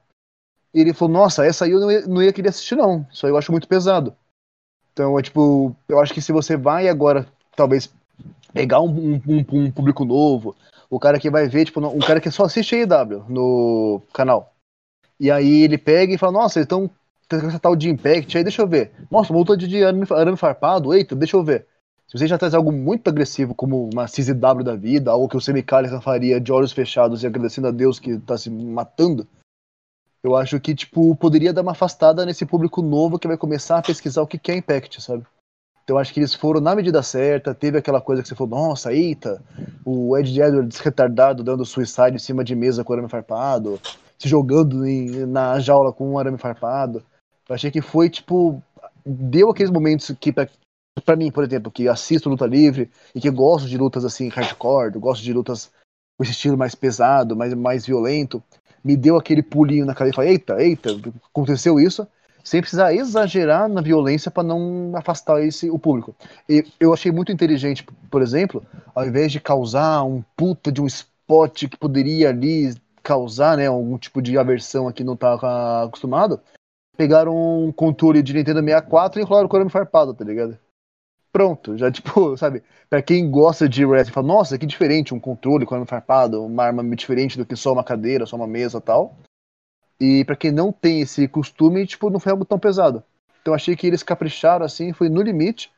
E 0.73 0.81
ele 0.81 0.95
falou, 0.95 1.13
nossa, 1.13 1.45
essa 1.45 1.67
aí 1.67 1.73
eu 1.73 1.81
não 1.81 1.93
ia, 1.93 2.07
não 2.07 2.23
ia 2.23 2.33
querer 2.33 2.49
assistir 2.49 2.77
não, 2.77 3.07
isso 3.13 3.27
aí 3.27 3.33
eu 3.33 3.37
acho 3.37 3.53
muito 3.53 3.69
pesado. 3.69 4.17
Então, 4.93 5.19
é 5.19 5.23
tipo, 5.23 5.77
eu 5.87 6.01
acho 6.01 6.15
que 6.15 6.23
se 6.23 6.33
você 6.33 6.57
vai 6.57 6.89
agora, 6.89 7.27
talvez, 7.55 7.93
pegar 8.55 8.81
um, 8.81 9.21
um, 9.27 9.45
um 9.53 9.71
público 9.71 10.05
novo, 10.05 10.57
o 10.91 10.99
cara 10.99 11.21
que 11.21 11.31
vai 11.31 11.49
ver, 11.49 11.65
tipo, 11.65 11.81
um 11.81 12.01
cara 12.01 12.21
que 12.21 12.31
só 12.31 12.45
assiste 12.45 12.75
AEW 12.75 13.25
no 13.29 14.03
canal. 14.13 14.55
E 15.19 15.31
aí 15.31 15.63
ele 15.63 15.79
pega 15.79 16.13
e 16.13 16.19
fala, 16.19 16.33
nossa, 16.33 16.59
eles 16.59 16.67
estão 16.67 16.91
essa 17.29 17.61
tal 17.61 17.77
de 17.77 17.89
Impact, 17.89 18.37
aí 18.37 18.43
deixa 18.43 18.61
eu 18.61 18.67
ver. 18.67 18.91
Nossa, 19.09 19.33
luta 19.33 19.57
de 19.57 19.85
arame, 19.85 20.05
arame 20.11 20.37
farpado, 20.37 20.93
eita, 20.93 21.15
deixa 21.15 21.37
eu 21.37 21.45
ver. 21.45 21.67
Se 22.09 22.19
você 22.19 22.27
já 22.27 22.37
traz 22.37 22.55
algo 22.55 22.73
muito 22.73 23.07
agressivo, 23.07 23.55
como 23.55 23.89
uma 23.89 24.07
CZW 24.07 24.65
da 24.65 24.75
vida, 24.75 25.13
algo 25.13 25.29
que 25.29 25.37
o 25.37 25.41
Semicallis 25.41 25.93
faria 26.03 26.41
de 26.41 26.51
olhos 26.51 26.73
fechados 26.73 27.23
e 27.23 27.27
agradecendo 27.27 27.69
a 27.69 27.71
Deus 27.71 28.01
que 28.01 28.19
tá 28.19 28.37
se 28.37 28.51
matando, 28.51 29.29
eu 30.21 30.35
acho 30.35 30.59
que, 30.59 30.75
tipo, 30.75 31.15
poderia 31.15 31.53
dar 31.53 31.63
uma 31.63 31.71
afastada 31.71 32.27
nesse 32.27 32.45
público 32.45 32.83
novo 32.83 33.17
que 33.17 33.29
vai 33.29 33.37
começar 33.37 33.79
a 33.79 33.83
pesquisar 33.83 34.23
o 34.23 34.27
que 34.27 34.51
é 34.51 34.57
Impact, 34.57 35.01
sabe? 35.01 35.25
Então 35.91 35.99
acho 35.99 36.15
que 36.15 36.21
eles 36.21 36.33
foram 36.33 36.61
na 36.61 36.73
medida 36.77 37.03
certa, 37.03 37.53
teve 37.53 37.77
aquela 37.77 38.01
coisa 38.01 38.23
que 38.23 38.29
você 38.29 38.35
falou, 38.37 38.57
nossa, 38.57 38.93
eita, 38.93 39.43
o 39.85 40.17
Ed 40.17 40.41
Edwards 40.41 40.79
retardado 40.79 41.43
dando 41.43 41.65
suicide 41.65 42.15
em 42.15 42.19
cima 42.21 42.45
de 42.45 42.55
mesa 42.55 42.85
com 42.85 42.93
arame 42.93 43.09
farpado, 43.09 43.81
se 44.17 44.29
jogando 44.29 44.87
em, 44.87 45.27
na 45.27 45.59
jaula 45.59 45.93
com 45.93 46.09
um 46.09 46.17
arame 46.17 46.39
farpado. 46.39 47.03
Eu 47.49 47.57
achei 47.57 47.73
que 47.73 47.83
foi, 47.83 48.09
tipo, 48.09 48.63
deu 49.05 49.51
aqueles 49.51 49.73
momentos 49.73 50.15
que 50.21 50.33
pra, 50.33 50.47
mim, 51.17 51.29
por 51.33 51.43
exemplo, 51.43 51.73
que 51.73 51.89
assisto 51.89 52.29
luta 52.29 52.47
livre 52.47 52.89
e 53.13 53.21
que 53.21 53.29
gosto 53.29 53.69
de 53.69 53.77
lutas 53.77 54.05
assim, 54.05 54.29
hardcore, 54.29 54.97
gosto 54.97 55.25
de 55.25 55.33
lutas 55.33 55.73
com 56.17 56.23
esse 56.23 56.31
estilo 56.31 56.57
mais 56.57 56.77
pesado, 56.77 57.35
mais, 57.35 57.53
mais 57.53 57.85
violento, 57.85 58.41
me 58.85 58.97
deu 58.97 59.17
aquele 59.17 59.43
pulinho 59.43 59.85
na 59.85 59.95
cabeça, 59.97 60.25
eita, 60.25 60.63
eita, 60.63 60.91
aconteceu 61.35 61.81
isso, 61.81 62.07
sem 62.45 62.61
precisar 62.61 62.95
exagerar 62.95 63.69
na 63.69 63.81
violência 63.81 64.31
para 64.31 64.43
não 64.43 64.93
afastar 64.95 65.43
esse 65.43 65.71
o 65.71 65.79
público. 65.79 66.15
E 66.49 66.65
eu 66.79 66.93
achei 66.93 67.13
muito 67.13 67.33
inteligente, 67.33 67.87
por 68.11 68.23
exemplo, 68.23 68.65
ao 68.95 69.07
invés 69.07 69.33
de 69.33 69.41
causar 69.41 70.03
um 70.05 70.23
puta 70.37 70.71
de 70.71 70.81
um 70.81 70.87
spot 70.87 71.67
que 71.67 71.77
poderia 71.77 72.31
ali 72.31 72.75
causar, 73.03 73.57
né, 73.57 73.67
algum 73.67 73.99
tipo 73.99 74.21
de 74.21 74.37
aversão 74.39 74.87
aqui 74.87 75.03
não 75.03 75.17
tá 75.17 75.85
acostumado, 75.85 76.41
pegaram 76.97 77.35
um 77.65 77.73
controle 77.73 78.23
de 78.23 78.35
Nintendo 78.35 78.61
64 78.61 79.19
e 79.19 79.23
enrolaram 79.23 79.49
o 79.51 79.57
arame 79.57 79.71
farpado, 79.71 80.13
tá 80.13 80.25
ligado? 80.25 80.59
Pronto, 81.33 81.77
já 81.79 81.91
tipo, 81.91 82.37
sabe, 82.39 82.63
para 82.89 83.01
quem 83.01 83.31
gosta 83.31 83.69
de 83.69 83.85
wrestling, 83.85 84.13
fala, 84.13 84.27
nossa, 84.27 84.59
que 84.59 84.67
diferente 84.67 85.15
um 85.15 85.21
controle 85.21 85.65
com 85.65 85.75
arame 85.75 85.89
farpado, 85.89 86.45
uma 86.45 86.65
arma 86.65 86.85
diferente 86.95 87.39
do 87.39 87.47
que 87.47 87.57
só 87.57 87.73
uma 87.73 87.85
cadeira, 87.85 88.27
só 88.27 88.37
uma 88.37 88.47
mesa 88.47 88.81
tal. 88.81 89.17
E 90.01 90.25
para 90.25 90.35
quem 90.35 90.51
não 90.51 90.73
tem 90.73 91.03
esse 91.03 91.29
costume, 91.29 91.87
tipo, 91.87 92.09
não 92.09 92.19
foi 92.19 92.33
algo 92.33 92.45
tão 92.45 92.59
pesado. 92.59 93.05
Então 93.43 93.53
achei 93.53 93.77
que 93.77 93.87
eles 93.87 94.03
capricharam 94.03 94.65
assim, 94.65 94.93
foi 94.93 95.09
no 95.09 95.21
limite 95.21 95.71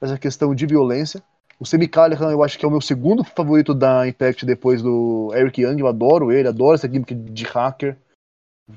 essa 0.00 0.18
questão 0.18 0.54
de 0.54 0.66
violência. 0.66 1.22
O 1.60 1.66
Semi 1.66 1.88
Callihan 1.88 2.30
eu 2.30 2.42
acho 2.42 2.58
que 2.58 2.64
é 2.64 2.68
o 2.68 2.70
meu 2.70 2.80
segundo 2.80 3.24
favorito 3.24 3.74
da 3.74 4.06
Impact 4.06 4.46
depois 4.46 4.80
do 4.80 5.30
Eric 5.34 5.60
Young, 5.60 5.80
eu 5.80 5.88
adoro 5.88 6.30
ele, 6.32 6.48
adoro 6.48 6.74
essa 6.74 6.88
gimmick 6.88 7.14
de 7.14 7.44
hacker. 7.44 7.96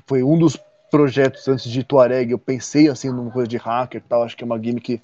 Foi 0.06 0.22
um 0.22 0.38
dos 0.38 0.58
projetos 0.90 1.46
antes 1.48 1.70
de 1.70 1.84
Tuareg, 1.84 2.32
eu 2.32 2.38
pensei 2.38 2.88
assim 2.88 3.08
numa 3.08 3.30
coisa 3.30 3.48
de 3.48 3.56
hacker 3.56 4.02
e 4.04 4.08
tal, 4.08 4.22
acho 4.22 4.36
que 4.36 4.42
é 4.42 4.46
uma 4.46 4.62
gimmick 4.62 5.00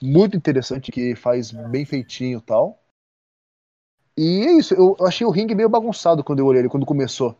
muito 0.00 0.36
interessante 0.36 0.92
que 0.92 1.16
faz 1.16 1.50
bem 1.50 1.84
feitinho 1.84 2.38
e 2.38 2.42
tal. 2.42 2.80
E 4.16 4.46
é 4.46 4.52
isso, 4.52 4.74
eu 4.74 4.96
achei 5.06 5.26
o 5.26 5.30
ringue 5.30 5.54
meio 5.54 5.68
bagunçado 5.68 6.24
quando 6.24 6.38
eu 6.38 6.46
olhei 6.46 6.62
ele, 6.62 6.68
quando 6.68 6.86
começou. 6.86 7.36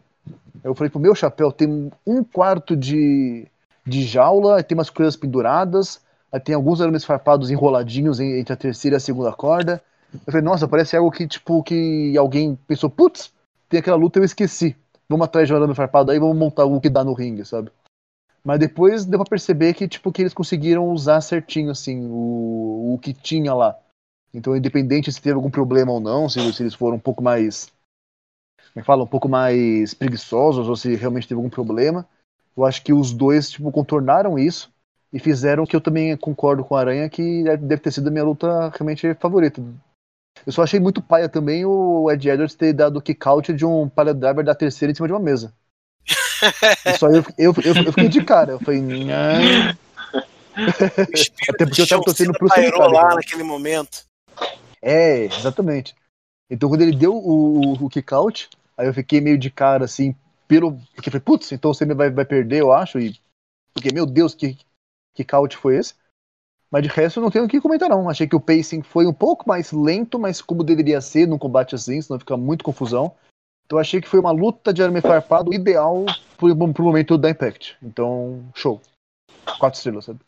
Eu 0.62 0.74
falei 0.74 0.90
pro 0.90 1.01
meu 1.01 1.14
chapéu, 1.14 1.52
tem 1.52 1.90
um 2.06 2.24
quarto 2.24 2.76
de, 2.76 3.47
de 3.86 4.02
jaula, 4.02 4.62
tem 4.62 4.76
umas 4.76 4.90
coisas 4.90 5.16
penduradas, 5.16 6.01
aí 6.32 6.40
tem 6.40 6.55
alguns 6.55 6.80
arames 6.80 7.05
farpados 7.05 7.51
enroladinhos 7.51 8.20
entre 8.20 8.52
a 8.52 8.56
terceira 8.56 8.97
e 8.97 8.98
a 8.98 9.01
segunda 9.01 9.32
corda. 9.32 9.82
Eu 10.12 10.32
falei, 10.32 10.43
nossa, 10.43 10.66
parece 10.66 10.97
algo 10.97 11.10
que, 11.10 11.26
tipo, 11.26 11.62
que 11.62 12.16
alguém 12.16 12.59
pensou, 12.66 12.90
putz, 12.90 13.32
tem 13.68 13.80
aquela 13.80 13.97
luta 13.97 14.18
eu 14.18 14.24
esqueci. 14.24 14.76
Vamos 15.09 15.24
atrás 15.24 15.47
de 15.47 15.55
um 15.55 15.56
arame 15.56 15.74
farpado 15.74 16.10
aí, 16.10 16.18
vamos 16.18 16.36
montar 16.36 16.64
o 16.64 16.80
que 16.80 16.90
dá 16.90 17.05
no 17.05 17.14
ringue, 17.14 17.44
sabe? 17.44 17.70
Mas 18.44 18.59
depois 18.59 19.05
deu 19.05 19.18
pra 19.18 19.28
perceber 19.28 19.74
que, 19.74 19.89
tipo, 19.89 20.12
que 20.12 20.22
eles 20.22 20.35
conseguiram 20.35 20.89
usar 20.90 21.20
certinho, 21.20 21.70
assim, 21.70 22.06
o, 22.10 22.94
o 22.94 22.98
que 23.01 23.12
tinha 23.12 23.55
lá. 23.55 23.76
Então, 24.32 24.56
independente 24.56 25.12
se 25.12 25.20
teve 25.20 25.35
algum 25.35 25.51
problema 25.51 25.93
ou 25.93 26.01
não, 26.01 26.28
se, 26.28 26.52
se 26.52 26.62
eles 26.62 26.74
foram 26.74 26.97
um 26.97 27.01
pouco 27.01 27.22
mais 27.22 27.70
me 28.74 28.82
fala, 28.82 29.05
um 29.05 29.07
pouco 29.07 29.28
mais 29.28 29.95
preguiçosos 29.95 30.69
ou 30.69 30.77
se 30.77 30.95
realmente 30.95 31.27
teve 31.27 31.39
algum 31.39 31.51
problema. 31.51 32.07
Eu 32.57 32.65
acho 32.65 32.82
que 32.82 32.93
os 32.93 33.12
dois 33.12 33.51
tipo, 33.51 33.70
contornaram 33.70 34.39
isso 34.39 34.70
e 35.12 35.19
fizeram 35.19 35.65
que 35.65 35.74
eu 35.74 35.81
também 35.81 36.16
concordo 36.16 36.65
com 36.65 36.74
a 36.74 36.81
Aranha 36.81 37.09
que 37.09 37.45
deve 37.45 37.78
ter 37.78 37.93
sido 37.93 38.09
a 38.09 38.11
minha 38.11 38.24
luta 38.24 38.70
realmente 38.70 39.15
favorita. 39.15 39.62
Eu 40.47 40.53
só 40.53 40.62
achei 40.62 40.78
muito 40.78 41.03
paia 41.03 41.28
também 41.28 41.65
o 41.65 42.11
Ed 42.11 42.28
Edwards 42.28 42.55
ter 42.55 42.73
dado 42.73 42.99
o 42.99 43.03
kick 43.03 43.27
out 43.27 43.53
de 43.53 43.65
um 43.65 43.90
driver 44.16 44.45
da 44.45 44.55
terceira 44.55 44.93
em 44.93 44.95
cima 44.95 45.09
de 45.09 45.12
uma 45.12 45.20
mesa. 45.20 45.53
Só 46.99 47.09
eu, 47.09 47.24
eu, 47.36 47.55
eu, 47.65 47.74
eu, 47.85 47.93
fiquei 47.93 48.09
de 48.09 48.24
cara, 48.24 48.53
eu 48.53 48.61
falei, 48.61 48.81
não. 48.81 49.77
Até 51.49 51.66
porque 51.66 51.82
eu 51.82 51.89
tava 51.89 52.03
torcendo 52.03 52.32
pro 52.32 52.49
Central. 52.49 52.90
lá 52.90 53.15
naquele 53.15 53.43
momento. 53.43 54.05
É, 54.81 55.24
exatamente. 55.24 55.95
Então 56.51 56.69
quando 56.69 56.82
ele 56.82 56.97
deu 56.97 57.15
o, 57.15 57.74
o, 57.74 57.86
o 57.86 57.89
kick 57.89 58.12
out, 58.15 58.49
aí 58.79 58.87
eu 58.87 58.95
fiquei 58.95 59.21
meio 59.21 59.37
de 59.37 59.51
cara 59.51 59.85
assim, 59.85 60.15
pelo. 60.47 60.79
Porque 60.95 61.11
falei, 61.11 61.25
putz, 61.25 61.53
então 61.53 61.75
você 61.75 61.85
vai, 61.85 62.11
vai 62.11 62.25
perder, 62.25 62.61
eu 62.61 62.73
acho. 62.73 62.99
E. 62.99 63.21
Porque, 63.75 63.93
meu 63.93 64.07
Deus, 64.07 64.35
que 64.35 64.57
kick 65.15 65.35
out 65.35 65.57
foi 65.57 65.77
esse? 65.77 65.95
Mas 66.71 66.83
de 66.83 66.89
resto 66.89 67.21
não 67.21 67.31
tenho 67.31 67.45
o 67.45 67.49
que 67.49 67.61
comentar, 67.61 67.89
não. 67.89 68.09
Achei 68.09 68.27
que 68.27 68.37
o 68.37 68.41
pacing 68.41 68.83
foi 68.83 69.07
um 69.07 69.13
pouco 69.13 69.49
mais 69.49 69.73
lento, 69.73 70.19
mas 70.19 70.41
como 70.41 70.63
deveria 70.63 71.01
ser 71.01 71.27
num 71.27 71.39
combate 71.39 71.75
assim, 71.75 72.01
senão 72.01 72.19
fica 72.19 72.37
muito 72.37 72.65
confusão. 72.65 73.15
Então 73.65 73.79
achei 73.79 74.01
que 74.01 74.09
foi 74.09 74.21
uma 74.21 74.31
luta 74.31 74.73
de 74.73 74.83
arame 74.83 75.01
farpado 75.01 75.53
ideal 75.53 76.05
pro, 76.37 76.73
pro 76.73 76.85
momento 76.85 77.19
da 77.19 77.31
Impact. 77.31 77.77
Então, 77.83 78.51
show. 78.55 78.81
Quatro 79.59 79.77
estrelas, 79.77 80.05
sabe? 80.05 80.21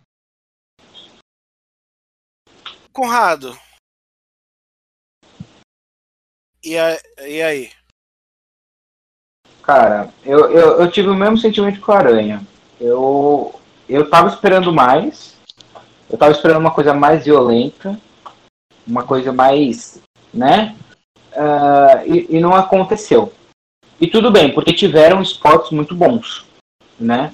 Conrado. 2.93 3.53
E, 6.63 6.77
a, 6.77 6.99
e 7.27 7.43
aí? 7.43 7.80
Cara, 9.71 10.09
eu, 10.25 10.51
eu, 10.51 10.81
eu 10.81 10.91
tive 10.91 11.07
o 11.07 11.15
mesmo 11.15 11.39
sentimento 11.39 11.81
com 11.81 11.93
a 11.93 11.99
Aranha. 11.99 12.43
Eu, 12.81 13.55
eu 13.89 14.11
tava 14.11 14.27
esperando 14.27 14.73
mais. 14.73 15.37
Eu 16.11 16.19
tava 16.19 16.33
esperando 16.33 16.59
uma 16.59 16.73
coisa 16.73 16.93
mais 16.93 17.25
violenta. 17.25 17.97
Uma 18.85 19.05
coisa 19.05 19.33
mais. 19.33 20.03
né? 20.35 20.75
Uh, 21.31 22.13
e, 22.13 22.37
e, 22.37 22.41
não 22.41 22.53
aconteceu. 22.53 23.33
E 24.01 24.09
tudo 24.09 24.29
bem, 24.33 24.53
porque 24.53 24.73
tiveram 24.73 25.23
spots 25.23 25.71
muito 25.71 25.95
bons. 25.95 26.45
Né? 26.99 27.33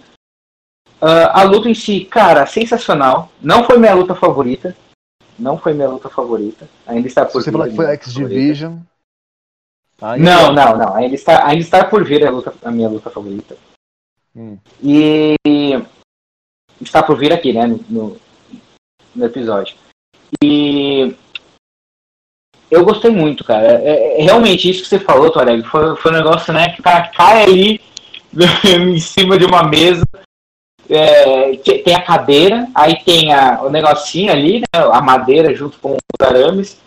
Uh, 1.01 1.33
a 1.33 1.43
luta 1.43 1.71
em 1.71 1.75
si, 1.75 2.05
cara, 2.05 2.45
sensacional. 2.45 3.31
Não 3.41 3.65
foi 3.65 3.79
minha 3.79 3.95
luta 3.95 4.15
favorita. 4.15 4.77
Não 5.39 5.57
foi 5.57 5.73
minha 5.73 5.89
luta 5.89 6.11
favorita. 6.11 6.69
Ainda 6.87 7.09
está 7.09 7.25
por 7.25 7.43
Você 7.43 7.51
falou 7.51 7.67
que 7.67 7.77
foi 7.77 7.87
X 7.95 8.13
Division. 8.13 8.77
Não, 10.01 10.53
não, 10.53 10.77
não. 10.77 10.95
Ainda 10.95 11.15
está, 11.15 11.47
ainda 11.47 11.63
está 11.63 11.85
por 11.85 12.05
vir 12.05 12.27
a, 12.27 12.31
luta, 12.31 12.53
a 12.63 12.71
minha 12.71 12.89
luta 12.89 13.11
favorita. 13.11 13.57
Hum. 14.35 14.59
E 14.83 15.37
está 16.81 17.03
por 17.03 17.17
vir 17.17 17.33
aqui, 17.33 17.53
né, 17.53 17.67
no, 17.89 18.19
no 19.15 19.25
episódio. 19.25 19.77
E 20.43 21.15
eu 22.71 22.85
gostei 22.85 23.11
muito, 23.11 23.45
cara. 23.45 23.81
É, 23.83 24.21
é, 24.21 24.23
realmente 24.23 24.69
isso 24.69 24.83
que 24.83 24.89
você 24.89 24.99
falou, 24.99 25.31
Toreg, 25.31 25.63
foi, 25.65 25.97
foi 25.97 26.13
um 26.13 26.17
negócio, 26.17 26.53
né, 26.53 26.71
que 26.71 26.81
o 26.81 26.85
cara 26.85 27.09
cai 27.09 27.45
ali 27.45 27.81
em 28.65 28.99
cima 28.99 29.39
de 29.39 29.45
uma 29.45 29.63
mesa, 29.63 30.05
é, 30.89 31.57
tem 31.57 31.95
a 31.95 32.03
cadeira, 32.03 32.69
aí 32.75 32.97
tem 33.03 33.33
a, 33.33 33.63
o 33.63 33.71
negocinho 33.71 34.31
ali, 34.31 34.61
né, 34.61 34.67
a 34.93 35.01
madeira 35.01 35.55
junto 35.55 35.79
com 35.79 35.93
os 35.95 36.27
arames, 36.27 36.81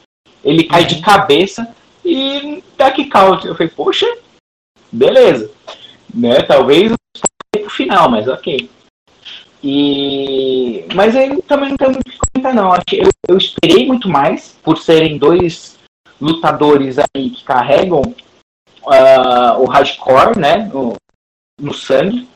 ele 0.43 0.65
cai 0.65 0.85
de 0.85 0.95
uhum. 0.95 1.01
cabeça 1.01 1.75
e 2.03 2.63
dá 2.77 2.91
que 2.91 3.05
count. 3.05 3.45
Eu 3.45 3.55
falei, 3.55 3.69
poxa, 3.69 4.07
beleza. 4.91 5.51
Né, 6.13 6.41
talvez 6.41 6.91
pro 7.51 7.69
final, 7.69 8.09
mas 8.09 8.27
ok. 8.27 8.69
E... 9.63 10.85
Mas 10.95 11.15
aí 11.15 11.41
também 11.43 11.69
não 11.69 11.77
tem 11.77 11.89
muito 11.89 12.01
o 12.01 12.09
que 12.09 12.17
comentar, 12.17 12.53
não. 12.53 12.73
Eu, 12.91 13.09
eu 13.27 13.37
esperei 13.37 13.85
muito 13.85 14.09
mais 14.09 14.57
por 14.63 14.77
serem 14.77 15.17
dois 15.17 15.77
lutadores 16.19 16.97
aí 16.97 17.29
que 17.29 17.43
carregam 17.43 18.01
uh, 18.83 19.61
o 19.61 19.65
hardcore, 19.65 20.39
né? 20.39 20.69
No, 20.73 20.95
no 21.59 21.73
sangue. 21.73 22.27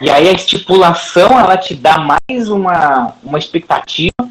E 0.00 0.10
aí 0.10 0.28
a 0.28 0.32
estipulação 0.32 1.38
ela 1.38 1.56
te 1.56 1.74
dá 1.74 1.98
mais 1.98 2.48
uma, 2.48 3.14
uma 3.22 3.38
expectativa. 3.38 4.28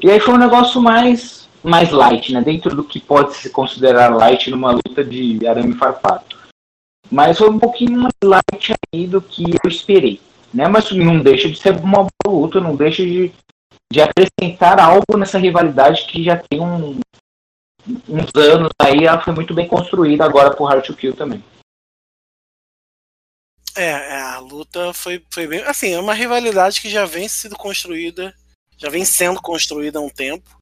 E 0.00 0.10
aí 0.10 0.20
foi 0.20 0.34
um 0.34 0.38
negócio 0.38 0.80
mais, 0.80 1.45
mais 1.66 1.90
light, 1.90 2.32
né? 2.32 2.40
Dentro 2.40 2.74
do 2.74 2.84
que 2.84 3.00
pode 3.00 3.34
se 3.34 3.50
considerar 3.50 4.14
light 4.14 4.50
numa 4.50 4.72
luta 4.72 5.04
de 5.04 5.46
arame 5.46 5.74
farpado. 5.74 6.36
Mas 7.10 7.38
foi 7.38 7.48
um 7.50 7.58
pouquinho 7.58 7.98
mais 7.98 8.14
light 8.22 8.74
aí 8.92 9.06
do 9.06 9.20
que 9.20 9.42
eu 9.42 9.68
esperei 9.68 10.20
né? 10.56 10.66
Mas 10.68 10.90
não 10.90 11.22
deixa 11.22 11.48
de 11.48 11.58
ser 11.58 11.76
uma 11.76 12.06
boa 12.24 12.40
luta, 12.40 12.60
não 12.60 12.74
deixa 12.74 13.04
de, 13.04 13.30
de 13.92 14.00
acrescentar 14.00 14.80
algo 14.80 15.16
nessa 15.18 15.38
rivalidade 15.38 16.06
que 16.06 16.24
já 16.24 16.36
tem 16.36 16.60
um, 16.60 16.98
uns 18.08 18.34
anos 18.34 18.70
aí, 18.80 19.04
ela 19.04 19.20
foi 19.20 19.34
muito 19.34 19.52
bem 19.52 19.68
construída 19.68 20.24
agora 20.24 20.56
por 20.56 20.66
Hard 20.66 20.84
to 20.84 20.96
Kill 20.96 21.14
também. 21.14 21.44
É, 23.76 23.90
é, 23.90 24.20
a 24.22 24.38
luta 24.38 24.94
foi, 24.94 25.22
foi 25.30 25.46
bem. 25.46 25.60
Assim, 25.64 25.92
é 25.92 26.00
uma 26.00 26.14
rivalidade 26.14 26.80
que 26.80 26.88
já 26.88 27.04
vem 27.04 27.28
sendo 27.28 27.56
construída, 27.56 28.34
já 28.78 28.88
vem 28.88 29.04
sendo 29.04 29.40
construída 29.42 29.98
há 29.98 30.02
um 30.02 30.08
tempo. 30.08 30.56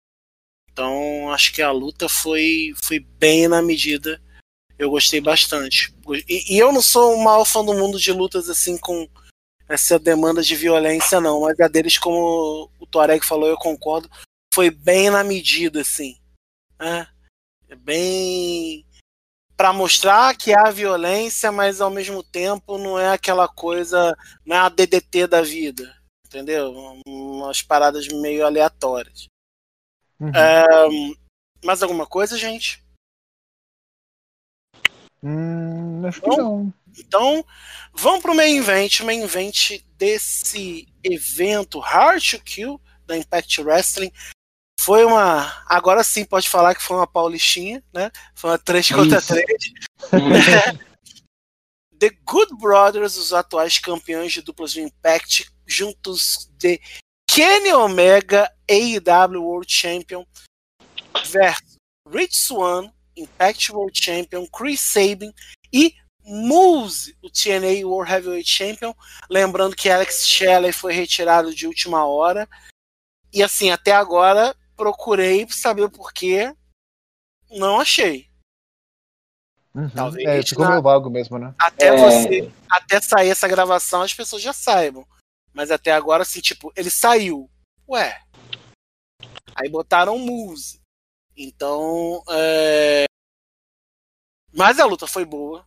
Então, 0.75 1.31
acho 1.31 1.53
que 1.53 1.63
a 1.63 1.71
luta 1.71 2.09
foi, 2.09 2.75
foi 2.83 2.99
bem 2.99 3.47
na 3.47 3.63
medida. 3.63 4.21
Eu 4.77 4.91
gostei 4.91 5.21
bastante. 5.21 5.95
E, 6.29 6.57
e 6.57 6.59
eu 6.59 6.73
não 6.73 6.83
sou 6.83 7.15
o 7.15 7.23
maior 7.23 7.45
fã 7.45 7.65
do 7.65 7.73
mundo 7.73 7.97
de 7.97 8.11
lutas 8.11 8.51
assim 8.51 8.77
com 8.77 9.09
essa 9.69 10.01
demanda 10.01 10.43
de 10.43 10.57
violência, 10.57 11.21
não. 11.21 11.43
Mas 11.43 11.61
a 11.61 11.69
deles, 11.69 11.97
como 11.97 12.69
o 12.81 12.87
Tuareg 12.87 13.25
falou, 13.25 13.49
eu 13.49 13.57
concordo, 13.57 14.11
foi 14.53 14.69
bem 14.69 15.11
na 15.11 15.23
medida, 15.23 15.81
assim. 15.81 16.19
Né? 16.77 17.07
É 17.69 17.77
bem 17.77 18.85
para 19.57 19.73
mostrar 19.73 20.37
que 20.37 20.53
há 20.53 20.73
violência, 20.73 21.53
mas 21.53 21.81
ao 21.81 21.89
mesmo 21.89 22.21
tempo 22.21 22.79
não 22.79 22.99
é 22.99 23.11
aquela 23.13 23.47
coisa, 23.47 24.13
não 24.45 24.57
é 24.57 24.59
a 24.59 24.69
DDT 24.69 25.29
da 25.29 25.41
vida, 25.41 25.95
entendeu? 26.27 26.75
Umas 27.07 27.63
paradas 27.63 28.09
meio 28.09 28.45
aleatórias. 28.45 29.29
Uhum. 30.21 30.33
É, 30.35 30.67
mais 31.65 31.83
alguma 31.83 32.07
coisa, 32.07 32.37
gente? 32.37 32.85
Hum, 35.23 36.07
acho 36.07 36.21
que 36.21 36.29
não. 36.29 36.73
Então, 36.99 37.45
vamos 37.93 38.21
pro 38.21 38.35
main 38.35 38.59
event. 38.59 39.01
O 39.01 39.07
main 39.07 39.23
event 39.23 39.81
desse 39.97 40.87
evento 41.03 41.79
Hard 41.81 42.23
to 42.23 42.41
Kill 42.41 42.81
da 43.07 43.17
Impact 43.17 43.61
Wrestling 43.63 44.13
foi 44.79 45.05
uma. 45.05 45.65
Agora 45.67 46.05
sim 46.05 46.25
pode 46.25 46.49
falar 46.49 46.75
que 46.75 46.83
foi 46.83 46.97
uma 46.97 47.07
paulistinha, 47.07 47.83
né? 47.93 48.11
Foi 48.35 48.51
uma 48.51 48.59
3 48.59 48.91
contra 48.91 49.21
3. 49.21 49.45
The 51.99 52.11
Good 52.25 52.57
Brothers, 52.59 53.17
os 53.17 53.33
atuais 53.33 53.79
campeões 53.79 54.33
de 54.33 54.43
duplas 54.43 54.75
do 54.75 54.81
Impact, 54.81 55.51
juntos 55.67 56.51
de 56.59 56.79
Kenny 57.35 57.73
Omega, 57.73 58.49
AEW 58.71 59.43
World 59.43 59.67
Champion, 59.69 60.25
versus 61.27 61.77
Rich 62.09 62.37
Swan, 62.37 62.93
Impact 63.17 63.73
World 63.73 63.93
Champion, 63.93 64.47
Chris 64.47 64.81
Sabin 64.81 65.35
e 65.73 65.97
Moose, 66.25 67.17
o 67.21 67.29
TNA 67.29 67.85
World 67.85 68.09
Heavyweight 68.09 68.49
Champion. 68.49 68.95
Lembrando 69.29 69.75
que 69.75 69.91
Alex 69.91 70.29
Shelley 70.29 70.73
foi 70.73 70.93
retirado 70.93 71.53
de 71.53 71.67
última 71.67 72.07
hora. 72.07 72.49
E 73.33 73.43
assim, 73.43 73.69
até 73.69 73.91
agora 73.91 74.55
procurei 74.77 75.45
saber 75.51 75.83
o 75.83 75.91
porquê. 75.91 76.55
Não 77.51 77.81
achei. 77.81 78.29
Uhum. 79.75 79.91
Talvez. 79.91 80.25
É, 80.25 80.41
ficou 80.41 80.67
na... 80.67 80.71
meio 80.71 80.83
vago 80.83 81.11
mesmo, 81.11 81.37
né? 81.37 81.53
Até 81.59 81.89
é... 81.89 81.97
você. 81.97 82.53
Até 82.71 83.01
sair 83.01 83.31
essa 83.31 83.49
gravação, 83.49 84.03
as 84.03 84.15
pessoas 84.15 84.41
já 84.41 84.53
saibam. 84.53 85.05
Mas 85.55 85.71
até 85.71 85.93
agora, 85.93 86.23
assim, 86.23 86.41
tipo, 86.41 86.73
ele 86.77 86.91
saiu. 86.91 87.49
Ué. 87.89 88.21
Aí 89.55 89.71
botaram 89.71 90.19
Moose. 90.19 90.83
Então. 91.37 92.23
É... 92.29 93.05
Mas 94.53 94.79
a 94.81 94.85
luta 94.85 95.07
foi 95.07 95.25
boa. 95.25 95.65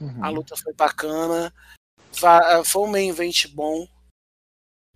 Uhum. 0.00 0.24
A 0.24 0.28
luta 0.30 0.56
foi 0.56 0.72
bacana. 0.72 1.52
Eh, 2.12 2.64
foi 2.64 2.82
um 2.82 2.90
main 2.90 3.08
event 3.08 3.48
bom. 3.48 3.86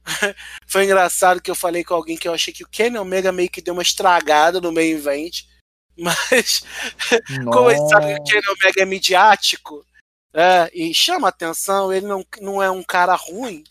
foi 0.67 0.85
engraçado 0.85 1.41
que 1.41 1.51
eu 1.51 1.55
falei 1.55 1.83
com 1.85 1.95
alguém 1.95 2.17
que 2.17 2.29
eu 2.29 2.35
achei 2.35 2.53
que 2.53 2.65
o 2.65 2.69
Kenny 2.69 2.99
Omega 2.99 3.33
meio 3.33 3.51
que 3.51 3.63
deu 3.63 3.75
uma 3.75 3.83
estragada 3.83 4.61
no 4.61 4.73
main 4.73 4.91
event. 4.91 5.45
Mas, 5.97 6.63
como 7.53 7.71
gente 7.71 7.89
sabe 7.89 8.15
que 8.15 8.21
o 8.21 8.25
Kenny 8.25 8.49
Omega 8.49 8.83
é 8.83 8.85
midiático 8.85 9.87
é, 10.33 10.69
e 10.75 10.93
chama 10.93 11.29
atenção, 11.29 11.93
ele 11.93 12.07
não, 12.07 12.27
não 12.41 12.61
é 12.61 12.69
um 12.69 12.83
cara 12.83 13.15
ruim. 13.15 13.63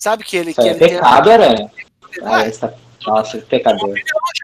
Sabe 0.00 0.24
que 0.24 0.36
ele. 0.36 0.50
Isso 0.50 0.60
que 0.60 0.68
é 0.68 0.70
ele 0.70 0.78
pecado, 0.78 1.24
tem... 1.24 1.32
Aranha. 1.32 1.72
Ah, 2.24 2.42
essa... 2.42 2.76
Nossa, 3.06 3.38
pecador. 3.38 3.94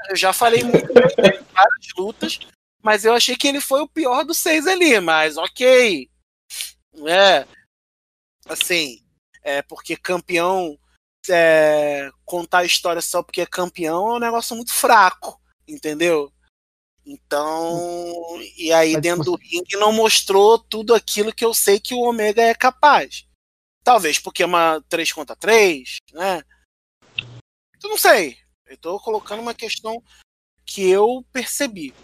Eu 0.08 0.14
já 0.14 0.32
falei 0.32 0.62
muito 0.62 0.88
em 0.88 1.42
várias 1.52 1.86
lutas, 1.98 2.38
mas 2.80 3.04
eu 3.04 3.12
achei 3.12 3.36
que 3.36 3.48
ele 3.48 3.60
foi 3.60 3.80
o 3.80 3.88
pior 3.88 4.24
dos 4.24 4.38
seis 4.38 4.68
ali, 4.68 5.00
mas 5.00 5.36
ok. 5.36 6.08
É. 7.08 7.44
Assim, 8.48 9.02
é 9.42 9.62
porque 9.62 9.96
campeão. 9.96 10.78
É, 11.28 12.08
contar 12.24 12.58
a 12.58 12.64
história 12.64 13.02
só 13.02 13.20
porque 13.20 13.40
é 13.40 13.46
campeão 13.46 14.10
é 14.10 14.14
um 14.14 14.20
negócio 14.20 14.54
muito 14.54 14.72
fraco, 14.72 15.40
entendeu? 15.66 16.32
Então, 17.04 18.38
e 18.56 18.72
aí 18.72 18.92
Mas 18.92 19.02
dentro 19.02 19.24
você... 19.24 19.30
do 19.30 19.36
ringue 19.36 19.76
não 19.76 19.92
mostrou 19.92 20.56
tudo 20.56 20.94
aquilo 20.94 21.32
que 21.32 21.44
eu 21.44 21.52
sei 21.52 21.80
que 21.80 21.94
o 21.94 22.00
Omega 22.00 22.42
é 22.42 22.54
capaz. 22.54 23.25
Talvez 23.86 24.18
porque 24.18 24.42
é 24.42 24.46
uma 24.46 24.82
3 24.88 25.12
contra 25.12 25.36
3, 25.36 25.98
né? 26.12 26.42
Eu 27.80 27.88
não 27.88 27.96
sei. 27.96 28.36
Eu 28.66 28.76
tô 28.78 28.98
colocando 28.98 29.40
uma 29.40 29.54
questão 29.54 30.02
que 30.64 30.90
eu 30.90 31.24
percebi. 31.32 31.94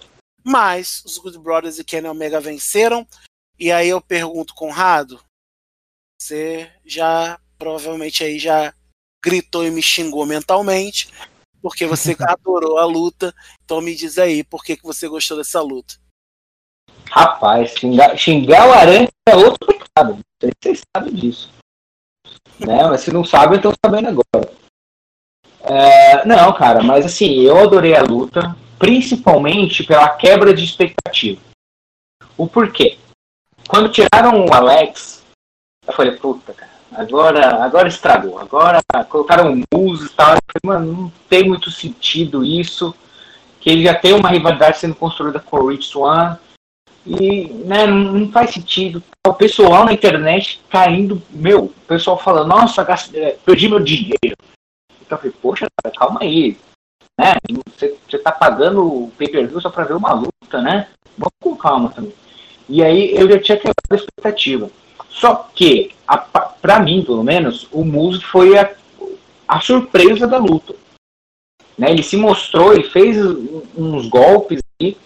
Mas 0.44 1.02
os 1.04 1.18
Good 1.18 1.40
Brothers 1.40 1.80
e 1.80 1.84
Kenny 1.84 2.06
Omega 2.06 2.40
venceram. 2.40 3.04
E 3.59 3.72
aí 3.72 3.88
eu 3.88 4.00
pergunto, 4.00 4.54
Conrado, 4.54 5.20
você 6.20 6.72
já 6.84 7.40
provavelmente 7.59 8.22
aí 8.22 8.38
já 8.38 8.72
gritou 9.20 9.66
e 9.66 9.70
me 9.72 9.82
xingou 9.82 10.24
mentalmente, 10.24 11.09
porque 11.60 11.84
você 11.84 12.14
adorou 12.22 12.78
a 12.78 12.84
luta. 12.84 13.34
Então 13.64 13.80
me 13.80 13.92
diz 13.96 14.18
aí, 14.18 14.44
por 14.44 14.62
que, 14.62 14.76
que 14.76 14.84
você 14.84 15.09
gostou 15.09 15.36
dessa 15.36 15.60
luta? 15.60 15.96
Rapaz, 17.10 17.72
xingar, 17.72 18.16
xingar 18.16 18.68
o 18.68 18.72
Aranha 18.72 19.09
é 19.28 19.34
outro 19.34 19.66
pecado. 19.66 20.20
Vocês 20.40 20.80
sabem 20.96 21.12
disso. 21.12 21.61
Né? 22.59 22.86
Mas 22.89 23.01
se 23.02 23.12
não 23.12 23.24
sabem, 23.24 23.56
estão 23.56 23.73
sabendo 23.85 24.09
agora. 24.09 24.52
É, 25.64 26.24
não, 26.27 26.52
cara, 26.52 26.82
mas 26.82 27.06
assim, 27.06 27.40
eu 27.40 27.59
adorei 27.59 27.97
a 27.97 28.02
luta, 28.02 28.56
principalmente 28.78 29.85
pela 29.85 30.09
quebra 30.09 30.52
de 30.52 30.64
expectativa. 30.64 31.40
O 32.36 32.47
porquê? 32.48 32.98
Quando 33.69 33.89
tiraram 33.89 34.44
o 34.44 34.52
Alex, 34.52 35.23
eu 35.86 35.93
falei, 35.93 36.12
puta, 36.12 36.52
cara, 36.52 36.73
agora, 36.93 37.64
agora 37.64 37.89
estragou. 37.89 38.39
Agora 38.39 38.81
colocaram 39.09 39.62
música 39.73 40.12
e 40.12 40.16
tal. 40.16 40.35
Eu 40.35 40.40
falei, 40.52 40.78
mano, 40.81 40.93
não 40.93 41.12
tem 41.28 41.44
muito 41.48 41.70
sentido 41.70 42.44
isso. 42.44 42.94
Que 43.60 43.70
ele 43.70 43.85
já 43.85 43.94
tem 43.94 44.12
uma 44.12 44.28
rivalidade 44.28 44.78
sendo 44.78 44.94
construída 44.94 45.39
com 45.39 45.56
o 45.56 45.69
Rich 45.69 45.86
Swan. 45.86 46.39
E 47.04 47.48
né, 47.64 47.86
não, 47.86 48.30
faz 48.30 48.50
sentido. 48.50 49.02
O 49.26 49.34
pessoal 49.34 49.84
na 49.84 49.92
internet 49.92 50.60
caindo, 50.70 51.20
meu, 51.30 51.64
o 51.64 51.68
pessoal 51.86 52.18
falando, 52.18 52.48
nossa, 52.48 52.84
gastei, 52.84 53.32
perdi 53.44 53.68
meu 53.68 53.80
dinheiro. 53.80 54.36
Então 55.00 55.16
eu 55.16 55.18
falei, 55.18 55.34
poxa, 55.42 55.66
calma 55.96 56.20
aí. 56.22 56.56
Né? 57.18 57.34
Você, 57.66 57.96
você 58.08 58.18
tá 58.18 58.32
pagando 58.32 59.04
o 59.04 59.10
pay-per-view 59.18 59.60
só 59.60 59.70
pra 59.70 59.84
ver 59.84 59.94
uma 59.94 60.12
luta, 60.12 60.62
né? 60.62 60.88
Vamos 61.18 61.34
com 61.40 61.56
calma 61.56 61.90
também. 61.90 62.12
E 62.68 62.82
aí 62.82 63.14
eu 63.14 63.28
já 63.28 63.38
tinha 63.38 63.56
quebrado 63.56 63.74
a 63.90 63.96
expectativa. 63.96 64.70
Só 65.10 65.48
que, 65.54 65.92
para 66.60 66.80
mim, 66.80 67.04
pelo 67.04 67.22
menos, 67.22 67.68
o 67.70 67.84
Musk 67.84 68.22
foi 68.22 68.56
a, 68.56 68.72
a 69.46 69.60
surpresa 69.60 70.26
da 70.26 70.38
luta. 70.38 70.74
Né? 71.76 71.90
Ele 71.90 72.02
se 72.02 72.16
mostrou 72.16 72.74
e 72.74 72.84
fez 72.84 73.18
uns 73.76 74.08
golpes 74.08 74.60
aí, 74.80 74.96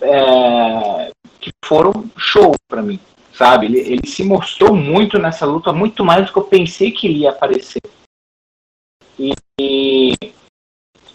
é, 0.00 1.10
que 1.46 1.52
foram 1.64 2.10
show 2.16 2.54
para 2.68 2.82
mim, 2.82 2.98
sabe? 3.32 3.66
Ele, 3.66 3.78
ele, 3.78 4.06
se 4.06 4.24
mostrou 4.24 4.74
muito 4.74 5.18
nessa 5.18 5.46
luta, 5.46 5.72
muito 5.72 6.04
mais 6.04 6.26
do 6.26 6.32
que 6.32 6.38
eu 6.38 6.44
pensei 6.44 6.90
que 6.90 7.06
ele 7.06 7.20
ia 7.20 7.30
aparecer. 7.30 7.80
E, 9.18 9.32
e, 9.60 10.14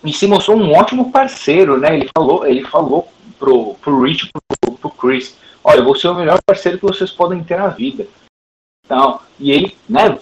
e 0.04 0.14
se 0.14 0.26
mostrou 0.28 0.58
um 0.58 0.72
ótimo 0.74 1.12
parceiro, 1.12 1.78
né? 1.78 1.96
Ele 1.96 2.10
falou, 2.16 2.46
ele 2.46 2.64
falou 2.66 3.12
pro, 3.38 3.76
pro 3.76 4.02
Rich, 4.02 4.32
pro, 4.32 4.78
pro 4.78 4.90
Chris, 4.92 5.38
olha, 5.64 5.80
eu 5.80 5.84
vou 5.84 5.96
ser 5.96 6.08
o 6.08 6.16
melhor 6.16 6.40
parceiro 6.46 6.80
que 6.80 6.86
vocês 6.86 7.12
podem 7.12 7.44
ter 7.44 7.58
na 7.58 7.68
vida. 7.68 8.08
Então, 8.86 9.20
e 9.38 9.52
ele, 9.52 9.78
né? 9.88 10.18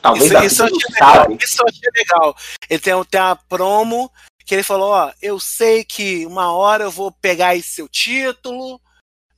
Talvez 0.00 0.30
isso, 0.30 0.44
isso, 0.44 0.62
eu 0.62 0.66
achei 0.66 0.94
legal, 0.94 1.36
isso 1.38 1.62
eu 1.62 1.66
achei 1.68 1.90
legal. 1.94 2.36
Ele 2.70 2.80
tem, 2.80 3.04
tem 3.04 3.20
uma 3.20 3.36
promo 3.36 4.10
que 4.46 4.54
ele 4.54 4.62
falou: 4.62 4.90
Ó, 4.92 5.12
eu 5.20 5.38
sei 5.38 5.84
que 5.84 6.24
uma 6.24 6.52
hora 6.52 6.84
eu 6.84 6.90
vou 6.90 7.12
pegar 7.12 7.54
esse 7.54 7.74
seu 7.74 7.88
título, 7.88 8.80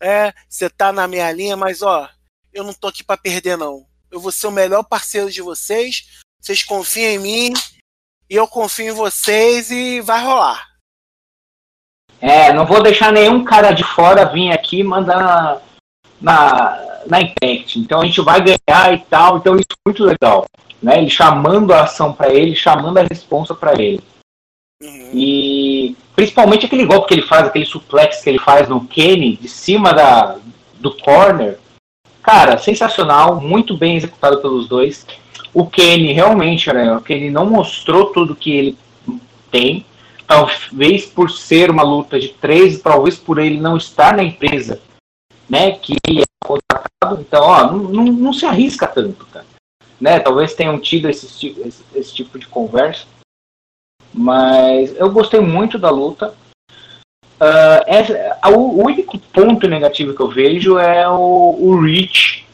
é, 0.00 0.32
você 0.48 0.70
tá 0.70 0.92
na 0.92 1.06
minha 1.06 1.30
linha, 1.30 1.56
mas 1.56 1.82
ó, 1.82 2.08
eu 2.52 2.64
não 2.64 2.72
tô 2.72 2.88
aqui 2.88 3.04
para 3.04 3.20
perder, 3.20 3.56
não. 3.56 3.84
Eu 4.10 4.18
vou 4.18 4.32
ser 4.32 4.46
o 4.46 4.52
melhor 4.52 4.82
parceiro 4.82 5.30
de 5.30 5.42
vocês. 5.42 6.20
Vocês 6.40 6.62
confiam 6.62 7.10
em 7.10 7.18
mim 7.18 7.52
e 8.28 8.34
eu 8.34 8.48
confio 8.48 8.92
em 8.92 8.96
vocês 8.96 9.70
e 9.70 10.00
vai 10.00 10.24
rolar. 10.24 10.68
É, 12.20 12.52
não 12.52 12.66
vou 12.66 12.82
deixar 12.82 13.12
nenhum 13.12 13.44
cara 13.44 13.72
de 13.72 13.84
fora 13.84 14.30
vir 14.30 14.52
aqui 14.52 14.82
mandar 14.82 15.62
na, 16.20 17.02
na 17.06 17.20
Impact. 17.20 17.78
Então 17.78 18.00
a 18.00 18.06
gente 18.06 18.20
vai 18.20 18.40
ganhar 18.40 18.94
e 18.94 18.98
tal. 19.08 19.38
Então 19.38 19.56
isso 19.56 19.68
é 19.70 19.88
muito 19.88 20.04
legal. 20.04 20.46
Né? 20.82 20.98
Ele 20.98 21.10
chamando 21.10 21.72
a 21.72 21.82
ação 21.82 22.12
para 22.12 22.32
ele, 22.32 22.54
chamando 22.54 22.98
a 22.98 23.02
responsa 23.02 23.54
para 23.54 23.80
ele. 23.80 24.02
Uhum. 24.82 25.10
E 25.12 25.96
principalmente 26.20 26.66
aquele 26.66 26.84
golpe 26.84 27.08
que 27.08 27.14
ele 27.14 27.26
faz, 27.26 27.46
aquele 27.46 27.64
suplex 27.64 28.20
que 28.22 28.28
ele 28.28 28.38
faz 28.38 28.68
no 28.68 28.84
Kenny, 28.84 29.38
de 29.38 29.48
cima 29.48 29.94
da, 29.94 30.36
do 30.74 30.94
corner. 30.94 31.58
Cara, 32.22 32.58
sensacional, 32.58 33.40
muito 33.40 33.74
bem 33.74 33.96
executado 33.96 34.36
pelos 34.42 34.68
dois. 34.68 35.06
O 35.54 35.66
Kenny 35.66 36.12
realmente, 36.12 36.70
né, 36.70 36.94
o 36.94 37.00
Kenny 37.00 37.30
não 37.30 37.46
mostrou 37.46 38.12
tudo 38.12 38.36
que 38.36 38.50
ele 38.52 38.78
tem. 39.50 39.86
Talvez 40.26 41.06
por 41.06 41.30
ser 41.30 41.70
uma 41.70 41.82
luta 41.82 42.20
de 42.20 42.28
três, 42.28 42.82
talvez 42.82 43.16
por 43.16 43.38
ele 43.38 43.58
não 43.58 43.78
estar 43.78 44.14
na 44.14 44.22
empresa, 44.22 44.78
né, 45.48 45.70
que 45.70 45.94
é 46.06 46.24
contratado. 46.44 47.22
Então, 47.22 47.44
ó, 47.44 47.72
não, 47.72 47.78
não, 47.78 48.04
não, 48.04 48.32
se 48.34 48.44
arrisca 48.44 48.86
tanto, 48.86 49.24
cara. 49.24 49.46
Né? 49.98 50.20
Talvez 50.20 50.52
tenham 50.52 50.78
tido 50.78 51.08
esse, 51.08 51.26
esse, 51.64 51.82
esse 51.94 52.14
tipo 52.14 52.38
de 52.38 52.46
conversa. 52.46 53.06
Mas 54.12 54.94
eu 54.96 55.10
gostei 55.10 55.40
muito 55.40 55.78
da 55.78 55.90
luta. 55.90 56.34
Uh, 57.40 57.80
essa, 57.86 58.38
o, 58.48 58.84
único 58.84 59.18
ponto 59.18 59.66
negativo 59.66 60.14
que 60.14 60.20
eu 60.20 60.28
vejo 60.28 60.78
é 60.78 61.08
o, 61.08 61.56
o 61.58 61.80
Rich 61.80 62.46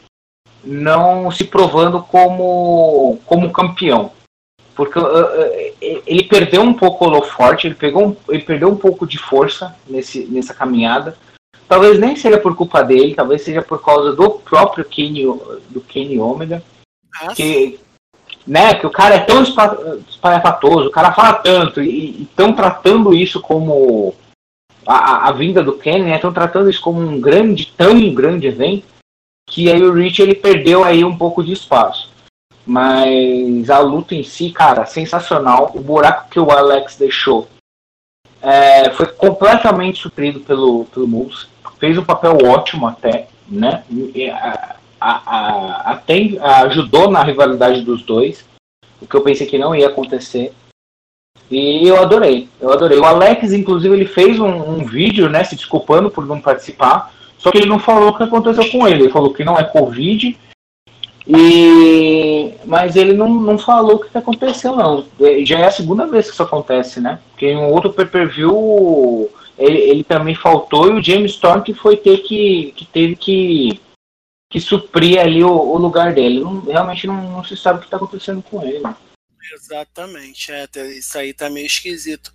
não 0.63 1.29
se 1.29 1.43
provando 1.43 2.01
como, 2.01 3.19
como 3.25 3.51
campeão. 3.51 4.11
Porque 4.75 4.99
uh, 4.99 5.73
ele 5.81 6.23
perdeu 6.23 6.61
um 6.61 6.73
pouco 6.73 7.03
o 7.03 7.07
holoforte, 7.07 7.67
ele, 7.67 7.75
pegou 7.75 8.07
um, 8.07 8.15
ele 8.29 8.43
perdeu 8.43 8.69
um 8.69 8.77
pouco 8.77 9.07
de 9.07 9.17
força 9.17 9.75
nesse, 9.87 10.25
nessa 10.25 10.53
caminhada. 10.53 11.17
Talvez 11.67 11.99
nem 11.99 12.15
seja 12.15 12.37
por 12.37 12.55
culpa 12.55 12.81
dele, 12.81 13.15
talvez 13.15 13.41
seja 13.41 13.61
por 13.61 13.83
causa 13.83 14.13
do 14.13 14.29
próprio 14.29 14.85
Kenny, 14.85 15.23
do 15.69 15.81
Kenny 15.81 16.17
Omega. 16.17 16.63
Nossa. 17.21 17.35
Que, 17.35 17.79
né, 18.47 18.73
que 18.75 18.87
o 18.87 18.89
cara 18.89 19.15
é 19.15 19.19
tão 19.19 19.43
espalhafatoso, 19.43 20.87
o 20.87 20.91
cara 20.91 21.11
fala 21.11 21.33
tanto, 21.33 21.81
e 21.81 22.23
estão 22.23 22.53
tratando 22.53 23.13
isso 23.13 23.41
como 23.41 24.15
a, 24.85 25.27
a, 25.27 25.31
vinda 25.31 25.61
do 25.61 25.77
Kenny, 25.77 26.11
estão 26.11 26.31
né, 26.31 26.35
tratando 26.35 26.69
isso 26.69 26.81
como 26.81 27.01
um 27.01 27.19
grande, 27.19 27.73
tão 27.75 28.13
grande 28.13 28.47
evento, 28.47 28.85
que 29.49 29.69
aí 29.71 29.83
o 29.83 29.93
Rich 29.93 30.21
ele 30.21 30.35
perdeu 30.35 30.83
aí 30.83 31.03
um 31.03 31.17
pouco 31.17 31.43
de 31.43 31.51
espaço. 31.51 32.09
Mas 32.65 33.69
a 33.69 33.79
luta 33.79 34.13
em 34.13 34.23
si, 34.23 34.51
cara, 34.51 34.85
sensacional. 34.85 35.71
O 35.73 35.79
buraco 35.79 36.29
que 36.29 36.37
o 36.37 36.51
Alex 36.51 36.97
deixou 36.97 37.47
é, 38.41 38.89
foi 38.91 39.05
completamente 39.05 40.01
suprido 40.01 40.41
pelo, 40.41 40.83
pelo 40.85 41.07
Moose 41.07 41.47
fez 41.79 41.97
um 41.97 42.03
papel 42.03 42.37
ótimo 42.43 42.87
até, 42.87 43.27
né? 43.47 43.83
Ajudou 44.99 47.09
na 47.09 47.23
rivalidade 47.23 47.81
dos 47.81 48.03
dois, 48.03 48.45
o 49.01 49.07
que 49.07 49.15
eu 49.15 49.21
pensei 49.21 49.47
que 49.47 49.57
não 49.57 49.75
ia 49.75 49.87
acontecer. 49.87 50.53
E 51.49 51.87
eu 51.87 52.01
adorei, 52.01 52.49
eu 52.59 52.71
adorei. 52.71 52.99
O 52.99 53.05
Alex, 53.05 53.53
inclusive, 53.53 53.95
ele 53.95 54.05
fez 54.05 54.39
um, 54.39 54.47
um, 54.47 54.85
vídeo, 54.85 55.29
né, 55.29 55.43
se 55.43 55.55
desculpando 55.55 56.09
por 56.09 56.25
não 56.25 56.41
participar, 56.41 57.13
só 57.37 57.51
que 57.51 57.57
ele 57.57 57.69
não 57.69 57.79
falou 57.79 58.09
o 58.09 58.17
que 58.17 58.23
aconteceu 58.23 58.69
com 58.69 58.87
ele. 58.87 59.03
Ele 59.03 59.11
falou 59.11 59.33
que 59.33 59.45
não 59.45 59.57
é 59.57 59.63
Covid, 59.63 60.37
e 61.27 62.53
mas 62.65 62.95
ele 62.95 63.13
não, 63.13 63.29
não 63.29 63.57
falou 63.57 63.95
o 63.95 63.99
que 63.99 64.17
aconteceu, 64.17 64.75
não. 64.75 65.05
Já 65.45 65.59
é 65.59 65.65
a 65.65 65.71
segunda 65.71 66.07
vez 66.07 66.27
que 66.27 66.33
isso 66.33 66.43
acontece, 66.43 67.01
né? 67.01 67.19
Porque 67.31 67.47
em 67.47 67.57
um 67.57 67.71
outro 67.71 67.93
pay-per-view 67.93 69.29
ele, 69.57 69.77
ele 69.77 70.03
também 70.03 70.35
faltou 70.35 70.87
e 70.87 70.93
o 70.93 71.03
James 71.03 71.31
Storm 71.31 71.61
que 71.61 71.73
foi 71.73 71.97
ter 71.97 72.19
que, 72.19 72.73
que 72.75 72.85
teve 72.85 73.15
que, 73.15 73.79
que 74.49 74.59
suprir 74.59 75.19
ali 75.19 75.43
o, 75.43 75.51
o 75.51 75.77
lugar 75.77 76.13
dele. 76.13 76.39
Não, 76.39 76.61
realmente 76.61 77.07
não, 77.07 77.31
não, 77.31 77.43
se 77.43 77.55
sabe 77.57 77.77
o 77.77 77.81
que 77.81 77.87
está 77.87 77.97
acontecendo 77.97 78.41
com 78.41 78.63
ele. 78.63 78.83
Exatamente, 79.53 80.51
é, 80.51 80.67
isso 80.97 81.17
aí 81.17 81.33
tá 81.33 81.49
meio 81.49 81.65
esquisito. 81.65 82.33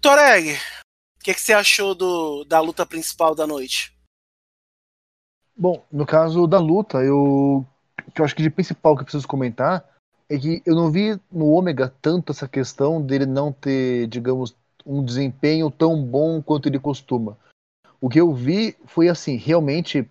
Toreg, 0.00 0.54
o 1.20 1.24
que, 1.24 1.34
que 1.34 1.40
você 1.40 1.52
achou 1.52 1.94
do, 1.94 2.44
da 2.44 2.60
luta 2.60 2.84
principal 2.84 3.34
da 3.34 3.46
noite? 3.46 3.94
Bom, 5.56 5.84
no 5.92 6.06
caso 6.06 6.46
da 6.46 6.58
luta, 6.58 6.98
eu, 6.98 7.64
que 8.14 8.20
eu 8.20 8.24
acho 8.24 8.34
que 8.34 8.42
de 8.42 8.50
principal 8.50 8.96
que 8.96 9.02
eu 9.02 9.04
preciso 9.04 9.28
comentar 9.28 9.86
é 10.28 10.38
que 10.38 10.62
eu 10.64 10.74
não 10.74 10.90
vi 10.90 11.20
no 11.30 11.50
Ômega 11.50 11.94
tanto 12.00 12.32
essa 12.32 12.48
questão 12.48 13.00
dele 13.00 13.26
não 13.26 13.52
ter, 13.52 14.06
digamos, 14.08 14.56
um 14.84 15.04
desempenho 15.04 15.70
tão 15.70 16.02
bom 16.02 16.42
quanto 16.42 16.68
ele 16.68 16.78
costuma. 16.78 17.36
O 18.00 18.08
que 18.08 18.20
eu 18.20 18.34
vi 18.34 18.74
foi 18.86 19.08
assim, 19.08 19.36
realmente 19.36 20.10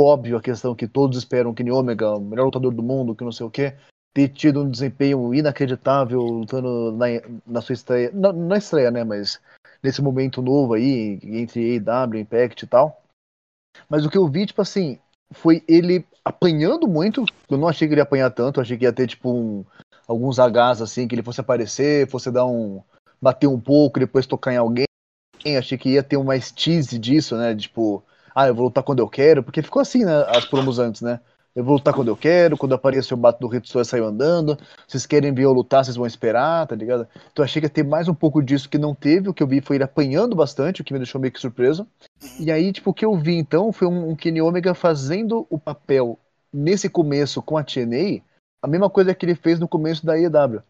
óbvio 0.00 0.36
a 0.36 0.42
questão 0.42 0.74
que 0.74 0.88
todos 0.88 1.18
esperam 1.18 1.54
que 1.54 1.68
Ômega, 1.70 2.16
o 2.16 2.20
melhor 2.20 2.46
lutador 2.46 2.72
do 2.72 2.82
mundo, 2.82 3.14
que 3.14 3.24
não 3.24 3.32
sei 3.32 3.46
o 3.46 3.50
que, 3.50 3.74
ter 4.14 4.28
tido 4.28 4.62
um 4.62 4.70
desempenho 4.70 5.34
inacreditável 5.34 6.20
lutando 6.20 6.92
na, 6.92 7.06
na 7.46 7.60
sua 7.60 7.72
estreia, 7.72 8.10
não 8.12 8.32
na 8.32 8.58
estreia, 8.58 8.90
né, 8.90 9.04
mas 9.04 9.40
nesse 9.82 10.02
momento 10.02 10.42
novo 10.42 10.74
aí, 10.74 11.18
entre 11.22 11.76
AEW, 11.76 12.20
Impact 12.20 12.64
e 12.64 12.68
tal. 12.68 13.02
Mas 13.88 14.04
o 14.04 14.10
que 14.10 14.18
eu 14.18 14.28
vi, 14.28 14.46
tipo 14.46 14.62
assim, 14.62 14.98
foi 15.32 15.62
ele 15.66 16.06
apanhando 16.24 16.86
muito. 16.86 17.24
Eu 17.50 17.58
não 17.58 17.68
achei 17.68 17.88
que 17.88 17.94
ele 17.94 18.00
ia 18.00 18.04
apanhar 18.04 18.30
tanto, 18.30 18.60
achei 18.60 18.76
que 18.76 18.84
ia 18.84 18.92
ter, 18.92 19.06
tipo, 19.06 19.30
um, 19.30 19.64
alguns 20.06 20.38
Hs 20.38 20.82
assim, 20.82 21.08
que 21.08 21.14
ele 21.14 21.22
fosse 21.22 21.40
aparecer, 21.40 22.08
fosse 22.08 22.30
dar 22.30 22.46
um. 22.46 22.82
bater 23.20 23.46
um 23.46 23.58
pouco, 23.58 23.98
depois 23.98 24.26
tocar 24.26 24.52
em 24.52 24.58
alguém. 24.58 24.84
Achei 25.58 25.76
que 25.76 25.90
ia 25.90 26.02
ter 26.02 26.16
uma 26.16 26.38
tease 26.38 26.98
disso, 26.98 27.36
né? 27.36 27.54
Tipo, 27.56 28.04
ah, 28.34 28.46
eu 28.46 28.54
vou 28.54 28.64
lutar 28.66 28.82
quando 28.82 29.00
eu 29.00 29.08
quero, 29.08 29.42
porque 29.42 29.62
ficou 29.62 29.80
assim, 29.80 30.04
né? 30.04 30.24
As 30.28 30.44
promos 30.44 30.78
antes, 30.78 31.02
né? 31.02 31.20
Eu 31.54 31.62
vou 31.62 31.74
lutar 31.74 31.92
quando 31.92 32.08
eu 32.08 32.16
quero, 32.16 32.56
quando 32.56 32.74
aparecer 32.74 33.12
o 33.12 33.16
bato 33.16 33.46
do 33.46 33.54
Hitsuya 33.54 33.84
saiu 33.84 34.06
andando. 34.06 34.58
Vocês 34.88 35.04
querem 35.04 35.34
ver 35.34 35.44
eu 35.44 35.52
lutar, 35.52 35.84
vocês 35.84 35.96
vão 35.96 36.06
esperar, 36.06 36.66
tá 36.66 36.74
ligado? 36.74 37.06
Então 37.30 37.44
achei 37.44 37.60
que 37.60 37.66
ia 37.66 37.70
ter 37.70 37.84
mais 37.84 38.08
um 38.08 38.14
pouco 38.14 38.42
disso 38.42 38.70
que 38.70 38.78
não 38.78 38.94
teve. 38.94 39.28
O 39.28 39.34
que 39.34 39.42
eu 39.42 39.46
vi 39.46 39.60
foi 39.60 39.76
ele 39.76 39.84
apanhando 39.84 40.34
bastante, 40.34 40.80
o 40.80 40.84
que 40.84 40.94
me 40.94 40.98
deixou 40.98 41.20
meio 41.20 41.32
que 41.32 41.40
surpreso. 41.40 41.86
E 42.40 42.50
aí, 42.50 42.72
tipo, 42.72 42.90
o 42.90 42.94
que 42.94 43.04
eu 43.04 43.14
vi 43.18 43.34
então 43.34 43.70
foi 43.70 43.86
um, 43.86 44.10
um 44.10 44.16
Kenny 44.16 44.40
Omega 44.40 44.72
fazendo 44.72 45.46
o 45.50 45.58
papel 45.58 46.18
nesse 46.50 46.88
começo 46.88 47.42
com 47.42 47.58
a 47.58 47.64
TNA, 47.64 48.22
a 48.62 48.66
mesma 48.66 48.88
coisa 48.88 49.14
que 49.14 49.26
ele 49.26 49.34
fez 49.34 49.60
no 49.60 49.68
começo 49.68 50.06
da 50.06 50.18
EW. 50.18 50.62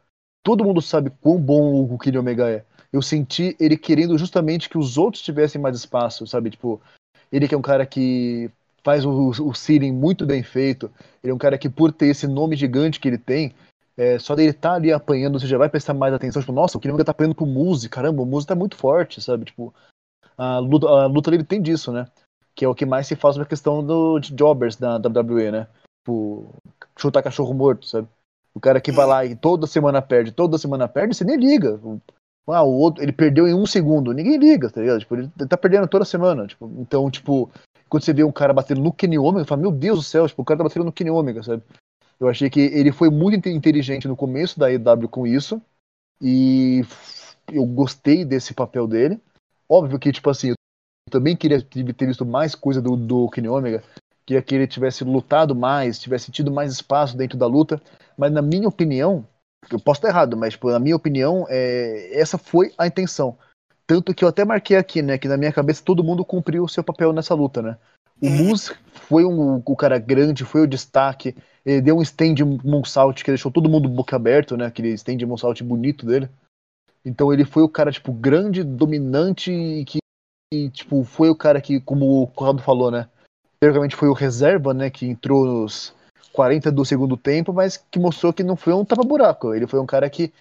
Todo 0.43 0.65
mundo 0.65 0.83
sabe 0.83 1.11
quão 1.21 1.39
bom 1.39 1.85
o 1.85 1.97
Kenny 1.97 2.19
Omega 2.19 2.51
é. 2.51 2.65
Eu 2.93 3.01
senti 3.01 3.57
ele 3.61 3.77
querendo 3.77 4.19
justamente 4.19 4.69
que 4.69 4.77
os 4.77 4.99
outros 4.99 5.23
tivessem 5.23 5.61
mais 5.61 5.77
espaço, 5.77 6.27
sabe? 6.27 6.51
Tipo, 6.51 6.81
ele 7.33 7.49
que 7.49 7.55
é 7.55 7.59
um 7.59 7.63
cara 7.63 7.87
que 7.87 8.51
faz 8.85 9.05
o, 9.05 9.31
o 9.31 9.53
muito 9.93 10.27
bem 10.27 10.43
feito. 10.43 10.91
Ele 11.23 11.31
é 11.31 11.35
um 11.35 11.39
cara 11.39 11.57
que, 11.57 11.69
por 11.69 11.93
ter 11.93 12.07
esse 12.07 12.27
nome 12.27 12.57
gigante 12.57 13.01
que 13.01 13.09
ele 13.09 13.19
tem, 13.19 13.55
é, 13.97 14.19
só 14.19 14.35
dele 14.35 14.51
estar 14.51 14.71
tá 14.71 14.75
ali 14.75 14.93
apanhando, 14.93 15.39
você 15.39 15.47
já 15.47 15.57
vai 15.57 15.69
prestar 15.69 15.95
mais 15.95 16.13
atenção. 16.13 16.43
Tipo, 16.43 16.53
nossa, 16.53 16.77
o 16.77 16.81
Kiringa 16.81 17.05
tá 17.05 17.13
apanhando 17.13 17.35
pro 17.35 17.47
Muse, 17.47 17.89
caramba, 17.89 18.23
o 18.23 18.27
Muse 18.27 18.47
tá 18.47 18.55
muito 18.55 18.77
forte, 18.77 19.21
sabe? 19.21 19.47
Tipo, 19.47 19.73
a 20.37 20.59
luta, 20.59 20.89
a 20.89 21.07
luta 21.07 21.31
dele 21.31 21.45
tem 21.45 21.63
disso, 21.63 21.93
né? 21.93 22.07
Que 22.55 22.65
é 22.65 22.69
o 22.69 22.75
que 22.75 22.85
mais 22.85 23.07
se 23.07 23.17
faz 23.17 23.37
na 23.37 23.45
questão 23.45 23.85
do, 23.85 24.19
de 24.19 24.35
jobbers 24.37 24.77
da 24.77 24.97
WWE, 24.97 25.51
né? 25.51 25.69
Tipo, 26.01 26.55
chutar 26.99 27.23
cachorro 27.23 27.55
morto, 27.55 27.87
sabe? 27.87 28.09
O 28.55 28.61
cara 28.61 28.81
que 28.81 28.93
vai 28.93 29.07
lá 29.07 29.25
e 29.25 29.35
toda 29.35 29.67
semana 29.67 30.03
perde, 30.03 30.33
toda 30.33 30.59
semana 30.59 30.87
perde, 30.87 31.15
você 31.15 31.25
nem 31.25 31.37
liga. 31.37 31.81
Ah, 32.47 32.63
o 32.63 32.73
outro, 32.73 33.03
ele 33.03 33.13
perdeu 33.13 33.47
em 33.47 33.55
um 33.55 33.67
segundo, 33.67 34.13
ninguém 34.13 34.37
liga, 34.37 34.69
tá 34.69 34.81
ligado? 34.81 35.01
Tipo, 35.01 35.15
ele 35.15 35.31
tá 35.49 35.57
perdendo 35.57 35.87
toda 35.87 36.05
semana. 36.05 36.47
Tipo, 36.47 36.71
então, 36.79 37.11
tipo, 37.11 37.51
quando 37.89 38.03
você 38.03 38.13
vê 38.13 38.25
um 38.25 38.33
cara 38.33 38.53
batendo 38.53 38.81
no 38.81 38.93
Kenny 38.93 39.19
Omega, 39.19 39.47
fala, 39.47 39.61
meu 39.61 39.71
Deus 39.71 39.99
do 39.99 40.03
céu, 40.03 40.27
tipo, 40.27 40.43
o 40.43 40.45
cara 40.45 40.59
tá 40.59 40.65
batendo 40.65 40.85
no 40.85 40.93
Kenny 40.93 41.11
Omega, 41.11 41.43
sabe? 41.43 41.63
Eu 42.19 42.29
achei 42.29 42.51
que 42.51 42.61
ele 42.61 42.93
foi 42.93 43.11
muito 43.11 43.49
inteligente 43.49 44.09
no 44.09 44.17
começo 44.17 44.59
da 44.59 44.73
EW 44.73 45.09
com 45.09 45.27
isso, 45.27 45.61
e 46.21 46.85
eu 47.53 47.65
gostei 47.67 48.25
desse 48.25 48.55
papel 48.55 48.87
dele. 48.87 49.21
Óbvio 49.69 49.99
que, 49.99 50.13
tipo 50.13 50.31
assim, 50.31 50.51
eu 50.51 50.55
também 51.11 51.37
queria 51.37 51.61
ter 51.61 52.07
visto 52.07 52.25
mais 52.25 52.55
coisa 52.55 52.81
do, 52.81 52.97
do 52.97 53.29
Kenny 53.29 53.49
Omega, 53.49 53.83
queria 54.25 54.43
que 54.43 54.55
ele 54.55 54.67
tivesse 54.67 55.05
lutado 55.05 55.55
mais, 55.55 55.99
tivesse 55.99 56.31
tido 56.31 56.51
mais 56.51 56.73
espaço 56.73 57.17
dentro 57.17 57.37
da 57.39 57.47
luta, 57.47 57.81
mas 58.17 58.33
na 58.33 58.43
minha 58.43 58.69
opinião, 58.69 59.27
eu 59.71 59.79
posso 59.79 59.99
estar 59.99 60.09
errado, 60.09 60.37
mas 60.37 60.55
tipo, 60.55 60.71
na 60.71 60.79
minha 60.79 60.97
opinião, 60.97 61.47
é, 61.49 62.19
essa 62.19 62.37
foi 62.37 62.73
a 62.77 62.87
intenção. 62.87 63.37
Tanto 63.87 64.15
que 64.15 64.25
eu 64.25 64.29
até 64.29 64.45
marquei 64.45 64.77
aqui, 64.77 65.03
né? 65.03 65.19
Que 65.19 65.29
na 65.29 65.37
minha 65.37 65.53
cabeça 65.53 65.83
todo 65.85 66.05
mundo 66.05 66.25
cumpriu 66.25 66.65
o 66.65 66.69
seu 66.69 66.83
papel 66.83 67.13
nessa 67.13 67.35
luta, 67.35 67.61
né? 67.61 67.77
O 68.21 68.27
uhum. 68.27 68.45
Moose 68.45 68.75
foi 68.93 69.25
um, 69.25 69.63
o 69.65 69.77
cara 69.77 69.99
grande, 69.99 70.45
foi 70.45 70.63
o 70.63 70.67
destaque. 70.67 71.35
Ele 71.65 71.81
deu 71.81 71.97
um 71.97 72.03
stand 72.03 72.37
moonsault 72.65 73.23
que 73.23 73.31
deixou 73.31 73.51
todo 73.51 73.69
mundo 73.69 73.89
boca 73.89 74.17
aberto, 74.17 74.57
né? 74.57 74.67
Aquele 74.67 74.91
stand 74.91 75.19
moonsault 75.27 75.63
bonito 75.65 76.07
dele. 76.07 76.29
Então 77.05 77.33
ele 77.33 77.45
foi 77.45 77.63
o 77.63 77.69
cara, 77.69 77.91
tipo, 77.91 78.13
grande, 78.13 78.63
dominante 78.63 79.53
e 79.53 79.85
que, 79.85 79.99
e, 80.53 80.71
tipo, 80.71 81.03
foi 81.03 81.29
o 81.29 81.37
cara 81.37 81.61
que, 81.61 81.81
como 81.81 82.23
o 82.23 82.27
Corrado 82.29 82.63
falou, 82.63 82.91
né? 82.91 83.09
Teoricamente 83.61 83.97
foi 83.97 84.09
o 84.09 84.13
reserva, 84.13 84.73
né? 84.73 84.89
Que 84.89 85.07
entrou 85.07 85.45
nos 85.45 85.95
40 86.33 86.73
do 86.73 86.85
segundo 86.85 87.17
tempo, 87.17 87.53
mas 87.53 87.77
que 87.91 87.99
mostrou 87.99 88.33
que 88.33 88.43
não 88.43 88.57
foi 88.57 88.73
um 88.73 88.85
tapa-buraco. 88.85 89.55
Ele 89.55 89.67
foi 89.67 89.81
um 89.81 89.87
cara 89.87 90.09
que 90.09 90.33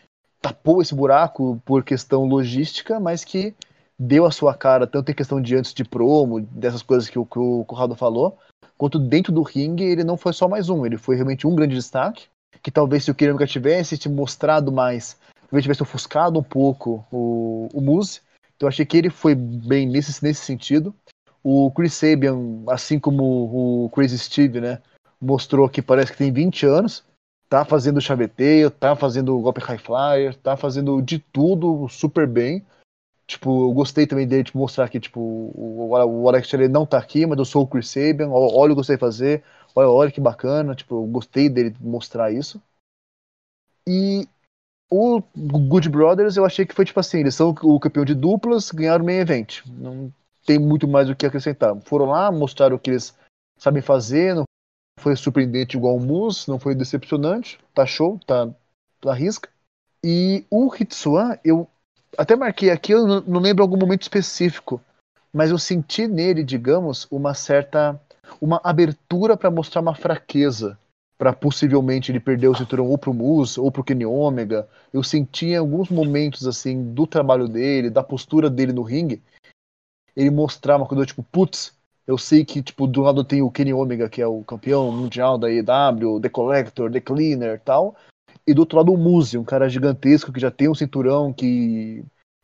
tapou 0.41 0.81
esse 0.81 0.95
buraco 0.95 1.61
por 1.65 1.83
questão 1.83 2.25
logística, 2.25 2.99
mas 2.99 3.23
que 3.23 3.53
deu 3.97 4.25
a 4.25 4.31
sua 4.31 4.55
cara, 4.55 4.87
tanto 4.87 5.11
em 5.11 5.15
questão 5.15 5.39
de 5.39 5.55
antes 5.55 5.73
de 5.73 5.83
promo, 5.83 6.41
dessas 6.41 6.81
coisas 6.81 7.07
que 7.07 7.19
o, 7.19 7.25
que 7.25 7.37
o 7.37 7.63
Corrado 7.65 7.95
falou, 7.95 8.37
quanto 8.75 8.97
dentro 8.97 9.31
do 9.31 9.43
ringue, 9.43 9.83
ele 9.83 10.03
não 10.03 10.17
foi 10.17 10.33
só 10.33 10.47
mais 10.47 10.69
um, 10.69 10.83
ele 10.83 10.97
foi 10.97 11.15
realmente 11.15 11.45
um 11.45 11.55
grande 11.55 11.75
destaque, 11.75 12.25
que 12.63 12.71
talvez 12.71 13.03
se 13.03 13.11
o 13.11 13.15
Kiramica 13.15 13.45
tivesse 13.45 13.97
te 13.97 14.09
mostrado 14.09 14.71
mais, 14.71 15.17
talvez 15.43 15.63
tivesse 15.63 15.83
ofuscado 15.83 16.39
um 16.39 16.43
pouco 16.43 17.05
o, 17.11 17.69
o 17.71 17.79
Muse, 17.79 18.21
então 18.55 18.67
achei 18.67 18.85
que 18.85 18.97
ele 18.97 19.11
foi 19.11 19.35
bem 19.35 19.87
nesse, 19.87 20.23
nesse 20.23 20.43
sentido. 20.43 20.95
O 21.43 21.71
Chris 21.71 21.93
Sabian, 21.93 22.63
assim 22.67 22.99
como 22.99 23.85
o 23.85 23.89
Crazy 23.89 24.17
Steve, 24.17 24.61
né, 24.61 24.79
mostrou 25.21 25.69
que 25.69 25.81
parece 25.81 26.11
que 26.11 26.17
tem 26.17 26.31
20 26.31 26.65
anos, 26.65 27.03
tá 27.47 27.63
fazendo 27.63 28.01
chaveteio, 28.01 28.71
tá 28.71 28.95
fazendo 28.95 29.37
golpe 29.39 29.61
high 29.61 29.77
flyer, 29.77 30.35
tá 30.35 30.57
fazendo 30.57 31.01
de 31.01 31.19
tudo 31.19 31.87
super 31.89 32.25
bem. 32.25 32.65
Tipo, 33.27 33.69
eu 33.69 33.73
gostei 33.73 34.07
também 34.07 34.27
dele 34.27 34.43
tipo, 34.43 34.57
mostrar 34.57 34.89
que 34.89 34.99
tipo, 34.99 35.19
o, 35.19 35.89
o 35.89 36.27
Alex 36.27 36.51
ele 36.53 36.67
não 36.67 36.85
tá 36.85 36.97
aqui, 36.97 37.25
mas 37.25 37.37
eu 37.37 37.45
sou 37.45 37.63
o 37.63 37.67
Chris 37.67 37.89
Sabian, 37.89 38.29
olha 38.29 38.73
o 38.73 38.75
que 38.75 38.79
eu 38.79 38.83
sei 38.83 38.97
fazer, 38.97 39.43
olha, 39.75 39.89
olha 39.89 40.11
que 40.11 40.19
bacana, 40.19 40.75
tipo, 40.75 40.95
eu 40.95 41.05
gostei 41.07 41.47
dele 41.47 41.75
mostrar 41.79 42.31
isso. 42.31 42.61
E 43.87 44.27
o 44.89 45.21
Good 45.35 45.89
Brothers 45.89 46.35
eu 46.35 46.45
achei 46.45 46.65
que 46.65 46.75
foi 46.75 46.83
tipo 46.83 46.99
assim, 46.99 47.19
eles 47.19 47.35
são 47.35 47.55
o 47.63 47.79
campeão 47.79 48.03
de 48.03 48.13
duplas, 48.13 48.71
ganharam 48.71 49.03
o 49.03 49.07
main 49.07 49.19
event. 49.19 49.65
Não 49.65 50.13
tem 50.45 50.59
muito 50.59 50.87
mais 50.87 51.09
o 51.09 51.15
que 51.15 51.25
acrescentar. 51.25 51.79
Foram 51.83 52.07
lá, 52.07 52.31
mostraram 52.31 52.75
o 52.75 52.79
que 52.79 52.89
eles 52.91 53.17
sabem 53.57 53.81
fazer, 53.81 54.35
foi 55.01 55.15
surpreendente 55.15 55.75
igual 55.75 55.97
o 55.97 55.99
Mus, 55.99 56.47
não 56.47 56.59
foi 56.59 56.75
decepcionante, 56.75 57.59
tá 57.73 57.85
show, 57.85 58.19
tá, 58.25 58.49
tá 59.01 59.13
risca. 59.13 59.49
E 60.03 60.45
o 60.49 60.73
Hitsuan, 60.73 61.37
eu 61.43 61.67
até 62.17 62.35
marquei 62.35 62.69
aqui, 62.69 62.93
eu 62.93 63.21
não, 63.21 63.39
lembro 63.39 63.63
algum 63.63 63.77
momento 63.77 64.03
específico, 64.03 64.81
mas 65.33 65.49
eu 65.49 65.57
senti 65.57 66.07
nele, 66.07 66.43
digamos, 66.43 67.07
uma 67.11 67.33
certa 67.33 67.99
uma 68.39 68.61
abertura 68.63 69.35
para 69.35 69.51
mostrar 69.51 69.81
uma 69.81 69.95
fraqueza, 69.95 70.77
para 71.17 71.33
possivelmente 71.33 72.11
ele 72.11 72.19
perder 72.19 72.47
o 72.47 72.55
cinturão 72.55 72.87
ou 72.87 72.97
pro 72.97 73.13
Mus 73.13 73.57
ou 73.57 73.71
pro 73.71 73.83
Kenny 73.83 74.05
Omega. 74.05 74.67
Eu 74.93 75.03
senti 75.03 75.47
em 75.47 75.57
alguns 75.57 75.89
momentos 75.89 76.47
assim 76.47 76.93
do 76.93 77.05
trabalho 77.05 77.47
dele, 77.47 77.89
da 77.89 78.03
postura 78.03 78.49
dele 78.49 78.71
no 78.71 78.81
ringue, 78.81 79.21
ele 80.15 80.29
mostrar 80.29 80.77
uma 80.77 80.87
coisa 80.87 81.05
tipo, 81.05 81.23
putz, 81.23 81.73
eu 82.07 82.17
sei 82.17 82.43
que, 82.43 82.61
tipo, 82.61 82.87
do 82.87 83.01
lado 83.01 83.23
tem 83.23 83.41
o 83.41 83.51
Kenny 83.51 83.73
Omega, 83.73 84.09
que 84.09 84.21
é 84.21 84.27
o 84.27 84.43
campeão 84.43 84.91
mundial 84.91 85.37
da 85.37 85.49
EW, 85.51 86.19
The 86.19 86.29
Collector, 86.29 86.91
The 86.91 86.99
Cleaner 86.99 87.55
e 87.55 87.59
tal. 87.59 87.95
E 88.45 88.53
do 88.53 88.59
outro 88.59 88.77
lado 88.77 88.91
o 88.91 88.97
Muse, 88.97 89.37
um 89.37 89.43
cara 89.43 89.69
gigantesco 89.69 90.31
que 90.31 90.39
já 90.39 90.49
tem 90.49 90.67
um 90.67 90.75
cinturão 90.75 91.31
que, 91.31 92.03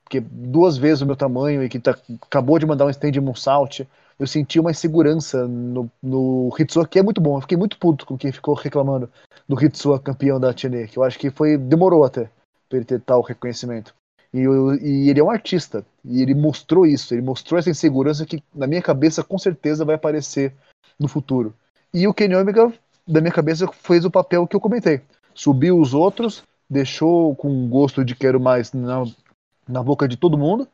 que 0.09 0.19
é 0.19 0.21
duas 0.21 0.77
vezes 0.77 1.01
o 1.01 1.05
meu 1.05 1.15
tamanho 1.15 1.63
e 1.63 1.69
que 1.69 1.79
tá, 1.79 1.97
acabou 2.21 2.59
de 2.59 2.65
mandar 2.65 2.85
um 2.85 2.89
stand 2.89 3.19
Moonsault. 3.19 3.87
Eu 4.19 4.27
senti 4.27 4.59
uma 4.59 4.71
insegurança 4.71 5.47
no, 5.47 5.89
no 6.01 6.49
Hitsua, 6.57 6.87
que 6.87 6.99
é 6.99 7.03
muito 7.03 7.21
bom. 7.21 7.37
Eu 7.37 7.41
fiquei 7.41 7.57
muito 7.57 7.77
puto 7.77 8.05
com 8.05 8.17
quem 8.17 8.31
ficou 8.31 8.53
reclamando 8.55 9.09
do 9.47 9.63
Hitsua 9.63 9.99
campeão 9.99 10.39
da 10.39 10.53
TNA, 10.53 10.87
que 10.87 10.97
eu 10.97 11.03
acho 11.03 11.17
que 11.19 11.29
foi 11.29 11.57
demorou 11.57 12.03
até 12.03 12.29
pra 12.67 12.77
ele 12.77 12.85
ter 12.85 13.01
tal 13.01 13.21
reconhecimento. 13.21 13.93
E, 14.33 14.39
e, 14.81 15.09
ele 15.09 15.19
é 15.19 15.23
um 15.23 15.31
artista. 15.31 15.85
E 16.03 16.21
ele 16.21 16.35
mostrou 16.35 16.85
isso. 16.85 17.13
Ele 17.13 17.21
mostrou 17.21 17.59
essa 17.59 17.69
insegurança 17.69 18.25
que, 18.25 18.43
na 18.53 18.67
minha 18.67 18.81
cabeça, 18.81 19.23
com 19.23 19.37
certeza 19.37 19.85
vai 19.85 19.95
aparecer 19.95 20.53
no 20.99 21.07
futuro. 21.07 21.53
E 21.93 22.07
o 22.07 22.13
Kenny 22.13 22.35
Omega, 22.35 22.71
da 23.07 23.21
minha 23.21 23.33
cabeça, 23.33 23.67
fez 23.67 24.05
o 24.05 24.11
papel 24.11 24.47
que 24.47 24.55
eu 24.55 24.61
comentei. 24.61 25.01
Subiu 25.33 25.79
os 25.79 25.93
outros, 25.93 26.43
deixou 26.69 27.35
com 27.35 27.69
gosto 27.69 28.03
de 28.03 28.15
quero 28.15 28.39
mais 28.39 28.73
na, 28.73 29.03
na 29.67 29.83
boca 29.83 30.07
de 30.07 30.17
todo 30.17 30.37
mundo. 30.37 30.67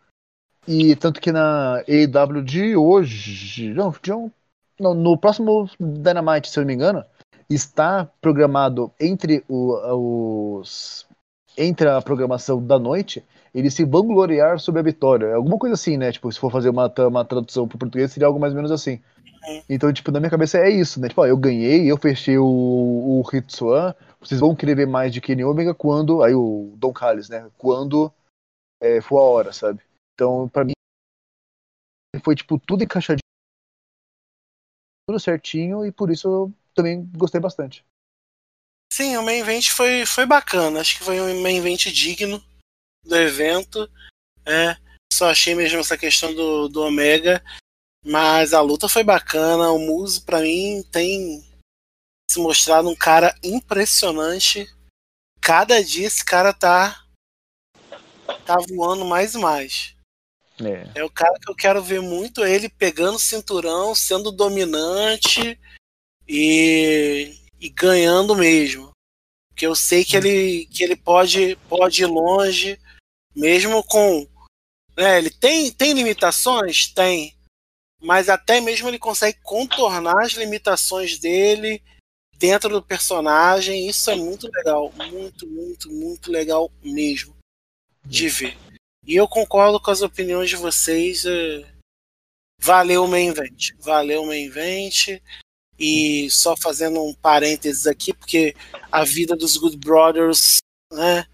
E 0.67 0.95
tanto 0.95 1.19
que 1.19 1.31
na 1.31 1.83
AEW 1.87 2.41
de 2.41 2.75
hoje. 2.75 3.73
Não, 3.73 3.93
de 4.01 4.13
um, 4.13 4.31
no 4.79 5.17
próximo 5.17 5.69
Dynamite, 5.79 6.49
se 6.49 6.57
eu 6.57 6.61
não 6.61 6.67
me 6.67 6.73
engano, 6.73 7.03
está 7.49 8.09
programado 8.21 8.91
entre 8.99 9.43
o, 9.47 10.57
os. 10.57 11.05
Entre 11.55 11.87
a 11.87 12.01
programação 12.01 12.65
da 12.65 12.79
noite 12.79 13.23
ele 13.53 13.69
se 13.69 13.85
vangloriar 13.85 14.59
sobre 14.59 14.79
a 14.79 14.83
vitória. 14.83 15.27
É 15.27 15.33
alguma 15.33 15.59
coisa 15.59 15.75
assim, 15.75 15.95
né? 15.95 16.11
Tipo, 16.11 16.31
se 16.31 16.39
for 16.39 16.51
fazer 16.51 16.69
uma, 16.69 16.91
uma 17.07 17.23
tradução 17.23 17.67
para 17.67 17.75
o 17.75 17.79
português, 17.79 18.11
seria 18.11 18.27
algo 18.27 18.39
mais 18.39 18.53
ou 18.53 18.57
menos 18.57 18.71
assim. 18.71 19.01
Então, 19.69 19.91
tipo, 19.93 20.11
na 20.11 20.19
minha 20.19 20.29
cabeça 20.29 20.57
é 20.57 20.69
isso, 20.69 20.99
né? 20.99 21.09
Tipo, 21.09 21.21
ó, 21.21 21.27
eu 21.27 21.37
ganhei, 21.37 21.91
eu 21.91 21.97
fechei 21.97 22.37
o, 22.37 22.45
o 22.45 23.23
Hitsuan, 23.31 23.93
vocês 24.19 24.39
vão 24.39 24.55
querer 24.55 24.75
ver 24.75 24.87
mais 24.87 25.13
de 25.13 25.21
Kenny 25.21 25.43
Omega 25.43 25.73
quando. 25.75 26.23
Aí 26.23 26.33
o 26.33 26.73
Don 26.77 26.93
Callis, 26.93 27.29
né? 27.29 27.49
Quando 27.57 28.11
é, 28.81 29.01
for 29.01 29.19
a 29.19 29.23
hora, 29.23 29.53
sabe? 29.53 29.81
Então, 30.15 30.47
para 30.49 30.65
mim, 30.65 30.73
foi, 32.23 32.35
tipo, 32.35 32.57
tudo 32.57 32.83
encaixadinho, 32.83 33.19
tudo 35.07 35.19
certinho, 35.19 35.85
e 35.85 35.91
por 35.91 36.09
isso 36.09 36.27
eu 36.27 36.53
também 36.73 37.05
gostei 37.17 37.41
bastante. 37.41 37.83
Sim, 38.91 39.17
o 39.17 39.23
main 39.23 39.39
event 39.39 39.69
foi, 39.69 40.05
foi 40.05 40.25
bacana. 40.25 40.79
Acho 40.79 40.97
que 40.97 41.03
foi 41.03 41.19
um 41.19 41.41
main 41.41 41.57
event 41.57 41.87
digno 41.91 42.41
do 43.03 43.15
evento. 43.15 43.89
É, 44.45 44.77
Só 45.11 45.29
achei 45.29 45.55
mesmo 45.55 45.79
essa 45.79 45.97
questão 45.97 46.33
do, 46.33 46.67
do 46.67 46.81
Omega. 46.81 47.43
Mas 48.05 48.53
a 48.53 48.61
luta 48.61 48.87
foi 48.89 49.03
bacana. 49.03 49.71
O 49.71 49.79
Muse, 49.79 50.21
pra 50.21 50.41
mim, 50.41 50.83
tem 50.91 51.43
se 52.29 52.39
mostrado 52.39 52.89
um 52.89 52.95
cara 52.95 53.35
impressionante. 53.43 54.67
Cada 55.39 55.83
dia 55.83 56.07
esse 56.07 56.23
cara 56.23 56.53
tá, 56.53 57.05
tá 58.45 58.57
voando 58.69 59.05
mais 59.05 59.35
e 59.35 59.37
mais. 59.37 59.95
É. 60.61 60.99
é 60.99 61.03
o 61.03 61.09
cara 61.09 61.37
que 61.39 61.49
eu 61.49 61.55
quero 61.55 61.81
ver 61.81 62.01
muito 62.01 62.45
ele 62.45 62.69
pegando 62.69 63.17
cinturão, 63.17 63.95
sendo 63.95 64.31
dominante 64.31 65.59
e, 66.27 67.35
e 67.59 67.69
ganhando 67.69 68.35
mesmo. 68.35 68.91
Porque 69.49 69.65
eu 69.65 69.75
sei 69.75 70.03
que 70.03 70.15
ele, 70.15 70.65
que 70.67 70.83
ele 70.83 70.95
pode, 70.95 71.55
pode 71.69 72.01
ir 72.01 72.07
longe, 72.07 72.79
mesmo 73.35 73.83
com. 73.83 74.27
Né, 74.95 75.17
ele 75.17 75.29
tem, 75.29 75.71
tem 75.71 75.93
limitações? 75.93 76.87
Tem. 76.87 77.35
Mas 78.01 78.29
até 78.29 78.59
mesmo 78.59 78.89
ele 78.89 78.99
consegue 78.99 79.39
contornar 79.41 80.23
as 80.23 80.33
limitações 80.33 81.17
dele 81.17 81.81
dentro 82.37 82.69
do 82.69 82.81
personagem. 82.81 83.87
Isso 83.87 84.11
é 84.11 84.15
muito 84.15 84.49
legal. 84.51 84.91
Muito, 85.09 85.47
muito, 85.47 85.89
muito 85.91 86.31
legal 86.31 86.71
mesmo 86.83 87.33
de 88.05 88.27
ver. 88.27 88.57
E 89.05 89.15
eu 89.15 89.27
concordo 89.27 89.79
com 89.79 89.91
as 89.91 90.01
opiniões 90.01 90.49
de 90.49 90.55
vocês. 90.55 91.25
É, 91.25 91.65
valeu 92.59 93.05
o 93.05 93.07
main 93.07 93.29
event. 93.29 93.71
Valeu 93.79 94.23
o 94.23 94.27
main 94.27 94.45
event. 94.45 95.21
E 95.79 96.29
só 96.29 96.55
fazendo 96.55 97.01
um 97.01 97.13
parênteses 97.13 97.87
aqui, 97.87 98.13
porque 98.13 98.55
a 98.91 99.03
vida 99.03 99.35
dos 99.35 99.57
Good 99.57 99.77
Brothers 99.77 100.59
né, 100.91 101.25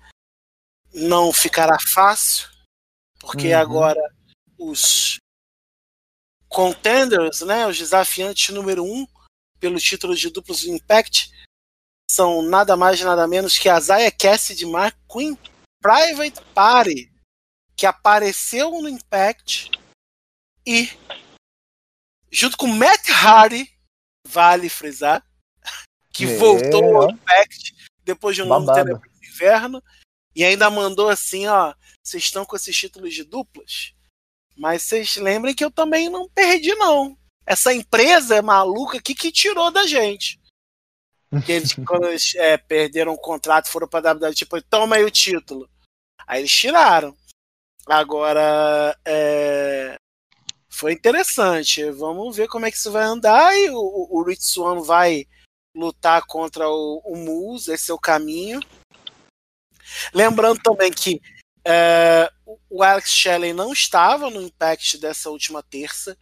não 0.94 1.32
ficará 1.32 1.78
fácil, 1.94 2.48
porque 3.20 3.54
uhum. 3.54 3.60
agora 3.60 4.16
os 4.58 5.18
contenders, 6.48 7.42
né, 7.42 7.68
os 7.68 7.78
desafiantes 7.78 8.54
número 8.54 8.84
um 8.84 9.08
pelo 9.60 9.78
título 9.78 10.16
de 10.16 10.30
duplos 10.30 10.62
do 10.62 10.72
Impact, 10.72 11.32
são 12.10 12.42
nada 12.42 12.76
mais 12.76 13.00
nada 13.02 13.28
menos 13.28 13.58
que 13.58 13.70
a 13.70 13.80
Zaya 13.80 14.12
Cassidy 14.12 14.66
Mark 14.66 14.98
Queen 15.12 15.38
Private 15.82 16.42
Party, 16.54 17.12
que 17.76 17.86
apareceu 17.86 18.72
no 18.72 18.90
Impact 18.90 19.72
e 20.66 20.90
junto 22.32 22.58
com 22.58 22.68
Matt 22.68 23.10
Hardy 23.10 23.72
vale 24.28 24.70
frisar, 24.70 25.24
que 26.14 26.26
voltou 26.26 27.02
ao 27.02 27.12
Impact 27.12 27.76
depois 28.04 28.36
de 28.36 28.42
um 28.42 28.48
longo 28.48 28.74
tempo 28.74 29.00
de 29.00 29.28
inverno 29.28 29.84
e 30.36 30.44
ainda 30.44 30.70
mandou 30.70 31.10
assim, 31.10 31.48
ó, 31.48 31.74
vocês 32.04 32.24
estão 32.24 32.46
com 32.46 32.56
esses 32.56 32.76
títulos 32.76 33.14
de 33.14 33.24
duplas, 33.24 33.94
mas 34.56 34.84
vocês 34.84 35.16
lembrem 35.16 35.56
que 35.56 35.64
eu 35.64 35.72
também 35.72 36.10
não 36.10 36.30
perdi 36.30 36.74
não. 36.76 37.18
Essa 37.46 37.74
empresa 37.74 38.36
é 38.36 38.42
maluca 38.42 38.98
aqui 38.98 39.16
que 39.16 39.32
tirou 39.32 39.72
da 39.72 39.88
gente. 39.88 40.40
Que 41.46 41.54
eles, 41.54 41.74
quando 41.88 42.08
eles 42.08 42.36
é, 42.36 42.58
perderam 42.58 43.14
o 43.14 43.18
contrato, 43.18 43.70
foram 43.70 43.88
pra 43.88 44.12
WWE, 44.12 44.34
tipo, 44.34 44.62
toma 44.64 44.98
aí 44.98 45.04
o 45.04 45.12
título. 45.12 45.70
Aí 46.28 46.42
eles 46.42 46.52
tiraram. 46.52 47.16
Agora, 47.88 48.96
é, 49.04 49.96
foi 50.70 50.94
interessante. 50.94 51.90
Vamos 51.92 52.36
ver 52.36 52.48
como 52.48 52.66
é 52.66 52.72
que 52.72 52.78
isso 52.78 52.92
vai 52.92 53.04
andar. 53.04 53.56
E 53.58 53.70
o, 53.72 54.08
o 54.12 54.24
Rich 54.24 54.46
Swan 54.46 54.82
vai 54.82 55.26
lutar 55.76 56.26
contra 56.28 56.70
o, 56.70 57.02
o 57.04 57.16
Moose, 57.16 57.72
esse 57.72 57.90
é 57.90 57.94
o 57.94 58.00
caminho. 58.00 58.60
Lembrando 60.14 60.62
também 60.62 60.92
que 60.92 61.22
é, 61.66 62.32
o 62.70 62.84
Alex 62.84 63.12
Shelley 63.12 63.54
não 63.54 63.72
estava 63.72 64.30
no 64.30 64.42
Impact 64.42 64.98
dessa 64.98 65.30
última 65.30 65.62
terça. 65.62 66.18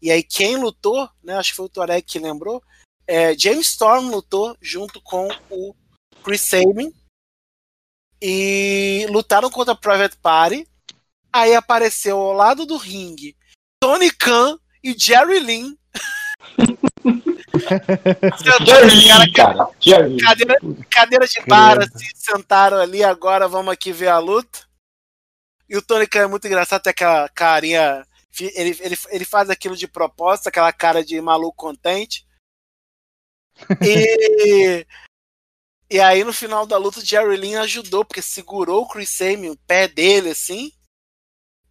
E 0.00 0.10
aí 0.10 0.22
quem 0.22 0.56
lutou, 0.56 1.08
né, 1.22 1.36
acho 1.36 1.50
que 1.50 1.56
foi 1.56 1.66
o 1.66 1.68
Torek 1.68 2.06
que 2.06 2.18
lembrou, 2.18 2.62
é, 3.06 3.36
James 3.36 3.68
Storm 3.68 4.10
lutou 4.10 4.56
junto 4.60 5.00
com 5.00 5.28
o 5.50 5.74
Chris 6.22 6.40
Sabin. 6.40 6.92
E 8.20 9.06
lutaram 9.10 9.50
contra 9.50 9.72
a 9.74 9.76
Private 9.76 10.16
Party. 10.18 10.68
Aí 11.32 11.54
apareceu 11.54 12.18
ao 12.18 12.32
lado 12.32 12.64
do 12.64 12.76
ringue 12.76 13.36
Tony 13.80 14.12
Khan 14.12 14.56
e 14.84 14.96
Jerry 14.96 15.40
Lynn. 15.40 15.74
Jerry 18.64 19.06
cara, 19.06 19.32
cara. 19.32 19.70
Jerry. 19.80 20.16
Cadeira, 20.18 20.56
cadeira 20.90 21.26
de 21.26 21.40
bar, 21.46 21.78
assim, 21.78 22.06
sentaram 22.14 22.78
ali, 22.78 23.02
agora 23.02 23.48
vamos 23.48 23.72
aqui 23.72 23.92
ver 23.92 24.08
a 24.08 24.18
luta. 24.18 24.66
E 25.68 25.76
o 25.76 25.82
Tony 25.82 26.06
Khan 26.06 26.20
é 26.20 26.26
muito 26.26 26.46
engraçado, 26.46 26.82
tem 26.82 26.90
aquela 26.90 27.28
carinha. 27.28 28.06
Ele, 28.38 28.76
ele, 28.80 28.96
ele 29.08 29.24
faz 29.24 29.50
aquilo 29.50 29.76
de 29.76 29.86
propósito, 29.86 30.48
aquela 30.48 30.72
cara 30.72 31.04
de 31.04 31.20
maluco 31.20 31.56
contente. 31.56 32.26
E, 33.84 34.86
e 35.90 36.00
aí 36.00 36.24
no 36.24 36.32
final 36.32 36.66
da 36.66 36.78
luta, 36.78 36.98
o 36.98 37.04
Jerry 37.04 37.36
Lynn 37.36 37.60
ajudou, 37.60 38.04
porque 38.04 38.22
segurou 38.22 38.82
o 38.82 38.88
Chris 38.88 39.10
Sammy, 39.10 39.50
o 39.50 39.58
pé 39.66 39.86
dele, 39.86 40.30
assim. 40.30 40.72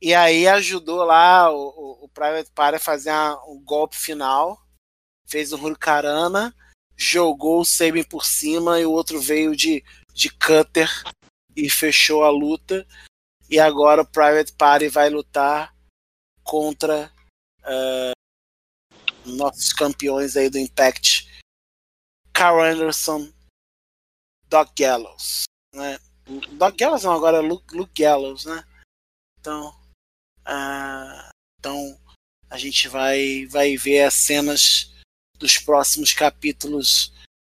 E 0.02 0.16
aí 0.16 0.48
ajudou 0.48 1.04
lá 1.04 1.52
o, 1.52 1.58
o, 1.58 2.06
o 2.06 2.10
Private 2.10 2.52
Party 2.52 2.78
a 2.78 2.80
fazer 2.80 3.12
um 3.48 3.62
golpe 3.64 3.96
final. 3.96 4.60
Fez 5.32 5.54
um 5.54 5.64
Hurricanrana, 5.64 6.54
jogou 6.98 7.62
o 7.62 7.66
Sabin 7.66 8.04
por 8.04 8.26
cima 8.26 8.82
e 8.82 8.86
o 8.86 8.92
outro 8.92 9.22
veio 9.22 9.56
de, 9.56 9.82
de 10.14 10.30
cutter 10.30 10.90
e 11.56 11.70
fechou 11.70 12.26
a 12.26 12.30
luta. 12.30 12.86
E 13.50 13.58
agora 13.58 14.02
o 14.02 14.06
Private 14.06 14.52
Party 14.52 14.90
vai 14.90 15.10
lutar 15.10 15.74
contra 16.44 17.10
uh, 17.62 18.12
nossos 19.26 19.72
campeões 19.72 20.36
aí 20.36 20.50
do 20.50 20.58
Impact, 20.58 21.30
Carl 22.34 22.62
Anderson, 22.62 23.32
Doc 24.50 24.70
Gallows. 24.78 25.44
Né? 25.74 25.98
Doc 26.58 26.76
Gallows 26.78 27.04
não, 27.04 27.14
agora 27.14 27.38
é 27.38 27.42
Luke, 27.42 27.74
Luke 27.74 28.02
Gallows, 28.02 28.44
né? 28.44 28.66
Então, 29.40 29.74
ah, 30.44 31.30
então 31.58 31.98
a 32.50 32.58
gente 32.58 32.90
vai, 32.90 33.46
vai 33.46 33.78
ver 33.78 34.04
as 34.04 34.14
cenas 34.14 34.92
dos 35.42 35.58
próximos 35.58 36.14
capítulos 36.14 37.12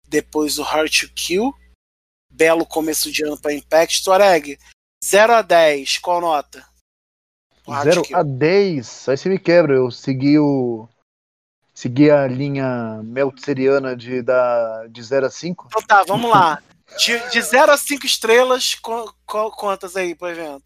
depois 0.09 0.57
do 0.57 0.63
Hard 0.63 0.91
to 0.91 1.09
Kill. 1.15 1.55
Belo 2.33 2.67
começo 2.67 3.13
de 3.13 3.23
ano 3.23 3.39
para 3.39 3.53
Impact. 3.53 4.03
Toreg, 4.03 4.59
0 5.05 5.35
a 5.35 5.43
10, 5.43 5.99
qual 5.99 6.21
nota? 6.21 6.67
0 7.83 8.03
a 8.15 8.23
10, 8.23 9.09
aí 9.09 9.17
você 9.17 9.29
me 9.29 9.39
quebra. 9.39 9.75
Eu 9.75 9.91
segui 9.91 10.39
o. 10.39 10.89
Segui 11.73 12.11
a 12.11 12.27
linha 12.27 13.03
meltzeriana 13.03 13.97
de, 13.97 14.23
da, 14.23 14.87
de 14.87 15.03
0 15.03 15.27
a 15.27 15.31
5. 15.31 15.67
Então 15.69 15.83
tá, 15.83 16.05
vamos 16.05 16.31
lá. 16.31 16.63
De, 16.99 17.19
de 17.31 17.43
0 17.43 17.73
a 17.73 17.77
5 17.77 18.07
estrelas, 18.07 18.75
qual, 18.77 19.13
qual, 19.27 19.51
quantas 19.51 19.97
aí 19.97 20.15
pro 20.15 20.29
evento? 20.29 20.65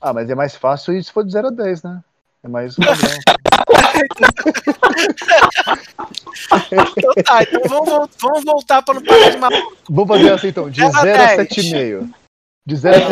Ah, 0.00 0.12
mas 0.12 0.28
é 0.28 0.34
mais 0.34 0.54
fácil 0.54 0.94
isso 0.94 1.08
se 1.08 1.12
for 1.12 1.24
de 1.24 1.32
0 1.32 1.48
a 1.48 1.50
10, 1.50 1.82
né? 1.82 2.04
É 2.42 2.48
mais 2.48 2.78
um 2.78 2.82
então 6.72 7.14
tá, 7.24 7.42
então 7.42 7.60
vamos, 7.68 8.10
vamos 8.20 8.44
voltar 8.44 8.82
para 8.82 8.94
não 8.94 9.02
parar 9.02 9.30
de 9.30 9.36
maluco. 9.36 9.76
Vamos 9.88 10.08
fazer 10.16 10.32
assim 10.32 10.48
então, 10.48 10.70
de 10.70 10.80
0 10.80 10.94
a 10.94 11.36
7,5. 11.36 12.10
De 12.66 12.76
0 12.76 12.96
a 13.04 13.08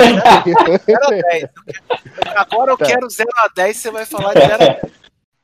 10. 1.11 1.45
Agora 2.37 2.73
eu 2.73 2.77
tá. 2.77 2.87
quero 2.87 3.09
0 3.09 3.29
a 3.37 3.49
10, 3.55 3.77
você 3.77 3.91
vai 3.91 4.07
falar 4.07 4.35
de 4.35 4.41
0 4.41 4.55
a 4.55 4.59
10. 4.59 4.81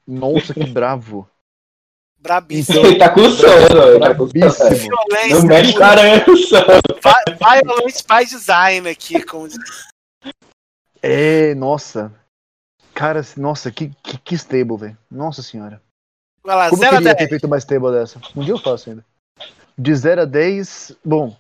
Nossa, 0.07 0.55
que 0.55 0.65
bravo. 0.67 1.29
Brabíssimo. 2.19 2.79
Então, 2.79 2.91
ele 2.91 2.99
tá 2.99 3.11
com 3.11 3.29
sono. 3.31 3.99
Brabíssimo. 3.99 4.97
Não 5.31 5.43
mexe 5.43 5.75
caramba. 5.75 6.25
Violence 7.39 8.05
by 8.09 8.25
design 8.25 8.89
aqui, 8.89 9.23
como 9.23 9.47
é, 11.07 11.55
nossa. 11.55 12.11
Cara, 12.95 13.21
nossa, 13.37 13.71
que, 13.71 13.89
que, 14.03 14.19
que 14.19 14.35
stable, 14.35 14.77
velho. 14.77 14.99
Nossa 15.11 15.43
senhora. 15.43 15.83
Vai 16.45 16.57
lá, 16.57 16.71
Como 16.71 16.81
0 16.81 16.95
eu 16.95 16.99
queria 16.99 17.17
ter 17.17 17.29
feito 17.29 17.47
uma 17.47 17.59
stable 17.59 17.91
dessa? 17.91 18.21
Um 18.37 18.43
dia 18.43 18.55
eu 18.55 18.59
faço 18.59 18.91
ainda. 18.91 19.05
De 19.77 19.95
0 19.95 20.23
a 20.23 20.25
10, 20.25 20.97
bom, 21.05 21.37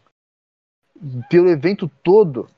pelo 1.31 1.49
evento 1.49 1.89
todo, 2.03 2.49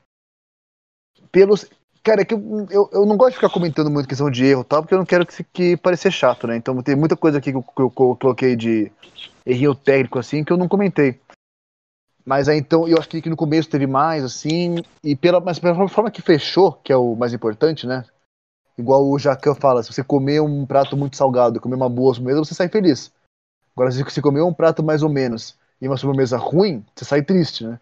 pelos. 1.30 1.66
Cara, 2.02 2.22
é 2.22 2.24
que 2.24 2.34
eu, 2.34 2.66
eu, 2.70 2.88
eu, 2.92 3.04
não 3.04 3.16
gosto 3.16 3.30
de 3.30 3.36
ficar 3.36 3.50
comentando 3.50 3.90
muito 3.90 4.08
questão 4.08 4.30
de 4.30 4.44
erro 4.44 4.62
tal, 4.62 4.80
porque 4.80 4.94
eu 4.94 4.98
não 4.98 5.04
quero 5.04 5.26
que, 5.26 5.44
que 5.44 5.76
parecer 5.76 6.12
chato, 6.12 6.46
né? 6.46 6.56
Então 6.56 6.80
tem 6.82 6.94
muita 6.94 7.16
coisa 7.16 7.38
aqui 7.38 7.50
que 7.50 7.58
eu, 7.58 7.62
que 7.62 7.82
eu 7.82 7.90
coloquei 7.90 8.54
de 8.54 8.92
erro 9.44 9.74
técnico 9.74 10.18
assim 10.18 10.44
que 10.44 10.52
eu 10.52 10.56
não 10.56 10.68
comentei. 10.68 11.20
Mas 12.24 12.48
aí 12.48 12.58
então, 12.58 12.88
eu 12.88 12.96
acho 12.98 13.08
que 13.08 13.28
no 13.28 13.36
começo 13.36 13.68
teve 13.68 13.86
mais, 13.86 14.24
assim, 14.24 14.76
e 15.02 15.14
pela, 15.14 15.40
mas 15.40 15.58
pela 15.58 15.88
forma 15.88 16.10
que 16.10 16.22
fechou, 16.22 16.72
que 16.72 16.92
é 16.92 16.96
o 16.96 17.14
mais 17.14 17.32
importante, 17.32 17.86
né? 17.86 18.04
Igual 18.78 19.08
o 19.08 19.18
Jacan 19.18 19.54
fala, 19.54 19.82
se 19.82 19.92
você 19.92 20.04
comer 20.04 20.40
um 20.42 20.66
prato 20.66 20.96
muito 20.96 21.16
salgado, 21.16 21.60
comer 21.60 21.76
uma 21.76 21.88
boa 21.88 22.14
sobremesa, 22.14 22.44
você 22.44 22.54
sai 22.54 22.68
feliz. 22.68 23.12
Agora, 23.74 23.90
se 23.90 24.02
você 24.02 24.20
comer 24.20 24.42
um 24.42 24.52
prato 24.52 24.82
mais 24.82 25.02
ou 25.02 25.08
menos 25.08 25.58
e 25.80 25.88
uma 25.88 25.96
sobremesa 25.96 26.36
ruim, 26.36 26.84
você 26.94 27.04
sai 27.04 27.22
triste, 27.22 27.64
né? 27.66 27.80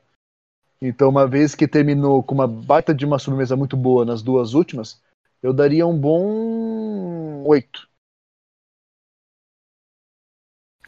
Então, 0.80 1.08
uma 1.08 1.26
vez 1.26 1.54
que 1.54 1.66
terminou 1.66 2.22
com 2.22 2.34
uma 2.34 2.46
baita 2.46 2.94
de 2.94 3.04
uma 3.04 3.18
sobremesa 3.18 3.56
muito 3.56 3.76
boa 3.76 4.04
nas 4.04 4.22
duas 4.22 4.54
últimas, 4.54 5.02
eu 5.42 5.52
daria 5.52 5.86
um 5.86 5.98
bom 5.98 7.44
8. 7.44 7.88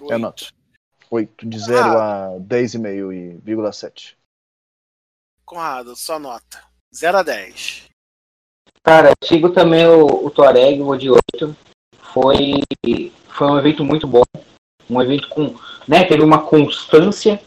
8. 0.00 0.12
É 0.12 0.14
a 0.14 0.18
nota. 0.18 0.44
8, 1.10 1.48
de 1.48 1.58
0 1.58 1.78
ah. 1.78 2.26
a 2.26 2.40
10,5 2.40 3.12
e 3.12 3.36
vírgula 3.38 3.72
7. 3.72 4.18
Conrado, 5.44 5.94
sua 5.96 6.18
nota. 6.18 6.62
0 6.94 7.18
a 7.18 7.22
10. 7.22 7.88
Cara, 8.82 9.12
sigo 9.22 9.50
também 9.50 9.86
o, 9.86 10.26
o 10.26 10.30
Tuareg, 10.30 10.80
vou 10.80 10.96
de 10.96 11.10
8. 11.10 11.56
Foi, 12.12 12.62
foi 13.28 13.46
um 13.46 13.58
evento 13.58 13.84
muito 13.84 14.06
bom. 14.06 14.22
Um 14.88 15.02
evento 15.02 15.28
com. 15.28 15.54
Né, 15.86 16.04
teve 16.04 16.22
uma 16.22 16.38
constância. 16.38 17.40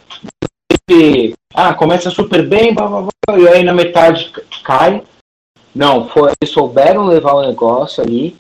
De, 0.88 1.36
ah, 1.54 1.74
começa 1.74 2.10
super 2.10 2.48
bem, 2.48 2.74
blá, 2.74 2.88
blá, 2.88 3.02
blá, 3.02 3.40
e 3.40 3.48
aí 3.48 3.64
na 3.64 3.74
metade 3.74 4.32
cai. 4.64 5.04
Não, 5.74 6.10
foi, 6.10 6.32
eles 6.42 6.54
souberam 6.54 7.06
levar 7.06 7.34
o 7.34 7.46
negócio 7.46 8.04
ali. 8.04 8.36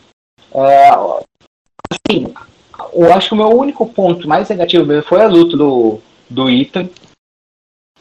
É, 0.53 0.89
assim, 0.89 2.33
eu 2.93 3.13
acho 3.13 3.29
que 3.29 3.33
o 3.33 3.37
meu 3.37 3.49
único 3.49 3.85
ponto 3.87 4.27
mais 4.27 4.49
negativo 4.49 4.85
mesmo 4.85 5.03
foi 5.03 5.21
a 5.21 5.27
luta 5.27 5.55
do, 5.55 5.99
do 6.29 6.49
Ethan. 6.49 6.89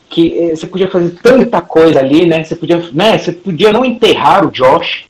Que 0.08 0.38
eh, 0.38 0.56
você 0.56 0.66
podia 0.66 0.90
fazer 0.90 1.10
tanta 1.20 1.60
coisa 1.60 2.00
ali, 2.00 2.26
né? 2.26 2.44
Você 2.44 2.56
podia, 2.56 2.78
né? 2.92 3.18
Você 3.18 3.32
podia 3.32 3.72
não 3.72 3.84
enterrar 3.84 4.46
o 4.46 4.50
Josh, 4.50 5.06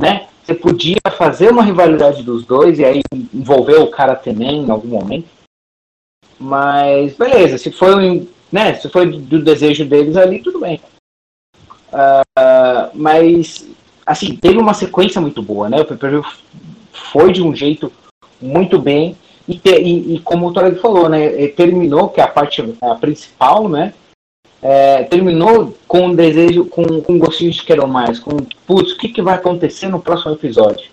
né? 0.00 0.28
Você 0.44 0.54
podia 0.54 1.00
fazer 1.16 1.50
uma 1.50 1.62
rivalidade 1.62 2.22
dos 2.22 2.44
dois 2.44 2.78
e 2.78 2.84
aí 2.84 3.02
envolver 3.32 3.76
o 3.76 3.90
cara 3.90 4.14
também 4.14 4.62
em 4.62 4.70
algum 4.70 4.88
momento. 4.88 5.28
Mas 6.38 7.14
beleza, 7.14 7.58
se 7.58 7.70
foi, 7.70 8.28
né? 8.50 8.74
Se 8.74 8.88
foi 8.88 9.06
do 9.06 9.42
desejo 9.42 9.84
deles 9.84 10.16
ali, 10.16 10.42
tudo 10.42 10.60
bem. 10.60 10.80
Uh, 11.92 12.90
mas 12.94 13.68
assim, 14.06 14.34
teve 14.36 14.58
uma 14.58 14.74
sequência 14.74 15.20
muito 15.20 15.42
boa, 15.42 15.68
né? 15.68 15.80
O 15.80 15.84
pay 15.84 16.22
foi 16.92 17.32
de 17.32 17.42
um 17.42 17.54
jeito 17.54 17.92
muito 18.40 18.78
bem. 18.78 19.16
E, 19.46 19.60
e, 19.64 20.14
e 20.14 20.20
como 20.20 20.48
o 20.48 20.52
Torag 20.52 20.78
falou, 20.80 21.08
né, 21.08 21.48
terminou, 21.48 22.08
que 22.08 22.20
é 22.20 22.24
a 22.24 22.28
parte 22.28 22.62
a 22.80 22.94
principal, 22.94 23.68
né? 23.68 23.92
É, 24.62 25.04
terminou 25.04 25.76
com 25.88 26.08
um 26.08 26.14
desejo, 26.14 26.66
com, 26.66 27.00
com 27.00 27.14
um 27.14 27.18
gostinho 27.18 27.50
de 27.50 27.62
quero 27.62 27.88
mais, 27.88 28.18
com 28.18 28.36
putz, 28.66 28.92
o 28.92 28.98
que, 28.98 29.08
que 29.08 29.22
vai 29.22 29.34
acontecer 29.34 29.88
no 29.88 30.00
próximo 30.00 30.32
episódio? 30.32 30.90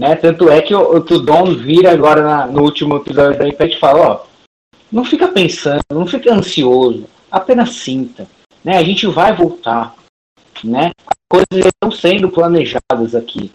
Né? 0.00 0.14
Tanto 0.16 0.48
é 0.48 0.60
que 0.60 0.74
o, 0.74 0.96
o 0.96 1.00
Dom 1.00 1.54
vira 1.54 1.92
agora 1.92 2.22
na, 2.22 2.46
no 2.46 2.62
último 2.62 2.96
episódio 2.96 3.38
da 3.38 3.48
Impact 3.48 3.76
e 3.76 3.80
fala, 3.80 4.00
ó, 4.00 4.26
não 4.90 5.04
fica 5.04 5.28
pensando, 5.28 5.82
não 5.90 6.06
fica 6.06 6.32
ansioso, 6.32 7.06
apenas 7.30 7.70
sinta. 7.70 8.26
Né? 8.64 8.76
A 8.76 8.82
gente 8.82 9.06
vai 9.06 9.34
voltar. 9.34 9.94
Né? 10.64 10.90
As 11.06 11.16
coisas 11.28 11.66
estão 11.66 11.90
sendo 11.90 12.30
planejadas 12.30 13.14
aqui. 13.14 13.52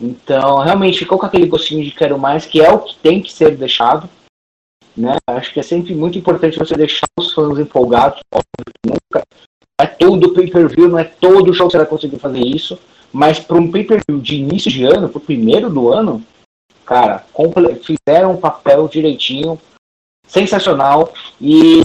Então, 0.00 0.58
realmente 0.58 0.98
ficou 0.98 1.18
com 1.18 1.26
aquele 1.26 1.46
gostinho 1.46 1.84
de 1.84 1.90
quero 1.90 2.18
mais, 2.18 2.44
que 2.44 2.60
é 2.60 2.70
o 2.70 2.80
que 2.80 2.96
tem 2.96 3.20
que 3.20 3.32
ser 3.32 3.56
deixado. 3.56 4.08
Né? 4.96 5.16
Acho 5.26 5.52
que 5.52 5.60
é 5.60 5.62
sempre 5.62 5.94
muito 5.94 6.16
importante 6.18 6.58
você 6.58 6.74
deixar 6.74 7.06
os 7.18 7.32
fãs 7.32 7.58
empolgados. 7.58 8.20
Nunca 8.84 9.24
é 9.80 9.86
todo 9.86 10.32
pay-per-view, 10.32 10.88
não 10.88 10.98
é 10.98 11.04
todo 11.04 11.52
show 11.52 11.66
que 11.66 11.72
você 11.72 11.78
vai 11.78 11.86
conseguir 11.86 12.18
fazer 12.18 12.40
isso. 12.40 12.78
Mas 13.12 13.38
para 13.38 13.56
um 13.56 13.70
pay-per-view 13.70 14.20
de 14.20 14.36
início 14.36 14.70
de 14.70 14.84
ano, 14.84 15.08
para 15.08 15.18
o 15.18 15.24
primeiro 15.24 15.70
do 15.70 15.92
ano, 15.92 16.24
cara, 16.84 17.24
fizeram 17.82 18.32
um 18.32 18.40
papel 18.40 18.88
direitinho, 18.88 19.60
sensacional. 20.26 21.12
E 21.40 21.82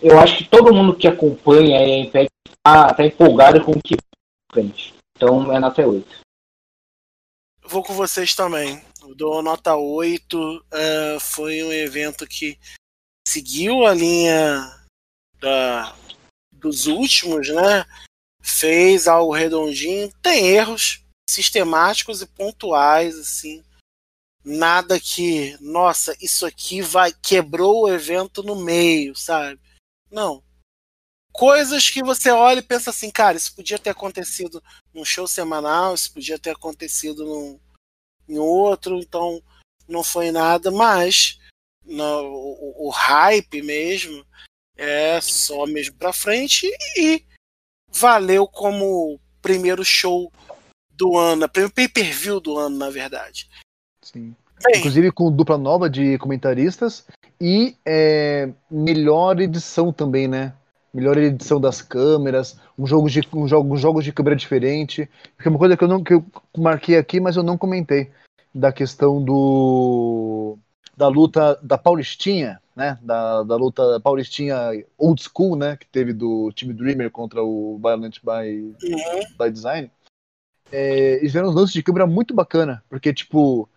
eu 0.00 0.18
acho 0.18 0.38
que 0.38 0.44
todo 0.44 0.74
mundo 0.74 0.94
que 0.94 1.08
acompanha 1.08 1.78
a 1.78 1.98
Impact 1.98 2.30
está 2.48 2.94
tá 2.94 3.04
empolgado 3.04 3.62
com 3.62 3.72
o 3.72 3.82
que 3.82 3.96
frente. 4.52 4.94
Então 5.16 5.52
é 5.52 5.58
nota 5.58 5.86
8 5.86 6.22
vou 7.72 7.82
com 7.82 7.94
vocês 7.94 8.34
também. 8.34 8.82
Dou 9.16 9.42
nota 9.42 9.74
8. 9.74 10.36
Uh, 10.36 10.62
é, 10.70 11.20
foi 11.20 11.62
um 11.62 11.72
evento 11.72 12.26
que 12.26 12.58
seguiu 13.26 13.86
a 13.86 13.94
linha 13.94 14.86
da, 15.40 15.94
dos 16.50 16.86
últimos, 16.86 17.48
né? 17.48 17.84
Fez 18.40 19.08
algo 19.08 19.32
redondinho. 19.32 20.12
Tem 20.22 20.46
erros 20.46 21.04
sistemáticos 21.28 22.22
e 22.22 22.26
pontuais, 22.26 23.18
assim. 23.18 23.62
Nada 24.44 24.98
que, 24.98 25.56
nossa, 25.60 26.16
isso 26.20 26.44
aqui 26.44 26.82
vai 26.82 27.12
quebrou 27.12 27.84
o 27.84 27.88
evento 27.88 28.42
no 28.42 28.56
meio, 28.56 29.14
sabe? 29.14 29.60
Não. 30.10 30.42
Coisas 31.32 31.88
que 31.88 32.02
você 32.02 32.30
olha 32.30 32.58
e 32.58 32.62
pensa 32.62 32.90
assim, 32.90 33.10
cara, 33.10 33.36
isso 33.36 33.54
podia 33.54 33.78
ter 33.78 33.90
acontecido 33.90 34.62
num 34.92 35.04
show 35.04 35.26
semanal, 35.26 35.94
isso 35.94 36.12
podia 36.12 36.38
ter 36.38 36.50
acontecido 36.50 37.24
num, 37.24 37.58
em 38.32 38.38
outro, 38.38 38.98
então 38.98 39.42
não 39.88 40.02
foi 40.02 40.30
nada, 40.30 40.70
mas 40.70 41.38
no, 41.84 42.04
o, 42.04 42.88
o, 42.88 42.90
hype 42.90 43.62
mesmo 43.62 44.24
é 44.76 45.20
só 45.20 45.66
mesmo 45.66 45.94
pra 45.96 46.12
frente 46.12 46.70
e 46.96 47.24
valeu 47.88 48.46
como 48.46 49.20
primeiro 49.40 49.84
show 49.84 50.32
do 50.90 51.18
ano, 51.18 51.48
primeiro 51.48 51.74
pay-per-view 51.74 52.40
do 52.40 52.56
ano, 52.56 52.78
na 52.78 52.90
verdade. 52.90 53.48
Sim. 54.02 54.34
Bem, 54.64 54.78
Inclusive 54.78 55.10
com 55.10 55.30
dupla 55.30 55.58
nova 55.58 55.90
de 55.90 56.16
comentaristas 56.18 57.04
e 57.40 57.76
é, 57.84 58.48
melhor 58.70 59.40
edição 59.40 59.92
também, 59.92 60.28
né? 60.28 60.54
melhor 60.92 61.16
edição 61.16 61.60
das 61.60 61.80
câmeras, 61.80 62.58
um 62.78 62.86
jogo 62.86 63.08
de, 63.08 63.26
um 63.32 63.48
jogo, 63.48 63.76
jogos 63.76 64.04
de 64.04 64.12
câmera 64.12 64.36
diferente. 64.36 65.08
Porque 65.34 65.48
é 65.48 65.50
uma 65.50 65.58
coisa 65.58 65.76
que 65.76 65.84
eu, 65.84 65.88
não, 65.88 66.04
que 66.04 66.14
eu 66.14 66.24
marquei 66.56 66.96
aqui, 66.96 67.18
mas 67.18 67.36
eu 67.36 67.42
não 67.42 67.56
comentei. 67.56 68.10
Da 68.54 68.72
questão 68.72 69.22
do. 69.22 70.58
da 70.96 71.08
luta 71.08 71.58
da 71.62 71.78
Paulistinha, 71.78 72.60
né? 72.76 72.98
Da, 73.02 73.42
da 73.42 73.56
luta 73.56 74.00
Paulistinha 74.00 74.56
old 74.98 75.22
school, 75.22 75.56
né? 75.56 75.76
Que 75.76 75.86
teve 75.86 76.12
do 76.12 76.52
time 76.52 76.72
Dreamer 76.72 77.10
contra 77.10 77.42
o 77.42 77.78
Violent 77.78 78.18
by, 78.22 78.58
uhum. 78.60 79.36
by 79.38 79.50
Design. 79.50 79.90
É, 80.70 81.14
eles 81.16 81.32
fizeram 81.32 81.50
um 81.50 81.52
lance 81.52 81.72
de 81.74 81.82
câmera 81.82 82.06
muito 82.06 82.34
bacana, 82.34 82.82
porque, 82.88 83.12
tipo, 83.12 83.68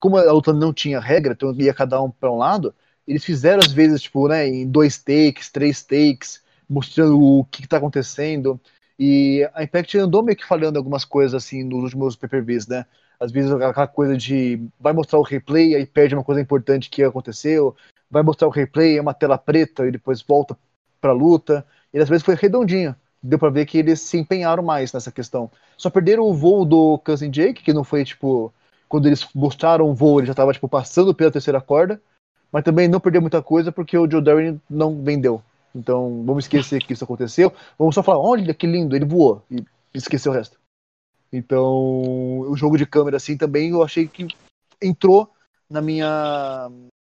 como 0.00 0.16
a 0.16 0.32
luta 0.32 0.52
não 0.52 0.72
tinha 0.72 0.98
regra, 0.98 1.32
então 1.32 1.54
ia 1.54 1.72
cada 1.72 2.02
um 2.02 2.10
para 2.10 2.30
um 2.30 2.36
lado, 2.36 2.74
eles 3.06 3.24
fizeram 3.24 3.60
às 3.64 3.72
vezes, 3.72 4.02
tipo, 4.02 4.28
né, 4.28 4.46
em 4.46 4.68
dois 4.68 4.98
takes, 4.98 5.50
três 5.50 5.82
takes, 5.82 6.42
mostrando 6.68 7.20
o 7.20 7.44
que, 7.44 7.64
está 7.64 7.78
acontecendo. 7.78 8.60
E 8.98 9.48
a 9.54 9.62
Impact 9.62 9.96
andou 9.96 10.22
meio 10.22 10.36
que 10.36 10.44
falando 10.44 10.76
algumas 10.76 11.04
coisas 11.04 11.34
assim 11.34 11.62
nos 11.62 11.84
últimos 11.84 12.16
PPVs, 12.16 12.66
né? 12.66 12.84
Às 13.20 13.32
vezes 13.32 13.50
aquela 13.50 13.86
coisa 13.86 14.16
de 14.16 14.60
vai 14.78 14.92
mostrar 14.92 15.18
o 15.18 15.22
replay 15.22 15.74
e 15.76 15.86
perde 15.86 16.14
uma 16.14 16.24
coisa 16.24 16.40
importante 16.40 16.90
que 16.90 17.02
aconteceu, 17.02 17.74
vai 18.10 18.22
mostrar 18.22 18.48
o 18.48 18.52
replay, 18.52 18.98
é 18.98 19.00
uma 19.00 19.14
tela 19.14 19.36
preta 19.36 19.86
e 19.86 19.90
depois 19.90 20.22
volta 20.22 20.56
pra 21.00 21.12
luta. 21.12 21.66
E 21.92 21.98
às 21.98 22.08
vezes 22.08 22.24
foi 22.24 22.34
redondinho. 22.34 22.94
Deu 23.22 23.38
pra 23.38 23.50
ver 23.50 23.66
que 23.66 23.78
eles 23.78 24.00
se 24.00 24.16
empenharam 24.16 24.62
mais 24.62 24.92
nessa 24.92 25.10
questão. 25.10 25.50
Só 25.76 25.90
perderam 25.90 26.22
o 26.22 26.34
voo 26.34 26.64
do 26.64 26.98
Cousin 26.98 27.30
Jake, 27.30 27.62
que 27.62 27.72
não 27.72 27.84
foi 27.84 28.04
tipo. 28.04 28.52
Quando 28.88 29.06
eles 29.06 29.26
mostraram 29.34 29.90
o 29.90 29.94
voo, 29.94 30.18
ele 30.18 30.26
já 30.26 30.34
tava 30.34 30.52
tipo 30.52 30.68
passando 30.68 31.14
pela 31.14 31.30
terceira 31.30 31.60
corda 31.60 32.00
mas 32.52 32.64
também 32.64 32.88
não 32.88 33.00
perder 33.00 33.20
muita 33.20 33.42
coisa 33.42 33.70
porque 33.70 33.96
o 33.96 34.10
Joe 34.10 34.22
Darwin 34.22 34.60
não 34.68 35.02
vendeu. 35.02 35.42
Então 35.74 36.22
vamos 36.24 36.44
esquecer 36.44 36.82
que 36.82 36.92
isso 36.92 37.04
aconteceu. 37.04 37.52
Vamos 37.78 37.94
só 37.94 38.02
falar, 38.02 38.18
olha 38.18 38.54
que 38.54 38.66
lindo, 38.66 38.96
ele 38.96 39.04
voou 39.04 39.42
e 39.50 39.62
esquecer 39.94 40.28
o 40.28 40.32
resto. 40.32 40.58
Então 41.32 42.40
o 42.40 42.56
jogo 42.56 42.76
de 42.76 42.86
câmera 42.86 43.16
assim 43.16 43.36
também 43.36 43.70
eu 43.70 43.82
achei 43.82 44.08
que 44.08 44.26
entrou 44.80 45.32
na 45.68 45.82
minha 45.82 46.70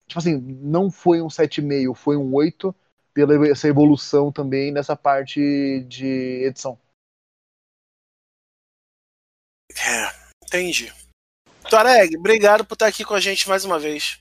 tipo 0.07 0.19
assim, 0.19 0.39
não 0.39 0.91
foi 0.91 1.21
um 1.21 1.29
7,5, 1.29 1.95
foi 1.95 2.17
um 2.17 2.35
8 2.35 2.75
pela 3.13 3.49
essa 3.49 3.69
evolução 3.69 4.33
também 4.33 4.73
nessa 4.73 4.97
parte 4.97 5.85
de 5.89 6.45
edição. 6.45 6.79
É, 9.77 10.45
entendi. 10.45 10.93
Toreg, 11.69 12.17
obrigado 12.17 12.65
por 12.65 12.75
estar 12.75 12.87
aqui 12.87 13.05
com 13.05 13.15
a 13.15 13.21
gente 13.21 13.49
mais 13.49 13.65
uma 13.65 13.79
vez. 13.79 14.19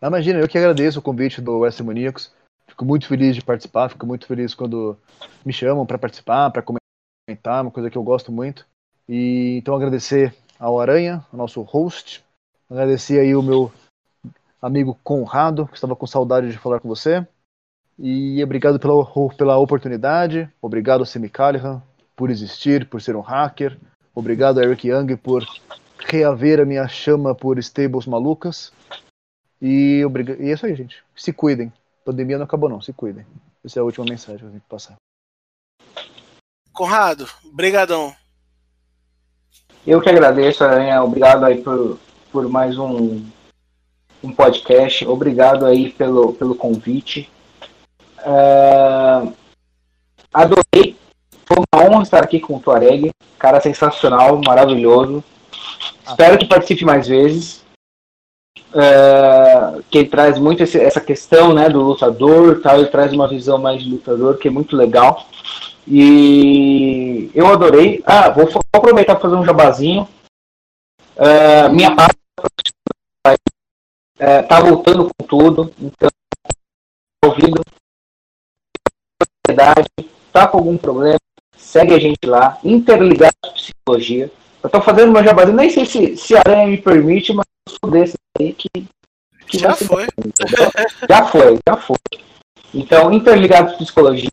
Ah, 0.00 0.06
imagina, 0.06 0.40
eu 0.40 0.48
que 0.48 0.56
agradeço 0.56 0.98
o 0.98 1.02
convite 1.02 1.42
do 1.42 1.58
West 1.58 1.80
Maníacos. 1.80 2.32
Fico 2.66 2.84
muito 2.84 3.06
feliz 3.06 3.34
de 3.34 3.44
participar, 3.44 3.90
fico 3.90 4.06
muito 4.06 4.26
feliz 4.26 4.54
quando 4.54 4.98
me 5.44 5.52
chamam 5.52 5.84
para 5.84 5.98
participar, 5.98 6.50
para 6.50 6.62
comentar, 6.62 6.79
uma 7.44 7.70
coisa 7.70 7.90
que 7.90 7.98
eu 7.98 8.02
gosto 8.02 8.30
muito. 8.30 8.66
E 9.08 9.56
então 9.58 9.74
agradecer 9.74 10.34
ao 10.58 10.80
Aranha, 10.80 11.24
o 11.32 11.36
nosso 11.36 11.62
host, 11.62 12.24
agradecer 12.68 13.18
aí 13.18 13.34
o 13.34 13.42
meu 13.42 13.72
amigo 14.60 14.98
Conrado, 15.02 15.66
que 15.66 15.74
estava 15.74 15.96
com 15.96 16.06
saudade 16.06 16.50
de 16.50 16.58
falar 16.58 16.80
com 16.80 16.88
você. 16.88 17.26
E 17.98 18.42
obrigado 18.42 18.78
pela, 18.78 19.04
pela 19.36 19.58
oportunidade, 19.58 20.48
obrigado 20.60 21.04
Semi 21.04 21.28
Callahan 21.28 21.82
por 22.16 22.30
existir, 22.30 22.88
por 22.88 23.00
ser 23.02 23.16
um 23.16 23.20
hacker, 23.20 23.78
obrigado 24.14 24.60
Eric 24.60 24.88
Young 24.88 25.16
por 25.16 25.44
reaver 25.98 26.60
a 26.60 26.64
minha 26.64 26.86
chama 26.88 27.34
por 27.34 27.58
stables 27.58 28.06
malucas. 28.06 28.72
E, 29.60 30.02
obriga... 30.04 30.36
e 30.42 30.50
é 30.50 30.54
isso 30.54 30.66
aí, 30.66 30.74
gente. 30.74 31.02
Se 31.14 31.32
cuidem. 31.32 31.72
A 32.02 32.04
pandemia 32.06 32.38
não 32.38 32.44
acabou, 32.44 32.68
não. 32.68 32.80
Se 32.80 32.92
cuidem. 32.92 33.26
Essa 33.64 33.78
é 33.78 33.82
a 33.82 33.84
última 33.84 34.06
mensagem 34.06 34.38
que 34.38 34.44
eu 34.44 34.50
tenho 34.50 34.62
que 34.62 34.68
passar. 34.68 34.96
Conrado, 36.80 37.28
brigadão. 37.52 38.10
Eu 39.86 40.00
que 40.00 40.08
agradeço, 40.08 40.64
Aranha. 40.64 41.02
Obrigado 41.02 41.44
aí 41.44 41.60
por, 41.60 41.98
por 42.32 42.48
mais 42.48 42.78
um, 42.78 43.22
um 44.24 44.32
podcast. 44.32 45.06
Obrigado 45.06 45.66
aí 45.66 45.92
pelo, 45.92 46.32
pelo 46.32 46.54
convite. 46.54 47.30
Uh, 48.20 49.30
adorei. 50.32 50.96
Foi 51.44 51.58
uma 51.58 51.84
honra 51.84 52.02
estar 52.02 52.24
aqui 52.24 52.40
com 52.40 52.56
o 52.56 52.60
Tuareg. 52.60 53.10
Cara 53.38 53.60
sensacional, 53.60 54.40
maravilhoso. 54.42 55.22
Espero 56.08 56.38
que 56.38 56.46
participe 56.46 56.86
mais 56.86 57.06
vezes. 57.06 57.62
Uh, 58.72 59.82
que 59.90 59.98
ele 59.98 60.08
traz 60.08 60.38
muito 60.38 60.62
esse, 60.62 60.80
essa 60.80 61.00
questão 61.00 61.52
né, 61.52 61.68
do 61.68 61.82
lutador, 61.82 62.62
tal, 62.62 62.78
ele 62.78 62.86
traz 62.86 63.12
uma 63.12 63.28
visão 63.28 63.58
mais 63.58 63.82
de 63.82 63.90
lutador 63.90 64.38
que 64.38 64.48
é 64.48 64.50
muito 64.50 64.74
legal. 64.74 65.26
E 65.86 67.30
eu 67.34 67.46
adorei. 67.48 68.02
Ah, 68.06 68.30
vou, 68.30 68.48
aproveitar 68.72 69.14
para 69.14 69.22
fazer 69.22 69.36
um 69.36 69.44
jabazinho. 69.44 70.08
Uh, 71.16 71.72
minha 71.74 71.94
parte 71.94 72.16
uh, 73.26 74.48
tá 74.48 74.60
voltando 74.60 75.10
com 75.10 75.26
tudo, 75.26 75.74
então 75.78 76.08
ouvido 77.24 77.60
tá 80.32 80.46
com 80.46 80.58
algum 80.58 80.78
problema, 80.78 81.18
segue 81.56 81.92
a 81.92 81.98
gente 81.98 82.24
lá, 82.24 82.58
interligado 82.64 83.34
psicologia. 83.54 84.30
Eu 84.62 84.70
tô 84.70 84.80
fazendo 84.80 85.12
meu 85.12 85.24
jabazinho, 85.24 85.56
nem 85.56 85.70
sei 85.70 85.84
se, 85.84 86.16
se 86.16 86.36
a 86.36 86.40
aranha 86.40 86.68
me 86.68 86.78
permite, 86.78 87.32
mas 87.32 87.46
eu 87.68 87.76
sou 87.82 87.90
desse 87.90 88.16
aí 88.38 88.52
que, 88.52 88.68
que 89.46 89.58
já 89.58 89.74
foi. 89.74 90.06
já 91.08 91.26
foi, 91.26 91.58
já 91.66 91.76
foi. 91.76 91.96
Então, 92.72 93.12
Interligados 93.12 93.76
Psicologia, 93.76 94.30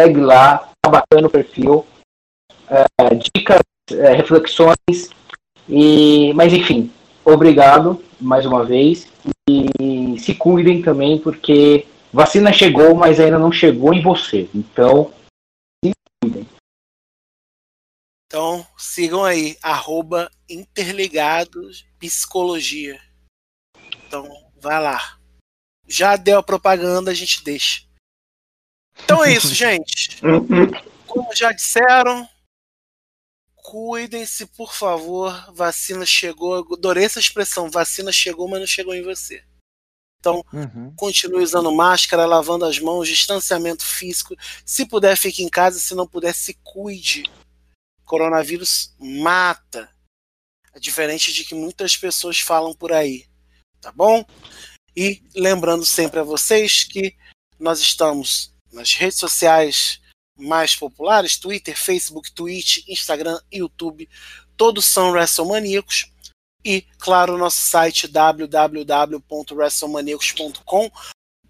segue 0.00 0.20
lá, 0.20 0.72
tá 0.80 0.90
bacana 0.90 1.26
o 1.26 1.30
perfil, 1.30 1.86
é, 2.68 3.14
dicas, 3.14 3.60
é, 3.92 4.12
reflexões, 4.14 5.10
e, 5.68 6.32
mas 6.34 6.54
enfim, 6.54 6.90
obrigado 7.24 8.02
mais 8.18 8.46
uma 8.46 8.64
vez 8.64 9.06
e 9.48 10.18
se 10.18 10.34
cuidem 10.34 10.80
também 10.80 11.18
porque 11.18 11.86
vacina 12.12 12.52
chegou, 12.52 12.94
mas 12.94 13.20
ainda 13.20 13.38
não 13.38 13.52
chegou 13.52 13.92
em 13.92 14.02
você. 14.02 14.48
Então, 14.54 15.12
se 15.84 15.92
cuidem. 16.22 16.46
Então, 18.26 18.66
sigam 18.78 19.24
aí, 19.24 19.56
arroba 19.62 20.30
interligados 20.48 21.84
psicologia. 21.98 22.98
Então, 24.06 24.26
vai 24.60 24.80
lá. 24.80 25.18
Já 25.86 26.16
deu 26.16 26.38
a 26.38 26.42
propaganda, 26.42 27.10
a 27.10 27.14
gente 27.14 27.42
deixa. 27.42 27.89
Então 29.04 29.24
é 29.24 29.32
isso, 29.32 29.54
gente. 29.54 30.20
Como 31.06 31.34
já 31.34 31.52
disseram, 31.52 32.28
cuidem-se, 33.56 34.46
por 34.46 34.72
favor. 34.74 35.52
Vacina 35.54 36.04
chegou. 36.06 36.66
Adorei 36.72 37.04
essa 37.04 37.20
expressão: 37.20 37.70
vacina 37.70 38.12
chegou, 38.12 38.48
mas 38.48 38.60
não 38.60 38.66
chegou 38.66 38.94
em 38.94 39.02
você. 39.02 39.44
Então, 40.18 40.44
uhum. 40.52 40.92
continue 40.96 41.42
usando 41.42 41.72
máscara, 41.72 42.26
lavando 42.26 42.66
as 42.66 42.78
mãos, 42.78 43.08
distanciamento 43.08 43.84
físico. 43.84 44.36
Se 44.66 44.84
puder, 44.84 45.16
fique 45.16 45.42
em 45.42 45.48
casa. 45.48 45.78
Se 45.78 45.94
não 45.94 46.06
puder, 46.06 46.34
se 46.34 46.54
cuide. 46.62 47.24
Coronavírus 48.04 48.94
mata. 48.98 49.90
É 50.74 50.78
diferente 50.78 51.32
de 51.32 51.44
que 51.44 51.54
muitas 51.54 51.96
pessoas 51.96 52.38
falam 52.38 52.74
por 52.74 52.92
aí. 52.92 53.26
Tá 53.80 53.90
bom? 53.90 54.24
E 54.94 55.22
lembrando 55.34 55.86
sempre 55.86 56.20
a 56.20 56.24
vocês 56.24 56.84
que 56.84 57.16
nós 57.58 57.80
estamos 57.80 58.54
nas 58.72 58.94
redes 58.94 59.18
sociais 59.18 60.00
mais 60.36 60.74
populares, 60.74 61.38
Twitter, 61.38 61.76
Facebook, 61.76 62.32
Twitch, 62.32 62.88
Instagram, 62.88 63.38
YouTube, 63.52 64.08
todos 64.56 64.86
são 64.86 65.10
WrestleManiacos. 65.10 66.10
E, 66.64 66.82
claro, 66.98 67.38
nosso 67.38 67.58
site 67.58 68.08
www.wrestlemaniacos.com 68.08 70.90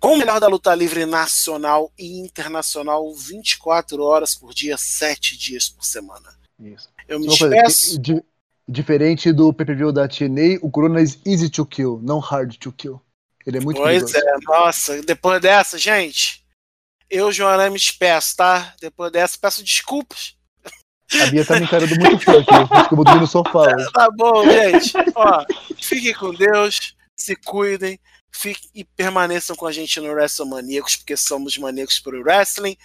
com 0.01 0.15
o 0.15 0.17
melhor 0.17 0.41
da 0.41 0.49
luta 0.49 0.75
livre 0.75 1.05
nacional 1.05 1.93
e 1.99 2.21
internacional 2.21 3.15
24 3.15 4.03
horas 4.03 4.35
por 4.35 4.55
dia, 4.55 4.79
7 4.79 5.37
dias 5.37 5.69
por 5.69 5.85
semana. 5.85 6.35
Isso. 6.59 6.89
Eu 7.07 7.21
me 7.21 7.29
despeço. 7.29 8.01
diferente 8.67 9.31
do 9.31 9.53
pay-per-view 9.53 9.93
da 9.93 10.09
TNA, 10.09 10.59
o 10.63 10.71
Corona 10.71 11.01
é 11.01 11.05
easy 11.27 11.51
to 11.51 11.67
kill, 11.67 12.01
não 12.03 12.19
hard 12.19 12.57
to 12.57 12.73
kill. 12.73 13.01
Ele 13.47 13.59
é 13.59 13.61
muito 13.61 13.77
Pois 13.77 14.11
perigoso. 14.11 14.27
é, 14.27 14.39
nossa, 14.45 15.03
depois 15.03 15.41
dessa, 15.41 15.77
gente, 15.77 16.40
eu, 17.11 17.33
Joana, 17.33 17.69
me 17.69 17.79
despeço, 17.79 18.37
tá? 18.37 18.75
Depois 18.81 19.11
dessa, 19.11 19.39
peço 19.39 19.63
desculpas. 19.65 20.37
A 21.21 21.27
Bia 21.27 21.45
tá 21.45 21.57
me 21.57 21.65
encarando 21.65 21.95
muito 21.99 22.25
forte, 22.25 22.49
acho 22.49 22.89
que 22.89 22.95
eu 22.95 22.97
vou 22.97 23.05
dormir 23.05 23.21
no 23.21 23.27
sofá. 23.27 23.67
Tá 23.93 24.09
bom, 24.17 24.45
gente. 24.45 24.93
Ó, 25.17 25.45
fiquem 25.81 26.15
com 26.15 26.33
Deus, 26.33 26.95
se 27.17 27.35
cuidem 27.35 27.99
fiquem 28.33 28.71
e 28.75 28.85
permaneçam 28.85 29.57
com 29.57 29.67
a 29.67 29.73
gente 29.73 30.01
no 30.01 30.09
WrestleManiacos, 30.09 30.97
porque 30.97 31.17
somos 31.17 31.57
maníacos 31.59 31.99
pro 31.99 32.23
wrestling. 32.23 32.77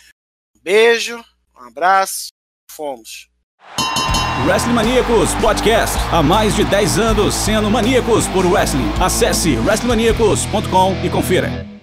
Um 0.56 0.60
beijo, 0.61 1.23
um 1.56 1.68
abraço, 1.68 2.27
fomos. 2.69 3.30
Wrestling 4.45 4.73
Maníacos 4.73 5.34
Podcast. 5.35 5.97
Há 6.11 6.22
mais 6.22 6.56
de 6.56 6.65
10 6.65 6.99
anos 6.99 7.34
sendo 7.34 7.69
maníacos 7.69 8.27
por 8.27 8.45
wrestling. 8.45 8.91
Acesse 9.02 9.56
wrestlingmaníacos.com 9.57 11.06
e 11.06 11.10
confira. 11.10 11.74